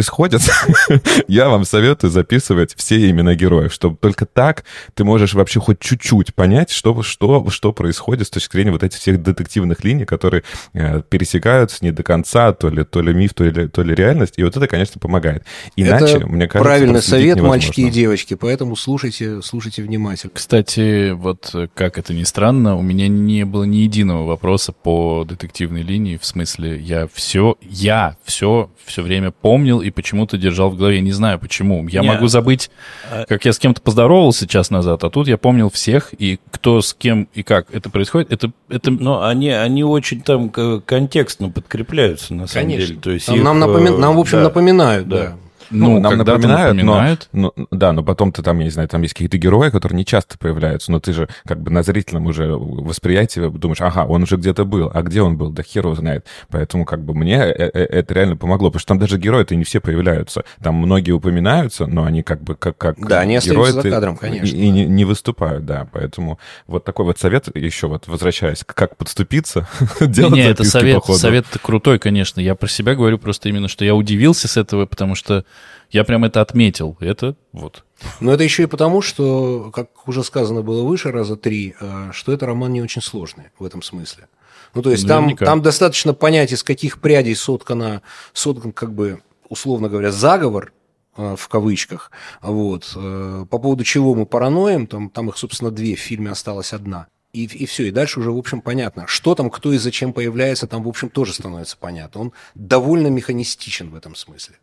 я 1.29 1.49
вам 1.49 1.65
советую 1.65 2.11
записывать 2.11 2.75
все 2.77 3.11
имена 3.11 3.35
героев, 3.35 3.73
чтобы 3.73 3.97
только 3.97 4.27
так 4.27 4.65
ты 4.95 5.05
можешь 5.05 5.35
вообще 5.35 5.61
хоть 5.61 5.81
чуть-чуть 5.81 6.35
понять, 6.35 6.71
что, 6.71 7.03
что, 7.03 7.49
что 7.51 7.73
происходит 7.73 8.27
с 8.27 8.31
точки 8.31 8.53
зрения 8.53 8.71
вот 8.71 8.83
этих 8.83 8.99
всех 8.99 9.23
детективных 9.23 9.85
линий, 9.85 10.05
которые 10.05 10.43
э, 10.73 11.03
пересекаются 11.09 11.79
не 11.85 11.93
до 11.93 12.03
конца, 12.03 12.53
то 12.53 12.68
ли, 12.68 12.85
то 12.85 13.01
ли 13.01 13.12
миф, 13.12 13.35
то 13.35 13.45
ли, 13.45 13.68
то 13.68 13.83
ли 13.83 13.95
реальность. 13.95 14.35
И 14.37 14.45
вот 14.45 14.57
это, 14.57 14.66
конечно, 14.66 15.01
помогает. 15.01 15.45
Иначе, 15.77 16.16
это 16.16 16.27
мне 16.27 16.49
кажется, 16.49 16.68
правильный 16.68 17.03
совет, 17.03 17.37
невозможно. 17.37 17.49
мальчики 17.49 17.81
и 17.83 17.91
девочки, 17.91 18.35
поэтому 18.35 18.77
слушайте, 18.77 19.43
слушайте 19.43 19.83
внимательно. 19.83 20.33
Кстати, 20.35 21.11
вот 21.11 21.51
э, 21.55 21.68
как 21.75 21.99
это 21.99 22.14
ни 22.14 22.25
странно, 22.25 22.77
у 22.77 22.83
меня 22.83 23.09
не 23.09 23.45
было 23.45 23.64
ни 23.64 23.79
единого 23.79 24.27
вопроса 24.27 24.73
по 24.73 25.25
детективной 25.25 25.83
линии, 25.83 26.16
в 26.16 26.25
смысле, 26.25 26.79
я 26.79 27.09
все, 27.12 27.57
я 27.62 28.16
все, 28.25 28.70
все 28.85 29.03
время 29.03 29.31
помнил 29.31 29.76
помнил 29.77 29.81
и 29.87 29.91
почему-то 29.91 30.37
держал 30.37 30.70
в 30.70 30.77
голове. 30.77 31.01
Не 31.01 31.12
знаю 31.12 31.39
почему. 31.39 31.87
Я 31.89 32.01
Не, 32.01 32.09
могу 32.09 32.29
забыть, 32.29 32.70
а- 33.11 33.24
как 33.27 33.45
я 33.45 33.53
с 33.53 33.59
кем-то 33.59 33.81
поздоровался 33.81 34.47
час 34.47 34.70
назад, 34.70 35.05
а 35.05 35.11
тут 35.11 35.29
я 35.29 35.37
помнил 35.37 35.70
всех, 35.70 36.11
и 36.18 36.39
кто 36.51 36.81
с 36.81 36.95
кем 36.95 37.29
и 37.35 37.43
как 37.43 37.66
это 37.72 37.91
происходит. 37.91 38.33
Это, 38.33 38.53
это 38.68 38.91
Но 38.91 39.24
они, 39.24 39.51
они 39.51 39.85
очень 39.85 40.20
там 40.22 40.51
контекстно 40.85 41.51
подкрепляются, 41.51 42.35
на 42.35 42.47
самом 42.47 42.68
Конечно. 42.70 42.87
деле. 42.89 43.01
То 43.01 43.11
есть 43.11 43.27
Там 43.27 43.37
их, 43.37 43.43
нам, 43.45 43.62
э, 43.62 43.66
напоми- 43.66 43.99
нам, 43.99 44.16
в 44.16 44.20
общем, 44.20 44.39
да. 44.39 44.45
напоминают, 44.45 45.09
да. 45.09 45.16
да. 45.16 45.37
Ну, 45.71 45.99
нам 46.01 46.12
когда-то 46.12 46.39
напоминают, 46.39 46.77
напоминают. 46.77 47.29
но, 47.33 47.53
ну, 47.57 47.67
да, 47.71 47.93
но 47.93 48.03
потом 48.03 48.33
ты 48.33 48.43
там, 48.43 48.59
я 48.59 48.64
не 48.64 48.71
знаю, 48.71 48.89
там 48.89 49.03
есть 49.03 49.14
какие-то 49.14 49.39
герои, 49.39 49.71
которые 49.71 49.97
не 49.97 50.05
часто 50.05 50.39
появляются, 50.39 50.93
но 50.93 51.01
ты 51.01 51.12
же 51.12 51.29
как 51.47 51.61
бы 51.61 51.71
на 51.71 51.83
зрительном 51.83 52.27
уже 52.27 52.57
восприятии 52.57 53.41
думаешь, 53.49 53.81
ага, 53.81 54.05
он 54.05 54.23
уже 54.23 54.37
где-то 54.37 54.64
был, 54.64 54.91
а 54.93 55.03
где 55.03 55.23
он 55.23 55.37
был, 55.37 55.51
да 55.51 55.62
хер 55.62 55.85
его 55.85 55.95
знает. 55.95 56.27
Поэтому 56.51 56.85
как 56.85 57.03
бы 57.05 57.14
мне 57.14 57.37
э- 57.37 57.71
э- 57.73 57.85
это 57.85 58.14
реально 58.14 58.37
помогло, 58.37 58.69
потому 58.69 58.81
что 58.81 58.89
там 58.89 58.99
даже 58.99 59.19
герои-то 59.19 59.55
не 59.55 59.64
все 59.64 59.81
появляются. 59.81 60.45
Там 60.62 60.77
многие 60.77 61.12
упоминаются, 61.12 61.87
но 61.87 62.05
они 62.05 62.23
как 62.23 62.43
бы 62.43 62.55
как, 62.55 62.77
как 62.77 62.99
Да, 63.07 63.21
они 63.21 63.37
остаются 63.37 63.83
за 63.83 63.91
кадром, 63.91 64.17
конечно, 64.17 64.55
И, 64.55 64.59
и 64.61 64.71
не, 64.71 64.85
не 64.85 65.05
выступают, 65.05 65.64
да. 65.67 65.89
Поэтому 65.93 66.39
вот 66.67 66.85
такой 66.85 67.05
вот 67.05 67.19
совет 67.19 67.49
еще 67.57 67.89
вот, 67.89 68.07
возвращаясь, 68.07 68.64
как 68.64 68.97
подступиться, 68.97 69.69
делать 70.01 70.35
Не, 70.35 70.43
это 70.49 70.64
совет, 70.64 70.97
по 70.97 71.01
ходу. 71.01 71.19
совет 71.19 71.47
крутой, 71.62 71.99
конечно. 71.99 72.41
Я 72.41 72.55
про 72.55 72.69
себя 72.69 72.95
говорю 72.95 73.19
просто 73.19 73.49
именно, 73.49 73.69
что 73.69 73.85
я 73.85 73.95
удивился 73.95 74.49
с 74.49 74.57
этого, 74.57 74.87
потому 74.87 75.14
что 75.14 75.45
я 75.91 76.05
прям 76.05 76.25
это 76.25 76.41
отметил. 76.41 76.97
Это 77.01 77.37
вот. 77.53 77.85
Но 78.21 78.33
это 78.33 78.45
еще 78.45 78.65
и 78.65 78.67
потому, 78.67 79.03
что, 79.03 79.71
как 79.73 80.09
уже 80.09 80.23
сказано 80.25 80.63
было 80.63 80.83
выше, 80.83 81.11
раза 81.11 81.37
три, 81.37 81.75
э, 81.81 82.11
что 82.13 82.33
это 82.33 82.47
роман 82.47 82.73
не 82.73 82.83
очень 82.83 83.03
сложный 83.03 83.45
в 83.59 83.65
этом 83.65 83.83
смысле. 83.83 84.29
Ну, 84.75 84.83
то 84.83 84.91
есть 84.91 85.07
там, 85.07 85.23
Наверняка. 85.23 85.47
там 85.47 85.63
достаточно 85.63 86.13
понять, 86.13 86.53
из 86.53 86.63
каких 86.63 87.01
прядей 87.01 87.35
соткана, 87.35 88.03
соткан, 88.33 88.73
как 88.73 88.93
бы, 88.93 89.23
условно 89.49 89.89
говоря, 89.89 90.11
заговор, 90.11 90.73
э, 91.17 91.37
в 91.39 91.49
кавычках, 91.49 92.11
вот, 92.43 92.93
э, 92.95 93.47
по 93.49 93.59
поводу 93.59 93.85
чего 93.85 94.15
мы 94.15 94.27
параноим, 94.27 94.87
там, 94.87 95.09
там 95.09 95.31
их, 95.31 95.39
собственно, 95.39 95.71
две, 95.71 95.95
в 95.95 96.01
фильме 96.01 96.31
осталась 96.31 96.73
одна. 96.73 97.07
И, 97.33 97.45
и 97.45 97.67
все, 97.67 97.85
и 97.85 97.91
дальше 97.91 98.21
уже, 98.21 98.31
в 98.33 98.39
общем, 98.39 98.61
понятно. 98.61 99.07
Что 99.07 99.35
там, 99.35 99.51
кто 99.51 99.73
и 99.73 99.79
зачем 99.79 100.13
появляется, 100.13 100.67
там, 100.67 100.83
в 100.83 100.89
общем, 100.89 101.11
тоже 101.11 101.35
становится 101.35 101.77
понятно. 101.79 102.21
Он 102.23 102.33
довольно 102.55 103.09
механистичен 103.09 103.91
в 103.91 103.95
этом 103.95 104.15
смысле. 104.15 104.57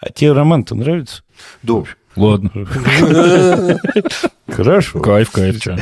А 0.00 0.10
тебе 0.10 0.32
роман-то 0.32 0.74
нравится? 0.74 1.22
Да. 1.62 1.82
Ладно. 2.16 2.50
Хорошо. 4.48 5.00
Кайф, 5.00 5.30
кайф, 5.30 5.60
чё. 5.60 5.76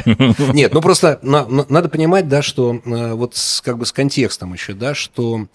Нет, 0.52 0.74
ну 0.74 0.80
просто 0.82 1.18
на- 1.22 1.46
на- 1.46 1.66
надо 1.68 1.88
понимать, 1.88 2.28
да, 2.28 2.42
что 2.42 2.80
э, 2.84 3.12
вот 3.14 3.34
с, 3.34 3.60
как 3.62 3.78
бы 3.78 3.86
с 3.86 3.92
контекстом 3.92 4.52
еще, 4.52 4.74
да, 4.74 4.94
что 4.94 5.46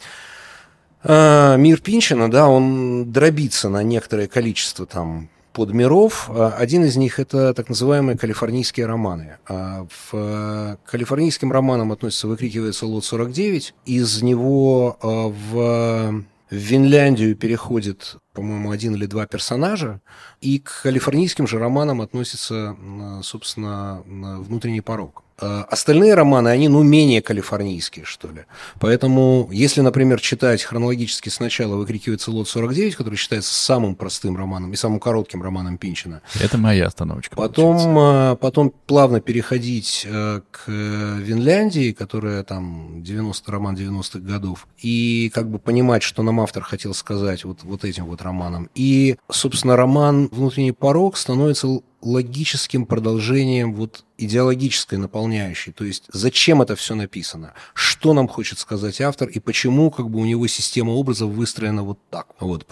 э, 1.04 1.56
мир 1.58 1.80
Пинчина, 1.80 2.30
да, 2.32 2.48
он 2.48 3.12
дробится 3.12 3.70
на 3.70 3.84
некоторое 3.84 4.28
количество 4.28 4.86
там 4.86 5.30
подмиров. 5.54 6.30
А 6.30 6.56
Один 6.58 6.84
из 6.86 6.96
них 6.96 7.20
это 7.20 7.54
так 7.54 7.70
называемые 7.70 8.18
калифорнийские 8.18 8.88
романы. 8.88 9.38
В 9.48 9.88
э, 10.14 10.78
калифорнийским 10.86 11.52
романам 11.52 11.92
относится 11.92 12.28
«Выкрикивается 12.28 12.88
Лот-49». 12.88 13.74
Из 13.86 14.22
него 14.24 14.98
э, 15.02 15.08
в 15.52 16.24
в 16.54 16.60
Финляндию 16.60 17.36
переходит, 17.36 18.18
по-моему, 18.34 18.70
один 18.70 18.94
или 18.94 19.08
два 19.08 19.26
персонажа, 19.26 20.02
и 20.40 20.60
к 20.60 20.84
калифорнийским 20.84 21.48
же 21.48 21.58
романам 21.58 22.00
относится, 22.00 22.78
собственно, 23.24 24.04
«Внутренний 24.06 24.82
порог». 24.82 25.23
А 25.40 25.64
Остальные 25.70 26.14
романы, 26.14 26.50
они, 26.50 26.68
ну, 26.68 26.84
менее 26.84 27.22
калифорнийские, 27.22 28.06
что 28.06 28.30
ли. 28.30 28.46
Поэтому, 28.80 29.50
если, 29.52 29.82
например, 29.82 30.22
читать 30.22 30.64
хронологически 30.64 31.30
сначала 31.30 31.76
«Выкрикивается 31.76 32.32
Лот-49», 32.32 32.92
который 32.92 33.16
считается 33.16 33.54
самым 33.54 33.96
простым 33.96 34.38
романом 34.38 34.74
и 34.74 34.76
самым 34.76 35.00
коротким 35.00 35.42
романом 35.42 35.78
Пинчина, 35.78 36.22
Это 36.40 36.58
моя 36.58 36.88
остановочка. 36.88 37.36
Потом, 37.36 37.78
получается. 37.78 38.32
а, 38.32 38.36
потом 38.36 38.74
плавно 38.86 39.20
переходить 39.22 40.06
э, 40.10 40.42
к 40.52 40.66
Финляндии, 40.66 41.92
которая 41.92 42.44
там 42.44 43.02
90 43.04 43.52
роман 43.52 43.76
90-х 43.76 44.20
годов, 44.20 44.68
и 44.78 45.32
как 45.34 45.50
бы 45.50 45.60
понимать, 45.60 46.04
что 46.04 46.24
нам 46.24 46.40
автор 46.40 46.64
хотел 46.64 46.94
сказать 46.94 47.44
вот, 47.44 47.64
вот 47.64 47.84
этим 47.86 48.06
вот 48.06 48.22
романом. 48.22 48.70
И, 48.76 49.18
собственно, 49.32 49.76
роман 49.76 50.30
«Внутренний 50.32 50.72
порог» 50.72 51.18
становится 51.18 51.68
логическим 52.04 52.86
продолжением 52.86 53.74
вот 53.74 54.04
идеологической 54.18 54.98
наполняющей. 54.98 55.72
То 55.72 55.86
есть 55.86 56.04
зачем 56.12 56.62
это 56.62 56.76
все 56.76 56.96
написано? 56.96 57.54
Что 57.74 58.14
нам 58.14 58.28
хочет 58.28 58.60
сказать 58.60 59.02
автор 59.02 59.30
и 59.30 59.40
почему 59.40 59.90
как 59.92 60.10
бы 60.10 60.20
у 60.20 60.26
него 60.26 60.48
система 60.48 60.92
образов 60.92 61.32
выстроена 61.32 61.84
вот 61.84 62.00
так? 62.10 62.28
Вот. 62.40 62.68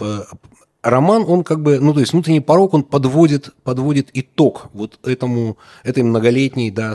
Роман, 0.82 1.24
он 1.26 1.44
как 1.44 1.62
бы, 1.62 1.78
ну, 1.78 1.94
то 1.94 2.00
есть 2.00 2.12
внутренний 2.12 2.40
порог, 2.40 2.74
он 2.74 2.82
подводит, 2.82 3.50
подводит 3.62 4.10
итог 4.14 4.68
вот 4.72 4.98
этому, 5.04 5.56
этой 5.84 6.02
многолетней, 6.02 6.70
да, 6.70 6.94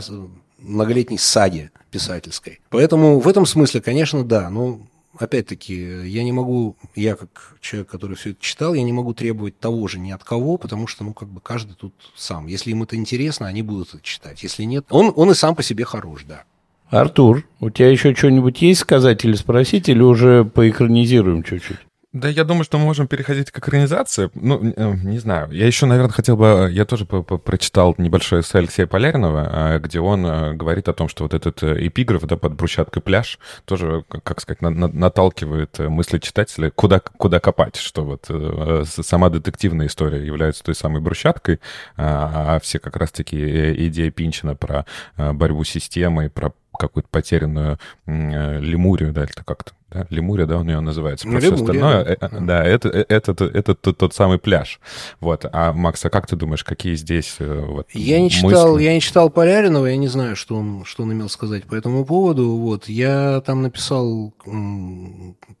многолетней 0.58 1.18
саге 1.18 1.70
писательской. 1.90 2.60
Поэтому 2.68 3.18
в 3.18 3.26
этом 3.26 3.46
смысле, 3.46 3.80
конечно, 3.80 4.24
да, 4.24 4.50
но 4.50 4.80
опять-таки, 5.18 5.74
я 6.08 6.24
не 6.24 6.32
могу, 6.32 6.76
я 6.94 7.16
как 7.16 7.56
человек, 7.60 7.88
который 7.88 8.16
все 8.16 8.30
это 8.30 8.42
читал, 8.42 8.74
я 8.74 8.82
не 8.82 8.92
могу 8.92 9.14
требовать 9.14 9.58
того 9.58 9.86
же 9.88 9.98
ни 9.98 10.10
от 10.10 10.24
кого, 10.24 10.56
потому 10.56 10.86
что, 10.86 11.04
ну, 11.04 11.12
как 11.12 11.28
бы 11.28 11.40
каждый 11.40 11.74
тут 11.74 11.94
сам. 12.16 12.46
Если 12.46 12.70
им 12.70 12.82
это 12.82 12.96
интересно, 12.96 13.46
они 13.46 13.62
будут 13.62 13.94
это 13.94 14.02
читать. 14.02 14.42
Если 14.42 14.64
нет, 14.64 14.86
он, 14.90 15.12
он 15.14 15.30
и 15.30 15.34
сам 15.34 15.54
по 15.54 15.62
себе 15.62 15.84
хорош, 15.84 16.24
да. 16.26 16.44
Артур, 16.88 17.46
у 17.60 17.68
тебя 17.68 17.90
еще 17.90 18.14
что-нибудь 18.14 18.62
есть 18.62 18.80
сказать 18.80 19.24
или 19.24 19.34
спросить, 19.34 19.88
или 19.88 20.00
уже 20.00 20.44
поэкранизируем 20.44 21.42
чуть-чуть? 21.42 21.78
Да, 22.14 22.26
я 22.30 22.44
думаю, 22.44 22.64
что 22.64 22.78
мы 22.78 22.84
можем 22.86 23.06
переходить 23.06 23.50
к 23.50 23.58
экранизации. 23.58 24.30
Ну, 24.32 24.72
э, 24.74 24.94
не 25.04 25.18
знаю. 25.18 25.50
Я 25.52 25.66
еще, 25.66 25.84
наверное, 25.84 26.10
хотел 26.10 26.38
бы... 26.38 26.70
Я 26.72 26.86
тоже 26.86 27.04
по- 27.04 27.22
прочитал 27.22 27.94
небольшой 27.98 28.40
эссе 28.40 28.58
Алексея 28.58 28.86
Поляринова, 28.86 29.74
э, 29.74 29.78
где 29.78 30.00
он 30.00 30.24
э, 30.24 30.54
говорит 30.54 30.88
о 30.88 30.94
том, 30.94 31.10
что 31.10 31.24
вот 31.24 31.34
этот 31.34 31.62
э, 31.62 31.86
эпиграф, 31.86 32.22
да, 32.24 32.38
под 32.38 32.54
брусчаткой 32.54 33.02
пляж, 33.02 33.38
тоже, 33.66 34.04
как 34.08 34.40
сказать, 34.40 34.62
на- 34.62 34.70
на- 34.70 34.88
наталкивает 34.88 35.78
э, 35.80 35.90
мысли 35.90 36.18
читателя, 36.18 36.70
куда, 36.70 37.00
куда 37.00 37.40
копать, 37.40 37.76
что 37.76 38.04
вот 38.06 38.24
э, 38.30 38.84
сама 38.86 39.28
детективная 39.28 39.88
история 39.88 40.24
является 40.24 40.64
той 40.64 40.74
самой 40.74 41.02
брусчаткой, 41.02 41.60
а 41.98 42.56
а 42.56 42.60
все 42.60 42.78
как 42.78 42.96
раз-таки 42.96 43.36
э, 43.38 43.74
идеи 43.88 44.08
Пинчина 44.08 44.56
про 44.56 44.86
э, 45.18 45.32
борьбу 45.34 45.62
с 45.62 45.68
системой, 45.68 46.30
про 46.30 46.54
какую-то 46.78 47.08
потерянную 47.10 47.78
э, 48.06 48.60
лемурию, 48.60 49.12
да, 49.12 49.24
это 49.24 49.44
как-то, 49.44 49.72
да, 49.90 50.06
лемурия, 50.10 50.46
да, 50.46 50.58
он 50.58 50.68
ее 50.68 50.80
называется, 50.80 51.26
про 51.26 51.34
Ну, 51.34 51.38
все 51.40 51.50
Лемурия, 51.50 51.64
остальное, 51.64 52.04
да. 52.04 52.12
э, 52.12 52.16
э, 52.20 52.40
да, 52.46 52.64
это, 52.64 52.88
это, 52.88 53.32
это, 53.32 53.44
это 53.44 53.74
тот, 53.74 53.98
тот 53.98 54.14
самый 54.14 54.38
пляж. 54.38 54.80
Вот. 55.20 55.46
А, 55.50 55.72
Макс, 55.72 56.04
а 56.04 56.10
как 56.10 56.26
ты 56.26 56.36
думаешь, 56.36 56.62
какие 56.64 56.94
здесь 56.94 57.36
вот, 57.38 57.88
Я 57.92 58.20
не 58.20 58.30
читал, 58.30 58.72
мысли? 58.72 58.84
я 58.84 58.94
не 58.94 59.00
читал 59.00 59.30
Поляринова, 59.30 59.86
я 59.86 59.96
не 59.96 60.08
знаю, 60.08 60.36
что 60.36 60.56
он, 60.56 60.84
что 60.84 61.02
он 61.04 61.12
имел 61.12 61.28
сказать 61.28 61.64
по 61.64 61.74
этому 61.74 62.04
поводу. 62.04 62.56
Вот 62.56 62.88
я 62.88 63.40
там 63.46 63.62
написал 63.62 64.34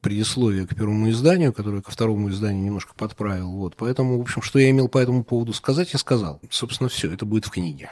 предисловие 0.00 0.66
к 0.66 0.74
первому 0.74 1.10
изданию, 1.10 1.52
которое 1.52 1.82
ко 1.82 1.90
второму 1.90 2.28
изданию 2.30 2.62
немножко 2.64 2.92
подправил. 2.94 3.50
Вот, 3.50 3.76
поэтому, 3.76 4.18
в 4.18 4.20
общем, 4.20 4.42
что 4.42 4.58
я 4.58 4.70
имел 4.70 4.88
по 4.88 4.98
этому 4.98 5.24
поводу 5.24 5.52
сказать, 5.52 5.92
я 5.92 5.98
сказал. 5.98 6.40
Собственно, 6.50 6.88
все, 6.88 7.12
это 7.12 7.24
будет 7.24 7.46
в 7.46 7.50
книге. 7.50 7.90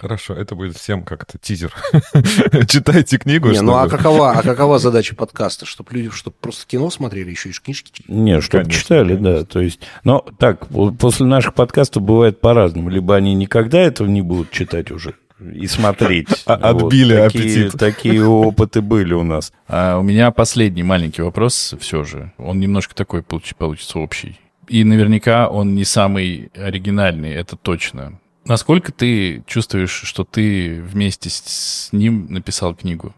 Хорошо, 0.00 0.32
это 0.32 0.54
будет 0.54 0.78
всем 0.78 1.02
как-то 1.02 1.36
тизер. 1.36 1.74
Читайте 2.66 3.18
книгу. 3.18 3.50
Не, 3.50 3.60
ну 3.60 3.74
а 3.74 3.86
чтобы- 3.86 3.96
какова, 3.98 4.30
а 4.32 4.42
какова 4.42 4.78
задача 4.78 5.14
подкаста? 5.14 5.66
Чтобы 5.66 5.92
люди, 5.92 6.10
чтобы 6.10 6.36
просто 6.40 6.66
кино 6.66 6.88
смотрели, 6.88 7.30
еще 7.30 7.50
и 7.50 7.52
книжки 7.52 7.90
читали? 7.92 8.16
Не, 8.16 8.40
чтобы 8.40 8.64
Конечно, 8.64 8.80
читали, 8.82 9.14
конечно. 9.16 9.38
да. 9.40 9.44
То 9.44 9.60
есть, 9.60 9.80
но 10.04 10.24
так, 10.38 10.66
по- 10.68 10.90
после 10.90 11.26
наших 11.26 11.52
подкастов 11.52 12.02
бывает 12.02 12.40
по-разному. 12.40 12.88
Либо 12.88 13.14
они 13.14 13.34
никогда 13.34 13.78
этого 13.78 14.08
не 14.08 14.22
будут 14.22 14.50
читать 14.50 14.90
уже 14.90 15.14
и 15.38 15.66
смотреть. 15.66 16.28
А- 16.46 16.54
отбили 16.54 17.16
такие, 17.16 17.66
аппетит. 17.66 17.78
Такие 17.78 18.24
опыты 18.26 18.80
были 18.80 19.12
у 19.12 19.22
нас. 19.22 19.52
А 19.68 19.98
у 19.98 20.02
меня 20.02 20.30
последний 20.30 20.82
маленький 20.82 21.20
вопрос 21.20 21.74
все 21.78 22.04
же. 22.04 22.32
Он 22.38 22.58
немножко 22.58 22.94
такой 22.94 23.20
получ- 23.20 23.54
получится 23.54 23.98
общий. 23.98 24.38
И 24.66 24.84
наверняка 24.84 25.48
он 25.48 25.74
не 25.74 25.84
самый 25.84 26.52
оригинальный, 26.54 27.32
это 27.34 27.56
точно. 27.56 28.19
Насколько 28.44 28.92
ты 28.92 29.42
чувствуешь, 29.46 29.90
что 29.90 30.24
ты 30.24 30.80
вместе 30.82 31.30
с, 31.30 31.88
ним 31.92 32.26
написал 32.30 32.74
книгу? 32.74 33.14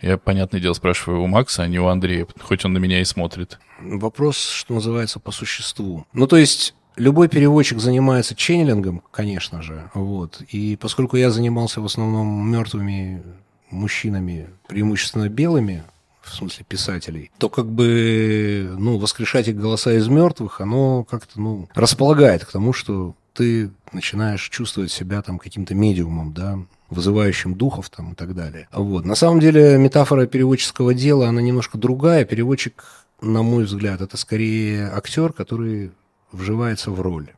Я, 0.00 0.18
понятное 0.18 0.60
дело, 0.60 0.72
спрашиваю 0.72 1.22
у 1.22 1.26
Макса, 1.26 1.62
а 1.62 1.68
не 1.68 1.78
у 1.78 1.86
Андрея, 1.86 2.26
хоть 2.40 2.64
он 2.64 2.72
на 2.72 2.78
меня 2.78 3.00
и 3.00 3.04
смотрит. 3.04 3.60
Вопрос, 3.80 4.36
что 4.36 4.74
называется, 4.74 5.20
по 5.20 5.30
существу. 5.30 6.06
Ну, 6.12 6.26
то 6.26 6.36
есть, 6.36 6.74
любой 6.96 7.28
переводчик 7.28 7.78
занимается 7.78 8.34
ченнелингом, 8.34 9.02
конечно 9.12 9.62
же, 9.62 9.90
вот. 9.94 10.42
И 10.48 10.76
поскольку 10.76 11.16
я 11.16 11.30
занимался 11.30 11.80
в 11.80 11.84
основном 11.84 12.50
мертвыми 12.50 13.22
мужчинами, 13.70 14.48
преимущественно 14.66 15.28
белыми, 15.28 15.84
в 16.20 16.34
смысле 16.34 16.64
писателей, 16.68 17.30
то 17.38 17.48
как 17.48 17.66
бы, 17.66 18.74
ну, 18.78 18.98
воскрешать 18.98 19.48
их 19.48 19.56
голоса 19.56 19.92
из 19.92 20.08
мертвых, 20.08 20.60
оно 20.60 21.04
как-то, 21.04 21.40
ну, 21.40 21.68
располагает 21.74 22.44
к 22.44 22.52
тому, 22.52 22.72
что 22.72 23.14
ты 23.34 23.70
начинаешь 23.94 24.48
чувствовать 24.48 24.90
себя 24.90 25.22
там 25.22 25.38
каким-то 25.38 25.74
медиумом, 25.74 26.32
да, 26.32 26.58
вызывающим 26.90 27.54
духов 27.54 27.90
там 27.90 28.12
и 28.12 28.14
так 28.14 28.34
далее. 28.34 28.68
Вот. 28.72 29.04
На 29.04 29.14
самом 29.14 29.40
деле 29.40 29.78
метафора 29.78 30.26
переводческого 30.26 30.94
дела, 30.94 31.28
она 31.28 31.40
немножко 31.40 31.78
другая. 31.78 32.24
Переводчик 32.24 32.84
на 33.22 33.42
мой 33.42 33.64
взгляд, 33.64 34.00
это 34.00 34.16
скорее 34.16 34.90
актер, 34.92 35.32
который 35.32 35.92
вживается 36.32 36.90
в 36.90 37.00
роль. 37.00 37.28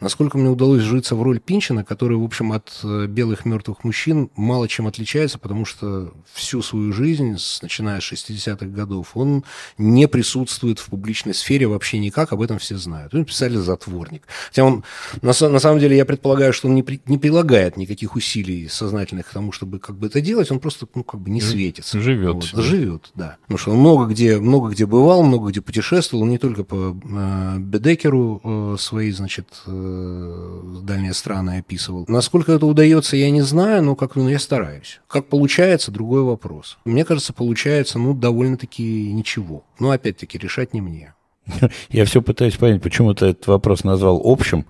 Насколько 0.00 0.38
мне 0.38 0.48
удалось 0.48 0.82
житься 0.82 1.14
в 1.14 1.22
роль 1.22 1.40
Пинчина, 1.40 1.84
который, 1.84 2.16
в 2.16 2.24
общем, 2.24 2.52
от 2.52 2.80
э, 2.82 3.06
белых 3.06 3.44
мертвых 3.44 3.84
мужчин 3.84 4.30
мало 4.36 4.68
чем 4.68 4.86
отличается, 4.86 5.38
потому 5.38 5.64
что 5.64 6.12
всю 6.32 6.62
свою 6.62 6.92
жизнь, 6.92 7.36
начиная 7.62 8.00
с 8.00 8.12
60-х 8.12 8.66
годов, 8.66 9.16
он 9.16 9.44
не 9.78 10.08
присутствует 10.08 10.78
в 10.78 10.86
публичной 10.86 11.34
сфере 11.34 11.66
вообще 11.66 11.98
никак, 11.98 12.32
об 12.32 12.42
этом 12.42 12.58
все 12.58 12.76
знают. 12.76 13.14
Он 13.14 13.24
писали 13.24 13.56
«Затворник». 13.56 14.22
Хотя 14.48 14.64
он, 14.64 14.84
на, 15.22 15.32
на 15.48 15.58
самом 15.58 15.78
деле, 15.78 15.96
я 15.96 16.04
предполагаю, 16.04 16.52
что 16.52 16.68
он 16.68 16.74
не, 16.74 16.82
при, 16.82 17.00
не 17.06 17.18
прилагает 17.18 17.76
никаких 17.76 18.16
усилий 18.16 18.68
сознательных 18.68 19.28
к 19.28 19.32
тому, 19.32 19.52
чтобы 19.52 19.78
как 19.78 19.96
бы 19.96 20.06
это 20.06 20.20
делать, 20.20 20.50
он 20.50 20.60
просто, 20.60 20.86
ну, 20.94 21.04
как 21.04 21.20
бы 21.20 21.30
не 21.30 21.40
светится. 21.40 22.00
Живет. 22.00 22.34
Вот, 22.34 22.64
живет, 22.64 23.10
да. 23.14 23.36
Потому 23.42 23.58
что 23.58 23.70
он 23.72 23.78
много 23.78 24.06
где, 24.06 24.38
много 24.38 24.70
где 24.70 24.86
бывал, 24.86 25.22
много 25.22 25.50
где 25.50 25.60
путешествовал, 25.60 26.24
не 26.26 26.38
только 26.38 26.64
по 26.64 26.96
э, 27.02 27.58
Бедекеру 27.58 28.40
э, 28.44 28.76
свои, 28.78 29.10
значит, 29.10 29.48
дальние 29.70 31.14
страны 31.14 31.58
описывал. 31.58 32.04
Насколько 32.08 32.52
это 32.52 32.66
удается, 32.66 33.16
я 33.16 33.30
не 33.30 33.42
знаю, 33.42 33.82
но 33.82 33.96
как 33.96 34.16
ну, 34.16 34.28
я 34.28 34.38
стараюсь. 34.38 35.00
Как 35.08 35.26
получается, 35.26 35.90
другой 35.90 36.22
вопрос. 36.22 36.78
Мне 36.84 37.04
кажется, 37.04 37.32
получается, 37.32 37.98
ну, 37.98 38.14
довольно-таки 38.14 39.12
ничего. 39.12 39.64
Но, 39.78 39.90
опять-таки, 39.90 40.38
решать 40.38 40.74
не 40.74 40.80
мне. 40.80 41.14
Я 41.90 42.04
все 42.04 42.22
пытаюсь 42.22 42.56
понять, 42.56 42.82
почему 42.82 43.14
ты 43.14 43.26
этот 43.26 43.46
вопрос 43.46 43.84
назвал 43.84 44.20
общим. 44.24 44.66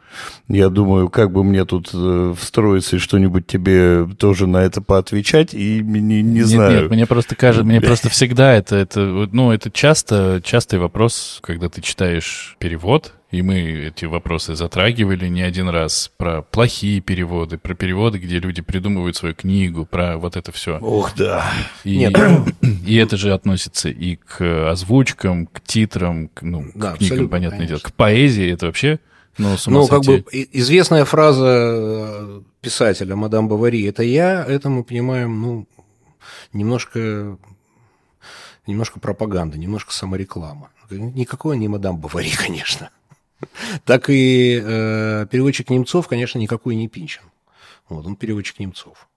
Я 0.49 0.69
думаю, 0.69 1.09
как 1.09 1.33
бы 1.33 1.45
мне 1.45 1.65
тут 1.65 1.91
э, 1.93 2.35
встроиться 2.39 2.97
и 2.97 2.99
что-нибудь 2.99 3.47
тебе 3.47 4.07
тоже 4.19 4.47
на 4.47 4.59
это 4.59 4.81
поотвечать, 4.81 5.55
и 5.55 5.81
не, 5.83 6.01
не 6.01 6.23
нет, 6.23 6.47
знаю. 6.47 6.83
Нет, 6.83 6.91
мне 6.91 7.07
просто 7.07 7.37
кажется, 7.37 7.65
мне 7.65 7.81
просто 7.81 8.09
всегда 8.09 8.55
это, 8.55 8.77
это, 8.77 9.01
ну, 9.01 9.53
это 9.53 9.71
часто, 9.71 10.41
частый 10.45 10.79
вопрос, 10.79 11.39
когда 11.43 11.69
ты 11.69 11.81
читаешь 11.81 12.57
перевод, 12.59 13.15
и 13.35 13.43
мы 13.43 13.89
эти 13.89 14.05
вопросы 14.05 14.55
затрагивали 14.55 15.27
не 15.27 15.43
один 15.43 15.69
раз 15.69 16.11
про 16.17 16.43
плохие 16.43 17.01
переводы, 17.01 17.59
про 17.59 17.75
переводы, 17.75 18.19
где 18.19 18.39
люди 18.39 18.63
придумывают 18.63 19.17
свою 19.17 19.35
книгу, 19.35 19.85
про 19.85 20.17
вот 20.19 20.37
это 20.37 20.53
все. 20.53 20.79
Ох, 20.79 21.17
да. 21.17 21.51
И, 21.83 21.99
Нет. 21.99 22.17
и 22.87 22.95
это 22.97 23.17
же 23.17 23.33
относится 23.33 23.89
и 23.89 24.15
к 24.15 24.71
озвучкам, 24.71 25.47
к 25.47 25.61
титрам, 25.63 26.29
к, 26.29 26.43
ну, 26.43 26.67
Да, 26.77 26.93
к 26.93 26.99
книгам, 26.99 27.29
понятное 27.29 27.67
дело, 27.67 27.79
конечно. 27.79 27.91
к 27.91 27.95
поэзии. 27.95 28.53
Это 28.53 28.67
вообще, 28.67 29.01
ну, 29.37 29.57
с 29.57 29.67
ума 29.67 29.81
Ну, 29.81 29.89
как 29.89 30.05
бы 30.05 30.25
известная 30.53 31.05
фраза 31.05 31.45
э, 31.45 32.41
писателя 32.61 33.17
мадам 33.17 33.49
Бавари 33.49 33.85
«это 33.89 34.05
я», 34.05 34.45
это 34.45 34.69
мы 34.69 34.85
понимаем, 34.85 35.41
ну, 35.43 35.67
немножко, 36.53 37.37
немножко 38.69 39.01
пропаганда, 39.01 39.59
немножко 39.59 39.93
самореклама. 39.93 40.71
Никакой 40.91 41.59
не 41.59 41.67
мадам 41.67 41.99
Бавари, 41.99 42.31
конечно. 42.37 42.91
Так 43.85 44.11
и 44.11 44.61
э, 44.63 45.27
переводчик 45.31 45.71
Немцов, 45.71 46.09
конечно, 46.09 46.39
никакой 46.39 46.75
не 46.75 46.89
Пинчин. 46.89 47.23
Вот, 47.89 48.07
он 48.07 48.17
переводчик 48.17 48.59
Немцов. 48.59 49.09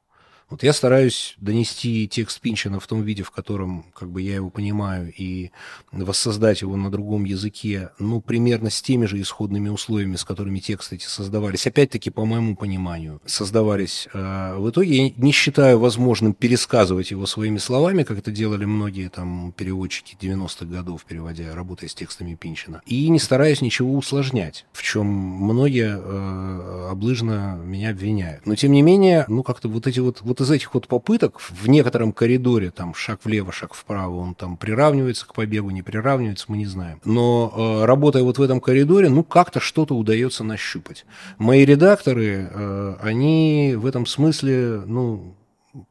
Вот 0.50 0.64
я 0.64 0.72
стараюсь 0.72 1.36
донести 1.42 2.08
текст 2.08 2.40
Пинчина 2.40 2.80
в 2.80 2.88
том 2.88 3.02
виде, 3.02 3.22
в 3.22 3.32
котором 3.32 3.84
как 3.94 4.10
бы 4.10 4.22
я 4.22 4.36
его 4.36 4.50
понимаю, 4.50 5.12
и 5.16 5.52
воссоздать 5.92 6.62
его 6.62 6.78
на 6.78 6.90
другом 6.90 7.26
языке, 7.26 7.90
ну, 8.00 8.22
примерно 8.22 8.70
с 8.70 8.82
теми 8.82 9.08
же 9.08 9.20
исходными 9.20 9.68
условиями, 9.68 10.16
с 10.16 10.24
которыми 10.24 10.60
тексты 10.60 10.96
эти 10.96 11.06
создавались. 11.06 11.68
Опять-таки, 11.68 12.12
по 12.12 12.24
моему 12.26 12.56
пониманию, 12.56 13.22
создавались. 13.26 14.08
Э, 14.14 14.56
В 14.58 14.70
итоге 14.70 15.08
я 15.08 15.14
не 15.18 15.34
считаю 15.34 15.80
возможным 15.80 16.34
пересказывать 16.34 17.12
его 17.12 17.26
своими 17.26 17.58
словами, 17.58 18.04
как 18.04 18.18
это 18.20 18.32
делали 18.32 18.64
многие 18.64 19.10
там 19.10 19.52
переводчики 19.52 20.16
90-х 20.20 20.66
годов, 20.66 21.04
переводя, 21.04 21.54
работая 21.56 21.90
с 21.90 21.94
текстами 21.94 22.36
Пинчина. 22.36 22.82
И 22.86 23.10
не 23.10 23.20
стараюсь 23.20 23.60
ничего 23.60 23.94
усложнять, 23.94 24.66
в 24.72 24.82
чем 24.82 25.08
многие 25.08 26.00
э, 26.00 26.90
облыжно 26.90 27.60
меня 27.62 27.90
обвиняют. 27.90 28.46
Но, 28.46 28.56
тем 28.56 28.72
не 28.72 28.82
менее, 28.82 29.26
ну, 29.28 29.44
как-то 29.44 29.68
вот 29.68 29.88
эти 29.88 30.00
вот, 30.00 30.22
вот 30.22 30.37
из 30.42 30.52
этих 30.52 30.74
вот 30.74 30.88
попыток 30.88 31.40
в 31.40 31.68
некотором 31.68 32.12
коридоре, 32.12 32.72
там, 32.72 32.94
шаг 32.94 33.22
влево, 33.24 33.52
шаг 33.52 33.74
вправо, 33.74 34.16
он 34.18 34.36
там 34.36 34.58
приравнивается 34.58 35.28
к 35.28 35.34
побегу, 35.34 35.70
не 35.70 35.82
приравнивается, 35.82 36.46
мы 36.50 36.58
не 36.58 36.66
знаем. 36.66 37.00
Но 37.06 37.54
э, 37.56 37.86
работая 37.86 38.24
вот 38.24 38.38
в 38.38 38.42
этом 38.42 38.60
коридоре, 38.60 39.10
ну, 39.10 39.24
как-то 39.24 39.60
что-то 39.60 39.96
удается 39.96 40.44
нащупать. 40.44 41.06
Мои 41.38 41.66
редакторы, 41.66 42.50
э, 42.52 42.96
они 43.02 43.76
в 43.78 43.86
этом 43.86 44.06
смысле, 44.06 44.82
ну, 44.86 45.37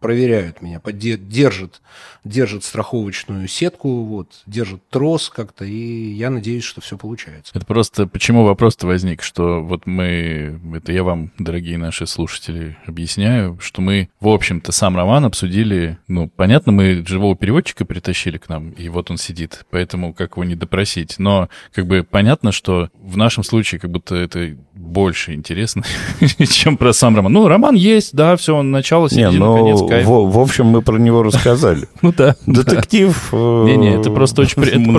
проверяют 0.01 0.63
меня, 0.63 0.81
держат, 0.93 1.81
держат 2.25 2.65
страховочную 2.65 3.49
сетку, 3.49 4.05
вот, 4.05 4.43
держат 4.47 4.87
трос 4.89 5.29
как-то, 5.29 5.65
и 5.65 6.13
я 6.13 6.31
надеюсь, 6.31 6.65
что 6.65 6.81
все 6.81 6.97
получается. 6.97 7.53
Это 7.55 7.67
просто 7.67 8.07
почему 8.07 8.45
вопрос-то 8.45 8.87
возник, 8.87 9.23
что 9.23 9.63
вот 9.63 9.87
мы, 9.87 10.61
это 10.75 10.93
я 10.93 11.05
вам, 11.05 11.33
дорогие 11.39 11.79
наши 11.79 12.07
слушатели, 12.07 12.77
объясняю, 12.87 13.59
что 13.61 13.81
мы, 13.81 14.09
в 14.21 14.29
общем-то, 14.29 14.73
сам 14.73 14.97
роман 14.97 15.25
обсудили, 15.25 15.99
ну, 16.09 16.29
понятно, 16.29 16.73
мы 16.73 17.05
живого 17.07 17.37
переводчика 17.37 17.85
притащили 17.85 18.39
к 18.39 18.49
нам, 18.49 18.71
и 18.71 18.89
вот 18.89 19.11
он 19.11 19.19
сидит, 19.19 19.65
поэтому 19.71 20.15
как 20.15 20.33
его 20.33 20.45
не 20.45 20.55
допросить, 20.55 21.19
но 21.19 21.49
как 21.73 21.87
бы 21.87 22.07
понятно, 22.09 22.53
что 22.53 22.91
в 22.95 23.17
нашем 23.17 23.45
случае 23.45 23.81
как 23.81 23.91
будто 23.91 24.15
это 24.15 24.57
больше 24.75 25.35
интересно, 25.35 25.83
чем 26.51 26.77
про 26.77 26.93
сам 26.93 27.17
роман. 27.17 27.33
Ну, 27.33 27.49
роман 27.49 27.75
есть, 27.75 28.15
да, 28.15 28.37
все, 28.37 28.57
он 28.57 28.71
начало, 28.71 29.11
середина, 29.11 29.55
конец. 29.55 29.76
В, 29.77 30.31
в 30.31 30.39
общем, 30.39 30.67
мы 30.67 30.83
про 30.83 30.99
него 30.99 31.23
рассказали. 31.23 31.89
Ну 32.03 32.13
да. 32.17 32.37
Детектив... 32.47 33.29
э, 33.33 33.65
Не-не, 33.67 33.95
это 33.95 34.11
просто 34.11 34.43
очень, 34.43 34.63
это 34.63 34.91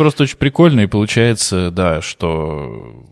просто 0.00 0.22
очень, 0.22 0.36
прикольно, 0.36 0.80
и 0.80 0.86
получается, 0.86 1.70
да, 1.70 2.00
что 2.00 3.04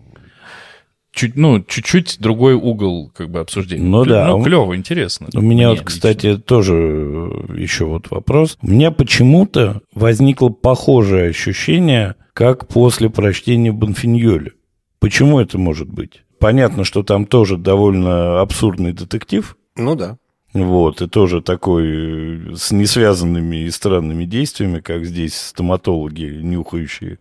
чуть, 1.12 1.36
ну, 1.36 1.60
чуть-чуть 1.60 2.16
другой 2.20 2.54
угол 2.54 3.10
как 3.14 3.30
бы 3.30 3.40
обсуждения. 3.40 3.84
Ну 3.84 4.04
да. 4.04 4.28
Ну, 4.28 4.42
клево, 4.42 4.76
интересно. 4.76 5.28
У 5.34 5.40
меня 5.40 5.70
вот, 5.70 5.82
кстати, 5.82 6.36
тоже 6.36 6.74
э, 6.74 7.54
еще 7.56 7.84
вот 7.84 8.10
вопрос. 8.10 8.58
У 8.62 8.68
меня 8.68 8.90
почему-то 8.90 9.82
возникло 9.94 10.48
похожее 10.48 11.30
ощущение, 11.30 12.16
как 12.32 12.66
после 12.68 13.10
прочтения 13.10 13.72
Бонфиньоли. 13.72 14.52
Почему 14.98 15.40
это 15.40 15.58
может 15.58 15.88
быть? 15.88 16.22
Понятно, 16.38 16.84
что 16.84 17.02
там 17.02 17.26
тоже 17.26 17.56
довольно 17.56 18.40
абсурдный 18.40 18.92
детектив, 18.92 19.56
Ну 19.76 19.94
да. 19.94 20.16
Вот, 20.52 21.00
и 21.00 21.08
тоже 21.08 21.40
такой 21.40 22.52
э, 22.52 22.56
с 22.56 22.72
несвязанными 22.72 23.64
и 23.64 23.70
странными 23.70 24.24
действиями, 24.24 24.80
как 24.80 25.06
здесь 25.06 25.34
стоматологи, 25.34 26.40
нюхающие 26.42 27.18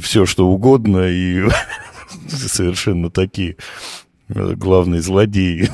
все, 0.00 0.24
что 0.24 0.48
угодно, 0.48 1.06
и 1.08 1.42
совершенно 2.28 3.10
такие 3.10 3.56
э, 4.28 4.54
главные 4.54 5.02
злодеи. 5.02 5.68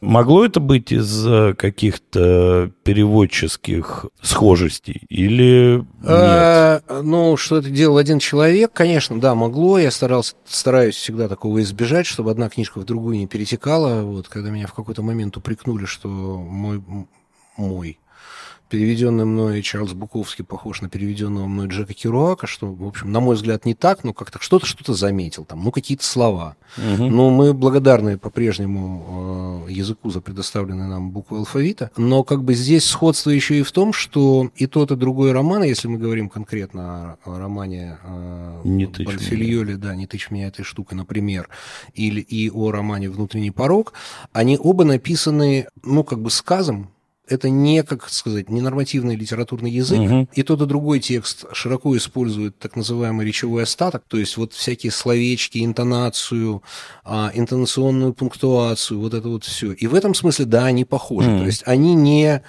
Могло 0.00 0.44
это 0.44 0.60
быть 0.60 0.92
из 0.92 1.26
каких-то 1.56 2.70
переводческих 2.84 4.06
схожестей 4.22 5.02
или 5.08 5.78
нет? 5.78 5.86
А, 6.04 6.80
ну, 7.02 7.36
что 7.36 7.58
это 7.58 7.68
делал 7.70 7.96
один 7.96 8.18
человек, 8.20 8.72
конечно, 8.72 9.20
да, 9.20 9.34
могло. 9.34 9.78
Я 9.78 9.90
старался, 9.90 10.34
стараюсь 10.46 10.94
всегда 10.94 11.28
такого 11.28 11.60
избежать, 11.62 12.06
чтобы 12.06 12.30
одна 12.30 12.48
книжка 12.48 12.78
в 12.78 12.84
другую 12.84 13.18
не 13.18 13.26
перетекала. 13.26 14.02
Вот, 14.02 14.28
когда 14.28 14.50
меня 14.50 14.66
в 14.68 14.74
какой-то 14.74 15.02
момент 15.02 15.36
упрекнули, 15.36 15.84
что 15.84 16.08
мой, 16.08 16.80
мой 17.56 17.98
переведенный 18.68 19.24
мной 19.24 19.62
Чарльз 19.62 19.92
Буковский 19.92 20.44
похож 20.44 20.80
на 20.82 20.88
переведенного 20.88 21.46
мной 21.46 21.68
Джека 21.68 21.94
Керуака, 21.94 22.46
что, 22.46 22.72
в 22.72 22.86
общем, 22.86 23.10
на 23.12 23.20
мой 23.20 23.36
взгляд, 23.36 23.64
не 23.64 23.74
так, 23.74 24.04
но 24.04 24.12
как-то 24.12 24.38
что-то 24.40 24.66
что-то 24.66 24.94
заметил, 24.94 25.44
там, 25.44 25.64
ну, 25.64 25.72
какие-то 25.72 26.04
слова. 26.04 26.56
Мгм. 26.76 27.08
Ну, 27.08 27.30
мы 27.30 27.54
благодарны 27.54 28.18
по-прежнему 28.18 29.64
э, 29.68 29.72
языку 29.72 30.10
за 30.10 30.20
предоставленные 30.20 30.86
нам 30.86 31.10
буквы 31.10 31.38
алфавита, 31.38 31.90
но 31.96 32.24
как 32.24 32.44
бы 32.44 32.54
здесь 32.54 32.84
сходство 32.84 33.30
еще 33.30 33.58
и 33.58 33.62
в 33.62 33.72
том, 33.72 33.92
что 33.92 34.50
и 34.56 34.66
тот, 34.66 34.90
и 34.90 34.96
другой 34.96 35.32
роман, 35.32 35.62
если 35.62 35.88
мы 35.88 35.98
говорим 35.98 36.28
конкретно 36.28 37.18
о, 37.24 37.38
романе 37.38 37.98
э, 38.02 38.60
«Не 38.64 38.86
да, 39.76 39.94
«Не 39.94 40.06
тычь 40.06 40.30
меня 40.30 40.48
этой 40.48 40.64
штукой», 40.64 40.96
например, 40.96 41.48
или 41.94 42.20
и 42.20 42.50
о 42.50 42.70
романе 42.70 43.10
«Внутренний 43.10 43.50
порог», 43.50 43.94
они 44.32 44.58
оба 44.60 44.84
написаны, 44.84 45.66
ну, 45.82 46.04
как 46.04 46.20
бы 46.20 46.30
сказом, 46.30 46.90
это 47.28 47.50
не, 47.50 47.82
как 47.82 48.08
сказать, 48.08 48.50
не 48.50 48.60
нормативный 48.60 49.16
литературный 49.16 49.70
язык. 49.70 49.98
Мгм. 49.98 50.28
И 50.32 50.42
тот, 50.42 50.62
и 50.62 50.66
другой 50.66 51.00
текст 51.00 51.44
широко 51.52 51.96
использует 51.96 52.58
так 52.58 52.76
называемый 52.76 53.26
речевой 53.26 53.64
остаток, 53.64 54.04
то 54.08 54.18
есть 54.18 54.36
вот 54.36 54.52
всякие 54.52 54.92
словечки, 54.92 55.64
интонацию, 55.64 56.62
а, 57.04 57.30
интонационную 57.34 58.12
пунктуацию, 58.14 59.00
вот 59.00 59.14
это 59.14 59.28
вот 59.28 59.44
все. 59.44 59.72
И 59.72 59.86
в 59.86 59.94
этом 59.94 60.14
смысле, 60.14 60.44
да, 60.44 60.66
они 60.66 60.84
похожи. 60.84 61.30
Мгм. 61.30 61.40
То 61.40 61.46
есть 61.46 61.62
они 61.66 61.94
не 61.94 62.42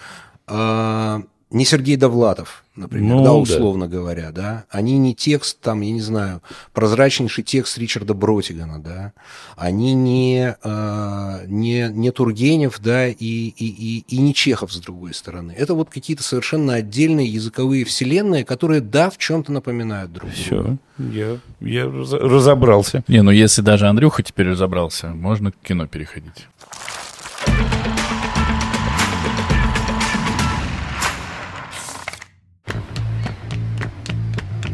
а, 0.47 1.21
не 1.51 1.65
Сергей 1.65 1.95
Довлатов, 1.95 2.63
например, 2.75 3.15
Ну, 3.15 3.23
да, 3.23 3.29
да. 3.29 3.33
условно 3.35 3.87
говоря, 3.87 4.31
да, 4.31 4.65
они 4.69 4.99
не 4.99 5.15
текст, 5.15 5.59
там, 5.61 5.81
я 5.81 5.91
не 5.91 5.99
знаю, 6.01 6.41
прозрачнейший 6.73 7.43
текст 7.43 7.75
Ричарда 7.79 8.13
Бротигана, 8.13 8.79
да, 8.79 9.13
они 9.57 9.93
не, 9.95 10.55
э, 10.63 11.45
не, 11.47 11.89
не 11.91 12.11
Тургенев, 12.11 12.79
да, 12.79 13.07
и, 13.07 13.15
и, 13.19 13.53
и, 13.57 14.05
и 14.07 14.17
не 14.19 14.33
Чехов, 14.35 14.71
с 14.71 14.77
другой 14.79 15.15
стороны. 15.15 15.51
Это 15.57 15.73
вот 15.73 15.89
какие-то 15.89 16.21
совершенно 16.21 16.75
отдельные 16.75 17.25
языковые 17.27 17.83
вселенные, 17.83 18.45
которые, 18.45 18.81
да, 18.81 19.09
в 19.09 19.17
чем-то 19.17 19.51
напоминают 19.51 20.13
друг 20.13 20.29
друга. 20.29 20.77
Все, 20.99 21.09
я, 21.11 21.37
я 21.61 21.89
раз- 21.89 22.13
разобрался. 22.13 23.03
Не, 23.07 23.23
ну 23.23 23.31
если 23.31 23.63
даже 23.63 23.87
Андрюха 23.87 24.21
теперь 24.21 24.49
разобрался, 24.49 25.07
можно 25.07 25.51
к 25.51 25.55
кино 25.63 25.87
переходить. 25.87 26.47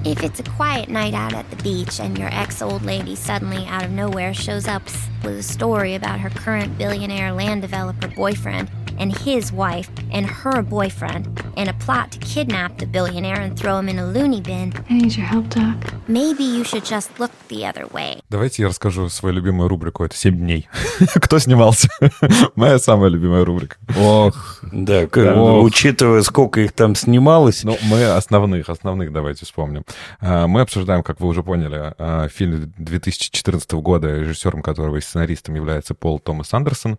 If 0.05 0.21
it's 0.21 0.39
a 0.39 0.43
quiet 0.43 0.87
night 0.87 1.15
out 1.15 1.33
at 1.33 1.49
the 1.49 1.55
beach 1.63 1.99
and 1.99 2.15
your 2.15 2.29
ex 2.31 2.61
old 2.61 2.83
lady 2.83 3.15
suddenly 3.15 3.65
out 3.65 3.83
of 3.83 3.89
nowhere 3.89 4.35
shows 4.35 4.67
up 4.67 4.83
with 5.23 5.39
a 5.39 5.41
story 5.41 5.95
about 5.95 6.19
her 6.19 6.29
current 6.29 6.77
billionaire 6.77 7.33
land 7.33 7.63
developer 7.63 8.07
boyfriend 8.09 8.69
and 8.99 9.15
his 9.17 9.51
wife 9.51 9.89
and 10.11 10.25
her 10.25 10.61
boyfriend 10.61 11.27
and 11.57 11.69
a 11.69 11.73
plot 11.85 12.11
to 12.11 12.19
kidnap 12.19 12.77
the 12.77 12.85
billionaire 12.85 13.39
and 13.41 13.57
throw 13.57 13.77
him 13.79 13.89
in 13.89 13.99
a 13.99 14.05
loony 14.05 14.41
bin, 14.41 14.73
I 14.89 14.93
need 14.93 15.15
your 15.15 15.25
help, 15.25 15.49
Doc. 15.49 15.75
maybe 16.07 16.43
you 16.43 16.63
should 16.63 16.85
just 16.85 17.09
look 17.19 17.31
the 17.49 17.65
other 17.65 17.87
way. 17.91 18.21
Давайте 18.29 18.63
я 18.63 18.69
расскажу 18.69 19.09
свою 19.09 19.35
любимую 19.35 19.69
рубрику. 19.69 20.03
Это 20.03 20.15
«Семь 20.15 20.37
дней». 20.37 20.67
Кто 21.15 21.39
снимался? 21.39 21.89
Моя 22.55 22.79
самая 22.79 23.09
любимая 23.09 23.45
рубрика. 23.45 23.77
Ох, 23.97 24.59
Да, 24.71 25.05
учитывая, 25.05 26.21
сколько 26.21 26.61
их 26.61 26.71
там 26.73 26.95
снималось. 26.95 27.63
Ну, 27.63 27.77
мы 27.83 28.03
основных, 28.05 28.69
основных 28.69 29.11
давайте 29.11 29.45
вспомним. 29.45 29.83
А, 30.21 30.47
Мы 30.47 30.61
обсуждаем, 30.61 31.03
как 31.03 31.19
вы 31.19 31.27
уже 31.27 31.43
поняли, 31.43 31.93
а, 31.97 32.27
фильм 32.29 32.73
2014 32.77 33.71
года, 33.81 34.07
режиссером 34.19 34.61
которого 34.61 34.97
и 34.97 35.01
сценаристом 35.01 35.55
является 35.55 35.93
Пол 35.93 36.19
Томас 36.19 36.53
Андерсон. 36.53 36.97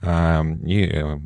А, 0.00 0.44
И 0.64 0.84
э, 0.84 1.18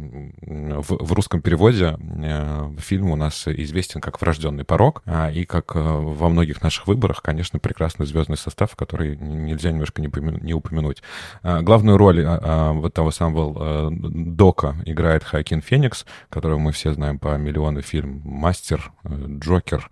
в 0.42 1.06
в 1.06 1.12
русском 1.12 1.40
переводе 1.40 1.96
э, 2.00 2.70
фильм 2.78 3.10
у 3.10 3.16
нас 3.16 3.46
известен 3.46 4.00
как 4.00 4.20
«Врожденный 4.20 4.64
порог», 4.64 5.02
а, 5.06 5.30
и 5.30 5.44
как 5.44 5.76
э, 5.76 5.80
во 5.80 6.28
многих 6.28 6.62
наших 6.62 6.86
выборах, 6.86 7.22
конечно, 7.22 7.58
прекрасный 7.58 8.06
звездный 8.06 8.36
состав, 8.36 8.74
который 8.76 9.16
нельзя 9.16 9.70
немножко 9.70 10.02
не 10.02 10.08
упомя- 10.08 10.42
не 10.42 10.54
упомянуть. 10.54 11.02
А, 11.42 11.62
Главную 11.62 11.96
роль 11.96 12.24
а, 12.26 12.72
вот 12.72 12.94
того 12.94 13.10
самого 13.10 13.88
э, 13.88 13.90
Дока 13.90 14.76
играет 14.84 15.24
Хакин 15.24 15.62
Феникс, 15.62 16.06
которого 16.28 16.58
мы 16.58 16.72
все 16.72 16.92
знаем 16.92 17.18
по 17.18 17.36
миллиону 17.36 17.82
фильм 17.82 18.22
«Мастер», 18.24 18.92
«Джокер», 19.06 19.90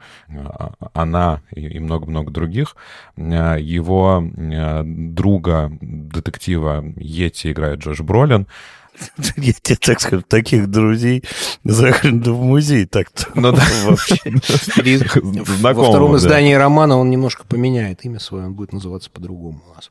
«Она» 0.93 1.43
и 1.55 1.79
много-много 1.79 2.31
других. 2.31 2.77
Его 3.17 4.23
друга, 4.85 5.71
детектива 5.81 6.85
Йети 6.97 7.53
играет 7.53 7.81
Джош 7.81 8.01
Бролин. 8.01 8.47
Я 9.37 9.53
тебе 9.53 9.77
так 9.77 10.01
скажу, 10.01 10.23
таких 10.23 10.69
друзей 10.69 11.25
захрен 11.65 12.23
в 12.23 12.43
музей 12.43 12.87
так-то. 12.87 13.27
Ну 13.35 13.53
да. 13.53 13.63
Вообще. 13.85 14.17
Во 15.61 15.73
втором 15.73 16.13
да. 16.13 16.19
издании 16.19 16.55
романа 16.55 16.99
он 16.99 17.11
немножко 17.11 17.45
поменяет 17.45 18.05
имя 18.05 18.21
свое, 18.21 18.47
он 18.47 18.55
будет 18.55 18.73
называться 18.73 19.11
по-другому 19.11 19.63
у 19.71 19.75
нас. 19.75 19.91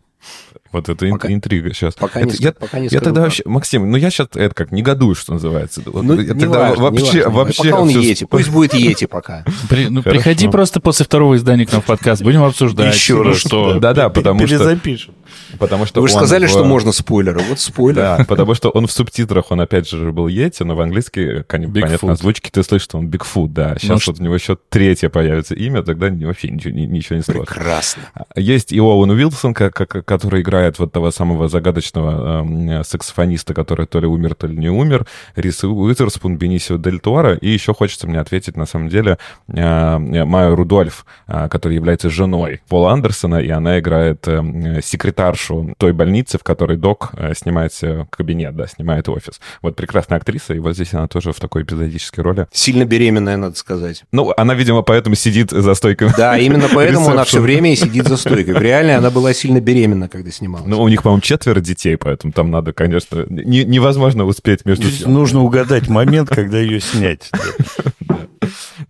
Вот 0.74 0.90
это 0.90 1.08
Пока- 1.08 1.32
интрига 1.32 1.74
сейчас. 1.74 1.94
пока 1.94 2.20
Это 2.20 2.30
не 2.32 2.36
я, 2.40 2.52
пока 2.52 2.80
не 2.80 2.86
я 2.86 2.90
скажу 2.90 3.04
тогда 3.06 3.22
как. 3.22 3.26
вообще, 3.30 3.44
Максим, 3.46 3.90
ну 3.92 3.96
я 3.98 4.10
сейчас 4.10 4.28
это 4.34 4.54
как 4.54 4.72
негодую, 4.72 5.16
что 5.16 5.34
называется. 5.34 5.82
Ну, 5.86 6.20
я 6.20 6.34
не 6.34 6.40
тогда 6.40 6.60
важно, 6.70 6.84
вообще, 6.84 7.04
не 7.20 7.24
важно. 7.26 7.32
вообще 7.32 7.64
Пока 7.64 7.80
он 7.82 7.90
всё 7.90 8.00
Йети, 8.02 8.24
сп- 8.24 8.28
пусть 8.28 8.50
будет 8.50 8.74
Йети 8.74 9.06
пока. 9.06 9.46
при- 9.70 9.88
ну, 9.88 10.02
Хорошо. 10.02 10.18
приходи 10.20 10.48
просто 10.50 10.80
после 10.82 11.06
второго 11.06 11.36
издания 11.36 11.66
к 11.66 11.72
нам 11.72 11.82
в 11.82 11.86
подкаст, 11.86 12.24
будем 12.24 12.44
обсуждать. 12.44 12.94
Еще 12.94 13.16
Ну 13.16 13.24
раз. 13.24 13.38
что? 13.38 13.80
Да-да, 13.80 14.10
потому 14.10 14.40
что- 14.48 14.58
Перезапишем. 14.58 15.14
Потому 15.60 15.86
что 15.86 16.02
Вы 16.02 16.08
же 16.08 16.16
сказали, 16.16 16.48
в- 16.48 16.50
что 16.50 16.64
можно 16.64 16.92
спойлеры. 16.92 17.40
Вот 17.48 17.60
спойлер. 17.60 17.96
Да, 18.02 18.26
потому 18.28 18.56
что 18.56 18.70
он 18.70 18.88
в 18.88 18.92
субтитрах, 18.92 19.52
он 19.52 19.62
опять 19.62 19.88
же 19.88 20.12
был 20.12 20.28
Йети, 20.28 20.64
но 20.64 20.76
в 20.76 20.82
английский, 20.82 21.44
понятно, 21.48 22.12
озвучки 22.14 22.50
ты 22.50 22.64
слышишь, 22.64 22.86
что 22.86 22.98
он 22.98 23.08
Бигфут, 23.08 23.54
да. 23.54 23.76
Сейчас 23.80 24.02
что- 24.02 24.12
вот 24.12 24.20
у 24.20 24.24
него 24.24 24.34
еще 24.34 24.58
третье 24.70 25.10
появится 25.10 25.54
имя, 25.54 25.84
тогда 25.84 26.10
вообще 26.26 26.50
ничего, 26.50 26.74
ни- 26.74 26.86
ничего 26.86 27.18
не 27.18 27.22
сложно. 27.24 27.46
Прекрасно. 27.46 28.04
Есть 28.36 28.72
и 28.72 28.80
Оуэн 28.80 29.12
Уилсон, 29.12 29.54
который 29.54 30.42
играет 30.42 30.63
вот 30.78 30.92
того 30.92 31.12
самого 31.12 31.48
загадочного 31.48 32.42
эм, 32.42 32.84
саксофониста, 32.84 33.54
который 33.54 33.86
то 33.86 34.00
ли 34.00 34.08
умер, 34.08 34.36
то 34.36 34.48
ли 34.48 34.58
не 34.58 34.70
умер, 34.70 35.06
Рис 35.36 35.64
Уизерспун, 35.64 36.38
Бенисио 36.38 36.78
Дель 36.78 37.00
Торо, 37.00 37.36
и 37.36 37.50
еще 37.50 37.74
хочется 37.74 38.08
мне 38.08 38.20
ответить, 38.20 38.58
на 38.58 38.66
самом 38.66 38.90
деле, 38.90 39.18
э, 39.48 39.98
Майю 39.98 40.56
Рудольф, 40.56 41.06
э, 41.28 41.50
которая 41.50 41.76
является 41.76 42.10
женой 42.10 42.62
Пола 42.68 42.92
Андерсона, 42.92 43.38
и 43.38 43.50
она 43.50 43.80
играет 43.80 44.28
э, 44.28 44.82
секретаршу 44.84 45.74
той 45.78 45.94
больницы, 45.94 46.38
в 46.38 46.44
которой 46.44 46.78
док 46.78 47.12
э, 47.14 47.34
снимает 47.36 47.74
себе 47.74 48.08
кабинет, 48.10 48.56
да, 48.56 48.68
снимает 48.68 49.10
офис. 49.10 49.40
Вот 49.62 49.76
прекрасная 49.76 50.18
актриса, 50.18 50.54
и 50.54 50.60
вот 50.60 50.74
здесь 50.76 50.94
она 50.94 51.08
тоже 51.08 51.32
в 51.32 51.40
такой 51.40 51.64
эпизодической 51.64 52.24
роли. 52.24 52.48
Сильно 52.52 52.86
беременная, 52.86 53.38
надо 53.38 53.56
сказать. 53.56 54.04
Ну, 54.12 54.34
она, 54.38 54.54
видимо, 54.54 54.82
поэтому 54.82 55.16
сидит 55.16 55.52
за 55.52 55.74
стойкой. 55.74 56.10
Да, 56.18 56.38
именно 56.38 56.68
поэтому 56.74 57.10
она 57.10 57.24
все 57.24 57.42
время 57.42 57.72
и 57.72 57.76
сидит 57.76 58.08
за 58.08 58.18
стойкой. 58.18 58.54
В 58.54 58.62
реале 58.62 58.96
она 58.96 59.10
была 59.10 59.34
сильно 59.34 59.60
беременна, 59.60 60.10
когда 60.10 60.32
снималась. 60.60 60.68
Ну, 60.70 60.82
у 60.82 60.88
них, 60.88 61.04
по-моему, 61.04 61.22
четверо 61.22 61.60
детей, 61.60 61.98
поэтому 61.98 62.34
там 62.34 62.52
надо, 62.52 62.74
конечно, 62.74 63.26
не- 63.30 63.64
невозможно 63.64 64.26
успеть 64.26 64.66
между... 64.66 64.86
Нужно 65.10 65.42
угадать 65.42 65.88
момент, 65.88 66.30
когда 66.30 66.60
ее 66.60 66.80
снять. 66.80 67.32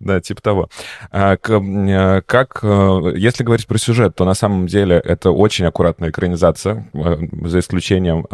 Да. 0.04 0.20
Типа 0.20 0.42
того. 0.42 0.68
А, 1.10 1.36
э, 1.36 2.20
как, 2.26 2.60
э, 2.62 3.12
если 3.16 3.42
говорить 3.42 3.66
про 3.66 3.78
сюжет, 3.78 4.14
то 4.14 4.24
на 4.24 4.34
самом 4.34 4.66
деле 4.66 4.96
это 4.96 5.30
очень 5.30 5.64
аккуратная 5.64 6.10
экранизация, 6.10 6.88
э, 6.92 7.16
за 7.42 7.58
исключением... 7.58 8.26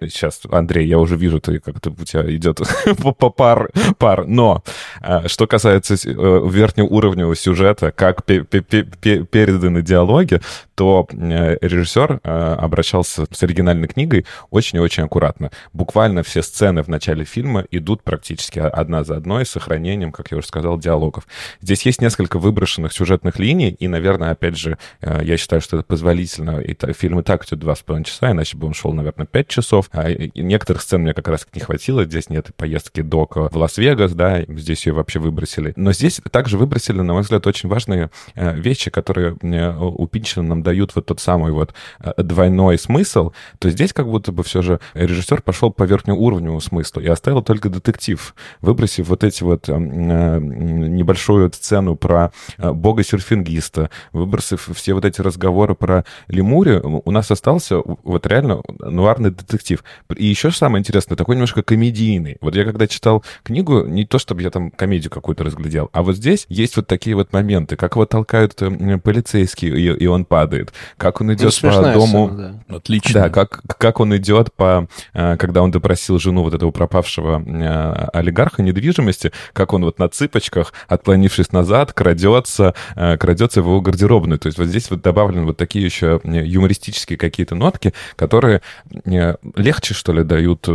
Сейчас, 0.00 0.40
Андрей, 0.50 0.86
я 0.88 0.98
уже 0.98 1.16
вижу, 1.16 1.40
ты 1.40 1.60
как-то 1.60 1.90
у 1.90 2.04
тебя 2.04 2.34
идет 2.34 2.60
по- 3.18 3.30
пар, 3.30 3.70
пар. 3.98 4.26
Но 4.26 4.62
э, 5.02 5.28
что 5.28 5.46
касается 5.46 5.94
э, 5.94 5.98
верхнеуровневого 6.08 7.36
сюжета, 7.36 7.92
как 7.92 8.24
пе- 8.24 8.44
пе- 8.44 8.62
пе- 8.62 8.84
пе- 8.84 9.24
переданы 9.24 9.82
диалоги, 9.82 10.40
то 10.74 11.06
э, 11.12 11.58
режиссер 11.60 12.20
э, 12.22 12.54
обращался 12.58 13.26
с 13.30 13.42
оригинальной 13.42 13.88
книгой 13.88 14.24
очень 14.50 14.78
и 14.78 14.80
очень 14.80 15.04
аккуратно. 15.04 15.50
Буквально 15.72 16.22
все 16.22 16.42
сцены 16.42 16.82
в 16.82 16.88
начале 16.88 17.24
фильма 17.24 17.64
идут 17.70 18.02
практически 18.02 18.58
одна 18.58 19.04
за 19.04 19.16
одной 19.16 19.44
с 19.44 19.50
сохранением, 19.50 20.10
как 20.12 20.30
я 20.30 20.38
уже 20.38 20.46
сказал, 20.46 20.53
диалогов. 20.60 21.26
Здесь 21.60 21.82
есть 21.86 22.00
несколько 22.00 22.38
выброшенных 22.38 22.92
сюжетных 22.92 23.38
линий, 23.38 23.70
и, 23.70 23.88
наверное, 23.88 24.30
опять 24.30 24.56
же, 24.56 24.78
э, 25.00 25.20
я 25.24 25.36
считаю, 25.36 25.60
что 25.60 25.78
это 25.78 25.86
позволительно. 25.86 26.60
И 26.60 26.74
фильм 26.92 27.20
и 27.20 27.22
так 27.22 27.44
идет 27.44 27.58
два 27.58 27.74
с 27.74 27.82
половиной 27.82 28.04
часа, 28.04 28.30
иначе 28.30 28.56
бы 28.56 28.66
он 28.66 28.74
шел, 28.74 28.92
наверное, 28.92 29.26
пять 29.26 29.48
часов. 29.48 29.88
А, 29.92 30.10
некоторых 30.34 30.82
сцен 30.82 31.02
мне 31.02 31.14
как 31.14 31.28
раз 31.28 31.46
не 31.54 31.60
хватило. 31.60 32.04
Здесь 32.04 32.30
нет 32.30 32.50
поездки 32.56 33.00
Дока 33.00 33.48
в 33.48 33.56
Лас-Вегас, 33.56 34.12
да, 34.12 34.42
здесь 34.48 34.86
ее 34.86 34.92
вообще 34.92 35.18
выбросили. 35.18 35.72
Но 35.76 35.92
здесь 35.92 36.20
также 36.30 36.58
выбросили, 36.58 37.00
на 37.00 37.12
мой 37.12 37.22
взгляд, 37.22 37.46
очень 37.46 37.68
важные 37.68 38.10
э, 38.34 38.54
вещи, 38.56 38.90
которые 38.90 39.36
э, 39.40 39.76
у 39.76 40.06
Пинчина 40.06 40.42
нам 40.46 40.62
дают 40.62 40.94
вот 40.94 41.06
тот 41.06 41.20
самый 41.20 41.52
вот 41.52 41.74
э, 42.00 42.12
двойной 42.22 42.78
смысл, 42.78 43.32
то 43.58 43.70
здесь 43.70 43.92
как 43.92 44.06
будто 44.06 44.32
бы 44.32 44.42
все 44.42 44.62
же 44.62 44.80
режиссер 44.94 45.42
пошел 45.42 45.72
по 45.72 45.84
верхнеуровневому 45.84 46.60
смыслу 46.60 47.00
и 47.00 47.06
оставил 47.06 47.42
только 47.42 47.68
детектив, 47.68 48.34
выбросив 48.60 49.08
вот 49.08 49.24
эти 49.24 49.42
вот 49.42 49.68
э, 49.68 49.72
э, 49.72 50.40
небольшую 50.48 51.52
сцену 51.52 51.96
про 51.96 52.32
э, 52.58 52.72
бога-серфингиста, 52.72 53.90
выбросив 54.12 54.68
все 54.74 54.94
вот 54.94 55.04
эти 55.04 55.20
разговоры 55.20 55.74
про 55.74 56.04
Лемури, 56.28 56.80
у 56.82 57.10
нас 57.10 57.30
остался 57.30 57.78
вот 57.84 58.26
реально 58.26 58.62
нуарный 58.80 59.30
детектив. 59.30 59.82
И 60.16 60.26
еще 60.26 60.50
самое 60.50 60.80
интересное, 60.80 61.16
такой 61.16 61.36
немножко 61.36 61.62
комедийный. 61.62 62.36
Вот 62.40 62.54
я 62.56 62.64
когда 62.64 62.86
читал 62.86 63.24
книгу, 63.42 63.86
не 63.86 64.04
то 64.04 64.18
чтобы 64.18 64.42
я 64.42 64.50
там 64.50 64.70
комедию 64.70 65.10
какую-то 65.10 65.44
разглядел, 65.44 65.90
а 65.92 66.02
вот 66.02 66.16
здесь 66.16 66.46
есть 66.48 66.76
вот 66.76 66.86
такие 66.86 67.16
вот 67.16 67.32
моменты, 67.32 67.76
как 67.76 67.94
его 67.94 68.06
толкают 68.06 68.60
э, 68.62 68.98
полицейский, 68.98 69.68
и, 69.68 70.04
и 70.04 70.06
он 70.06 70.24
падает, 70.24 70.72
как 70.96 71.20
он 71.20 71.28
Ну, 71.28 71.34
идет 71.34 71.46
по 71.46 71.50
смешная 71.52 71.94
дому... 71.94 72.28
сцена, 72.28 72.62
да. 72.68 72.76
Отлично. 72.76 73.20
Да, 73.20 73.28
как, 73.30 73.62
как 73.78 74.00
он 74.00 74.16
идет 74.16 74.52
по... 74.52 74.88
э, 75.12 75.36
Когда 75.36 75.62
он 75.62 75.70
допросил 75.70 76.18
жену 76.18 76.42
вот 76.42 76.54
этого 76.54 76.70
пропавшего 76.70 77.42
э, 77.44 78.08
олигарха 78.12 78.62
недвижимости, 78.62 79.32
как 79.52 79.72
он 79.72 79.84
вот 79.84 79.98
на 79.98 80.08
цыпочках, 80.34 80.72
отклонившись 80.88 81.52
назад, 81.52 81.92
крадется, 81.92 82.74
э, 82.96 83.16
крадется 83.16 83.62
в 83.62 83.66
его 83.66 83.80
гардеробную. 83.80 84.38
То 84.38 84.46
есть 84.46 84.58
вот 84.58 84.66
здесь 84.66 84.90
вот 84.90 85.02
добавлены 85.02 85.46
вот 85.46 85.56
такие 85.56 85.84
еще 85.84 86.20
э, 86.22 86.44
юмористические 86.44 87.18
какие-то 87.18 87.54
нотки, 87.54 87.92
которые 88.16 88.60
э, 89.04 89.36
легче, 89.56 89.94
что 89.94 90.12
ли, 90.12 90.24
дают 90.24 90.68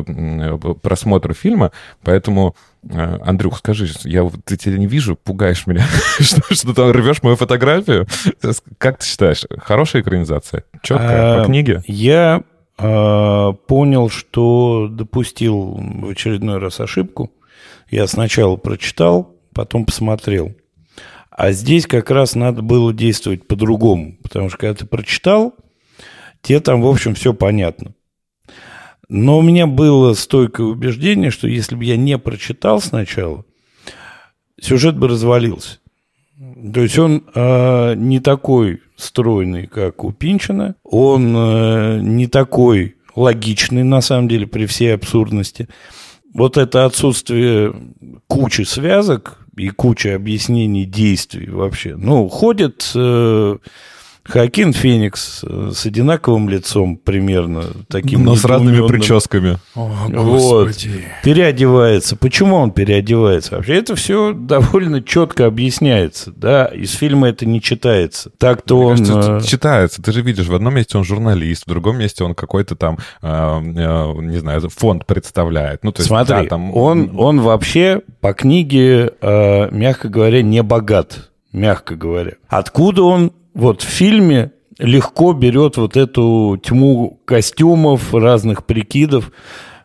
просмотру 0.82 1.34
фильма. 1.34 1.72
Поэтому 2.04 2.56
Андрюх, 2.92 3.58
скажи, 3.58 3.90
я 4.06 4.24
вот 4.24 4.36
ты 4.46 4.56
тебя 4.56 4.78
не 4.78 4.88
вижу, 4.88 5.18
пугаешь 5.22 5.68
меня, 5.68 5.86
что, 6.20 6.42
что 6.54 6.74
там 6.74 6.92
рвешь 6.92 7.22
мою 7.24 7.36
фотографию. 7.36 8.08
Как 8.78 9.00
ты 9.00 9.06
считаешь, 9.06 9.46
хорошая 9.58 10.02
экранизация? 10.02 10.64
Четкая, 10.82 11.40
по 11.40 11.46
книге? 11.46 11.84
Я 11.88 12.44
понял, 12.78 14.10
что 14.10 14.88
допустил 14.90 15.78
в 15.78 16.10
очередной 16.10 16.60
раз 16.60 16.80
ошибку. 16.80 17.34
Я 17.92 18.08
сначала 18.08 18.56
прочитал, 18.56 19.39
потом 19.60 19.84
посмотрел. 19.84 20.56
А 21.32 21.52
здесь 21.52 21.86
как 21.86 22.12
раз 22.12 22.34
надо 22.34 22.62
было 22.62 22.94
действовать 22.94 23.46
по-другому, 23.46 24.16
потому 24.24 24.48
что 24.48 24.58
когда 24.58 24.74
ты 24.74 24.86
прочитал, 24.86 25.54
тебе 26.42 26.62
там, 26.62 26.82
в 26.82 26.88
общем, 26.88 27.14
все 27.14 27.34
понятно. 27.34 27.94
Но 29.10 29.38
у 29.38 29.42
меня 29.42 29.68
было 29.68 30.14
стойкое 30.14 30.66
убеждение, 30.66 31.30
что 31.30 31.50
если 31.50 31.76
бы 31.76 31.84
я 31.84 31.98
не 31.98 32.18
прочитал 32.18 32.80
сначала, 32.80 33.44
сюжет 34.62 34.98
бы 34.98 35.10
развалился. 35.10 35.80
То 36.74 36.80
есть 36.80 36.98
он 36.98 37.26
э, 37.36 37.96
не 37.96 38.22
такой 38.22 38.82
стройный, 38.96 39.68
как 39.68 40.06
у 40.06 40.14
Пинчина, 40.14 40.76
он 40.86 41.36
э, 41.36 42.00
не 42.02 42.28
такой 42.28 42.96
логичный, 43.14 43.84
на 43.84 44.00
самом 44.00 44.30
деле, 44.30 44.48
при 44.48 44.66
всей 44.68 44.96
абсурдности. 44.96 45.68
Вот 46.34 46.56
это 46.56 46.86
отсутствие 46.86 47.76
кучи 48.28 48.62
связок 48.62 49.40
и 49.58 49.70
кучи 49.70 50.08
объяснений 50.08 50.86
действий 50.86 51.50
вообще. 51.50 51.96
Ну, 51.96 52.28
ходит 52.30 52.92
э, 52.96 53.58
Хакин 54.30 54.74
Феникс 54.74 55.44
э, 55.44 55.72
с 55.74 55.86
одинаковым 55.86 56.50
лицом 56.50 56.98
примерно, 56.98 57.64
таким 57.88 58.24
Но 58.24 58.36
с 58.36 58.46
разными 58.46 58.88
прическами. 58.88 59.58
О, 59.76 59.92
Вот. 60.08 60.12
господи. 60.12 61.06
Переодевается. 61.24 62.16
Почему 62.16 62.58
он 62.58 62.72
переодевается? 62.72 63.56
Вообще 63.56 63.76
это 63.76 63.96
все 63.96 64.34
довольно 64.34 65.02
четко 65.02 65.46
объясняется. 65.48 66.32
Да, 66.36 66.66
из 66.66 66.92
фильма 66.94 67.30
это 67.30 67.46
не 67.46 67.62
читается. 67.62 68.30
Так-то 68.38 68.76
Мне 68.76 68.86
он... 68.86 68.98
кажется, 68.98 69.32
э, 69.32 69.38
это 69.38 69.48
читается. 69.48 70.02
Ты 70.02 70.12
же 70.12 70.22
видишь, 70.22 70.48
в 70.48 70.54
одном 70.54 70.76
месте 70.76 70.98
он 70.98 71.04
журналист, 71.04 71.64
в 71.66 71.70
другом 71.70 71.98
месте 71.98 72.24
он 72.24 72.36
какой-то 72.36 72.76
там, 72.76 72.98
э, 73.22 73.28
э, 73.28 74.22
не 74.22 74.38
знаю, 74.38 74.62
фонд 74.70 75.06
представляет. 75.06 75.84
Ну, 75.84 75.92
то 75.92 76.02
есть, 76.02 76.08
Смотри, 76.08 76.44
да, 76.44 76.44
там... 76.44 76.76
он, 76.76 77.12
он 77.18 77.42
вообще 77.42 78.02
по 78.22 78.34
книге, 78.34 79.14
э, 79.22 79.70
мягко 79.72 80.10
говоря, 80.10 80.42
не 80.42 80.62
богат, 80.62 81.30
мягко 81.52 81.96
говоря. 81.96 82.34
Откуда 82.48 83.04
он 83.04 83.32
вот 83.60 83.82
в 83.82 83.88
фильме 83.88 84.52
легко 84.78 85.34
берет 85.34 85.78
вот 85.78 85.98
эту 85.98 86.60
тьму 86.64 87.22
костюмов, 87.26 88.14
разных 88.14 88.66
прикидов? 88.66 89.32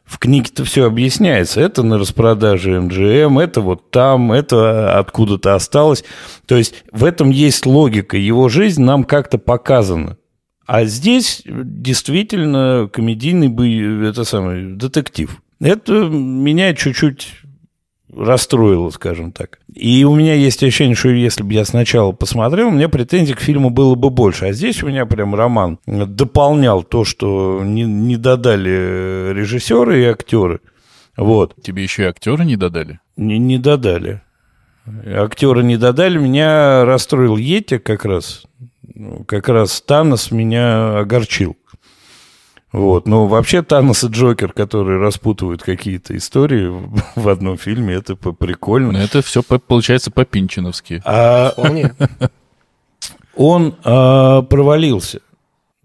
В 0.05 0.19
книге-то 0.19 0.65
все 0.65 0.87
объясняется. 0.87 1.61
Это 1.61 1.83
на 1.83 1.99
распродаже 1.99 2.79
МГМ, 2.81 3.39
это 3.39 3.61
вот 3.63 3.91
там, 3.91 4.33
это 4.33 4.99
откуда-то 4.99 5.55
осталось. 5.55 6.05
То 6.47 6.57
есть 6.57 6.85
в 6.93 7.05
этом 7.05 7.31
есть 7.31 7.65
логика. 7.65 8.17
Его 8.17 8.49
жизнь 8.49 8.83
нам 8.83 9.05
как-то 9.05 9.39
показана. 9.39 10.19
А 10.67 10.85
здесь 10.85 11.43
действительно 11.45 12.89
комедийный 12.93 13.49
бы 13.49 14.07
это 14.07 14.25
самый 14.25 14.77
детектив. 14.77 15.41
Это 15.61 15.93
меня 15.93 16.75
чуть-чуть 16.75 17.29
расстроило, 18.17 18.91
скажем 18.91 19.33
так. 19.33 19.59
И 19.73 20.05
у 20.05 20.15
меня 20.15 20.35
есть 20.35 20.63
ощущение, 20.63 20.95
что 20.95 21.09
если 21.09 21.43
бы 21.43 21.53
я 21.53 21.65
сначала 21.65 22.13
посмотрел, 22.13 22.69
у 22.69 22.73
меня 22.73 22.89
претензий 22.89 23.35
к 23.35 23.41
фильму 23.41 23.71
было 23.71 23.95
бы 23.95 24.11
больше. 24.11 24.47
А 24.47 24.53
здесь 24.53 24.83
у 24.83 24.89
меня 24.89 25.07
прям 25.07 25.35
роман 25.35 25.79
дополнял 25.87 26.83
то, 26.83 27.05
что 27.05 27.63
не, 27.65 27.83
не 27.85 28.17
додали 28.17 29.33
режиссеры 29.33 30.03
и 30.03 30.07
актеры. 30.07 30.61
Вот. 31.17 31.55
Тебе 31.63 31.83
еще 31.83 32.05
и 32.05 32.07
актеры 32.07 32.45
не 32.45 32.57
додали? 32.57 33.01
Не, 33.17 33.39
не 33.39 33.59
додали. 33.59 34.23
Актеры 35.07 35.63
не 35.63 35.77
додали. 35.77 36.19
Меня 36.19 36.85
расстроил 36.85 37.37
Етя 37.37 37.79
как 37.79 38.05
раз. 38.05 38.45
Ну, 38.95 39.25
Как 39.25 39.49
раз 39.49 39.81
Танос 39.81 40.31
меня 40.31 40.99
огорчил. 40.99 41.57
Вот. 42.75 43.07
Но 43.07 43.29
вообще 43.29 43.63
Танос 43.63 44.03
и 44.03 44.09
Джокер, 44.09 44.53
которые 44.53 44.99
распутывают 44.99 45.63
какие-то 45.63 46.17
истории 46.17 46.67
в- 46.67 47.01
одном 47.29 47.57
фильме, 47.57 47.95
это 47.95 48.17
по- 48.17 48.31
Ну, 48.31 48.35
прикольно. 48.35 48.97
это 48.97 49.23
все 49.23 49.43
получается 49.45 50.11
по-пинчиновски. 50.11 51.01
А 51.05 51.51
Вполне. 51.53 51.95
он 53.37 53.77
а, 53.85 54.43
провалился. 54.43 55.21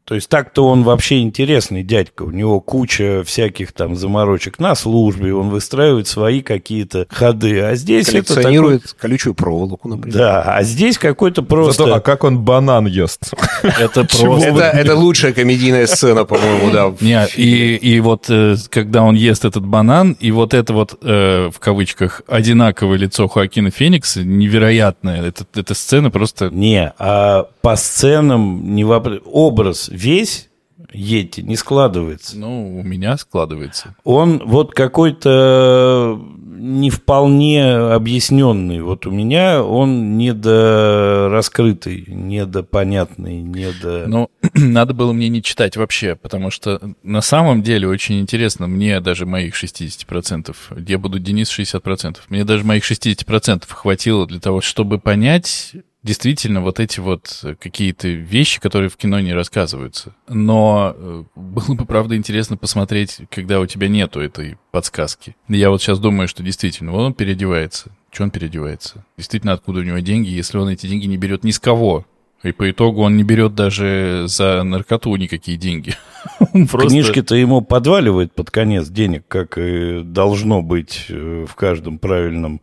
То 0.09 0.15
есть 0.15 0.27
так-то 0.27 0.67
он 0.67 0.81
вообще 0.81 1.19
интересный 1.19 1.83
дядька. 1.83 2.23
У 2.23 2.31
него 2.31 2.59
куча 2.61 3.21
всяких 3.23 3.73
там 3.73 3.95
заморочек 3.95 4.57
на 4.57 4.73
службе, 4.73 5.35
он 5.35 5.49
выстраивает 5.49 6.07
свои 6.07 6.41
какие-то 6.41 7.05
ходы. 7.11 7.61
А 7.61 7.75
здесь 7.75 8.09
это 8.09 8.23
такой- 8.23 8.25
Коллекционирует 8.33 8.95
колючую 8.99 9.35
проволоку, 9.35 9.87
например. 9.87 10.17
Да, 10.17 10.41
а 10.41 10.63
здесь 10.63 10.97
какой-то 10.97 11.43
просто... 11.43 11.83
Зато, 11.83 11.93
а 11.93 11.99
как 11.99 12.23
он 12.23 12.39
банан 12.39 12.87
ест? 12.87 13.35
Это 13.61 14.03
просто... 14.05 14.47
Это, 14.49 14.95
лучшая 14.95 15.31
комедийная 15.31 15.85
сцена, 15.85 16.25
по-моему, 16.25 16.71
да. 16.71 16.87
в 16.87 16.99
Не, 17.03 17.27
фильме. 17.27 17.75
и, 17.75 17.75
и 17.75 17.99
вот 17.99 18.25
э, 18.29 18.55
когда 18.71 19.03
он 19.03 19.13
ест 19.13 19.45
этот 19.45 19.63
банан, 19.63 20.17
и 20.19 20.31
вот 20.31 20.55
это 20.55 20.73
вот, 20.73 20.97
э, 21.03 21.51
в 21.53 21.59
кавычках, 21.59 22.23
одинаковое 22.27 22.97
лицо 22.97 23.27
Хоакина 23.27 23.69
Феникса, 23.69 24.23
невероятное. 24.23 25.21
Это, 25.23 25.45
эта 25.53 25.75
сцена 25.75 26.09
просто... 26.09 26.49
Не, 26.49 26.93
а 26.97 27.47
по 27.61 27.75
сценам 27.75 28.73
не 28.73 28.83
вопрос. 28.83 29.19
Образ 29.25 29.89
весь 29.99 30.49
Йети 30.93 31.41
не 31.41 31.57
складывается. 31.57 32.39
Ну, 32.39 32.79
у 32.79 32.83
меня 32.83 33.17
складывается. 33.17 33.95
Он 34.05 34.41
вот 34.45 34.73
какой-то 34.73 36.19
не 36.59 36.89
вполне 36.89 37.75
объясненный. 37.75 38.81
Вот 38.81 39.05
у 39.05 39.11
меня 39.11 39.61
он 39.63 40.17
недораскрытый, 40.17 42.05
недопонятный, 42.07 43.41
недо... 43.41 44.05
Но 44.07 44.29
надо 44.53 44.93
было 44.93 45.11
мне 45.11 45.29
не 45.29 45.43
читать 45.43 45.77
вообще, 45.77 46.15
потому 46.15 46.49
что 46.49 46.81
на 47.03 47.21
самом 47.21 47.61
деле 47.61 47.87
очень 47.87 48.19
интересно, 48.19 48.67
мне 48.67 48.99
даже 48.99 49.25
моих 49.25 49.61
60%, 49.61 50.55
я 50.87 50.97
буду 50.97 51.19
Денис 51.19 51.49
60%, 51.49 52.17
мне 52.29 52.45
даже 52.45 52.63
моих 52.63 52.89
60% 52.89 53.63
хватило 53.69 54.25
для 54.27 54.39
того, 54.39 54.61
чтобы 54.61 54.99
понять 54.99 55.73
действительно 56.03 56.61
вот 56.61 56.79
эти 56.79 56.99
вот 56.99 57.43
какие-то 57.59 58.07
вещи, 58.07 58.59
которые 58.59 58.89
в 58.89 58.97
кино 58.97 59.19
не 59.19 59.33
рассказываются. 59.33 60.15
Но 60.27 60.93
э, 60.95 61.23
было 61.35 61.75
бы, 61.75 61.85
правда, 61.85 62.15
интересно 62.15 62.57
посмотреть, 62.57 63.19
когда 63.29 63.59
у 63.59 63.65
тебя 63.65 63.87
нету 63.87 64.21
этой 64.21 64.57
подсказки. 64.71 65.35
Я 65.47 65.69
вот 65.69 65.81
сейчас 65.81 65.99
думаю, 65.99 66.27
что 66.27 66.43
действительно, 66.43 66.91
вот 66.91 67.01
он 67.01 67.13
переодевается. 67.13 67.91
Че 68.11 68.23
он 68.23 68.31
переодевается? 68.31 69.05
Действительно, 69.17 69.53
откуда 69.53 69.81
у 69.81 69.83
него 69.83 69.99
деньги, 69.99 70.29
если 70.29 70.57
он 70.57 70.69
эти 70.69 70.87
деньги 70.87 71.05
не 71.05 71.17
берет 71.17 71.43
ни 71.43 71.51
с 71.51 71.59
кого? 71.59 72.05
И 72.41 72.53
по 72.53 72.71
итогу 72.71 73.01
он 73.01 73.17
не 73.17 73.23
берет 73.23 73.53
даже 73.53 74.23
за 74.27 74.63
наркоту 74.63 75.13
никакие 75.17 75.57
деньги. 75.57 75.95
Просто- 76.71 76.87
Книжки-то 76.87 77.35
ему 77.35 77.61
подваливает 77.61 78.33
под 78.33 78.49
конец 78.49 78.87
денег, 78.87 79.25
как 79.27 79.57
и 79.57 80.01
должно 80.03 80.61
быть 80.61 81.07
э, 81.09 81.45
в 81.45 81.53
каждом 81.55 81.99
правильном 81.99 82.61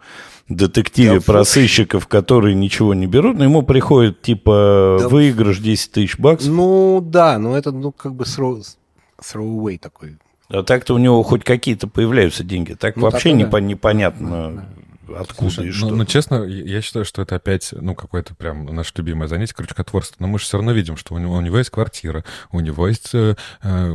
детективе 0.49 1.15
Да, 1.19 1.21
про 1.21 1.45
сыщиков, 1.45 2.07
которые 2.07 2.55
ничего 2.55 2.95
не 2.95 3.07
берут, 3.07 3.37
но 3.39 3.45
ему 3.45 3.63
приходит 3.63 4.23
типа 4.23 4.99
Да. 5.01 5.09
выигрыш 5.09 5.59
10 5.59 5.91
тысяч 5.93 6.19
баксов, 6.19 6.53
Ну, 6.53 7.01
да, 7.05 7.39
но 7.39 7.57
это, 7.57 7.73
ну, 7.73 7.93
как 7.93 8.15
бы 8.15 8.25
throw, 8.25 8.63
throwaway 9.21 9.79
такой. 9.79 10.17
а 10.49 10.63
так-то 10.63 10.95
у 10.95 10.99
него 10.99 11.23
хоть 11.25 11.43
какие-то 11.43 11.89
появляются 11.89 12.45
деньги. 12.45 12.75
Так 12.75 12.97
Ну, 12.97 13.03
вообще 13.03 13.33
непо- 13.33 13.53
да. 13.53 13.61
непонятно 13.61 14.67
откуда 15.15 15.51
Слушай, 15.51 15.65
и 15.65 15.69
ну, 15.69 15.73
что. 15.73 15.89
ну, 15.89 16.05
честно, 16.05 16.45
я 16.45 16.81
считаю, 16.81 17.05
что 17.05 17.23
это 17.23 17.37
опять, 17.37 17.71
ну, 17.73 17.95
какое-то 17.95 18.35
прям 18.35 18.67
наше 18.67 18.93
любимое 18.97 19.29
занятие, 19.29 19.55
крючкотворство. 19.55 20.17
Но 20.19 20.27
мы 20.27 20.39
же 20.39 20.45
все 20.45 20.57
равно 20.57 20.73
видим, 20.73 20.97
что 20.97 21.15
у 21.15 21.19
него, 21.19 21.35
у 21.35 21.41
него 21.41 21.59
есть 21.59 21.71
квартира, 21.71 22.25
у 22.53 22.61
него 22.61 22.89
есть 22.89 23.11
э, 23.15 23.37
э, 23.63 23.95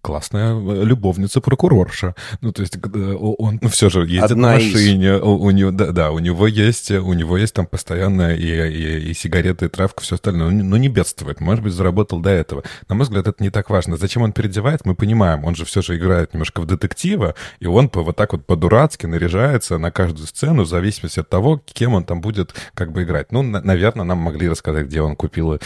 классная 0.00 0.54
любовница-прокурорша. 0.58 2.14
Ну, 2.40 2.52
то 2.52 2.62
есть 2.62 2.76
э, 2.76 3.14
он 3.14 3.60
все 3.70 3.90
же 3.90 4.00
ездит 4.00 4.30
Одна 4.30 4.52
на 4.52 4.58
из. 4.58 4.72
машине, 4.72 5.16
у, 5.16 5.36
у 5.36 5.50
него, 5.50 5.70
да, 5.70 5.92
да, 5.92 6.10
у 6.10 6.18
него 6.18 6.46
есть, 6.46 6.90
у 6.90 7.12
него 7.12 7.36
есть 7.36 7.54
там 7.54 7.66
постоянно 7.66 8.34
и, 8.34 8.46
и, 8.46 9.10
и 9.10 9.14
сигареты, 9.14 9.66
и 9.66 9.68
травка, 9.68 10.02
все 10.02 10.14
остальное. 10.16 10.50
Ну, 10.50 10.76
не 10.76 10.88
бедствует, 10.88 11.40
может 11.40 11.62
быть, 11.62 11.72
заработал 11.72 12.20
до 12.20 12.30
этого. 12.30 12.64
На 12.88 12.94
мой 12.94 13.04
взгляд, 13.04 13.26
это 13.26 13.42
не 13.42 13.50
так 13.50 13.70
важно. 13.70 13.96
Зачем 13.96 14.22
он 14.22 14.32
переодевает, 14.32 14.84
мы 14.84 14.94
понимаем. 14.94 15.44
Он 15.44 15.54
же 15.54 15.64
все 15.64 15.82
же 15.82 15.96
играет 15.96 16.32
немножко 16.32 16.60
в 16.60 16.66
детектива, 16.66 17.34
и 17.60 17.66
он 17.66 17.88
по, 17.88 18.02
вот 18.02 18.16
так 18.16 18.32
вот 18.32 18.46
по-дурацки 18.46 19.06
наряжается 19.06 19.78
на 19.78 19.90
каждую 19.90 20.26
сцену 20.26 20.47
в 20.56 20.66
зависимости 20.66 21.20
от 21.20 21.28
того, 21.28 21.60
кем 21.64 21.94
он 21.94 22.04
там 22.04 22.20
будет 22.20 22.54
как 22.74 22.92
бы 22.92 23.02
играть. 23.02 23.32
Ну, 23.32 23.42
на- 23.42 23.60
наверное, 23.60 24.04
нам 24.04 24.18
могли 24.18 24.48
рассказать, 24.48 24.86
где 24.86 25.02
он 25.02 25.16
купил 25.16 25.54
э, 25.54 25.58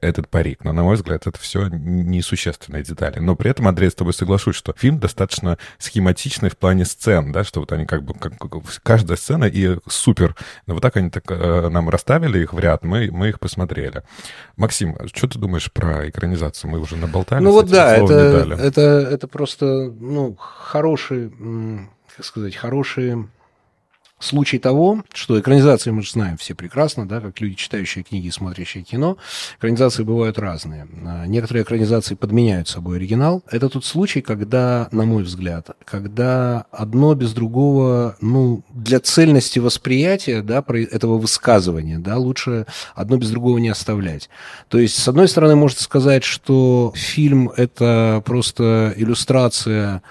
этот 0.00 0.28
парик. 0.28 0.64
Но, 0.64 0.72
на 0.72 0.82
мой 0.82 0.96
взгляд, 0.96 1.26
это 1.26 1.38
все 1.38 1.68
несущественные 1.68 2.82
детали. 2.82 3.18
Но 3.18 3.36
при 3.36 3.50
этом, 3.50 3.68
Андрей, 3.68 3.90
с 3.90 3.94
тобой 3.94 4.12
соглашусь, 4.14 4.56
что 4.56 4.74
фильм 4.76 4.98
достаточно 4.98 5.58
схематичный 5.78 6.50
в 6.50 6.56
плане 6.56 6.84
сцен, 6.84 7.32
да, 7.32 7.44
что 7.44 7.60
вот 7.60 7.72
они 7.72 7.86
как 7.86 8.02
бы, 8.02 8.14
как, 8.14 8.34
каждая 8.82 9.16
сцена 9.16 9.44
и 9.44 9.78
супер. 9.88 10.34
Но 10.66 10.74
вот 10.74 10.82
так 10.82 10.96
они 10.96 11.10
так, 11.10 11.24
э, 11.28 11.68
нам 11.68 11.88
расставили 11.88 12.40
их 12.40 12.52
в 12.52 12.58
ряд, 12.58 12.84
мы, 12.84 13.10
мы 13.10 13.28
их 13.28 13.40
посмотрели. 13.40 14.02
Максим, 14.56 14.96
что 15.06 15.28
ты 15.28 15.38
думаешь 15.38 15.70
про 15.72 16.08
экранизацию? 16.08 16.70
Мы 16.70 16.80
уже 16.80 16.96
наболтали. 16.96 17.42
Ну 17.42 17.52
вот 17.52 17.68
да, 17.70 17.96
это, 17.96 18.56
это, 18.58 18.80
это 18.80 19.28
просто, 19.28 19.66
ну, 20.00 20.36
хороший, 20.38 21.30
как 22.16 22.24
сказать, 22.24 22.56
хорошие 22.56 23.28
случай 24.18 24.58
того, 24.58 25.04
что 25.12 25.38
экранизации 25.38 25.90
мы 25.90 26.02
же 26.02 26.12
знаем 26.12 26.36
все 26.36 26.54
прекрасно, 26.54 27.06
да, 27.06 27.20
как 27.20 27.40
люди, 27.40 27.54
читающие 27.54 28.04
книги 28.04 28.26
и 28.26 28.30
смотрящие 28.30 28.82
кино, 28.82 29.16
экранизации 29.58 30.02
бывают 30.02 30.38
разные. 30.38 30.88
А, 31.04 31.26
некоторые 31.26 31.62
экранизации 31.62 32.14
подменяют 32.14 32.68
собой 32.68 32.96
оригинал. 32.96 33.42
Это 33.50 33.68
тот 33.68 33.84
случай, 33.84 34.20
когда, 34.20 34.88
на 34.92 35.04
мой 35.04 35.22
взгляд, 35.22 35.70
когда 35.84 36.66
одно 36.70 37.14
без 37.14 37.32
другого, 37.32 38.16
ну, 38.20 38.64
для 38.70 39.00
цельности 39.00 39.58
восприятия, 39.58 40.42
да, 40.42 40.64
этого 40.68 41.18
высказывания, 41.18 41.98
да, 41.98 42.16
лучше 42.18 42.66
одно 42.94 43.16
без 43.16 43.30
другого 43.30 43.58
не 43.58 43.68
оставлять. 43.68 44.28
То 44.68 44.78
есть, 44.78 44.96
с 44.96 45.08
одной 45.08 45.28
стороны, 45.28 45.56
можно 45.56 45.80
сказать, 45.80 46.24
что 46.24 46.92
фильм– 46.94 47.50
это 47.56 48.22
просто 48.24 48.92
иллюстрация 48.96 50.02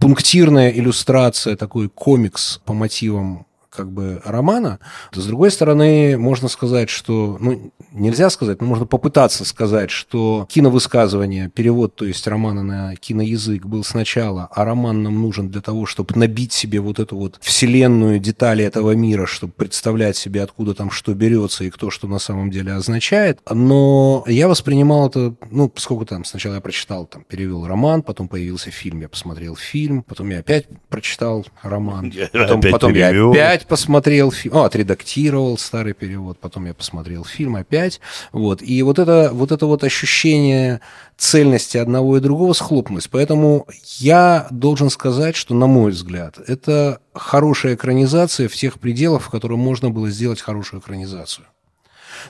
пунктирная 0.00 0.70
иллюстрация, 0.70 1.56
такой 1.56 1.88
комикс 1.90 2.60
по 2.64 2.72
мотивам 2.72 3.46
как 3.70 3.90
бы 3.90 4.20
романа. 4.24 4.80
С 5.12 5.24
другой 5.24 5.50
стороны, 5.50 6.18
можно 6.18 6.48
сказать, 6.48 6.90
что, 6.90 7.38
ну, 7.40 7.72
нельзя 7.92 8.28
сказать, 8.30 8.60
но 8.60 8.66
можно 8.66 8.84
попытаться 8.84 9.44
сказать, 9.44 9.90
что 9.90 10.46
киновысказывание, 10.50 11.48
перевод, 11.48 11.94
то 11.94 12.04
есть 12.04 12.26
романа 12.26 12.62
на 12.62 12.96
киноязык 12.96 13.64
был 13.64 13.84
сначала, 13.84 14.48
а 14.52 14.64
роман 14.64 15.02
нам 15.02 15.22
нужен 15.22 15.50
для 15.50 15.60
того, 15.60 15.86
чтобы 15.86 16.16
набить 16.16 16.52
себе 16.52 16.80
вот 16.80 16.98
эту 16.98 17.16
вот 17.16 17.38
вселенную 17.40 18.18
детали 18.18 18.64
этого 18.64 18.92
мира, 18.92 19.26
чтобы 19.26 19.52
представлять 19.52 20.16
себе, 20.16 20.42
откуда 20.42 20.74
там 20.74 20.90
что 20.90 21.14
берется 21.14 21.64
и 21.64 21.70
кто 21.70 21.90
что 21.90 22.08
на 22.08 22.18
самом 22.18 22.50
деле 22.50 22.72
означает. 22.72 23.40
Но 23.48 24.24
я 24.26 24.48
воспринимал 24.48 25.08
это, 25.08 25.34
ну, 25.50 25.68
поскольку 25.68 26.04
там 26.04 26.24
сначала 26.24 26.54
я 26.54 26.60
прочитал, 26.60 27.06
там, 27.06 27.24
перевел 27.24 27.66
роман, 27.66 28.02
потом 28.02 28.28
появился 28.28 28.70
фильм, 28.70 29.00
я 29.00 29.08
посмотрел 29.08 29.54
фильм, 29.54 30.02
потом 30.02 30.30
я 30.30 30.40
опять 30.40 30.66
прочитал 30.88 31.46
роман, 31.62 32.12
потом, 32.32 32.60
потом 32.62 32.94
я 32.94 33.10
опять 33.10 33.59
опять 33.60 33.68
посмотрел 33.68 34.30
фильм, 34.32 34.56
о, 34.56 34.64
отредактировал 34.64 35.58
старый 35.58 35.92
перевод, 35.92 36.38
потом 36.38 36.66
я 36.66 36.74
посмотрел 36.74 37.24
фильм 37.24 37.56
опять, 37.56 38.00
вот, 38.32 38.62
и 38.62 38.82
вот 38.82 38.98
это 38.98 39.30
вот, 39.32 39.52
это 39.52 39.66
вот 39.66 39.84
ощущение 39.84 40.80
цельности 41.16 41.76
одного 41.76 42.16
и 42.16 42.20
другого 42.20 42.52
схлопнулось, 42.52 43.08
поэтому 43.08 43.66
я 43.98 44.46
должен 44.50 44.90
сказать, 44.90 45.36
что, 45.36 45.54
на 45.54 45.66
мой 45.66 45.92
взгляд, 45.92 46.38
это 46.46 47.00
хорошая 47.12 47.74
экранизация 47.74 48.48
в 48.48 48.54
тех 48.54 48.78
пределах, 48.80 49.22
в 49.22 49.30
которых 49.30 49.58
можно 49.58 49.90
было 49.90 50.10
сделать 50.10 50.40
хорошую 50.40 50.80
экранизацию. 50.80 51.46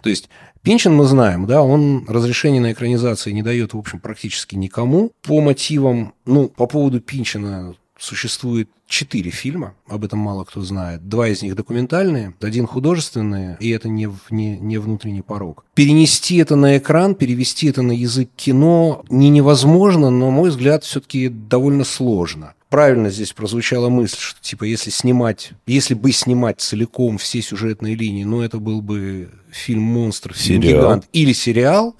То 0.02 0.10
есть 0.10 0.28
Пинчин 0.62 0.94
мы 0.94 1.04
знаем, 1.04 1.46
да, 1.46 1.62
он 1.62 2.04
разрешение 2.06 2.60
на 2.60 2.72
экранизации 2.72 3.32
не 3.32 3.42
дает, 3.42 3.72
в 3.72 3.78
общем, 3.78 3.98
практически 3.98 4.56
никому. 4.56 5.12
По 5.22 5.40
мотивам, 5.40 6.12
ну, 6.26 6.48
по 6.48 6.66
поводу 6.66 7.00
Пинчина 7.00 7.74
существует 8.00 8.68
четыре 8.88 9.30
фильма, 9.30 9.74
об 9.86 10.04
этом 10.04 10.18
мало 10.18 10.44
кто 10.44 10.62
знает. 10.62 11.08
Два 11.08 11.28
из 11.28 11.42
них 11.42 11.54
документальные, 11.54 12.34
один 12.40 12.66
художественный, 12.66 13.56
и 13.60 13.70
это 13.70 13.88
не, 13.88 14.10
не, 14.30 14.58
не 14.58 14.78
внутренний 14.78 15.22
порог. 15.22 15.64
Перенести 15.74 16.36
это 16.38 16.56
на 16.56 16.78
экран, 16.78 17.14
перевести 17.14 17.68
это 17.68 17.82
на 17.82 17.92
язык 17.92 18.30
кино 18.34 19.04
не 19.10 19.28
невозможно, 19.28 20.10
но, 20.10 20.26
на 20.26 20.32
мой 20.32 20.50
взгляд, 20.50 20.82
все-таки 20.82 21.28
довольно 21.28 21.84
сложно. 21.84 22.54
Правильно 22.70 23.10
здесь 23.10 23.32
прозвучала 23.32 23.88
мысль, 23.88 24.18
что 24.18 24.40
типа 24.40 24.64
если 24.64 24.90
снимать, 24.90 25.50
если 25.66 25.94
бы 25.94 26.12
снимать 26.12 26.60
целиком 26.60 27.18
все 27.18 27.42
сюжетные 27.42 27.96
линии, 27.96 28.24
ну 28.24 28.42
это 28.42 28.58
был 28.58 28.80
бы 28.80 29.28
фильм 29.50 29.82
«Монстр», 29.82 30.32
фильм. 30.34 30.62
«Гигант» 30.62 31.06
или 31.12 31.32
сериал, 31.32 31.96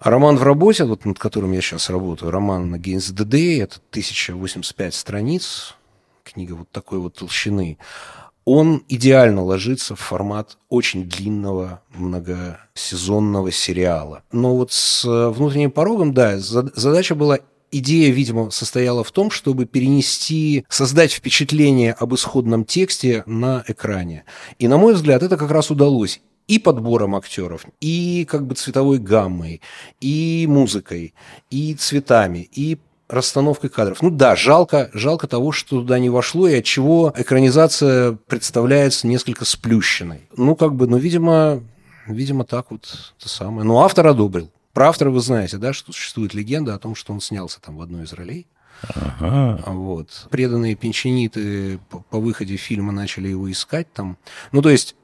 роман 0.00 0.36
в 0.36 0.42
работе, 0.42 0.84
вот 0.84 1.04
над 1.04 1.18
которым 1.18 1.52
я 1.52 1.60
сейчас 1.60 1.90
работаю, 1.90 2.30
роман 2.30 2.74
Against 2.74 3.14
the 3.14 3.24
Day, 3.24 3.62
это 3.62 3.76
1085 3.90 4.94
страниц, 4.94 5.76
книга 6.24 6.54
вот 6.54 6.70
такой 6.70 6.98
вот 6.98 7.14
толщины, 7.14 7.78
он 8.44 8.82
идеально 8.88 9.44
ложится 9.44 9.94
в 9.94 10.00
формат 10.00 10.56
очень 10.68 11.04
длинного 11.04 11.82
многосезонного 11.94 13.52
сериала. 13.52 14.22
Но 14.32 14.56
вот 14.56 14.72
с 14.72 15.04
внутренним 15.04 15.70
порогом, 15.70 16.14
да, 16.14 16.38
задача 16.38 17.14
была 17.14 17.38
идея, 17.70 18.10
видимо, 18.10 18.50
состояла 18.50 19.04
в 19.04 19.12
том, 19.12 19.30
чтобы 19.30 19.66
перенести, 19.66 20.64
создать 20.68 21.12
впечатление 21.12 21.92
об 21.92 22.14
исходном 22.14 22.64
тексте 22.64 23.22
на 23.26 23.62
экране. 23.68 24.24
И, 24.58 24.66
на 24.66 24.78
мой 24.78 24.94
взгляд, 24.94 25.22
это 25.22 25.36
как 25.36 25.50
раз 25.50 25.70
удалось 25.70 26.20
и 26.50 26.58
подбором 26.58 27.14
актеров, 27.14 27.64
и 27.80 28.26
как 28.28 28.44
бы 28.44 28.56
цветовой 28.56 28.98
гаммой, 28.98 29.60
и 30.00 30.46
музыкой, 30.48 31.14
и 31.48 31.74
цветами, 31.74 32.48
и 32.50 32.76
расстановкой 33.08 33.70
кадров. 33.70 34.02
Ну 34.02 34.10
да, 34.10 34.34
жалко, 34.34 34.90
жалко 34.92 35.28
того, 35.28 35.52
что 35.52 35.80
туда 35.80 36.00
не 36.00 36.10
вошло, 36.10 36.48
и 36.48 36.58
от 36.58 36.64
чего 36.64 37.12
экранизация 37.16 38.18
представляется 38.26 39.06
несколько 39.06 39.44
сплющенной. 39.44 40.22
Ну, 40.36 40.56
как 40.56 40.74
бы, 40.74 40.88
ну, 40.88 40.96
видимо, 40.96 41.62
видимо, 42.08 42.44
так 42.44 42.72
вот 42.72 43.14
это 43.16 43.28
самое. 43.28 43.62
Но 43.62 43.84
автор 43.84 44.08
одобрил. 44.08 44.50
Про 44.72 44.88
автора 44.88 45.10
вы 45.10 45.20
знаете, 45.20 45.56
да, 45.56 45.72
что 45.72 45.92
существует 45.92 46.34
легенда 46.34 46.74
о 46.74 46.80
том, 46.80 46.96
что 46.96 47.12
он 47.12 47.20
снялся 47.20 47.60
там 47.60 47.76
в 47.76 47.82
одной 47.82 48.06
из 48.06 48.12
ролей. 48.12 48.48
Ага. 48.94 49.62
Вот. 49.66 50.26
Преданные 50.30 50.74
пенчаниты 50.74 51.78
по, 51.90 52.00
по 52.00 52.18
выходе 52.18 52.56
фильма 52.56 52.90
начали 52.90 53.28
его 53.28 53.50
искать 53.50 53.92
там. 53.92 54.16
Ну, 54.50 54.62
то 54.62 54.70
есть 54.70 54.96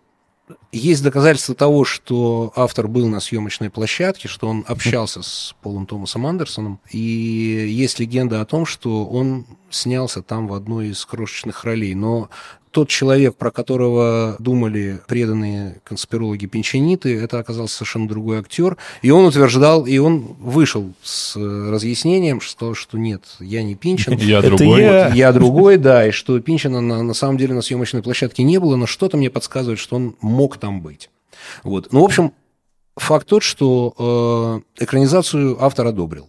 есть 0.73 1.03
доказательства 1.03 1.55
того, 1.55 1.85
что 1.85 2.53
автор 2.55 2.89
был 2.89 3.09
на 3.09 3.21
съемочной 3.21 3.71
площадке, 3.71 4.29
что 4.29 4.49
он 4.49 4.65
общался 4.69 5.23
с 5.23 5.55
Полом 5.63 5.87
Томасом 5.87 6.27
Андерсоном, 6.27 6.81
и 6.91 6.99
есть 6.99 7.99
легенда 7.99 8.41
о 8.41 8.47
том, 8.47 8.67
что 8.67 9.07
он 9.07 9.47
снялся 9.71 10.23
там 10.23 10.47
в 10.49 10.55
одной 10.55 10.89
из 10.89 11.05
крошечных 11.05 11.65
ролей. 11.65 11.95
Но 11.95 12.31
тот 12.77 12.91
человек, 12.91 13.37
про 13.37 13.51
которого 13.51 14.37
думали 14.39 15.01
преданные 15.09 15.81
конспирологи 15.83 16.45
пенчаниты, 16.45 17.19
это 17.19 17.39
оказался 17.39 17.77
совершенно 17.77 18.07
другой 18.07 18.41
актер. 18.41 18.77
И 19.01 19.11
он 19.11 19.25
утверждал, 19.25 19.87
и 19.87 19.97
он 19.97 20.37
вышел 20.39 20.93
с 21.03 21.39
э, 21.39 21.71
разъяснением, 21.71 22.43
что 22.43 22.53
сказал, 22.53 22.75
что 22.75 22.99
нет, 22.99 23.23
я 23.41 23.63
не 23.63 23.77
Пинчин. 23.77 24.19
Я 24.19 24.43
другой. 24.43 24.83
Я. 24.83 25.09
я 25.09 25.33
другой, 25.33 25.79
да, 25.79 26.07
и 26.07 26.11
что 26.11 26.39
Пинчина 26.39 26.83
на, 26.83 27.03
на 27.03 27.15
самом 27.15 27.39
деле 27.39 27.55
на 27.55 27.63
съемочной 27.63 28.03
площадке 28.03 28.43
не 28.43 28.59
было, 28.59 28.77
но 28.77 28.85
что-то 28.85 29.17
мне 29.17 29.31
подсказывает, 29.31 29.79
что 29.79 29.97
он 29.97 30.15
мог 30.21 30.59
там 30.59 30.83
быть. 30.83 31.09
Вот. 31.63 31.95
Ну, 31.95 32.03
в 32.03 32.05
общем, 32.05 32.33
факт 32.95 33.27
тот, 33.27 33.43
что 33.43 34.63
э, 34.77 34.83
экранизацию 34.85 35.57
автор 35.65 35.87
одобрил. 35.87 36.29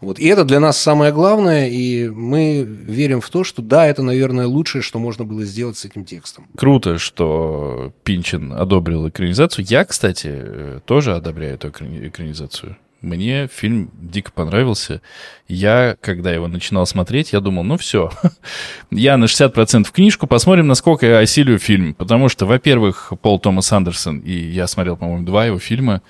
Вот. 0.00 0.18
И 0.18 0.26
это 0.26 0.44
для 0.44 0.60
нас 0.60 0.78
самое 0.78 1.12
главное, 1.12 1.68
и 1.68 2.08
мы 2.08 2.62
верим 2.62 3.20
в 3.20 3.30
то, 3.30 3.44
что 3.44 3.62
да, 3.62 3.86
это, 3.86 4.02
наверное, 4.02 4.46
лучшее, 4.46 4.82
что 4.82 4.98
можно 4.98 5.24
было 5.24 5.44
сделать 5.44 5.78
с 5.78 5.84
этим 5.84 6.04
текстом. 6.04 6.48
Круто, 6.56 6.98
что 6.98 7.92
Пинчин 8.04 8.52
одобрил 8.52 9.08
экранизацию. 9.08 9.64
Я, 9.68 9.84
кстати, 9.84 10.80
тоже 10.84 11.14
одобряю 11.14 11.54
эту 11.54 11.68
экранизацию. 11.68 12.76
Мне 13.02 13.46
фильм 13.46 13.90
дико 13.94 14.32
понравился. 14.32 15.02
Я, 15.48 15.96
когда 16.00 16.32
его 16.32 16.48
начинал 16.48 16.86
смотреть, 16.86 17.32
я 17.32 17.40
думал, 17.40 17.62
ну 17.62 17.76
все, 17.76 18.10
я 18.90 19.16
на 19.16 19.26
60% 19.26 19.86
книжку, 19.92 20.26
посмотрим, 20.26 20.66
насколько 20.66 21.06
я 21.06 21.18
осилю 21.18 21.58
фильм. 21.58 21.94
Потому 21.94 22.28
что, 22.28 22.46
во-первых, 22.46 23.12
Пол 23.20 23.38
Томас 23.38 23.70
Андерсон, 23.70 24.18
и 24.20 24.32
я 24.32 24.66
смотрел, 24.66 24.96
по-моему, 24.96 25.24
два 25.26 25.46
его 25.46 25.58
фильма, 25.58 26.02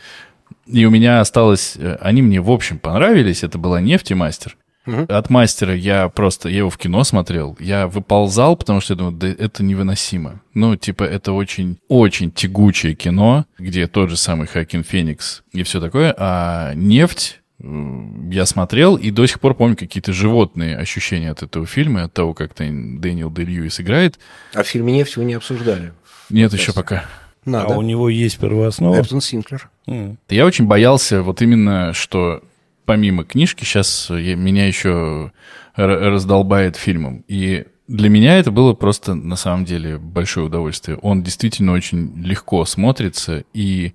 и 0.67 0.85
у 0.85 0.91
меня 0.91 1.21
осталось... 1.21 1.75
Э, 1.77 1.97
они 2.01 2.23
мне, 2.23 2.41
в 2.41 2.51
общем, 2.51 2.79
понравились. 2.79 3.45
Это 3.45 3.59
была 3.59 3.81
«Нефтемастер». 3.81 4.57
Угу. 4.87 5.07
От 5.09 5.31
мастера 5.31 5.75
я 5.75 6.09
просто, 6.09 6.49
я 6.49 6.59
его 6.59 6.71
в 6.71 6.79
кино 6.79 7.03
смотрел, 7.03 7.57
я 7.59 7.89
выползал, 7.89 8.57
потому 8.57 8.81
что 8.81 8.95
я 8.95 8.99
думал, 8.99 9.13
да 9.13 9.27
это 9.27 9.65
невыносимо. 9.65 10.43
Ну, 10.55 10.77
типа, 10.77 11.03
это 11.03 11.33
очень, 11.33 11.79
очень 11.89 12.31
тягучее 12.31 12.95
кино, 12.95 13.47
где 13.59 13.89
тот 13.89 14.11
же 14.11 14.17
самый 14.17 14.47
Хакин 14.47 14.85
Феникс 14.85 15.43
и 15.53 15.65
все 15.65 15.81
такое, 15.81 16.15
а 16.17 16.73
нефть 16.75 17.41
я 17.59 18.45
смотрел 18.45 18.97
и 18.97 19.11
до 19.11 19.27
сих 19.27 19.41
пор 19.41 19.55
помню 19.55 19.77
какие-то 19.77 20.13
животные 20.13 20.77
ощущения 20.77 21.31
от 21.31 21.43
этого 21.43 21.67
фильма, 21.67 22.05
от 22.05 22.13
того, 22.13 22.35
как 22.35 22.55
Дэниел 22.55 23.31
Дэ 23.31 23.45
Льюис 23.45 23.81
играет. 23.81 24.19
А 24.55 24.63
в 24.63 24.69
фильме 24.69 24.93
«Нефть» 24.93 25.17
вы 25.17 25.25
не 25.25 25.35
обсуждали? 25.35 25.95
Нет, 26.31 26.53
еще 26.53 26.73
пока. 26.73 27.05
Надо. 27.47 27.75
А 27.75 27.79
у 27.79 27.83
него 27.83 28.09
есть 28.11 28.39
первооснова? 28.39 29.01
Эптон 29.01 29.21
Синклер. 29.23 29.71
Mm. 29.87 30.17
Я 30.29 30.45
очень 30.45 30.67
боялся 30.67 31.23
вот 31.23 31.41
именно, 31.41 31.95
что 31.95 32.43
помимо 32.85 33.25
книжки 33.25 33.65
сейчас 33.65 34.11
меня 34.11 34.67
еще 34.67 35.33
раздолбает 35.77 36.77
фильмом. 36.77 37.25
И 37.29 37.65
для 37.89 38.09
меня 38.09 38.39
это 38.39 38.51
было 38.51 38.75
просто 38.75 39.15
на 39.15 39.37
самом 39.37 39.65
деле 39.65 39.97
большое 39.99 40.47
удовольствие. 40.47 40.99
Он 40.99 41.23
действительно 41.23 41.73
очень 41.73 42.13
легко 42.23 42.65
смотрится 42.65 43.45
и 43.55 43.95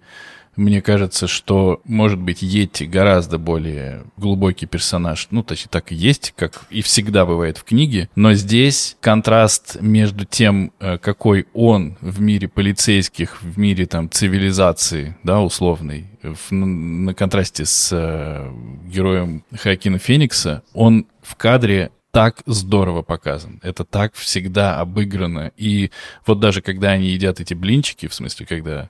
мне 0.55 0.81
кажется, 0.81 1.27
что, 1.27 1.81
может 1.85 2.19
быть, 2.19 2.41
Йети 2.41 2.83
гораздо 2.83 3.37
более 3.37 4.03
глубокий 4.17 4.65
персонаж. 4.65 5.27
Ну, 5.31 5.43
точнее, 5.43 5.69
так 5.71 5.91
и 5.91 5.95
есть, 5.95 6.33
как 6.35 6.63
и 6.69 6.81
всегда 6.81 7.25
бывает 7.25 7.57
в 7.57 7.63
книге. 7.63 8.09
Но 8.15 8.33
здесь 8.33 8.97
контраст 8.99 9.77
между 9.81 10.25
тем, 10.25 10.73
э, 10.79 10.97
какой 10.97 11.47
он 11.53 11.97
в 12.01 12.19
мире 12.19 12.47
полицейских, 12.47 13.41
в 13.41 13.57
мире 13.57 13.85
там 13.85 14.09
цивилизации, 14.09 15.15
да, 15.23 15.41
условной, 15.41 16.05
в, 16.21 16.51
на 16.53 17.13
контрасте 17.13 17.65
с 17.65 17.89
э, 17.91 18.51
героем 18.87 19.43
Хакина 19.55 19.99
Феникса, 19.99 20.63
он 20.73 21.07
в 21.21 21.35
кадре 21.35 21.91
так 22.11 22.41
здорово 22.45 23.01
показан. 23.01 23.59
Это 23.63 23.85
так 23.85 24.13
всегда 24.15 24.79
обыграно. 24.79 25.51
И 25.55 25.91
вот 26.25 26.39
даже 26.39 26.61
когда 26.61 26.91
они 26.91 27.07
едят 27.07 27.39
эти 27.39 27.53
блинчики, 27.53 28.07
в 28.07 28.13
смысле, 28.13 28.45
когда... 28.45 28.89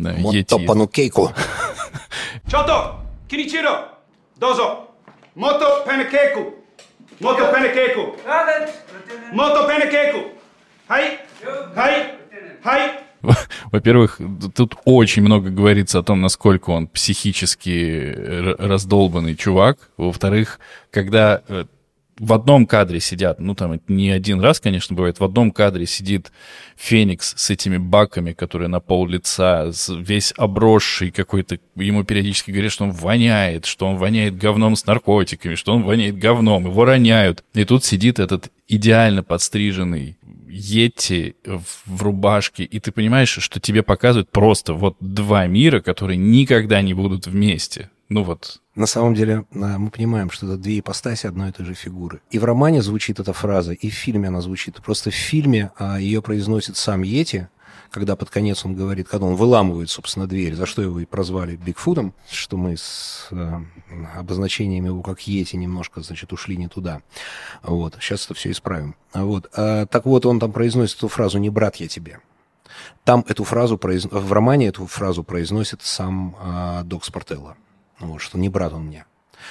Да, 0.00 0.12
Мото 0.18 0.66
панукейку. 0.66 1.30
Чото! 2.50 2.94
Киничиро! 3.28 3.88
Дозо! 4.36 4.86
Мото 5.36 5.84
панукейку! 5.86 6.40
Мото 7.20 7.52
панукейку! 7.52 8.16
Мото 9.32 9.66
панукейку! 9.66 10.18
Хай! 10.88 11.18
Хай! 11.74 12.14
Хай! 12.64 13.00
Во-первых, 13.70 14.20
тут 14.54 14.76
очень 14.84 15.22
много 15.22 15.50
говорится 15.50 15.98
о 15.98 16.02
том, 16.02 16.20
насколько 16.22 16.70
он 16.70 16.86
психически 16.86 18.14
раздолбанный 18.58 19.36
чувак. 19.36 19.90
Во-вторых, 19.98 20.58
когда 20.90 21.42
э, 21.48 21.64
в 22.20 22.34
одном 22.34 22.66
кадре 22.66 23.00
сидят, 23.00 23.40
ну 23.40 23.54
там 23.54 23.80
не 23.88 24.10
один 24.10 24.40
раз, 24.40 24.60
конечно, 24.60 24.94
бывает, 24.94 25.18
в 25.18 25.24
одном 25.24 25.50
кадре 25.50 25.86
сидит 25.86 26.30
Феникс 26.76 27.32
с 27.34 27.48
этими 27.48 27.78
баками, 27.78 28.32
которые 28.32 28.68
на 28.68 28.78
пол 28.78 29.06
лица, 29.06 29.72
весь 29.88 30.34
обросший 30.36 31.12
какой-то, 31.12 31.58
ему 31.76 32.04
периодически 32.04 32.50
говорят, 32.50 32.72
что 32.72 32.84
он 32.84 32.90
воняет, 32.90 33.64
что 33.64 33.86
он 33.86 33.96
воняет 33.96 34.36
говном 34.36 34.76
с 34.76 34.84
наркотиками, 34.84 35.54
что 35.54 35.72
он 35.72 35.82
воняет 35.82 36.18
говном, 36.18 36.66
его 36.66 36.84
роняют. 36.84 37.42
И 37.54 37.64
тут 37.64 37.84
сидит 37.84 38.18
этот 38.18 38.52
идеально 38.68 39.22
подстриженный 39.22 40.18
Йети 40.46 41.36
в 41.46 42.02
рубашке, 42.02 42.64
и 42.64 42.80
ты 42.80 42.92
понимаешь, 42.92 43.30
что 43.30 43.60
тебе 43.60 43.82
показывают 43.82 44.30
просто 44.30 44.74
вот 44.74 44.96
два 45.00 45.46
мира, 45.46 45.80
которые 45.80 46.18
никогда 46.18 46.82
не 46.82 46.92
будут 46.92 47.26
вместе. 47.26 47.88
Ну 48.10 48.24
вот. 48.24 48.59
На 48.76 48.86
самом 48.86 49.14
деле 49.14 49.46
мы 49.50 49.90
понимаем, 49.90 50.30
что 50.30 50.46
это 50.46 50.56
две 50.56 50.78
ипостаси 50.78 51.26
одной 51.26 51.48
и 51.48 51.52
той 51.52 51.66
же 51.66 51.74
фигуры. 51.74 52.20
И 52.30 52.38
в 52.38 52.44
романе 52.44 52.82
звучит 52.82 53.18
эта 53.18 53.32
фраза, 53.32 53.72
и 53.72 53.90
в 53.90 53.94
фильме 53.94 54.28
она 54.28 54.40
звучит. 54.40 54.80
Просто 54.80 55.10
в 55.10 55.14
фильме 55.14 55.72
а, 55.76 55.98
ее 55.98 56.22
произносит 56.22 56.76
сам 56.76 57.02
Йети, 57.02 57.48
когда 57.90 58.14
под 58.14 58.30
конец 58.30 58.64
он 58.64 58.76
говорит, 58.76 59.08
когда 59.08 59.26
он 59.26 59.34
выламывает, 59.34 59.90
собственно, 59.90 60.28
дверь, 60.28 60.54
за 60.54 60.66
что 60.66 60.82
его 60.82 61.00
и 61.00 61.04
прозвали 61.04 61.56
Бигфутом, 61.56 62.14
что 62.30 62.56
мы 62.56 62.76
с 62.76 63.26
э, 63.32 63.60
обозначением 64.16 64.84
его 64.84 65.02
как 65.02 65.20
Йети 65.26 65.56
немножко, 65.56 66.00
значит, 66.00 66.32
ушли 66.32 66.56
не 66.56 66.68
туда. 66.68 67.02
Вот, 67.64 67.96
сейчас 68.00 68.24
это 68.26 68.34
все 68.34 68.52
исправим. 68.52 68.94
Вот, 69.12 69.50
а, 69.54 69.86
так 69.86 70.06
вот, 70.06 70.24
он 70.26 70.38
там 70.38 70.52
произносит 70.52 70.98
эту 70.98 71.08
фразу 71.08 71.38
«не 71.38 71.50
брат 71.50 71.76
я 71.76 71.88
тебе». 71.88 72.20
Там 73.02 73.24
эту 73.26 73.42
фразу, 73.42 73.76
произ... 73.76 74.04
в 74.04 74.32
романе 74.32 74.68
эту 74.68 74.86
фразу 74.86 75.24
произносит 75.24 75.82
сам 75.82 76.36
э, 76.40 76.82
Док 76.84 77.04
Спартелло 77.04 77.56
вот, 78.00 78.20
что 78.20 78.38
не 78.38 78.48
брат 78.48 78.72
он 78.72 78.86
мне. 78.86 79.06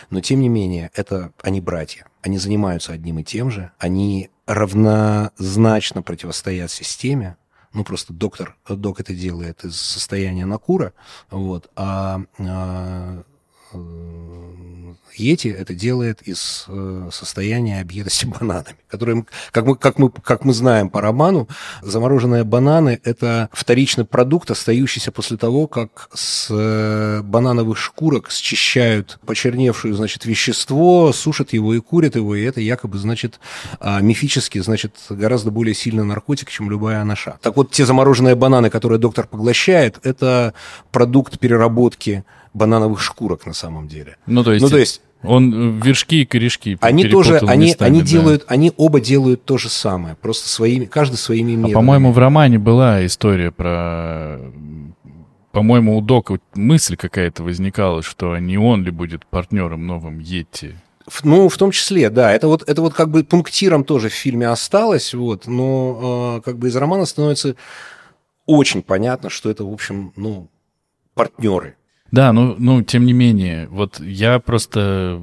Но, 0.09 0.21
тем 0.21 0.41
не 0.41 0.49
менее, 0.49 0.91
это 0.93 1.31
они 1.41 1.61
братья. 1.61 2.07
Они 2.21 2.37
занимаются 2.37 2.93
одним 2.93 3.19
и 3.19 3.23
тем 3.23 3.49
же. 3.49 3.71
Они 3.79 4.29
равнозначно 4.45 6.01
противостоят 6.01 6.71
системе. 6.71 7.37
Ну, 7.73 7.83
просто 7.83 8.13
доктор, 8.13 8.57
док 8.67 8.99
это 8.99 9.13
делает 9.13 9.63
из 9.63 9.79
состояния 9.79 10.45
накура, 10.45 10.93
вот, 11.29 11.69
а, 11.75 12.21
а 12.39 13.23
Йети 15.16 15.47
это 15.47 15.74
делает 15.74 16.22
из 16.22 16.66
э, 16.68 17.10
состояния 17.12 17.82
объедости 17.82 18.26
бананами, 18.26 18.78
которые, 18.88 19.26
как 19.51 19.66
мы, 19.66 19.76
как, 19.76 19.99
мы, 19.99 20.10
как 20.10 20.45
мы 20.45 20.53
знаем 20.53 20.89
по 20.89 21.01
роману, 21.01 21.47
замороженные 21.82 22.43
бананы– 22.43 22.99
это 23.03 23.49
вторичный 23.51 24.05
продукт, 24.05 24.51
остающийся 24.51 25.12
после 25.12 25.38
того, 25.38 25.68
как 25.68 26.10
с 26.14 26.47
э, 26.49 27.22
банановых 27.24 27.78
шкурок 27.78 28.32
счищают 28.32 29.20
почерневшее, 29.26 29.93
значит, 29.93 30.26
вещество, 30.26 31.12
сушат 31.14 31.53
его 31.53 31.74
и 31.74 31.80
курят 31.80 32.16
его, 32.16 32.36
и 32.36 32.43
это 32.43 32.62
якобы, 32.62 32.97
значит, 32.97 33.39
а, 33.80 34.01
мифически, 34.01 34.60
значит, 34.60 34.95
гораздо 35.10 35.51
более 35.51 35.74
сильный 35.74 36.03
наркотик, 36.03 36.49
чем 36.49 36.70
любая 36.70 37.01
анаша. 37.01 37.38
Так 37.41 37.55
вот, 37.55 37.72
те 37.72 37.86
замороженные 37.86 38.36
бананы, 38.36 38.70
которые 38.70 38.99
доктор 38.99 39.28
поглощает, 39.28 39.99
это 40.03 40.53
продукт 40.91 41.39
переработки 41.39 42.24
банановых 42.53 43.01
шкурок 43.01 43.45
на 43.45 43.53
самом 43.53 43.88
деле. 43.88 44.18
Ну, 44.26 44.43
то 44.43 44.53
есть... 44.53 44.64
Ну, 44.64 44.70
то 44.70 44.78
есть 44.78 45.01
он 45.24 45.80
вершки 45.80 46.22
и 46.22 46.26
корешки 46.26 46.78
Они 46.82 47.07
тоже, 47.07 47.39
они, 47.39 47.67
местами, 47.67 47.89
они 47.89 47.99
да. 48.01 48.05
делают, 48.05 48.45
они 48.47 48.72
оба 48.78 49.01
делают 49.01 49.43
то 49.43 49.57
же 49.57 49.70
самое, 49.70 50.15
просто 50.15 50.47
своими, 50.49 50.86
каждый 50.86 51.15
своими 51.15 51.51
методами. 51.51 51.74
А, 51.74 51.76
по-моему, 51.76 52.11
в 52.11 52.17
романе 52.17 52.57
была 52.57 53.05
история 53.05 53.51
про, 53.51 54.39
по-моему, 55.51 55.97
у 55.97 56.01
Дока 56.01 56.39
мысль 56.55 56.95
какая-то 56.95 57.43
возникала, 57.43 58.01
что 58.01 58.38
не 58.38 58.57
он 58.57 58.84
ли 58.84 58.91
будет 58.91 59.26
партнером 59.26 59.86
новым 59.86 60.20
Йети. 60.20 60.76
Ну, 61.24 61.49
в 61.49 61.57
том 61.57 61.72
числе, 61.72 62.09
да. 62.09 62.32
Это 62.32 62.47
вот, 62.47 62.67
это 62.67 62.82
вот 62.82 62.93
как 62.93 63.09
бы 63.09 63.24
пунктиром 63.24 63.84
тоже 63.84 64.09
в 64.09 64.13
фильме 64.13 64.47
осталось, 64.47 65.13
вот, 65.13 65.47
но 65.47 66.38
э, 66.38 66.41
как 66.45 66.57
бы 66.59 66.67
из 66.67 66.76
романа 66.76 67.05
становится 67.05 67.55
очень 68.45 68.84
понятно, 68.84 69.30
что 69.30 69.49
это, 69.49 69.65
в 69.65 69.74
общем, 69.74 70.13
ну, 70.15 70.47
партнеры. 71.13 71.76
Да, 72.12 72.34
ну, 72.34 72.55
ну, 72.57 72.82
тем 72.82 73.05
не 73.05 73.14
менее, 73.14 73.68
вот 73.70 73.99
я 73.99 74.39
просто, 74.39 75.22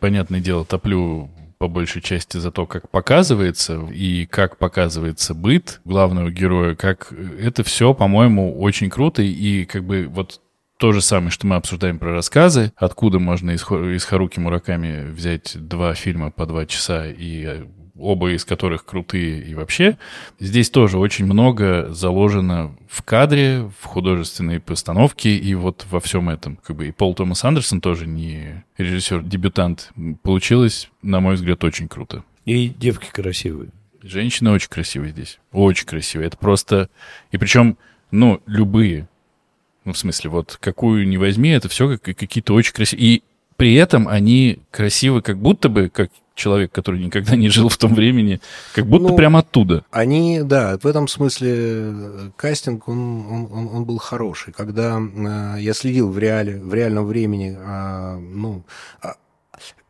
понятное 0.00 0.40
дело, 0.40 0.64
топлю 0.64 1.30
по 1.58 1.66
большей 1.66 2.00
части 2.00 2.36
за 2.36 2.52
то, 2.52 2.66
как 2.66 2.88
показывается 2.88 3.80
и 3.92 4.26
как 4.26 4.58
показывается 4.58 5.34
быт 5.34 5.80
главного 5.84 6.30
героя, 6.30 6.76
как 6.76 7.12
это 7.12 7.64
все, 7.64 7.94
по-моему, 7.94 8.60
очень 8.60 8.90
круто. 8.90 9.22
И 9.22 9.64
как 9.64 9.84
бы 9.84 10.06
вот 10.08 10.40
то 10.78 10.92
же 10.92 11.02
самое, 11.02 11.30
что 11.30 11.46
мы 11.46 11.56
обсуждаем 11.56 11.98
про 11.98 12.12
рассказы, 12.12 12.72
откуда 12.76 13.18
можно 13.18 13.50
из, 13.50 13.62
из 13.62 14.04
Харуки 14.04 14.38
Мураками 14.38 15.10
взять 15.10 15.56
два 15.56 15.94
фильма 15.94 16.30
по 16.30 16.46
два 16.46 16.66
часа 16.66 17.06
и 17.06 17.64
оба 17.98 18.32
из 18.32 18.44
которых 18.44 18.84
крутые 18.84 19.42
и 19.42 19.54
вообще. 19.54 19.98
Здесь 20.38 20.70
тоже 20.70 20.98
очень 20.98 21.24
много 21.24 21.88
заложено 21.90 22.76
в 22.88 23.02
кадре, 23.02 23.70
в 23.80 23.84
художественной 23.84 24.60
постановке 24.60 25.36
и 25.36 25.54
вот 25.54 25.86
во 25.90 26.00
всем 26.00 26.28
этом. 26.30 26.56
Как 26.56 26.76
бы 26.76 26.88
и 26.88 26.92
Пол 26.92 27.14
Томас 27.14 27.44
Андерсон 27.44 27.80
тоже 27.80 28.06
не 28.06 28.64
режиссер-дебютант. 28.76 29.90
Получилось, 30.22 30.90
на 31.02 31.20
мой 31.20 31.34
взгляд, 31.34 31.62
очень 31.64 31.88
круто. 31.88 32.24
И 32.44 32.68
девки 32.68 33.10
красивые. 33.12 33.70
Женщины 34.02 34.50
очень 34.50 34.70
красивые 34.70 35.10
здесь. 35.10 35.38
Очень 35.52 35.86
красивые. 35.86 36.28
Это 36.28 36.36
просто... 36.36 36.88
И 37.30 37.36
причем, 37.36 37.76
ну, 38.10 38.40
любые. 38.46 39.08
Ну, 39.84 39.92
в 39.92 39.98
смысле, 39.98 40.30
вот 40.30 40.56
какую 40.60 41.06
не 41.08 41.18
возьми, 41.18 41.50
это 41.50 41.68
все 41.68 41.98
как, 41.98 42.16
какие-то 42.16 42.54
очень 42.54 42.72
красивые. 42.72 43.06
И 43.06 43.22
при 43.58 43.74
этом 43.74 44.06
они 44.06 44.60
красивы 44.70 45.20
как 45.20 45.36
будто 45.38 45.68
бы, 45.68 45.88
как 45.88 46.10
человек, 46.36 46.70
который 46.70 47.04
никогда 47.04 47.34
не 47.34 47.48
жил 47.48 47.68
в 47.68 47.76
том 47.76 47.92
времени, 47.92 48.40
как 48.72 48.86
будто 48.86 49.08
ну, 49.08 49.16
прямо 49.16 49.40
оттуда. 49.40 49.84
Они, 49.90 50.40
да, 50.42 50.78
в 50.78 50.86
этом 50.86 51.08
смысле 51.08 51.50
э, 51.52 52.30
кастинг, 52.36 52.88
он, 52.88 53.26
он, 53.26 53.48
он, 53.52 53.68
он 53.74 53.84
был 53.84 53.98
хороший. 53.98 54.52
Когда 54.52 55.00
э, 55.00 55.56
я 55.60 55.74
следил 55.74 56.08
в, 56.08 56.18
реале, 56.18 56.60
в 56.60 56.72
реальном 56.72 57.06
времени, 57.06 57.58
э, 57.58 58.18
ну, 58.18 58.62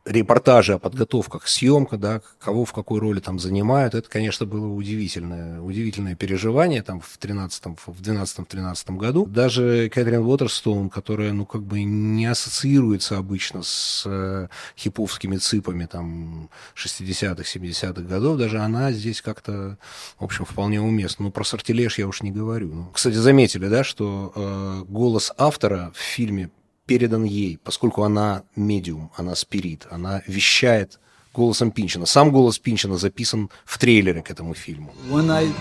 репортажи 0.08 0.74
о 0.74 0.78
подготовках 0.78 1.46
съемка, 1.46 1.96
да, 1.96 2.22
кого 2.40 2.64
в 2.64 2.72
какой 2.72 2.98
роли 2.98 3.20
там 3.20 3.38
занимают, 3.38 3.94
это, 3.94 4.08
конечно, 4.08 4.46
было 4.46 4.66
удивительное, 4.66 5.60
удивительное 5.60 6.14
переживание 6.14 6.82
там 6.82 7.00
в 7.00 7.18
13 7.18 7.64
в 7.86 8.00
12-13 8.00 8.96
году. 8.96 9.26
Даже 9.26 9.90
Кэтрин 9.90 10.24
Уотерстоун, 10.24 10.90
которая, 10.90 11.32
ну, 11.32 11.46
как 11.46 11.62
бы 11.62 11.82
не 11.82 12.26
ассоциируется 12.26 13.18
обычно 13.18 13.62
с 13.62 14.04
э, 14.06 14.48
хиповскими 14.76 15.36
ципами 15.36 15.86
там 15.86 16.50
60-х, 16.74 17.42
70-х 17.42 18.02
годов, 18.02 18.38
даже 18.38 18.58
она 18.58 18.92
здесь 18.92 19.20
как-то, 19.20 19.78
в 20.18 20.24
общем, 20.24 20.44
вполне 20.44 20.80
уместна. 20.80 21.26
Ну, 21.26 21.30
про 21.30 21.44
сортилеж 21.44 21.98
я 21.98 22.08
уж 22.08 22.22
не 22.22 22.30
говорю. 22.30 22.72
Ну, 22.72 22.90
кстати, 22.92 23.16
заметили, 23.16 23.68
да, 23.68 23.84
что 23.84 24.32
э, 24.34 24.84
голос 24.88 25.32
автора 25.36 25.92
в 25.94 25.98
фильме 25.98 26.50
передан 26.88 27.24
ей, 27.24 27.58
поскольку 27.62 28.02
она 28.02 28.42
медиум, 28.56 29.12
она 29.14 29.36
спирит, 29.36 29.86
она 29.90 30.22
вещает 30.26 30.98
голосом 31.34 31.70
Пинчина. 31.70 32.06
Сам 32.06 32.32
голос 32.32 32.58
Пинчина 32.58 32.96
записан 32.96 33.50
в 33.64 33.78
трейлере 33.78 34.22
к 34.22 34.30
этому 34.30 34.54
фильму. 34.54 34.90
Night 35.10 35.52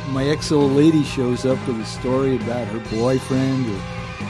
boyfriend, 2.89 3.65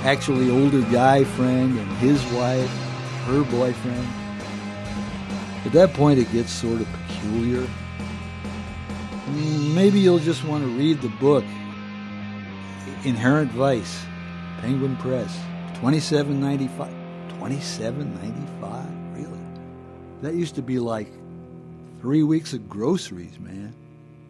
actually 0.03 0.49
older 0.49 0.81
guy 0.91 1.23
friend, 1.37 1.77
and 1.77 1.89
his 2.01 2.19
wife, 2.33 2.69
her 3.27 3.43
boyfriend. 3.43 4.07
At 5.65 5.73
that 5.73 5.93
point 5.93 6.19
it 6.19 6.31
gets 6.33 6.51
sort 6.51 6.81
of 6.81 6.87
peculiar. 6.97 7.63
Maybe 9.75 9.99
you'll 9.99 10.25
just 10.31 10.43
want 10.45 10.63
to 10.63 10.69
read 10.69 11.01
the 11.01 11.11
book, 11.19 11.43
Inherent 13.03 13.51
Vice, 13.51 13.95
Penguin 14.61 14.95
Press. 14.97 15.31
27.95. 15.81 16.89
27.95? 17.39 19.15
Really? 19.15 19.39
That 20.21 20.33
used 20.33 20.55
to 20.55 20.61
be 20.61 20.79
like 20.79 21.11
three 22.01 22.23
weeks 22.23 22.53
of 22.53 22.67
groceries, 22.67 23.39
man. 23.39 23.73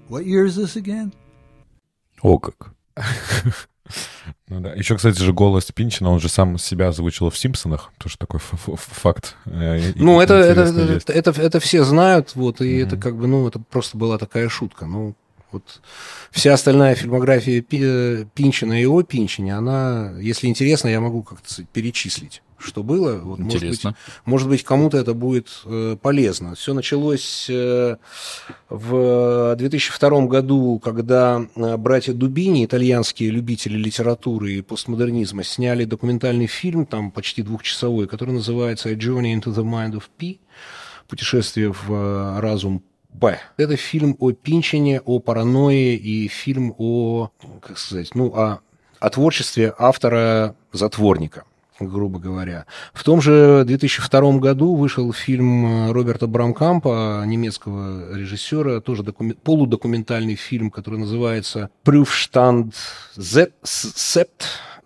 What 0.09 0.25
year 0.25 0.45
is 0.45 0.55
this 0.55 0.75
again? 0.75 1.13
О 2.21 2.37
как. 2.37 2.73
Ну 4.49 4.59
да. 4.61 4.73
Еще, 4.73 4.95
кстати 4.95 5.17
же, 5.21 5.33
голос 5.33 5.71
Пинчина, 5.71 6.09
он 6.09 6.19
же 6.19 6.29
сам 6.29 6.57
себя 6.57 6.89
озвучил 6.89 7.29
в 7.29 7.37
«Симпсонах». 7.37 7.91
Тоже 7.97 8.17
такой 8.17 8.39
факт. 8.41 9.35
Э, 9.45 9.93
ну, 9.95 10.21
это, 10.21 10.35
это, 10.35 10.61
это, 10.63 11.13
это, 11.13 11.41
это 11.41 11.59
все 11.59 11.83
знают, 11.83 12.35
вот, 12.35 12.61
и 12.61 12.65
mm-hmm. 12.65 12.85
это 12.85 12.97
как 12.97 13.17
бы, 13.17 13.27
ну, 13.27 13.47
это 13.47 13.59
просто 13.59 13.97
была 13.97 14.17
такая 14.17 14.49
шутка. 14.49 14.85
Ну, 14.85 15.15
вот 15.51 15.81
вся 16.31 16.53
остальная 16.53 16.95
фильмография 16.95 17.61
Пинчина 17.61 18.81
и 18.81 18.85
о 18.85 19.01
Пинчине, 19.03 19.55
она, 19.55 20.13
если 20.19 20.47
интересно, 20.47 20.89
я 20.89 20.99
могу 20.99 21.23
как-то 21.23 21.63
перечислить 21.73 22.41
что 22.59 22.83
было. 22.83 23.17
Вот, 23.17 23.39
Интересно. 23.39 23.91
Может 23.91 23.97
быть, 24.17 24.25
может 24.25 24.49
быть 24.49 24.63
кому-то 24.63 24.97
это 24.97 25.13
будет 25.13 25.61
э, 25.65 25.95
полезно. 26.01 26.55
Все 26.55 26.73
началось 26.73 27.47
э, 27.49 27.97
в 28.69 29.55
2002 29.55 30.25
году, 30.25 30.79
когда 30.83 31.45
э, 31.55 31.77
братья 31.77 32.13
Дубини, 32.13 32.65
итальянские 32.65 33.29
любители 33.29 33.77
литературы 33.77 34.53
и 34.53 34.61
постмодернизма, 34.61 35.43
сняли 35.43 35.85
документальный 35.85 36.47
фильм, 36.47 36.85
там 36.85 37.11
почти 37.11 37.43
двухчасовой, 37.43 38.07
который 38.07 38.33
называется 38.33 38.89
«A 38.89 38.93
Journey 38.93 39.35
into 39.35 39.53
the 39.53 39.63
Mind 39.63 39.93
of 39.93 40.03
P», 40.17 40.39
«Путешествие 41.07 41.71
в 41.71 41.93
э, 41.93 42.39
разум 42.39 42.83
П. 43.19 43.39
Это 43.57 43.75
фильм 43.75 44.15
о 44.19 44.31
Пинчине, 44.31 45.01
о 45.01 45.19
паранойи 45.19 45.95
и 45.95 46.27
фильм 46.27 46.73
о, 46.77 47.31
как 47.61 47.77
сказать, 47.77 48.13
ну, 48.15 48.33
о, 48.35 48.59
о 48.99 49.09
творчестве 49.09 49.73
автора-затворника 49.77 51.43
грубо 51.79 52.19
говоря. 52.19 52.65
В 52.93 53.03
том 53.03 53.21
же 53.21 53.63
2002 53.65 54.39
году 54.39 54.75
вышел 54.75 55.13
фильм 55.13 55.91
Роберта 55.91 56.27
Брамкампа, 56.27 57.23
немецкого 57.25 58.15
режиссера, 58.15 58.81
тоже 58.81 59.03
докумен... 59.03 59.35
полудокументальный 59.43 60.35
фильм, 60.35 60.71
который 60.71 60.99
называется 60.99 61.69
«Prüfstand 61.85 62.73
Sept», 63.15 64.29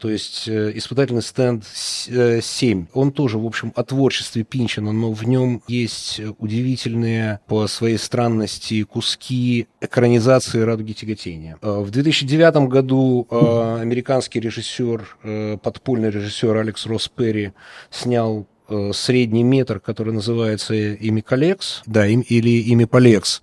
то 0.01 0.09
есть 0.09 0.47
э, 0.47 0.71
испытательный 0.75 1.21
стенд 1.21 1.63
7. 1.63 2.81
Э, 2.81 2.85
Он 2.93 3.11
тоже, 3.11 3.37
в 3.37 3.45
общем, 3.45 3.71
о 3.75 3.83
творчестве 3.83 4.43
Пинчина, 4.43 4.91
но 4.91 5.11
в 5.11 5.27
нем 5.27 5.61
есть 5.67 6.19
удивительные 6.39 7.39
по 7.47 7.67
своей 7.67 7.99
странности 7.99 8.81
куски 8.81 9.67
экранизации 9.79 10.61
«Радуги 10.61 10.93
тяготения». 10.93 11.59
Э, 11.61 11.81
в 11.81 11.91
2009 11.91 12.67
году 12.67 13.27
американский 13.29 14.39
режиссер, 14.39 15.59
подпольный 15.61 16.09
режиссер 16.09 16.55
Алекс 16.55 16.85
Росс 16.87 17.07
Перри 17.07 17.51
снял 17.91 18.47
средний 18.93 19.43
метр, 19.43 19.79
который 19.79 20.13
называется 20.13 20.93
Имиколекс, 20.95 21.81
да, 21.85 22.07
им, 22.07 22.21
или 22.21 22.71
Имиполекс. 22.73 23.41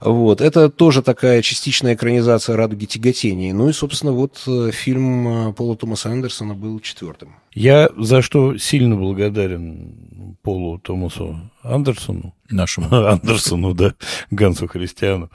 Вот. 0.00 0.40
Это 0.40 0.70
тоже 0.70 1.02
такая 1.02 1.42
частичная 1.42 1.94
экранизация 1.94 2.56
«Радуги 2.56 2.86
тяготений». 2.86 3.52
Ну 3.52 3.68
и, 3.68 3.72
собственно, 3.72 4.12
вот 4.12 4.42
э, 4.46 4.70
фильм 4.72 5.48
э, 5.48 5.52
Пола 5.52 5.76
Томаса 5.76 6.10
Андерсона 6.10 6.54
был 6.54 6.80
четвертым. 6.80 7.36
Я 7.54 7.88
за 7.96 8.20
что 8.20 8.58
сильно 8.58 8.96
благодарен 8.96 10.36
Полу 10.42 10.78
Томасу 10.78 11.38
Андерсону. 11.62 12.34
Нашему. 12.50 12.88
Андерсону, 12.92 13.74
да, 13.74 13.94
Гансу 14.30 14.66
Христиану. 14.66 15.30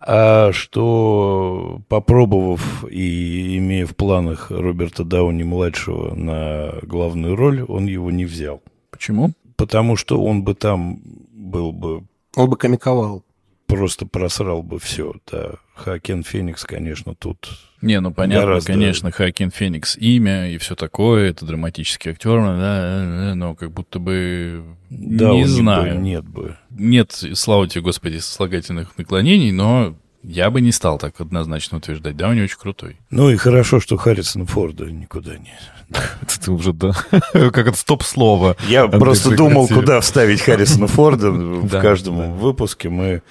А 0.00 0.52
что, 0.52 1.80
попробовав 1.88 2.84
и 2.90 3.56
имея 3.58 3.86
в 3.86 3.94
планах 3.94 4.50
Роберта 4.50 5.04
Дауни-младшего 5.04 6.14
на 6.14 6.74
главную 6.82 7.36
роль, 7.36 7.62
он 7.62 7.86
его 7.86 8.10
не 8.10 8.24
взял. 8.24 8.62
Почему? 9.00 9.32
Потому 9.56 9.96
что 9.96 10.22
он 10.22 10.44
бы 10.44 10.54
там 10.54 11.00
был 11.32 11.72
бы... 11.72 12.04
Он 12.36 12.50
бы 12.50 12.58
комиковал. 12.58 13.24
Просто 13.66 14.04
просрал 14.04 14.62
бы 14.62 14.78
все, 14.78 15.14
да. 15.32 15.54
Хакен 15.74 16.22
Феникс, 16.22 16.64
конечно, 16.64 17.14
тут... 17.14 17.48
Не, 17.80 17.98
ну 18.00 18.12
понятно, 18.12 18.48
гораздо... 18.48 18.72
конечно, 18.74 19.10
Хакен 19.10 19.50
Феникс 19.50 19.96
имя 19.96 20.50
и 20.50 20.58
все 20.58 20.74
такое, 20.74 21.30
это 21.30 21.46
драматический 21.46 22.10
актер, 22.10 22.42
да, 22.42 23.32
но 23.34 23.54
как 23.54 23.72
будто 23.72 23.98
бы... 24.00 24.76
Да, 24.90 25.30
не 25.30 25.46
знаю. 25.46 25.94
Бы, 25.94 26.02
нет 26.02 26.28
бы. 26.28 26.58
Нет, 26.68 27.12
слава 27.32 27.66
тебе, 27.66 27.80
Господи, 27.80 28.18
сослагательных 28.18 28.98
наклонений, 28.98 29.50
но 29.50 29.96
я 30.22 30.50
бы 30.50 30.60
не 30.60 30.72
стал 30.72 30.98
так 30.98 31.18
однозначно 31.22 31.78
утверждать. 31.78 32.18
Да, 32.18 32.28
он 32.28 32.34
не 32.34 32.42
очень 32.42 32.58
крутой. 32.58 32.98
Ну 33.08 33.30
и 33.30 33.36
хорошо, 33.36 33.80
что 33.80 33.96
Харрисон 33.96 34.44
Форда 34.44 34.92
никуда 34.92 35.38
не... 35.38 35.54
Это 35.90 36.52
уже, 36.52 36.72
да, 36.72 36.92
как 37.32 37.58
это 37.58 37.76
стоп-слово. 37.76 38.56
Я 38.68 38.86
просто 38.86 39.34
думал, 39.36 39.68
куда 39.68 40.00
вставить 40.00 40.40
Харрисона 40.40 40.86
Форда 40.86 41.30
в 41.30 41.68
каждом 41.80 42.36
выпуске. 42.38 42.88
Мы 42.88 43.22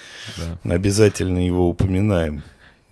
обязательно 0.63 1.45
его 1.45 1.69
упоминаем. 1.69 2.43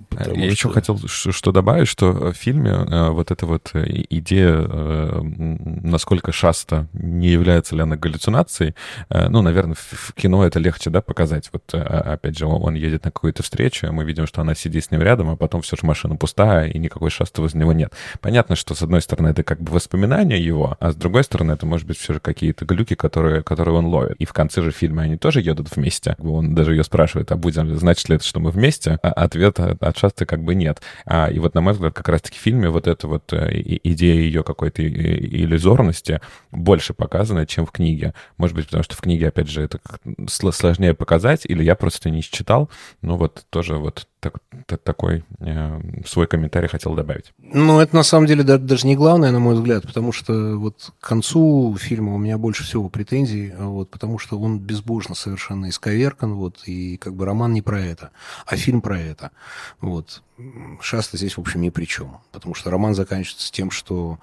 Потому 0.10 0.36
Я 0.36 0.44
что... 0.44 0.52
еще 0.52 0.70
хотел 0.70 1.00
что 1.08 1.52
добавить, 1.52 1.88
что 1.88 2.12
в 2.12 2.34
фильме 2.34 2.72
э, 2.72 3.10
вот 3.10 3.32
эта 3.32 3.46
вот 3.46 3.72
э, 3.74 3.86
идея, 4.10 4.66
э, 4.68 5.22
насколько 5.22 6.32
Шаста 6.32 6.88
не 6.94 7.28
является 7.28 7.76
ли 7.76 7.82
она 7.82 7.96
галлюцинацией, 7.96 8.76
ну, 9.10 9.42
наверное, 9.42 9.76
в 9.76 10.14
кино 10.14 10.46
это 10.46 10.60
легче, 10.60 10.90
да, 10.90 11.02
показать. 11.02 11.50
Вот, 11.52 11.74
опять 11.74 12.38
же, 12.38 12.46
он 12.46 12.76
едет 12.76 13.06
на 13.06 13.12
какую-то 13.12 13.44
встречу, 13.44 13.92
мы 13.92 14.04
видим, 14.04 14.28
что 14.28 14.42
она 14.42 14.56
сидит 14.56 14.86
с 14.86 14.92
ним 14.92 15.02
рядом, 15.02 15.30
а 15.30 15.36
потом 15.36 15.62
все 15.62 15.76
же 15.76 15.86
машина 15.86 16.16
пустая, 16.16 16.68
и 16.68 16.78
никакой 16.80 17.10
Шасты 17.10 17.42
возле 17.42 17.62
него 17.62 17.74
нет. 17.74 17.94
Понятно, 18.22 18.56
что, 18.56 18.76
с 18.76 18.82
одной 18.82 19.02
стороны, 19.02 19.30
это 19.30 19.44
как 19.44 19.62
бы 19.62 19.72
воспоминания 19.74 20.40
его, 20.40 20.78
а 20.80 20.92
с 20.92 20.96
другой 20.96 21.24
стороны, 21.24 21.54
это, 21.54 21.66
может 21.66 21.88
быть, 21.88 21.98
все 21.98 22.14
же 22.14 22.20
какие-то 22.20 22.66
глюки, 22.66 22.96
которые, 22.96 23.44
которые 23.44 23.76
он 23.76 23.86
ловит. 23.86 24.16
И 24.18 24.26
в 24.26 24.34
конце 24.34 24.62
же 24.62 24.72
фильма 24.72 25.04
они 25.04 25.18
тоже 25.18 25.42
едут 25.42 25.76
вместе. 25.76 26.16
Он 26.20 26.56
даже 26.56 26.74
ее 26.74 26.84
спрашивает, 26.84 27.32
а 27.32 27.36
будем, 27.36 27.76
значит 27.78 28.10
ли 28.10 28.16
это, 28.16 28.26
что 28.26 28.40
мы 28.40 28.52
вместе? 28.52 29.00
А 29.02 29.10
ответ 29.10 29.60
от 29.88 29.96
часто 29.96 30.26
как 30.26 30.44
бы 30.44 30.56
нет. 30.56 30.82
А, 31.06 31.30
и 31.30 31.40
вот, 31.40 31.56
на 31.56 31.62
мой 31.62 31.74
взгляд, 31.74 31.94
как 31.94 32.10
раз-таки 32.10 32.38
в 32.38 32.42
фильме 32.42 32.70
вот 32.70 32.88
эта 32.88 33.08
вот 33.08 33.32
э, 33.34 33.50
идея 33.84 34.16
ее 34.16 34.44
какой-то 34.44 34.86
иллюзорности 34.86 36.22
больше 36.52 36.94
показана, 36.94 37.46
чем 37.46 37.66
в 37.66 37.72
книге. 37.72 38.14
Может 38.38 38.56
быть, 38.56 38.66
потому 38.66 38.84
что 38.84 38.96
в 38.96 39.02
книге, 39.02 39.30
опять 39.30 39.50
же, 39.50 39.62
это 39.62 39.80
сложнее 40.28 40.94
показать, 40.94 41.46
или 41.46 41.64
я 41.64 41.76
просто 41.76 42.10
не 42.10 42.22
считал. 42.22 42.70
Ну 43.02 43.16
вот 43.18 43.46
тоже 43.50 43.76
вот 43.78 44.08
так, 44.20 44.40
такой 44.84 45.24
э, 45.40 45.82
свой 46.06 46.28
комментарий 46.28 46.68
хотел 46.68 46.96
добавить. 46.96 47.34
Ну, 47.38 47.80
это 47.80 47.96
на 47.96 48.04
самом 48.04 48.26
деле 48.26 48.44
даже 48.44 48.88
не 48.88 48.96
главное, 48.96 49.32
на 49.32 49.40
мой 49.40 49.56
взгляд, 49.56 49.84
потому 49.84 50.12
что 50.12 50.58
вот 50.58 50.92
к 51.00 51.08
концу 51.08 51.76
фильма 51.80 52.16
у 52.16 52.18
меня 52.18 52.38
больше 52.38 52.64
всего 52.64 52.90
претензий, 52.90 53.54
вот, 53.58 53.90
потому 53.90 54.18
что 54.18 54.40
он 54.40 54.60
безбожно 54.60 55.16
совершенно 55.16 55.70
исковеркан, 55.70 56.34
вот, 56.34 56.64
и 56.66 56.98
как 56.98 57.16
бы 57.16 57.26
роман 57.26 57.54
не 57.54 57.62
про 57.62 57.80
это, 57.80 58.12
а 58.46 58.56
фильм 58.56 58.82
про 58.82 59.00
это. 59.00 59.32
Вот. 59.82 60.24
Шаста 60.82 61.18
здесь, 61.18 61.38
в 61.38 61.42
общем, 61.42 61.62
ни 61.62 61.70
при 61.70 61.86
чем, 61.86 62.18
потому 62.32 62.56
что 62.56 62.72
роман 62.72 62.96
заканчивается 62.96 63.52
тем, 63.52 63.72
что 63.72 64.20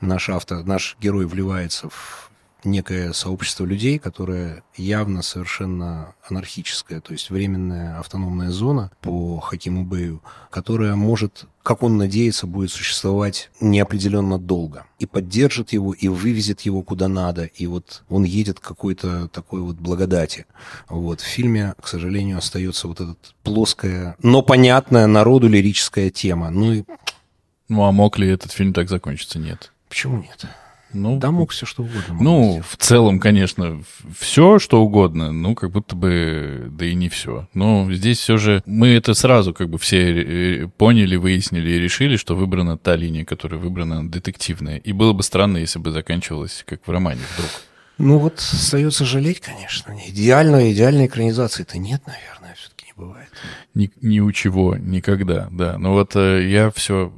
наш 0.00 0.28
автор, 0.28 0.64
наш 0.64 0.96
герой 1.00 1.26
вливается 1.26 1.88
в 1.88 2.23
некое 2.64 3.12
сообщество 3.12 3.64
людей, 3.64 3.98
которое 3.98 4.62
явно 4.76 5.22
совершенно 5.22 6.14
анархическое, 6.28 7.00
то 7.00 7.12
есть 7.12 7.30
временная 7.30 7.98
автономная 7.98 8.50
зона 8.50 8.90
по 9.00 9.38
Хакиму 9.40 9.84
Бэю, 9.84 10.22
которая 10.50 10.94
может, 10.94 11.46
как 11.62 11.82
он 11.82 11.96
надеется, 11.96 12.46
будет 12.46 12.70
существовать 12.70 13.50
неопределенно 13.60 14.38
долго. 14.38 14.86
И 14.98 15.06
поддержит 15.06 15.72
его, 15.72 15.92
и 15.92 16.08
вывезет 16.08 16.62
его 16.62 16.82
куда 16.82 17.08
надо, 17.08 17.44
и 17.44 17.66
вот 17.66 18.02
он 18.08 18.24
едет 18.24 18.60
к 18.60 18.64
какой-то 18.64 19.28
такой 19.28 19.60
вот 19.60 19.76
благодати. 19.76 20.46
Вот. 20.88 21.20
В 21.20 21.26
фильме, 21.26 21.74
к 21.80 21.88
сожалению, 21.88 22.38
остается 22.38 22.88
вот 22.88 23.00
эта 23.00 23.16
плоская, 23.42 24.16
но 24.22 24.42
понятная 24.42 25.06
народу 25.06 25.48
лирическая 25.48 26.10
тема. 26.10 26.50
Ну 26.50 26.72
и... 26.72 26.84
Ну 27.68 27.84
а 27.84 27.92
мог 27.92 28.18
ли 28.18 28.28
этот 28.28 28.52
фильм 28.52 28.72
так 28.72 28.88
закончиться? 28.88 29.38
Нет. 29.38 29.72
Почему 29.88 30.18
нет? 30.18 30.46
Ну, 30.94 31.18
да 31.18 31.30
мог 31.30 31.50
все 31.50 31.66
что 31.66 31.82
угодно. 31.82 32.16
Ну, 32.20 32.62
в 32.66 32.76
целом, 32.76 33.18
конечно, 33.18 33.82
все 34.18 34.58
что 34.58 34.82
угодно, 34.82 35.32
ну, 35.32 35.54
как 35.54 35.70
будто 35.70 35.96
бы, 35.96 36.68
да 36.70 36.86
и 36.86 36.94
не 36.94 37.08
все. 37.08 37.48
Но 37.52 37.92
здесь 37.92 38.18
все 38.18 38.36
же 38.36 38.62
мы 38.64 38.88
это 38.88 39.14
сразу 39.14 39.52
как 39.52 39.68
бы 39.68 39.78
все 39.78 40.22
э, 40.22 40.68
поняли, 40.68 41.16
выяснили 41.16 41.70
и 41.70 41.78
решили, 41.78 42.16
что 42.16 42.36
выбрана 42.36 42.78
та 42.78 42.96
линия, 42.96 43.24
которая 43.24 43.60
выбрана 43.60 44.08
детективная. 44.08 44.78
И 44.78 44.92
было 44.92 45.12
бы 45.12 45.22
странно, 45.22 45.58
если 45.58 45.78
бы 45.78 45.90
заканчивалось 45.90 46.64
как 46.66 46.86
в 46.86 46.90
романе 46.90 47.20
вдруг. 47.34 47.50
Ну 47.98 48.18
вот 48.18 48.38
остается 48.38 49.04
жалеть, 49.04 49.40
конечно. 49.40 49.94
Идеальной, 50.08 50.72
идеальной 50.72 51.06
экранизации-то 51.06 51.78
нет, 51.78 52.02
наверное, 52.06 52.54
все-таки 52.56 52.86
не 52.86 52.92
бывает. 52.96 53.28
Ни, 53.74 53.90
ни 54.00 54.20
у 54.20 54.32
чего, 54.32 54.76
никогда, 54.76 55.48
да. 55.50 55.78
Но 55.78 55.92
вот 55.92 56.16
э, 56.16 56.48
я 56.48 56.70
все 56.70 57.12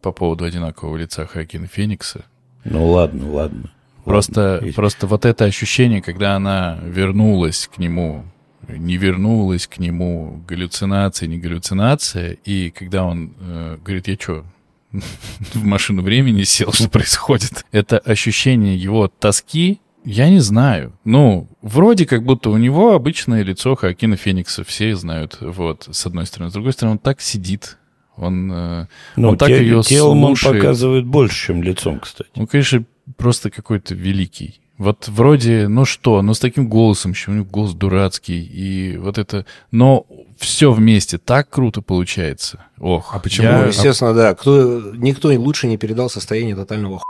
по 0.00 0.12
поводу 0.12 0.44
одинакового 0.44 0.96
лица 0.96 1.26
Хакина 1.26 1.66
Феникса 1.66 2.24
ну 2.70 2.90
ладно, 2.90 3.32
ладно. 3.32 3.70
Просто, 4.04 4.58
ладно. 4.60 4.72
просто 4.72 5.06
вот 5.06 5.24
это 5.24 5.44
ощущение, 5.44 6.00
когда 6.00 6.36
она 6.36 6.78
вернулась 6.84 7.68
к 7.72 7.78
нему, 7.78 8.24
не 8.68 8.96
вернулась 8.96 9.66
к 9.66 9.78
нему, 9.78 10.42
галлюцинация, 10.46 11.28
не 11.28 11.38
галлюцинация, 11.38 12.38
и 12.44 12.70
когда 12.70 13.04
он 13.04 13.32
э, 13.40 13.78
говорит, 13.84 14.08
я 14.08 14.14
что, 14.14 14.44
в 15.54 15.64
машину 15.64 16.02
времени 16.02 16.44
сел, 16.44 16.72
что 16.72 16.88
происходит? 16.88 17.64
Это 17.72 17.98
ощущение 17.98 18.76
его 18.76 19.08
тоски, 19.08 19.80
я 20.04 20.30
не 20.30 20.38
знаю. 20.38 20.92
Ну, 21.04 21.48
вроде 21.62 22.06
как 22.06 22.22
будто 22.22 22.50
у 22.50 22.56
него 22.56 22.94
обычное 22.94 23.42
лицо 23.42 23.74
Хакина 23.74 24.16
Феникса, 24.16 24.62
все 24.62 24.94
знают, 24.94 25.38
вот, 25.40 25.88
с 25.90 26.06
одной 26.06 26.26
стороны. 26.26 26.50
С 26.50 26.54
другой 26.54 26.72
стороны, 26.72 26.92
он 26.92 26.98
так 26.98 27.20
сидит, 27.20 27.76
Он, 28.16 28.50
э, 28.52 28.86
Ну, 29.16 29.28
он 29.30 29.36
так 29.38 29.48
те- 29.48 29.58
ее 29.62 29.82
телом 29.82 30.24
он 30.24 30.36
слушает. 30.36 30.62
показывает 30.62 31.04
больше, 31.06 31.46
чем 31.48 31.62
лицом, 31.62 32.00
кстати. 32.00 32.30
Ну, 32.36 32.46
конечно, 32.46 32.84
просто 33.16 33.50
какой-то 33.50 33.94
великий. 33.94 34.60
Вот 34.78 35.08
вроде, 35.08 35.68
ну 35.68 35.84
что, 35.86 36.20
ну 36.20 36.34
с 36.34 36.38
таким 36.38 36.68
голосом 36.68 37.12
еще, 37.12 37.30
у 37.30 37.34
него 37.34 37.46
голос 37.46 37.72
дурацкий, 37.72 38.42
и 38.42 38.96
вот 38.98 39.16
это... 39.16 39.46
Но 39.70 40.04
все 40.38 40.70
вместе 40.70 41.16
так 41.16 41.48
круто 41.48 41.80
получается. 41.80 42.64
Ох, 42.78 43.14
А 43.14 43.18
почему- 43.18 43.48
я- 43.48 43.66
естественно, 43.66 44.12
да. 44.12 44.34
Кто, 44.34 44.92
никто 44.94 45.28
лучше 45.28 45.66
не 45.66 45.78
передал 45.78 46.10
состояние 46.10 46.54
тотального 46.56 47.02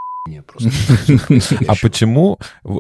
просто. 0.43 0.70
А 1.69 1.74
почему, 1.81 2.39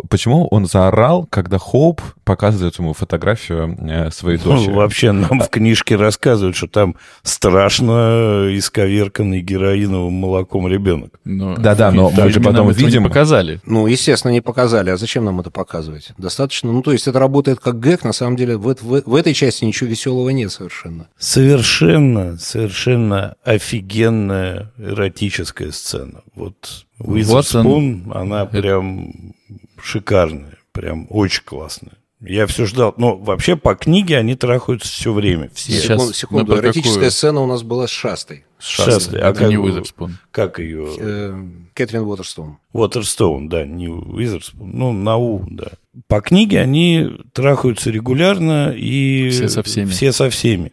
почему 0.08 0.46
он 0.48 0.66
заорал, 0.66 1.26
когда 1.30 1.58
Хоуп 1.58 2.00
показывает 2.24 2.78
ему 2.78 2.92
фотографию 2.92 3.76
э, 3.80 4.10
своей 4.10 4.38
Ну, 4.44 4.56
дочери? 4.56 4.72
вообще 4.72 5.12
нам 5.12 5.40
в 5.40 5.48
книжке 5.48 5.96
рассказывают, 5.96 6.56
что 6.56 6.66
там 6.66 6.96
страшно 7.22 8.48
исковерканный 8.52 9.40
героиновым 9.40 10.12
молоком 10.14 10.66
ребенок. 10.68 11.18
Да-да, 11.24 11.90
но 11.90 12.10
мы 12.10 12.30
же 12.30 12.40
потом 12.40 12.70
видим- 12.70 13.04
показали. 13.04 13.60
Ну, 13.64 13.86
естественно, 13.86 14.32
не 14.32 14.40
показали. 14.40 14.90
А 14.90 14.96
зачем 14.96 15.24
нам 15.24 15.40
это 15.40 15.50
показывать? 15.50 16.10
Достаточно. 16.18 16.72
Ну, 16.72 16.82
то 16.82 16.92
есть 16.92 17.06
это 17.08 17.18
работает 17.18 17.60
как 17.60 17.78
гэг. 17.80 18.04
На 18.04 18.12
самом 18.12 18.36
деле 18.36 18.56
в, 18.56 18.68
эт- 18.68 18.82
в- 18.82 19.02
в 19.08 19.14
этой 19.14 19.32
части 19.34 19.64
ничего 19.64 19.88
веселого 19.88 20.30
нет 20.30 20.50
совершенно. 20.52 21.08
Совершенно, 21.18 22.36
совершенно 22.38 23.34
офигенная 23.44 24.72
эротическая 24.78 25.70
сцена. 25.70 26.22
Вот 26.34 26.85
Вот 26.98 27.12
Уизерспун, 27.14 28.10
она 28.14 28.46
прям 28.46 29.34
шикарная, 29.82 30.56
прям 30.72 31.06
очень 31.10 31.42
классная. 31.44 31.92
Я 32.20 32.46
все 32.46 32.64
ждал. 32.64 32.94
Но 32.96 33.16
вообще 33.16 33.56
по 33.56 33.74
книге 33.74 34.16
они 34.16 34.34
трахаются 34.34 34.88
все 34.88 35.12
время. 35.12 35.50
Все. 35.52 35.72
Сейчас 35.72 35.82
Секунду, 36.00 36.14
секунду. 36.14 36.46
про 36.52 36.60
Эротическая 36.62 36.94
какую? 36.94 37.10
сцена 37.10 37.40
у 37.42 37.46
нас 37.46 37.62
была 37.62 37.86
с 37.86 37.90
Шастой. 37.90 38.46
Шастой. 38.58 39.20
А 39.20 39.30
Это 39.30 39.40
как, 39.40 39.48
не 39.50 39.58
Уизерспун. 39.58 40.16
как 40.30 40.58
ее? 40.58 40.88
Э, 40.98 41.44
Кэтрин 41.74 42.02
Уотерстоун. 42.02 42.56
Уотерстоун, 42.72 43.50
да, 43.50 43.66
не 43.66 43.88
Уизерспун. 43.88 44.70
Ну, 44.72 44.92
Нау, 44.92 45.44
да. 45.50 45.72
По 46.08 46.22
книге 46.22 46.60
они 46.60 47.10
трахаются 47.32 47.90
регулярно 47.90 48.70
и... 48.74 49.28
Все 49.28 49.50
со 49.50 49.62
всеми. 49.62 49.90
Все 49.90 50.10
со 50.12 50.30
всеми. 50.30 50.72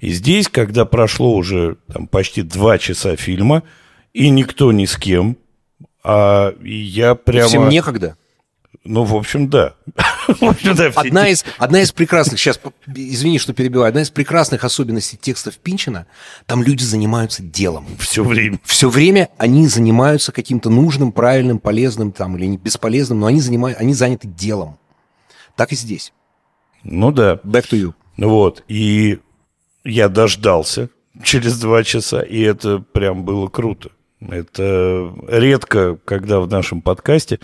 И 0.00 0.10
здесь, 0.10 0.48
когда 0.48 0.86
прошло 0.86 1.34
уже 1.36 1.76
там, 1.92 2.06
почти 2.06 2.40
два 2.40 2.78
часа 2.78 3.14
фильма, 3.16 3.62
и 4.14 4.30
никто 4.30 4.72
ни 4.72 4.86
с 4.86 4.96
кем, 4.96 5.36
а 6.02 6.54
я 6.62 7.14
прямо... 7.14 7.48
Всем 7.48 7.68
некогда. 7.68 8.16
Ну, 8.84 9.04
в 9.04 9.14
общем, 9.14 9.48
да. 9.48 9.74
Одна 10.94 11.28
из, 11.28 11.44
одна 11.58 11.82
из 11.82 11.92
прекрасных, 11.92 12.38
сейчас, 12.38 12.60
извини, 12.86 13.38
что 13.38 13.52
перебиваю, 13.52 13.88
одна 13.88 14.02
из 14.02 14.10
прекрасных 14.10 14.64
особенностей 14.64 15.16
текстов 15.16 15.58
Пинчина, 15.58 16.06
там 16.46 16.62
люди 16.62 16.82
занимаются 16.84 17.42
делом. 17.42 17.86
все 17.98 18.24
время. 18.24 18.58
Все 18.64 18.88
время 18.88 19.28
они 19.36 19.66
занимаются 19.66 20.32
каким-то 20.32 20.70
нужным, 20.70 21.12
правильным, 21.12 21.58
полезным 21.58 22.12
там, 22.12 22.36
или 22.38 22.46
не 22.46 22.56
бесполезным, 22.56 23.20
но 23.20 23.26
они, 23.26 23.40
занимают, 23.40 23.78
они 23.78 23.94
заняты 23.94 24.28
делом. 24.28 24.78
Так 25.56 25.72
и 25.72 25.76
здесь. 25.76 26.12
Ну 26.82 27.10
да. 27.10 27.34
Back 27.44 27.68
to 27.70 27.78
you. 27.78 27.94
Вот. 28.16 28.64
И 28.68 29.18
я 29.84 30.08
дождался 30.08 30.88
через 31.22 31.58
два 31.58 31.82
часа, 31.84 32.20
и 32.20 32.40
это 32.40 32.78
прям 32.78 33.24
было 33.24 33.48
круто. 33.48 33.90
Это 34.20 35.12
редко, 35.28 35.96
когда 36.04 36.40
в 36.40 36.48
нашем 36.48 36.82
подкасте 36.82 37.38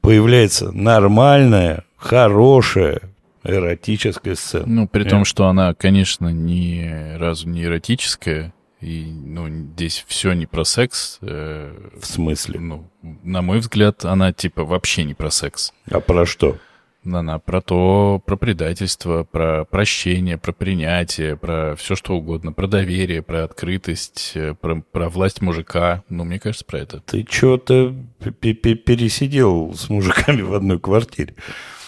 появляется 0.00 0.72
нормальная, 0.72 1.84
хорошая 1.96 3.00
эротическая 3.44 4.34
сцена. 4.34 4.64
Ну, 4.66 4.88
при 4.88 5.04
том, 5.04 5.24
что 5.24 5.46
она, 5.46 5.74
конечно, 5.74 6.28
ни 6.28 7.16
разу 7.18 7.48
не 7.48 7.64
эротическая, 7.64 8.52
и, 8.80 9.04
ну, 9.12 9.48
здесь 9.48 10.04
все 10.08 10.32
не 10.32 10.46
про 10.46 10.64
секс. 10.64 11.18
э, 11.22 11.72
В 12.00 12.04
смысле? 12.04 12.58
ну, 12.58 12.90
на 13.22 13.40
мой 13.42 13.60
взгляд, 13.60 14.04
она, 14.04 14.32
типа, 14.32 14.64
вообще 14.64 15.04
не 15.04 15.14
про 15.14 15.30
секс. 15.30 15.72
А 15.88 16.00
про 16.00 16.26
что? 16.26 16.58
Она 17.04 17.40
про 17.40 17.60
то, 17.60 18.22
про 18.24 18.36
предательство, 18.36 19.24
про 19.24 19.64
прощение, 19.64 20.38
про 20.38 20.52
принятие, 20.52 21.36
про 21.36 21.74
все 21.76 21.96
что 21.96 22.14
угодно, 22.14 22.52
про 22.52 22.68
доверие, 22.68 23.22
про 23.22 23.42
открытость, 23.42 24.32
э, 24.34 24.54
про, 24.54 24.82
про 24.82 25.08
власть 25.08 25.40
мужика. 25.40 26.04
Ну, 26.08 26.22
мне 26.24 26.38
кажется, 26.38 26.64
про 26.64 26.78
это. 26.78 27.00
Ты 27.00 27.26
что-то 27.28 27.92
пересидел 28.40 29.74
с 29.74 29.88
мужиками 29.88 30.42
в 30.42 30.54
одной 30.54 30.78
квартире. 30.78 31.34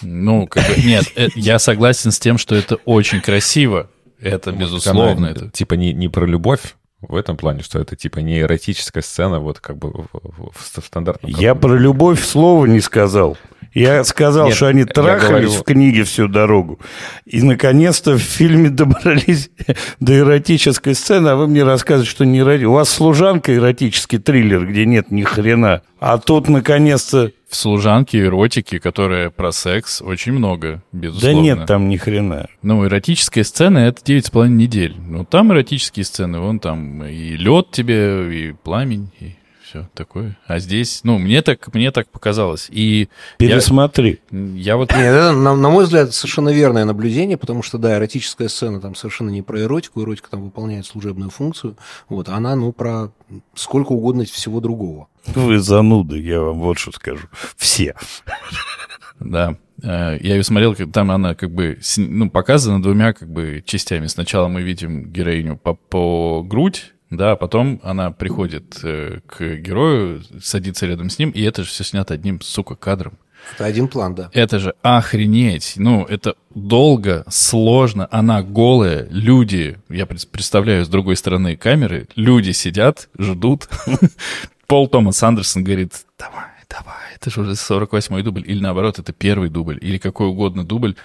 Ну, 0.02 0.46
как 0.48 0.66
бы, 0.66 0.82
нет, 0.82 1.04
э, 1.16 1.28
я 1.36 1.58
согласен 1.58 2.10
с 2.10 2.18
тем, 2.18 2.36
что 2.36 2.54
это 2.56 2.76
очень 2.84 3.20
красиво. 3.20 3.90
Это, 4.20 4.52
безусловно, 4.52 5.28
Она, 5.28 5.30
это 5.30 5.50
Типа 5.50 5.74
не, 5.74 5.92
не 5.92 6.08
про 6.08 6.26
любовь 6.26 6.74
в 7.00 7.14
этом 7.14 7.36
плане, 7.36 7.62
что 7.62 7.78
это 7.78 7.96
типа 7.96 8.18
не 8.20 8.40
эротическая 8.40 9.02
сцена, 9.02 9.38
вот 9.38 9.60
как 9.60 9.76
бы 9.78 9.90
в, 9.90 10.08
в- 10.12 10.52
в 10.54 10.84
стандартном... 10.84 11.30
Я 11.30 11.54
про 11.54 11.76
любовь 11.76 12.24
слова 12.24 12.66
не 12.66 12.80
сказал. 12.80 13.36
Я 13.74 14.04
сказал, 14.04 14.46
Нет, 14.46 14.56
что 14.56 14.68
они 14.68 14.84
трахались 14.84 15.54
в 15.56 15.64
книге 15.64 16.04
всю 16.04 16.28
дорогу. 16.28 16.78
И, 17.26 17.42
наконец-то, 17.42 18.14
в 18.14 18.20
фильме 18.20 18.70
добрались 18.70 19.50
до 20.00 20.16
эротической 20.18 20.94
сцены, 20.94 21.28
а 21.28 21.36
вы 21.36 21.48
мне 21.48 21.64
рассказываете, 21.64 22.10
что 22.10 22.24
не 22.24 22.38
эроти- 22.38 22.64
У 22.64 22.72
вас 22.72 22.88
служанка 22.88 23.54
эротический 23.54 24.18
триллер, 24.18 24.64
где 24.66 24.86
нет 24.86 25.10
ни 25.10 25.22
хрена. 25.22 25.82
А 25.98 26.18
тут, 26.18 26.48
наконец-то... 26.48 27.32
в 27.48 27.56
служанке 27.56 28.20
эротики, 28.20 28.78
которая 28.78 29.30
про 29.30 29.50
секс, 29.52 30.02
очень 30.02 30.32
много, 30.32 30.82
Да 30.92 30.98
безусловно. 30.98 31.40
нет 31.40 31.66
там 31.66 31.88
ни 31.88 31.96
хрена. 31.96 32.46
Ну, 32.62 32.84
эротическая 32.86 33.42
сцена— 33.42 33.78
это 33.80 34.02
9,5 34.04 34.48
недель. 34.48 34.94
Ну, 34.98 35.24
там 35.24 35.52
эротические 35.52 36.04
сцены, 36.04 36.38
вон 36.40 36.60
там 36.60 37.02
и 37.04 37.36
лед 37.36 37.70
тебе, 37.72 38.48
и 38.48 38.52
пламень, 38.52 39.10
и 39.20 39.34
все 39.74 39.88
такое. 39.94 40.38
А 40.46 40.58
здесь, 40.58 41.00
ну, 41.02 41.18
мне 41.18 41.42
так, 41.42 41.72
мне 41.74 41.90
так 41.90 42.08
показалось. 42.08 42.68
И 42.70 43.08
я, 43.38 43.48
Пересмотри. 43.48 44.20
я 44.30 44.76
вот... 44.76 44.92
Нет, 44.92 45.00
это, 45.00 45.32
на, 45.32 45.56
на 45.56 45.68
мой 45.68 45.84
взгляд, 45.84 46.14
совершенно 46.14 46.50
верное 46.50 46.84
наблюдение, 46.84 47.36
потому 47.36 47.62
что, 47.62 47.78
да, 47.78 47.96
эротическая 47.96 48.48
сцена 48.48 48.80
там 48.80 48.94
совершенно 48.94 49.30
не 49.30 49.42
про 49.42 49.60
эротику, 49.60 50.02
эротика 50.02 50.30
там 50.30 50.44
выполняет 50.44 50.86
служебную 50.86 51.30
функцию, 51.30 51.76
вот, 52.08 52.28
она, 52.28 52.54
ну, 52.54 52.72
про 52.72 53.10
сколько 53.54 53.92
угодно 53.92 54.24
всего 54.24 54.60
другого. 54.60 55.08
Вы 55.26 55.58
зануды, 55.58 56.20
я 56.20 56.40
вам 56.40 56.60
вот 56.60 56.78
что 56.78 56.92
скажу. 56.92 57.26
Все. 57.56 57.94
Да. 59.18 59.56
Э, 59.82 60.18
Я 60.20 60.36
ее 60.36 60.44
смотрел, 60.44 60.74
там 60.74 61.10
она 61.10 61.34
как 61.34 61.50
бы 61.50 61.78
ну, 61.96 62.30
показана 62.30 62.82
двумя 62.82 63.12
как 63.12 63.28
бы 63.28 63.62
частями. 63.64 64.06
Сначала 64.06 64.48
мы 64.48 64.62
видим 64.62 65.10
героиню 65.10 65.56
по, 65.56 65.74
по 65.74 66.42
грудь, 66.42 66.94
да, 67.16 67.36
потом 67.36 67.80
она 67.82 68.10
приходит 68.10 68.78
э, 68.82 69.20
к 69.26 69.56
герою, 69.56 70.22
садится 70.42 70.86
рядом 70.86 71.10
с 71.10 71.18
ним, 71.18 71.30
и 71.30 71.42
это 71.42 71.62
же 71.62 71.68
все 71.68 71.84
снято 71.84 72.14
одним, 72.14 72.40
сука, 72.40 72.74
кадром. 72.74 73.18
Это 73.54 73.66
один 73.66 73.88
план, 73.88 74.14
да. 74.14 74.30
Это 74.32 74.58
же 74.58 74.74
охренеть. 74.82 75.74
Ну, 75.76 76.04
это 76.04 76.34
долго, 76.54 77.24
сложно. 77.28 78.08
Она 78.10 78.42
голая. 78.42 79.06
Люди, 79.10 79.78
я 79.88 80.06
пред- 80.06 80.28
представляю 80.30 80.84
с 80.84 80.88
другой 80.88 81.16
стороны 81.16 81.56
камеры, 81.56 82.08
люди 82.16 82.52
сидят, 82.52 83.08
ждут. 83.18 83.68
Пол 84.66 84.88
Томас 84.88 85.22
Андерсон 85.22 85.62
говорит, 85.62 85.92
давай, 86.18 86.46
давай, 86.70 87.14
это 87.16 87.30
же 87.30 87.42
уже 87.42 87.52
48-й 87.52 88.22
дубль. 88.22 88.44
Или 88.46 88.60
наоборот, 88.60 88.98
это 88.98 89.12
первый 89.12 89.50
дубль. 89.50 89.78
Или 89.80 89.98
какой 89.98 90.28
угодно 90.28 90.64
дубль. 90.64 90.96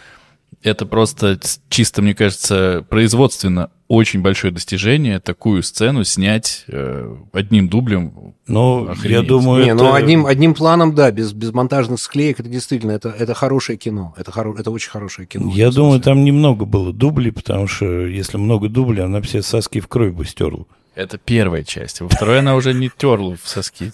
Это 0.61 0.86
просто 0.86 1.40
чисто, 1.69 2.02
мне 2.02 2.14
кажется, 2.14 2.86
производственно 2.90 3.69
очень 3.88 4.22
большое 4.22 4.53
достижение 4.53 5.19
такую 5.19 5.64
сцену 5.64 6.03
снять 6.03 6.65
э, 6.68 7.15
одним 7.34 7.69
дублем. 7.69 8.36
Ну, 8.45 8.86
я 8.86 8.91
Охренеть. 8.91 9.27
думаю, 9.27 9.64
Не, 9.64 9.72
это... 9.72 9.84
ну 9.84 9.94
одним, 9.94 10.26
одним 10.26 10.53
планом, 10.53 10.94
да, 10.94 11.11
без, 11.11 11.34
без 11.34 11.53
монтажных 11.53 11.99
склеек, 11.99 12.40
это 12.40 12.49
действительно, 12.49 12.91
это, 12.91 13.10
это 13.10 13.34
хорошее 13.34 13.77
кино. 13.77 14.14
Это, 14.18 14.31
хоро, 14.31 14.56
это 14.60 14.69
очень 14.69 14.91
хорошее 14.91 15.27
кино. 15.27 15.52
Я 15.56 15.72
думаю, 15.72 15.94
смысле. 15.94 16.03
там 16.03 16.23
немного 16.23 16.65
было 16.65 16.94
дублей, 16.94 17.31
потому 17.31 17.68
что 17.68 18.06
если 18.06 18.38
много 18.38 18.69
дублей, 18.69 19.06
она 19.06 19.22
все 19.22 19.41
соски 19.41 19.80
в 19.80 19.88
кровь 19.88 20.14
бы 20.14 20.26
стерла. 20.26 20.65
Это 20.94 21.18
первая 21.18 21.64
часть. 21.64 22.02
Во 22.02 22.10
второй 22.10 22.40
она 22.40 22.56
уже 22.56 22.73
не 22.73 22.91
терла 22.95 23.38
в 23.41 23.48
соски. 23.48 23.91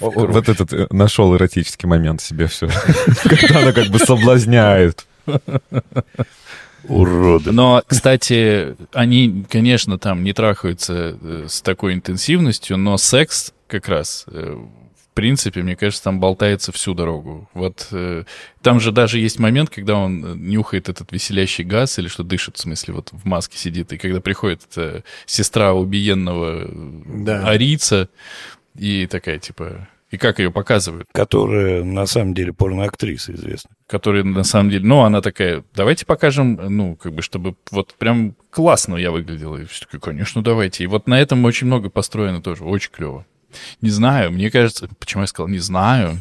Вот 0.00 0.48
этот 0.48 0.72
э, 0.72 0.86
нашел 0.90 1.34
эротический 1.36 1.88
момент 1.88 2.20
себе 2.20 2.46
все. 2.46 2.68
Когда 3.24 3.60
она 3.60 3.72
как 3.72 3.88
бы 3.88 3.98
соблазняет. 3.98 5.06
Уроды. 6.84 7.52
Но, 7.52 7.82
кстати, 7.86 8.74
они, 8.94 9.44
конечно, 9.50 9.98
там 9.98 10.24
не 10.24 10.32
трахаются 10.32 11.16
э, 11.20 11.46
с 11.48 11.60
такой 11.60 11.92
интенсивностью, 11.94 12.78
но 12.78 12.96
секс 12.96 13.52
как 13.66 13.86
раз, 13.88 14.24
э, 14.28 14.56
в 14.56 15.14
принципе, 15.14 15.62
мне 15.62 15.76
кажется, 15.76 16.02
там 16.04 16.20
болтается 16.20 16.72
всю 16.72 16.94
дорогу. 16.94 17.50
Вот 17.52 17.88
э, 17.92 18.24
там 18.62 18.80
же 18.80 18.92
даже 18.92 19.18
есть 19.18 19.38
момент, 19.38 19.68
когда 19.68 19.96
он 19.96 20.42
нюхает 20.48 20.88
этот 20.88 21.12
веселящий 21.12 21.64
газ 21.64 21.98
или 21.98 22.08
что 22.08 22.22
дышит, 22.24 22.56
в 22.56 22.60
смысле, 22.60 22.94
вот 22.94 23.10
в 23.12 23.26
маске 23.26 23.58
сидит, 23.58 23.92
и 23.92 23.98
когда 23.98 24.20
приходит 24.22 24.62
э, 24.76 25.02
сестра 25.26 25.74
убиенного 25.74 26.66
Да. 27.06 27.46
арийца, 27.46 28.08
и 28.80 29.06
такая, 29.06 29.38
типа... 29.38 29.88
И 30.10 30.16
как 30.16 30.40
ее 30.40 30.50
показывают? 30.50 31.06
Которая 31.12 31.84
на 31.84 32.06
самом 32.06 32.34
деле 32.34 32.52
порноактриса 32.52 33.32
известна. 33.34 33.70
который 33.86 34.24
на 34.24 34.42
самом 34.42 34.70
деле, 34.70 34.84
ну, 34.84 35.02
она 35.02 35.20
такая, 35.20 35.62
давайте 35.74 36.06
покажем, 36.06 36.58
ну, 36.68 36.96
как 36.96 37.12
бы, 37.12 37.22
чтобы 37.22 37.54
вот 37.70 37.94
прям 37.94 38.34
классно 38.50 38.96
я 38.96 39.10
выглядела. 39.10 39.58
И 39.58 39.66
все 39.66 39.84
таки 39.84 39.98
конечно, 39.98 40.42
давайте. 40.42 40.82
И 40.82 40.86
вот 40.86 41.06
на 41.06 41.20
этом 41.20 41.44
очень 41.44 41.66
много 41.66 41.90
построено 41.90 42.42
тоже, 42.42 42.64
очень 42.64 42.90
клево. 42.90 43.26
Не 43.82 43.90
знаю, 43.90 44.32
мне 44.32 44.50
кажется, 44.50 44.88
почему 44.98 45.22
я 45.22 45.26
сказал 45.26 45.48
не 45.48 45.58
знаю. 45.58 46.16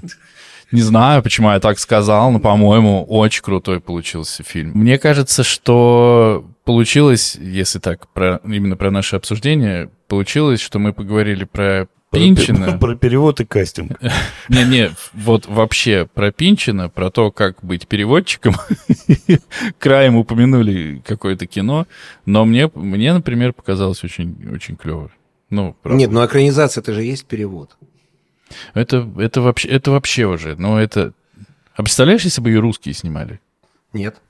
Не 0.71 0.81
знаю, 0.81 1.23
почему 1.23 1.49
я 1.49 1.59
так 1.59 1.79
сказал, 1.79 2.29
но, 2.31 2.39
по-моему, 2.39 3.03
очень 3.05 3.41
крутой 3.41 3.79
получился 3.79 4.43
фильм. 4.43 4.71
Мне 4.75 4.99
кажется, 4.99 5.43
что 5.43 6.45
получилось, 6.63 7.35
если 7.35 7.79
так, 7.79 8.07
про, 8.09 8.39
именно 8.43 8.77
про 8.77 8.91
наше 8.91 9.15
обсуждение, 9.15 9.89
получилось, 10.07 10.59
что 10.59 10.77
мы 10.77 10.93
поговорили 10.93 11.45
про 11.45 11.87
Пинчина. 12.11 12.71
Про, 12.71 12.77
про 12.79 12.95
перевод 12.95 13.39
и 13.39 13.45
кастинг. 13.45 13.99
Не-не, 14.49 14.91
вот 15.13 15.45
вообще 15.45 16.07
про 16.11 16.31
Пинчина, 16.31 16.89
про 16.89 17.11
то, 17.11 17.31
как 17.31 17.63
быть 17.63 17.87
переводчиком. 17.87 18.55
Краем 19.79 20.15
упомянули 20.15 21.01
какое-то 21.05 21.45
кино, 21.45 21.87
но 22.25 22.45
мне, 22.45 22.69
мне 22.73 23.13
например, 23.13 23.53
показалось 23.53 24.03
очень, 24.03 24.49
очень 24.53 24.75
клево. 24.75 25.11
Ну, 25.49 25.75
Нет, 25.83 26.11
ну 26.11 26.25
экранизация 26.25 26.81
это 26.81 26.93
же 26.93 27.03
есть 27.03 27.25
перевод. 27.25 27.75
Это, 28.73 29.07
это, 29.17 29.41
вообще, 29.41 29.67
это 29.67 29.91
вообще 29.91 30.25
уже, 30.25 30.55
ну 30.55 30.77
это... 30.77 31.13
А 31.75 31.83
представляешь, 31.83 32.23
если 32.23 32.41
бы 32.41 32.51
и 32.51 32.55
русские 32.55 32.93
снимали? 32.93 33.39
Нет. 33.93 34.21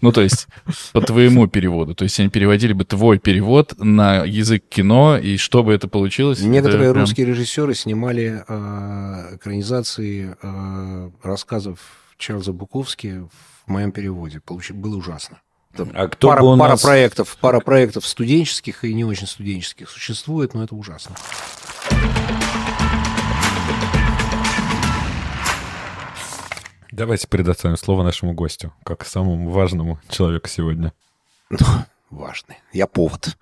Ну, 0.00 0.12
то 0.12 0.20
есть, 0.20 0.46
по 0.92 1.00
твоему 1.00 1.46
переводу. 1.46 1.94
То 1.94 2.04
есть, 2.04 2.18
они 2.20 2.28
переводили 2.28 2.72
бы 2.72 2.84
твой 2.84 3.18
перевод 3.18 3.74
на 3.78 4.24
язык 4.24 4.64
кино, 4.68 5.16
и 5.16 5.36
чтобы 5.36 5.72
это 5.72 5.88
получилось... 5.88 6.40
Некоторые 6.40 6.84
это 6.84 6.92
прям... 6.92 7.02
русские 7.04 7.26
режиссеры 7.26 7.74
снимали 7.74 8.44
э, 8.46 9.36
экранизации 9.36 10.36
э, 10.42 11.10
рассказов 11.22 11.78
Чарльза 12.18 12.52
Буковски 12.52 13.26
в 13.66 13.70
моем 13.70 13.92
переводе. 13.92 14.40
Получ... 14.40 14.70
Было 14.70 14.96
ужасно. 14.96 15.40
Там 15.76 15.90
а 15.94 16.08
кто 16.08 16.28
пара, 16.28 16.40
бы 16.42 16.54
у 16.54 16.58
пара 16.58 16.72
нас... 16.72 16.82
проектов, 16.82 17.36
пара 17.40 17.60
проектов 17.60 18.06
студенческих 18.06 18.84
и 18.84 18.92
не 18.92 19.04
очень 19.04 19.26
студенческих 19.26 19.88
существует, 19.88 20.52
но 20.54 20.64
это 20.64 20.74
ужасно. 20.74 21.16
Давайте 26.92 27.26
предоставим 27.26 27.78
слово 27.78 28.02
нашему 28.02 28.34
гостю, 28.34 28.74
как 28.84 29.06
самому 29.06 29.48
важному 29.48 29.98
человеку 30.10 30.46
сегодня. 30.48 30.92
Ну, 31.48 31.56
важный. 32.10 32.58
Я 32.70 32.86
повод. 32.86 33.34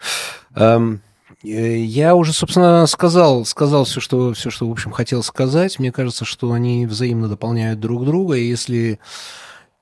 Эм, 0.54 1.02
э, 1.42 1.78
я 1.78 2.14
уже, 2.14 2.32
собственно, 2.32 2.86
сказал, 2.86 3.44
сказал 3.44 3.86
все, 3.86 4.00
что, 4.00 4.32
все, 4.34 4.50
что, 4.50 4.68
в 4.68 4.70
общем, 4.70 4.92
хотел 4.92 5.24
сказать. 5.24 5.80
Мне 5.80 5.90
кажется, 5.90 6.24
что 6.24 6.52
они 6.52 6.86
взаимно 6.86 7.28
дополняют 7.28 7.80
друг 7.80 8.04
друга. 8.04 8.36
И 8.36 8.46
если 8.46 9.00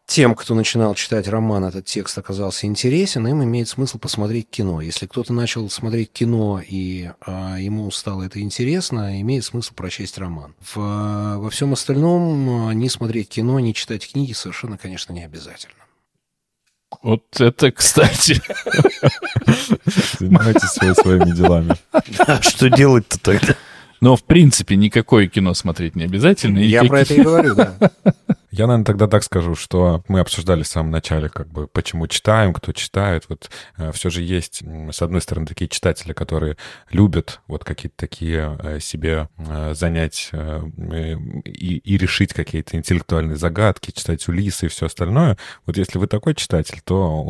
тем, 0.09 0.35
кто 0.35 0.55
начинал 0.55 0.94
читать 0.94 1.28
роман, 1.28 1.66
этот 1.66 1.85
текст 1.85 2.16
оказался 2.16 2.66
интересен, 2.66 3.26
им 3.26 3.44
имеет 3.44 3.68
смысл 3.68 3.98
посмотреть 3.98 4.48
кино. 4.48 4.80
Если 4.80 5.06
кто-то 5.06 5.35
начал 5.35 5.68
смотреть 5.68 6.10
кино 6.12 6.62
и 6.66 7.10
а, 7.20 7.56
ему 7.59 7.90
стало 7.90 8.22
это 8.22 8.40
интересно, 8.40 9.20
имеет 9.20 9.44
смысл 9.44 9.74
прочесть 9.74 10.16
роман. 10.16 10.55
В, 10.60 11.36
во 11.36 11.51
всем 11.51 11.74
остальном 11.74 12.72
не 12.72 12.89
смотреть 12.89 13.28
кино, 13.28 13.60
не 13.60 13.74
читать 13.74 14.10
книги 14.10 14.32
совершенно, 14.32 14.78
конечно, 14.78 15.12
не 15.12 15.24
обязательно. 15.24 15.74
Вот 17.02 17.39
это, 17.39 17.70
кстати. 17.70 18.40
Занимайтесь 20.18 20.70
своими 20.70 21.36
делами. 21.36 21.74
Что 22.40 22.70
делать-то 22.70 23.20
тогда? 23.20 23.55
Но, 24.01 24.16
в 24.16 24.24
принципе, 24.24 24.74
никакое 24.76 25.28
кино 25.28 25.52
смотреть 25.52 25.97
не 25.97 26.05
обязательно. 26.05 26.60
Я 26.60 26.85
про 26.85 27.01
это 27.01 27.12
и 27.12 27.22
говорю, 27.22 27.55
да. 27.55 27.76
Я, 28.51 28.66
наверное, 28.66 28.85
тогда 28.85 29.07
так 29.07 29.25
скажу, 29.25 29.55
что 29.55 30.03
мы 30.09 30.20
обсуждали 30.20 30.62
в 30.62 30.66
самом 30.66 30.91
начале, 30.91 31.29
как 31.29 31.49
бы, 31.49 31.66
почему 31.66 32.07
читаем, 32.07 32.55
кто 32.55 32.73
читает. 32.73 33.25
Вот 33.29 33.51
э, 33.77 33.93
все 33.93 34.09
же 34.09 34.23
есть, 34.23 34.62
с 34.62 35.03
одной 35.03 35.20
стороны, 35.20 35.47
такие 35.47 35.69
читатели, 35.69 36.15
которые 36.15 36.57
любят 36.91 37.41
вот 37.47 37.65
какие-то 37.65 37.97
такие 37.97 38.59
э, 38.62 38.81
себе 38.81 39.29
э, 39.37 39.75
занять 39.75 40.31
и, 40.33 41.77
и 41.85 41.99
решить 41.99 42.33
какие-то 42.33 42.77
интеллектуальные 42.77 43.37
загадки, 43.37 43.91
читать 43.91 44.27
Улисы 44.29 44.66
и 44.66 44.69
все 44.69 44.87
остальное. 44.87 45.37
Вот 45.66 45.77
если 45.77 45.99
вы 45.99 46.07
такой 46.07 46.35
читатель, 46.35 46.81
то 46.85 47.23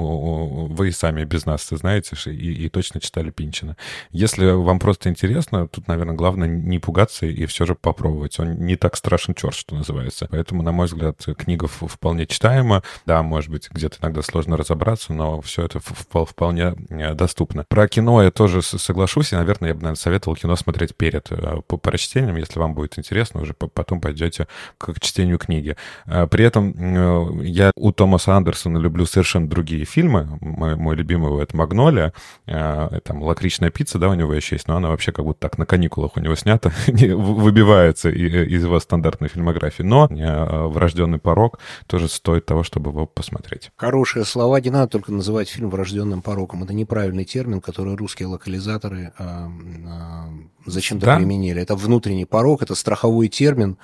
вы 0.71 0.93
сами 0.93 1.25
без 1.25 1.47
нас 1.47 1.67
знаете 1.69 2.17
и, 2.31 2.67
и 2.67 2.69
точно 2.69 3.01
читали 3.01 3.31
Пинчина. 3.31 3.77
Если 4.11 4.47
вам 4.51 4.79
просто 4.79 5.09
интересно, 5.09 5.67
тут, 5.69 5.89
наверное, 5.89 6.15
главное 6.15 6.49
не 6.49 6.79
пугаться 6.79 7.27
и 7.27 7.47
все 7.47 7.67
же 7.67 7.75
попробовать. 7.75 8.39
Он 8.39 8.55
не 8.55 8.77
так 8.77 8.97
страшен 8.97 9.35
черт, 9.35 9.55
что 9.55 9.75
называется. 9.75 10.29
Поэтому, 10.31 10.63
на 10.63 10.73
мой 10.73 10.87
взгляд, 10.87 11.08
книга 11.13 11.67
вполне 11.67 12.27
читаема. 12.27 12.83
Да, 13.07 13.23
может 13.23 13.51
быть, 13.51 13.69
где-то 13.71 13.99
иногда 14.03 14.23
сложно 14.23 14.57
разобраться, 14.57 15.13
но 15.13 15.41
все 15.41 15.65
это 15.65 15.81
вполне 15.81 16.75
э, 16.91 17.15
доступно. 17.15 17.65
Про 17.69 17.89
кино 17.89 18.23
я 18.23 18.31
тоже 18.31 18.63
соглашусь, 18.63 19.33
и, 19.33 19.37
наверное, 19.37 19.69
я 19.69 19.75
бы, 19.75 19.81
наверное, 19.81 19.97
советовал 19.97 20.37
кино 20.37 20.57
смотреть 20.57 20.97
перед 20.97 21.31
э, 21.31 21.61
по 21.67 21.77
прочтением, 21.77 22.37
если 22.37 22.59
вам 22.59 22.75
будет 22.75 22.99
интересно, 22.99 23.41
уже 23.41 23.55
потом 23.55 24.01
пойдете 24.01 24.47
к 24.77 24.99
чтению 25.01 25.39
книги. 25.39 25.77
Э, 26.07 26.27
при 26.27 26.45
этом 26.45 27.43
я 27.43 27.71
у 27.75 27.93
Томаса 27.93 28.37
Андерсона 28.37 28.79
люблю 28.79 29.07
совершенно 29.07 29.49
другие 29.49 29.85
фильмы. 29.85 30.39
Мой, 30.41 30.77
мой 30.77 30.97
любимый— 30.97 31.43
это 31.43 31.57
«Магнолия», 31.57 32.13
там 32.47 33.23
«Лакричная 33.23 33.71
пицца», 33.71 33.99
да, 33.99 34.09
у 34.09 34.15
него 34.15 34.33
еще 34.35 34.57
есть, 34.57 34.69
но 34.69 34.77
она 34.77 34.89
вообще 34.89 35.13
как 35.13 35.25
будто 35.25 35.41
так 35.41 35.59
на 35.59 35.67
каникулах 35.67 36.17
у 36.17 36.21
него 36.21 36.35
снята, 36.35 36.73
выбивается 36.87 38.11
из 38.11 38.63
его 38.65 38.79
стандартной 38.81 39.29
фильмографии. 39.29 39.83
Но 39.83 40.09
«Врожденный 40.09 40.98
«Врожденный 40.99 41.19
порог» 41.19 41.59
тоже 41.87 42.09
стоит 42.09 42.47
того, 42.47 42.63
чтобы 42.63 42.91
его 42.91 43.07
посмотреть. 43.07 43.71
Хорошие 43.77 44.25
слова. 44.25 44.61
Не 44.61 44.71
надо 44.71 44.89
только 44.89 45.13
называть 45.13 45.49
фильм 45.49 45.71
«Врожденным 45.71 46.23
пороком». 46.23 46.65
Это 46.65 46.73
неправильный 46.73 47.25
термин, 47.25 47.61
который 47.61 47.95
русские 47.97 48.29
локализаторы 48.29 49.13
а, 49.19 49.49
а, 49.87 50.29
зачем-то 50.67 51.07
да? 51.07 51.17
применили. 51.17 51.63
Это 51.63 51.77
внутренний 51.77 52.25
порог, 52.25 52.63
это 52.63 52.75
страховой 52.75 53.29
термин. 53.29 53.79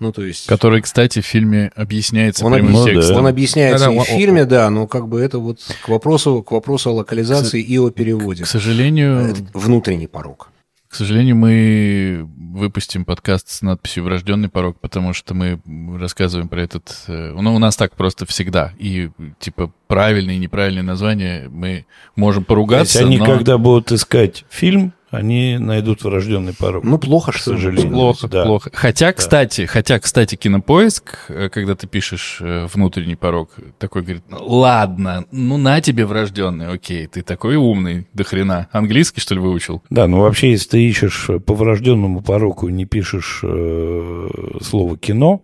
Ну, 0.00 0.12
то 0.12 0.22
есть... 0.22 0.46
Который, 0.46 0.80
кстати, 0.80 1.20
в 1.20 1.26
фильме 1.26 1.70
объясняется 1.76 2.44
он 2.46 2.54
прямым 2.54 2.76
объяс... 2.76 2.84
текстом. 2.86 3.18
Он 3.18 3.26
объясняется 3.26 3.86
да, 3.86 3.90
да, 3.90 3.96
и 3.96 3.98
в 3.98 4.04
фильме, 4.04 4.44
да, 4.46 4.70
но 4.70 4.86
как 4.86 5.08
бы 5.08 5.20
это 5.20 5.38
вот 5.38 5.60
к 5.84 5.88
вопросу, 5.88 6.42
к 6.42 6.52
вопросу 6.52 6.90
о 6.90 6.94
локализации 6.94 7.62
к, 7.62 7.68
и 7.68 7.78
о 7.78 7.90
переводе. 7.90 8.44
К 8.44 8.46
сожалению... 8.46 9.18
Это 9.18 9.42
внутренний 9.52 10.06
порог. 10.06 10.48
К 10.90 10.96
сожалению, 10.96 11.36
мы 11.36 12.28
выпустим 12.52 13.04
подкаст 13.04 13.48
с 13.48 13.62
надписью 13.62 14.02
«Врожденный 14.02 14.48
порог», 14.48 14.80
потому 14.80 15.12
что 15.12 15.34
мы 15.34 15.60
рассказываем 15.96 16.48
про 16.48 16.62
этот... 16.62 17.04
Э, 17.06 17.32
ну, 17.32 17.54
у 17.54 17.60
нас 17.60 17.76
так 17.76 17.94
просто 17.94 18.26
всегда. 18.26 18.72
И, 18.76 19.10
типа, 19.38 19.70
правильные 19.86 20.36
и 20.36 20.40
неправильные 20.40 20.82
названия 20.82 21.48
мы 21.48 21.86
можем 22.16 22.42
поругаться, 22.42 22.98
Если 22.98 23.06
они, 23.06 23.18
но... 23.18 23.24
когда 23.24 23.56
будут 23.56 23.92
искать 23.92 24.44
фильм, 24.50 24.92
они 25.10 25.58
найдут 25.58 26.04
врожденный 26.04 26.54
порог. 26.54 26.84
Ну, 26.84 26.98
плохо, 26.98 27.32
к 27.32 27.36
сожалению. 27.36 27.92
Плохо, 27.92 28.28
да. 28.28 28.44
плохо. 28.44 28.70
Хотя, 28.72 29.06
да. 29.06 29.12
кстати, 29.12 29.66
хотя, 29.66 29.98
кстати, 29.98 30.36
кинопоиск, 30.36 31.26
э, 31.28 31.48
когда 31.50 31.74
ты 31.74 31.86
пишешь 31.86 32.38
э, 32.40 32.66
внутренний 32.72 33.16
порог, 33.16 33.50
такой 33.78 34.02
говорит, 34.02 34.22
ну, 34.28 34.38
ладно, 34.40 35.24
ну 35.32 35.56
на 35.58 35.80
тебе 35.80 36.06
врожденный, 36.06 36.68
окей, 36.68 37.06
ты 37.08 37.22
такой 37.22 37.56
умный, 37.56 38.06
до 38.14 38.24
хрена. 38.24 38.68
Английский, 38.70 39.20
что 39.20 39.34
ли, 39.34 39.40
выучил? 39.40 39.82
Да, 39.90 40.06
ну 40.06 40.20
вообще, 40.20 40.52
если 40.52 40.70
ты 40.70 40.88
ищешь 40.88 41.28
по 41.44 41.54
врожденному 41.54 42.22
порогу 42.22 42.68
и 42.68 42.72
не 42.72 42.84
пишешь 42.84 43.40
э, 43.42 44.28
слово 44.62 44.96
кино, 44.96 45.42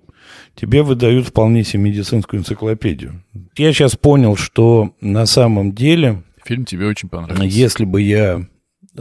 тебе 0.54 0.82
выдают 0.82 1.26
вполне 1.26 1.64
себе 1.64 1.82
медицинскую 1.84 2.40
энциклопедию. 2.40 3.22
Я 3.56 3.72
сейчас 3.72 3.96
понял, 3.96 4.36
что 4.36 4.92
на 5.00 5.26
самом 5.26 5.72
деле... 5.72 6.22
Фильм 6.44 6.64
тебе 6.64 6.86
очень 6.86 7.08
понравился. 7.08 7.44
Если 7.44 7.84
бы 7.84 8.00
я 8.00 8.46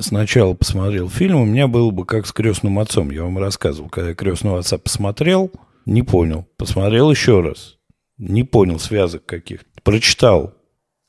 сначала 0.02 0.54
посмотрел 0.54 1.10
фильм, 1.10 1.42
у 1.42 1.46
меня 1.46 1.68
было 1.68 1.92
бы 1.92 2.06
как 2.06 2.26
с 2.28 2.32
крестным 2.32 2.80
отцом. 2.80 3.12
Я 3.12 3.24
вам 3.24 3.38
рассказывал, 3.38 3.90
когда 3.90 4.10
я 4.10 4.16
крестного 4.16 4.60
отца 4.60 4.78
посмотрел, 4.78 5.52
не 5.86 6.02
понял. 6.02 6.48
Посмотрел 6.58 7.12
еще 7.12 7.42
раз. 7.42 7.78
Не 8.18 8.44
понял 8.44 8.80
связок 8.80 9.26
каких-то. 9.26 9.66
Прочитал. 9.84 10.54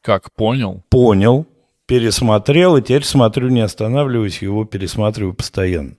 Как 0.02 0.32
понял? 0.34 0.82
Понял. 0.88 1.46
Пересмотрел, 1.86 2.76
и 2.76 2.82
теперь 2.82 3.04
смотрю, 3.04 3.48
не 3.48 3.60
останавливаюсь, 3.60 4.42
его 4.42 4.64
пересматриваю 4.64 5.34
постоянно. 5.34 5.94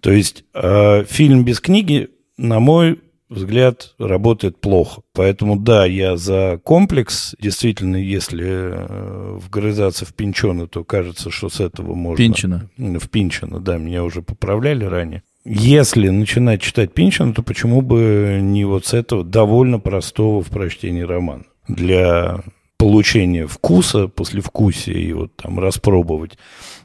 То 0.00 0.10
есть 0.10 0.44
э, 0.54 1.04
фильм 1.04 1.44
без 1.44 1.60
книги, 1.60 2.08
на 2.38 2.58
мой 2.58 3.00
взгляд, 3.30 3.94
работает 3.98 4.60
плохо. 4.60 5.02
Поэтому, 5.14 5.56
да, 5.56 5.86
я 5.86 6.16
за 6.16 6.60
комплекс. 6.62 7.34
Действительно, 7.40 7.96
если 7.96 8.46
э, 8.46 9.38
вгрызаться 9.38 10.04
в 10.04 10.12
Пинчона, 10.12 10.66
то 10.66 10.84
кажется, 10.84 11.30
что 11.30 11.48
с 11.48 11.60
этого 11.60 11.94
можно... 11.94 12.16
Пинчина. 12.16 12.68
В 12.76 13.08
Пинчина, 13.08 13.60
да, 13.60 13.78
меня 13.78 14.04
уже 14.04 14.20
поправляли 14.20 14.84
ранее. 14.84 15.22
Если 15.44 16.08
начинать 16.10 16.60
читать 16.60 16.92
Пинчина, 16.92 17.32
то 17.32 17.42
почему 17.42 17.80
бы 17.80 18.40
не 18.42 18.66
вот 18.66 18.84
с 18.84 18.92
этого 18.92 19.24
довольно 19.24 19.78
простого 19.78 20.42
в 20.42 20.48
прочтении 20.50 21.00
романа? 21.00 21.44
Для 21.66 22.42
получения 22.76 23.46
вкуса, 23.46 24.08
послевкусия 24.08 24.94
и 24.94 25.12
вот 25.12 25.36
там 25.36 25.58
распробовать. 25.58 26.36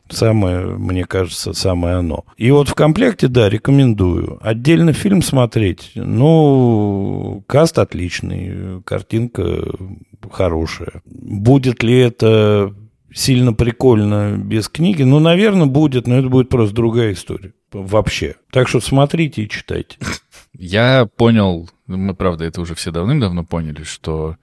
Самое, 0.09 0.65
мне 0.65 1.05
кажется, 1.05 1.53
самое 1.53 1.95
оно. 1.95 2.25
И 2.37 2.51
вот 2.51 2.69
в 2.69 2.75
комплекте, 2.75 3.27
да, 3.27 3.49
рекомендую. 3.49 4.37
Отдельно 4.41 4.93
фильм 4.93 5.21
смотреть. 5.21 5.91
Ну, 5.95 7.43
каст 7.47 7.79
отличный, 7.79 8.83
картинка 8.83 9.65
хорошая. 10.31 11.01
Будет 11.05 11.81
ли 11.81 11.97
это 11.97 12.73
сильно 13.11 13.53
прикольно 13.53 14.37
без 14.37 14.69
книги? 14.69 15.01
Ну, 15.01 15.19
наверное, 15.19 15.65
будет, 15.65 16.05
но 16.05 16.17
это 16.17 16.29
будет 16.29 16.49
просто 16.49 16.75
другая 16.75 17.13
история. 17.13 17.53
Вообще. 17.71 18.35
Так 18.51 18.67
что 18.67 18.79
смотрите 18.81 19.43
и 19.43 19.49
читайте. 19.49 19.97
Я 20.53 21.07
понял, 21.17 21.69
мы, 21.87 22.13
правда, 22.13 22.45
это 22.45 22.61
уже 22.61 22.75
все 22.75 22.91
давным-давно 22.91 23.43
поняли, 23.43 23.83
что 23.83 24.37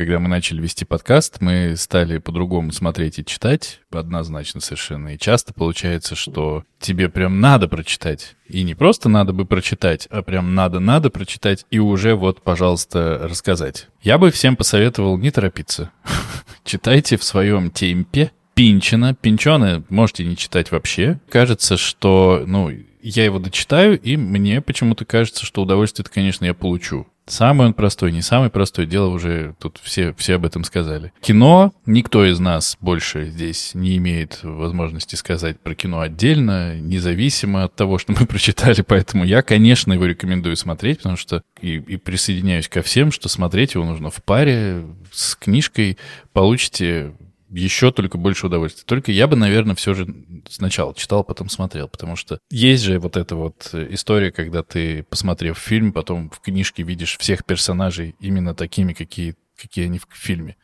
когда 0.00 0.18
мы 0.18 0.30
начали 0.30 0.62
вести 0.62 0.86
подкаст, 0.86 1.42
мы 1.42 1.76
стали 1.76 2.16
по-другому 2.16 2.72
смотреть 2.72 3.18
и 3.18 3.24
читать, 3.24 3.80
однозначно 3.92 4.62
совершенно. 4.62 5.08
И 5.08 5.18
часто 5.18 5.52
получается, 5.52 6.14
что 6.14 6.64
тебе 6.78 7.10
прям 7.10 7.40
надо 7.40 7.68
прочитать. 7.68 8.34
И 8.48 8.62
не 8.62 8.74
просто 8.74 9.10
надо 9.10 9.34
бы 9.34 9.44
прочитать, 9.44 10.08
а 10.10 10.22
прям 10.22 10.54
надо-надо 10.54 11.10
прочитать 11.10 11.66
и 11.70 11.80
уже 11.80 12.14
вот, 12.14 12.40
пожалуйста, 12.40 13.20
рассказать. 13.24 13.88
Я 14.00 14.16
бы 14.16 14.30
всем 14.30 14.56
посоветовал 14.56 15.18
не 15.18 15.30
торопиться. 15.30 15.90
Читайте 16.64 17.18
в 17.18 17.22
своем 17.22 17.70
темпе, 17.70 18.30
Пинчина. 18.54 19.14
Пинчона 19.14 19.84
можете 19.90 20.24
не 20.24 20.34
читать 20.34 20.70
вообще. 20.70 21.20
Кажется, 21.28 21.76
что, 21.76 22.44
ну, 22.46 22.72
я 23.02 23.24
его 23.26 23.38
дочитаю, 23.38 24.00
и 24.00 24.16
мне 24.16 24.62
почему-то 24.62 25.04
кажется, 25.04 25.44
что 25.44 25.60
удовольствие-то, 25.60 26.10
конечно, 26.10 26.46
я 26.46 26.54
получу. 26.54 27.06
Самый 27.30 27.68
он 27.68 27.74
простой, 27.74 28.12
не 28.12 28.22
самый 28.22 28.50
простой, 28.50 28.86
дело 28.86 29.08
уже 29.08 29.54
тут 29.58 29.78
все, 29.82 30.12
все 30.14 30.34
об 30.34 30.44
этом 30.44 30.64
сказали. 30.64 31.12
Кино, 31.20 31.72
никто 31.86 32.24
из 32.26 32.40
нас 32.40 32.76
больше 32.80 33.26
здесь 33.26 33.72
не 33.74 33.96
имеет 33.98 34.40
возможности 34.42 35.14
сказать 35.14 35.60
про 35.60 35.74
кино 35.74 36.00
отдельно, 36.00 36.78
независимо 36.78 37.64
от 37.64 37.74
того, 37.76 37.98
что 37.98 38.12
мы 38.12 38.26
прочитали, 38.26 38.82
поэтому 38.82 39.24
я, 39.24 39.42
конечно, 39.42 39.92
его 39.92 40.06
рекомендую 40.06 40.56
смотреть, 40.56 40.98
потому 40.98 41.16
что 41.16 41.42
и, 41.60 41.76
и 41.76 41.96
присоединяюсь 41.96 42.68
ко 42.68 42.82
всем, 42.82 43.12
что 43.12 43.28
смотреть 43.28 43.74
его 43.74 43.84
нужно 43.84 44.10
в 44.10 44.22
паре 44.24 44.84
с 45.12 45.36
книжкой, 45.36 45.98
получите 46.32 47.12
еще 47.50 47.92
только 47.92 48.18
больше 48.18 48.46
удовольствия. 48.46 48.84
Только 48.86 49.12
я 49.12 49.26
бы, 49.26 49.36
наверное, 49.36 49.74
все 49.74 49.94
же 49.94 50.06
сначала 50.48 50.94
читал, 50.94 51.24
потом 51.24 51.48
смотрел, 51.48 51.88
потому 51.88 52.16
что 52.16 52.38
есть 52.50 52.84
же 52.84 52.98
вот 52.98 53.16
эта 53.16 53.36
вот 53.36 53.70
история, 53.72 54.30
когда 54.30 54.62
ты, 54.62 55.02
посмотрев 55.02 55.58
фильм, 55.58 55.92
потом 55.92 56.30
в 56.30 56.40
книжке 56.40 56.82
видишь 56.82 57.18
всех 57.18 57.44
персонажей 57.44 58.14
именно 58.20 58.54
такими, 58.54 58.92
какие 58.92 59.34
какие 59.60 59.86
они 59.86 59.98
в 59.98 60.06
фильме. 60.12 60.56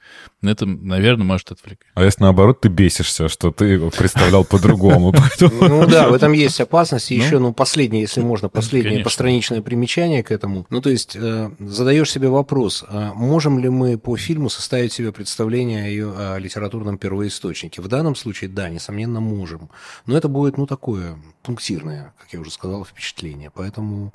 Это, 0.43 0.67
наверное, 0.67 1.25
может 1.25 1.51
отвлекать. 1.53 1.89
А 1.95 2.05
если 2.05 2.23
наоборот 2.23 2.61
ты 2.61 2.69
бесишься, 2.69 3.29
что 3.29 3.51
ты 3.51 3.67
его 3.67 3.91
представлял 3.91 4.45
по-другому? 4.45 5.15
Ну 5.41 5.87
да, 5.87 6.09
в 6.09 6.15
этом 6.15 6.33
есть 6.33 6.61
опасность. 6.61 7.11
И 7.11 7.17
еще, 7.17 7.39
ну, 7.39 7.53
последнее, 7.53 8.03
если 8.03 8.21
можно, 8.21 8.49
последнее 8.49 9.03
постраничное 9.03 9.61
примечание 9.61 10.23
к 10.23 10.31
этому. 10.31 10.67
Ну, 10.71 10.81
то 10.81 10.91
есть, 10.91 11.17
э, 11.17 11.51
задаешь 11.59 12.11
себе 12.11 12.29
вопрос, 12.29 12.85
а 12.89 13.13
можем 13.15 13.59
ли 13.59 13.69
мы 13.69 13.99
по 13.99 14.17
фильму 14.17 14.49
составить 14.49 14.93
себе 14.93 15.13
представление 15.13 16.07
о 16.07 16.39
литературном 16.39 16.99
первоисточнике? 16.99 17.83
В 17.83 17.89
данном 17.89 18.15
случае, 18.15 18.51
да, 18.51 18.69
несомненно, 18.69 19.21
можем. 19.21 19.71
Но 20.07 20.17
это 20.17 20.29
будет, 20.29 20.57
ну, 20.59 20.67
такое 20.67 21.17
пунктирное, 21.43 22.15
как 22.19 22.33
я 22.33 22.41
уже 22.41 22.51
сказал, 22.51 22.85
впечатление. 22.85 23.51
Поэтому... 23.55 24.13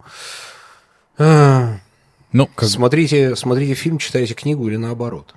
Ну, 2.34 2.48
как... 2.48 2.70
смотрите, 2.70 3.36
смотрите 3.36 3.74
фильм, 3.74 3.98
читайте 3.98 4.34
книгу 4.34 4.68
или 4.68 4.78
наоборот. 4.78 5.34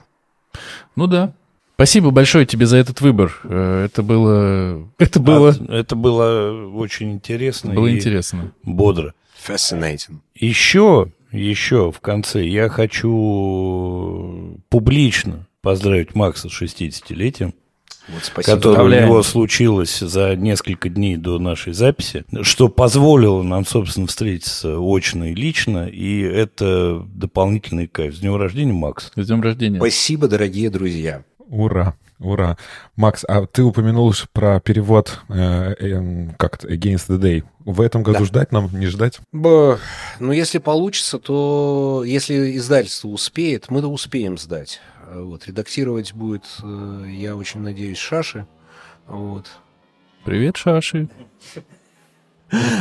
Ну 0.97 1.07
да. 1.07 1.33
Спасибо 1.75 2.11
большое 2.12 2.47
тебе 2.47 2.66
за 2.66 2.77
этот 2.77 3.01
выбор. 3.01 3.41
Э, 3.43 3.85
это 3.87 4.03
было... 4.05 4.89
Это 4.99 5.19
было... 5.19 5.55
А, 5.69 5.75
это 5.75 5.97
было 5.97 6.69
очень 6.73 7.12
интересно. 7.12 7.75
Было 7.75 7.91
интересно. 7.91 8.53
Бодро. 8.62 9.12
Fascinating. 9.47 10.21
Еще, 10.37 11.09
еще 11.33 11.91
в 11.91 11.99
конце 12.01 12.47
я 12.47 12.69
хочу 12.69 14.61
публично 14.69 15.49
поздравить 15.62 16.15
Макса 16.15 16.49
с 16.49 16.62
60-летием. 16.62 17.55
Вот, 18.09 18.24
спасибо. 18.24 18.56
которое 18.56 18.82
у 18.82 19.06
него 19.06 19.22
случилось 19.22 19.98
за 19.98 20.36
несколько 20.36 20.89
дней 20.89 21.16
до 21.16 21.39
нашей 21.39 21.72
записи, 21.72 22.24
что 22.43 22.68
позволило 22.68 23.43
нам, 23.43 23.64
собственно, 23.66 24.06
встретиться 24.06 24.78
очно 24.78 25.31
и 25.31 25.35
лично, 25.35 25.89
и 25.89 26.20
это 26.20 27.02
дополнительный 27.14 27.86
кайф. 27.86 28.14
С 28.14 28.18
днем 28.20 28.36
рождения, 28.36 28.72
Макс. 28.72 29.10
С 29.16 29.26
днем 29.26 29.40
рождения. 29.40 29.78
Спасибо, 29.78 30.28
дорогие 30.28 30.70
друзья. 30.70 31.24
Ура! 31.48 31.94
Ура. 32.20 32.56
Макс, 32.97 33.24
а 33.26 33.47
ты 33.47 33.62
упомянул 33.62 34.14
про 34.32 34.60
перевод 34.60 35.20
э, 35.28 35.74
э, 35.78 36.28
как-то 36.39 36.68
Against 36.68 37.09
the 37.09 37.18
Day. 37.18 37.43
В 37.64 37.81
этом 37.81 38.02
году 38.02 38.20
да. 38.20 38.24
ждать 38.24 38.52
нам, 38.52 38.70
не 38.72 38.86
ждать? 38.86 39.20
Б, 39.32 39.78
ну, 40.20 40.32
если 40.32 40.59
получится, 40.59 41.18
то 41.18 42.02
если 42.06 42.56
издательство 42.56 43.09
успеет, 43.09 43.68
мы-то 43.68 43.89
успеем 43.89 44.39
сдать. 44.39 44.81
Вот, 45.15 45.47
редактировать 45.47 46.12
будет, 46.12 46.45
э, 46.62 47.07
я 47.09 47.36
очень 47.36 47.61
надеюсь, 47.61 47.99
Шаши. 47.99 48.47
Вот. 49.07 49.47
Привет, 50.24 50.57
Шаши. 50.57 51.09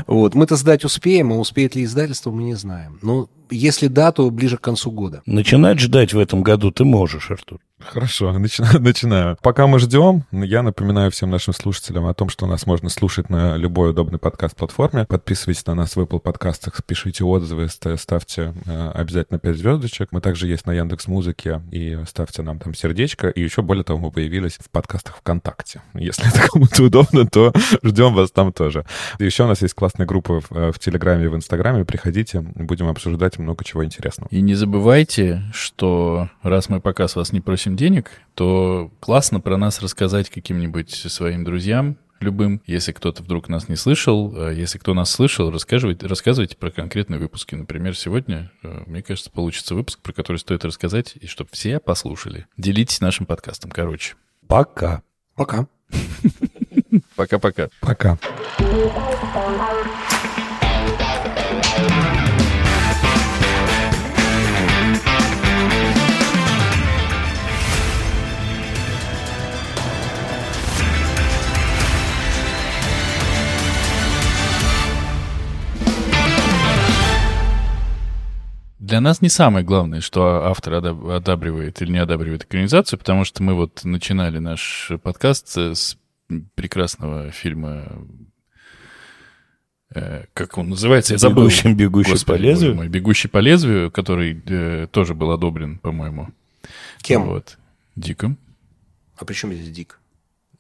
Вот, 0.07 0.35
мы-то 0.35 0.55
сдать 0.55 0.84
успеем, 0.84 1.31
а 1.31 1.38
успеет 1.38 1.76
ли 1.76 1.84
издательство, 1.84 2.31
мы 2.31 2.43
не 2.43 2.53
знаем. 2.53 2.99
Но 3.01 3.30
если 3.49 3.88
да, 3.88 4.11
то 4.11 4.30
ближе 4.30 4.57
к 4.57 4.61
концу 4.61 4.91
года. 4.91 5.23
Начинать 5.26 5.80
ждать 5.80 6.14
в 6.14 6.19
этом 6.19 6.43
году 6.43 6.72
ты 6.72 6.84
можешь, 6.84 7.31
Артур. 7.31 7.60
Хорошо, 7.85 8.31
начинаю. 8.39 8.81
начинаю. 8.81 9.38
Пока 9.41 9.68
мы 9.68 9.80
ждем, 9.80 10.23
я 10.31 10.61
напоминаю 10.64 11.11
всем 11.11 11.30
нашим 11.30 11.53
слушателям 11.53 12.05
о 12.05 12.14
том, 12.14 12.30
что 12.30 12.45
нас 12.45 12.65
можно 12.65 12.89
слушать 12.89 13.30
на 13.30 13.57
любой 13.57 13.91
удобной 13.91 14.19
подкаст-платформе. 14.19 15.05
Подписывайтесь 15.05 15.65
на 15.65 15.76
нас 15.76 15.95
в 15.95 15.99
Apple 15.99 16.19
подкастах, 16.19 16.84
пишите 16.85 17.23
отзывы, 17.23 17.68
ставьте 17.69 18.53
э, 18.65 18.91
обязательно 18.93 19.39
5 19.39 19.57
звездочек. 19.57 20.10
Мы 20.11 20.22
также 20.22 20.47
есть 20.47 20.65
на 20.65 20.72
Яндекс 20.72 21.07
Музыке, 21.07 21.61
и 21.72 21.99
ставьте 22.07 22.41
нам 22.41 22.60
там 22.60 22.73
сердечко. 22.73 23.30
И 23.30 23.41
еще 23.41 23.61
более 23.61 23.84
того, 23.84 23.99
мы 23.99 24.11
появились 24.11 24.57
в 24.60 24.69
подкастах 24.69 25.18
ВКонтакте. 25.18 25.81
Если 25.93 26.27
это 26.27 26.47
кому-то 26.49 26.84
удобно, 26.84 27.26
то 27.26 27.53
ждем 27.84 28.14
вас 28.14 28.31
там 28.31 28.53
тоже. 28.53 28.85
еще 29.19 29.43
у 29.43 29.47
нас 29.47 29.61
есть 29.61 29.73
классная 29.73 30.05
группа 30.05 30.41
в, 30.41 30.51
э, 30.51 30.72
в 30.72 30.80
Телеграме 30.80 31.26
и 31.26 31.27
в 31.27 31.35
Инстаграме. 31.35 31.85
Приходите, 31.85 32.41
будем 32.41 32.88
обсуждать 32.88 33.38
много 33.39 33.64
чего 33.64 33.84
интересного. 33.84 34.30
И 34.31 34.41
не 34.41 34.55
забывайте, 34.55 35.41
что 35.53 36.30
раз 36.41 36.69
мы 36.69 36.80
пока 36.80 37.07
с 37.07 37.15
вас 37.15 37.31
не 37.31 37.41
просим 37.41 37.72
денег, 37.75 38.11
то 38.35 38.91
классно 38.99 39.39
про 39.39 39.57
нас 39.57 39.81
рассказать 39.81 40.29
каким-нибудь 40.29 40.91
своим 40.91 41.43
друзьям, 41.43 41.97
любым. 42.23 42.61
Если 42.65 42.91
кто-то 42.91 43.21
вдруг 43.21 43.49
нас 43.49 43.69
не 43.69 43.75
слышал, 43.75 44.33
э, 44.35 44.55
если 44.55 44.79
кто 44.79 44.93
нас 44.93 45.11
слышал, 45.11 45.51
рассказывайте, 45.51 46.07
рассказывайте 46.07 46.57
про 46.57 46.71
конкретные 46.71 47.19
выпуски. 47.19 47.53
Например, 47.53 47.95
сегодня, 47.95 48.51
э, 48.63 48.83
мне 48.87 49.03
кажется, 49.03 49.29
получится 49.29 49.75
выпуск, 49.75 49.99
про 49.99 50.13
который 50.13 50.37
стоит 50.37 50.65
рассказать, 50.65 51.15
и 51.19 51.27
чтобы 51.27 51.51
все 51.51 51.79
послушали. 51.79 52.47
Делитесь 52.57 53.01
нашим 53.01 53.25
подкастом, 53.25 53.69
короче. 53.69 54.15
Пока. 54.47 55.03
Пока. 55.35 55.67
Пока-пока. 57.15 57.69
Пока. 57.81 58.17
Для 78.84 78.99
нас 78.99 79.22
не 79.22 79.30
самое 79.30 79.65
главное, 79.65 80.01
что 80.01 80.43
автор 80.43 80.73
одабривает 80.73 81.81
или 81.81 81.93
не 81.93 81.99
одабривает 81.99 82.43
экранизацию, 82.43 82.99
потому 82.99 83.23
что 83.23 83.41
мы 83.41 83.53
вот 83.53 83.85
начинали 83.85 84.39
наш 84.39 84.91
подкаст 85.01 85.57
с 85.57 85.97
прекрасного 86.55 87.31
фильма 87.31 88.05
э, 89.95 90.26
как 90.34 90.57
он 90.57 90.68
называется, 90.68 91.14
я 91.14 91.18
забыл. 91.18 91.43
Бегущий, 91.43 91.73
бегущий 91.73 92.11
Господи, 92.11 92.38
по 92.38 92.41
лезвию. 92.41 92.76
Мой, 92.76 92.89
бегущий 92.89 93.30
по 93.30 93.38
лезвию, 93.38 93.89
который 93.89 94.43
э, 94.47 94.88
тоже 94.91 95.14
был 95.14 95.31
одобрен, 95.31 95.77
по-моему. 95.77 96.31
Кем? 97.01 97.23
Вот. 97.23 97.57
Диком. 97.95 98.38
А 99.15 99.23
при 99.23 99.34
чем 99.34 99.53
здесь 99.53 99.72
Дик? 99.72 99.97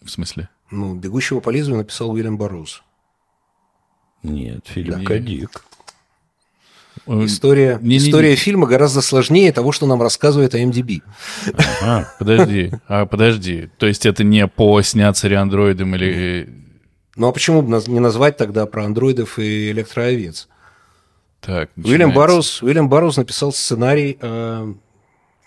В 0.01 0.07
смысле? 0.07 0.47
Ну, 0.71 0.95
«Бегущего 0.95 1.41
по 1.41 1.49
лезвию» 1.49 1.77
написал 1.77 2.11
Уильям 2.11 2.37
Барроуз. 2.37 2.83
Нет, 4.23 4.65
Филипп 4.65 5.09
да. 5.09 5.19
Дик. 5.19 5.65
Э, 7.05 7.25
история, 7.25 7.79
не, 7.81 7.97
история 7.97 8.31
не, 8.31 8.35
фильма 8.35 8.67
гораздо 8.67 9.01
сложнее 9.01 9.51
того, 9.51 9.71
что 9.71 9.85
нам 9.85 10.01
рассказывает 10.01 10.55
IMDb. 10.55 11.01
А, 11.81 12.05
подожди, 12.19 12.71
а, 12.87 13.05
подожди. 13.05 13.69
То 13.77 13.87
есть 13.87 14.05
это 14.05 14.23
не 14.23 14.47
по 14.47 14.81
сняться 14.81 15.27
андроидом 15.39 15.95
или... 15.95 16.49
Ну 17.15 17.27
а 17.27 17.31
почему 17.31 17.61
бы 17.61 17.81
не 17.87 17.99
назвать 17.99 18.37
тогда 18.37 18.65
про 18.65 18.85
андроидов 18.85 19.37
и 19.37 19.71
электроовец? 19.71 20.47
Так, 21.41 21.69
Уильям 21.75 22.13
Барроуз, 22.13 22.63
Уильям 22.63 22.87
Барроуз 22.87 23.17
написал 23.17 23.51
сценарий 23.51 24.17
э, 24.21 24.27
эм, 24.61 24.79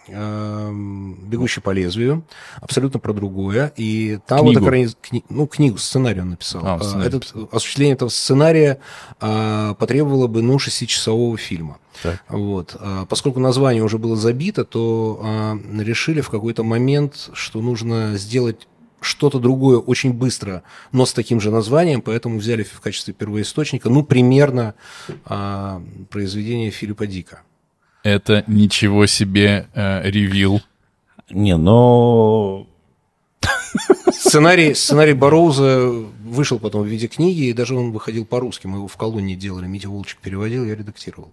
«Бегущий 0.08 1.60
по 1.60 1.70
лезвию», 1.70 2.24
абсолютно 2.60 3.00
про 3.00 3.12
другое. 3.12 3.72
И 3.76 4.18
там 4.26 4.40
Книгу. 4.40 4.64
вот 4.64 4.72
кни- 4.72 5.24
ну, 5.28 5.46
книгу, 5.46 5.78
сценарий 5.78 6.20
он 6.20 6.30
написал. 6.30 6.62
А, 6.64 6.74
А, 6.76 6.82
сценарий 6.82 7.08
этот, 7.08 7.34
осуществление 7.52 7.94
этого 7.94 8.08
сценария 8.08 8.78
а, 9.20 9.74
потребовало 9.74 10.26
бы, 10.26 10.42
ну, 10.42 10.58
шестичасового 10.58 11.36
фильма. 11.36 11.78
Так. 12.02 12.22
Вот. 12.28 12.76
А, 12.78 13.06
Поскольку 13.06 13.40
название 13.40 13.82
уже 13.82 13.98
было 13.98 14.16
забито, 14.16 14.64
то 14.64 15.20
а, 15.22 15.58
решили 15.80 16.20
в 16.20 16.30
какой-то 16.30 16.62
момент, 16.64 17.30
что 17.32 17.60
нужно 17.60 18.16
сделать 18.16 18.68
что-то 19.00 19.38
другое 19.38 19.78
очень 19.78 20.12
быстро, 20.12 20.62
но 20.90 21.06
с 21.06 21.12
таким 21.12 21.40
же 21.40 21.50
названием, 21.50 22.00
поэтому 22.02 22.38
взяли 22.38 22.64
в 22.64 22.80
качестве 22.80 23.14
первоисточника, 23.14 23.88
ну, 23.88 24.02
примерно 24.02 24.74
а, 25.24 25.82
произведение 26.10 26.70
Филиппа 26.70 27.06
Дика. 27.06 27.42
Это 28.06 28.44
ничего 28.46 29.06
себе 29.06 29.66
э, 29.74 30.08
ревил. 30.08 30.60
Не, 31.28 31.56
но 31.56 32.68
Сценарий, 34.12 34.74
сценарий 34.74 35.12
Бароуза 35.12 35.88
вышел 36.24 36.60
потом 36.60 36.82
в 36.82 36.86
виде 36.86 37.08
книги, 37.08 37.46
и 37.46 37.52
даже 37.52 37.74
он 37.74 37.90
выходил 37.90 38.24
по-русски. 38.24 38.68
Мы 38.68 38.78
его 38.78 38.86
в 38.86 38.96
колонии 38.96 39.34
делали. 39.34 39.66
Митя 39.66 39.88
Волчек 39.88 40.18
переводил, 40.18 40.64
я 40.64 40.76
редактировал. 40.76 41.32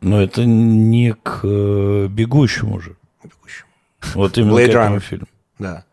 но 0.00 0.22
это 0.22 0.44
не 0.44 1.12
к 1.14 1.40
э, 1.42 2.06
бегущему 2.08 2.78
же. 2.80 2.94
Бегущему. 3.24 3.68
Вот 4.14 4.38
именно 4.38 4.52
Blade 4.52 4.66
к 4.66 4.68
этому 4.70 4.96
Runner. 4.96 5.00
фильму. 5.00 5.26
Да. 5.58 5.84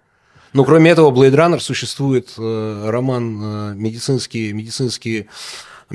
Но 0.53 0.63
кроме 0.63 0.91
этого, 0.91 1.09
Blade 1.09 1.33
Runner 1.35 1.59
существует 1.59 2.35
э, 2.37 2.89
роман 2.89 3.41
э, 3.41 3.73
медицинский, 3.73 4.53
медицинский, 4.53 5.25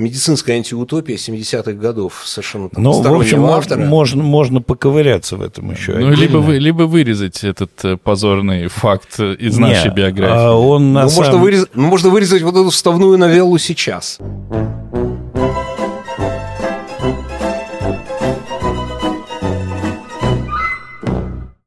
медицинская 0.00 0.56
антиутопия 0.56 1.16
70-х 1.16 1.72
годов 1.72 2.22
совершенно 2.24 2.68
там, 2.68 2.82
Ну, 2.82 3.00
в 3.02 3.14
общем, 3.20 3.44
автора. 3.44 3.80
можно, 3.84 4.22
можно 4.22 4.60
поковыряться 4.62 5.36
в 5.36 5.42
этом 5.42 5.70
еще. 5.70 5.92
Ну, 5.92 6.08
отдельно. 6.08 6.14
либо, 6.20 6.36
вы, 6.38 6.58
либо 6.58 6.82
вырезать 6.84 7.44
этот 7.44 7.70
э, 7.84 7.96
позорный 7.96 8.68
факт 8.68 9.20
из 9.20 9.56
Не, 9.58 9.68
нашей 9.68 9.92
биографии. 9.92 10.34
а 10.34 10.52
он 10.54 10.92
на 10.92 11.02
ну, 11.04 11.10
можно 11.10 11.24
самом- 11.24 11.42
вырезать, 11.42 11.68
ну, 11.74 11.82
можно 11.86 12.10
вырезать 12.10 12.42
вот 12.42 12.54
эту 12.54 12.70
вставную 12.70 13.18
новеллу 13.18 13.58
сейчас. 13.58 14.18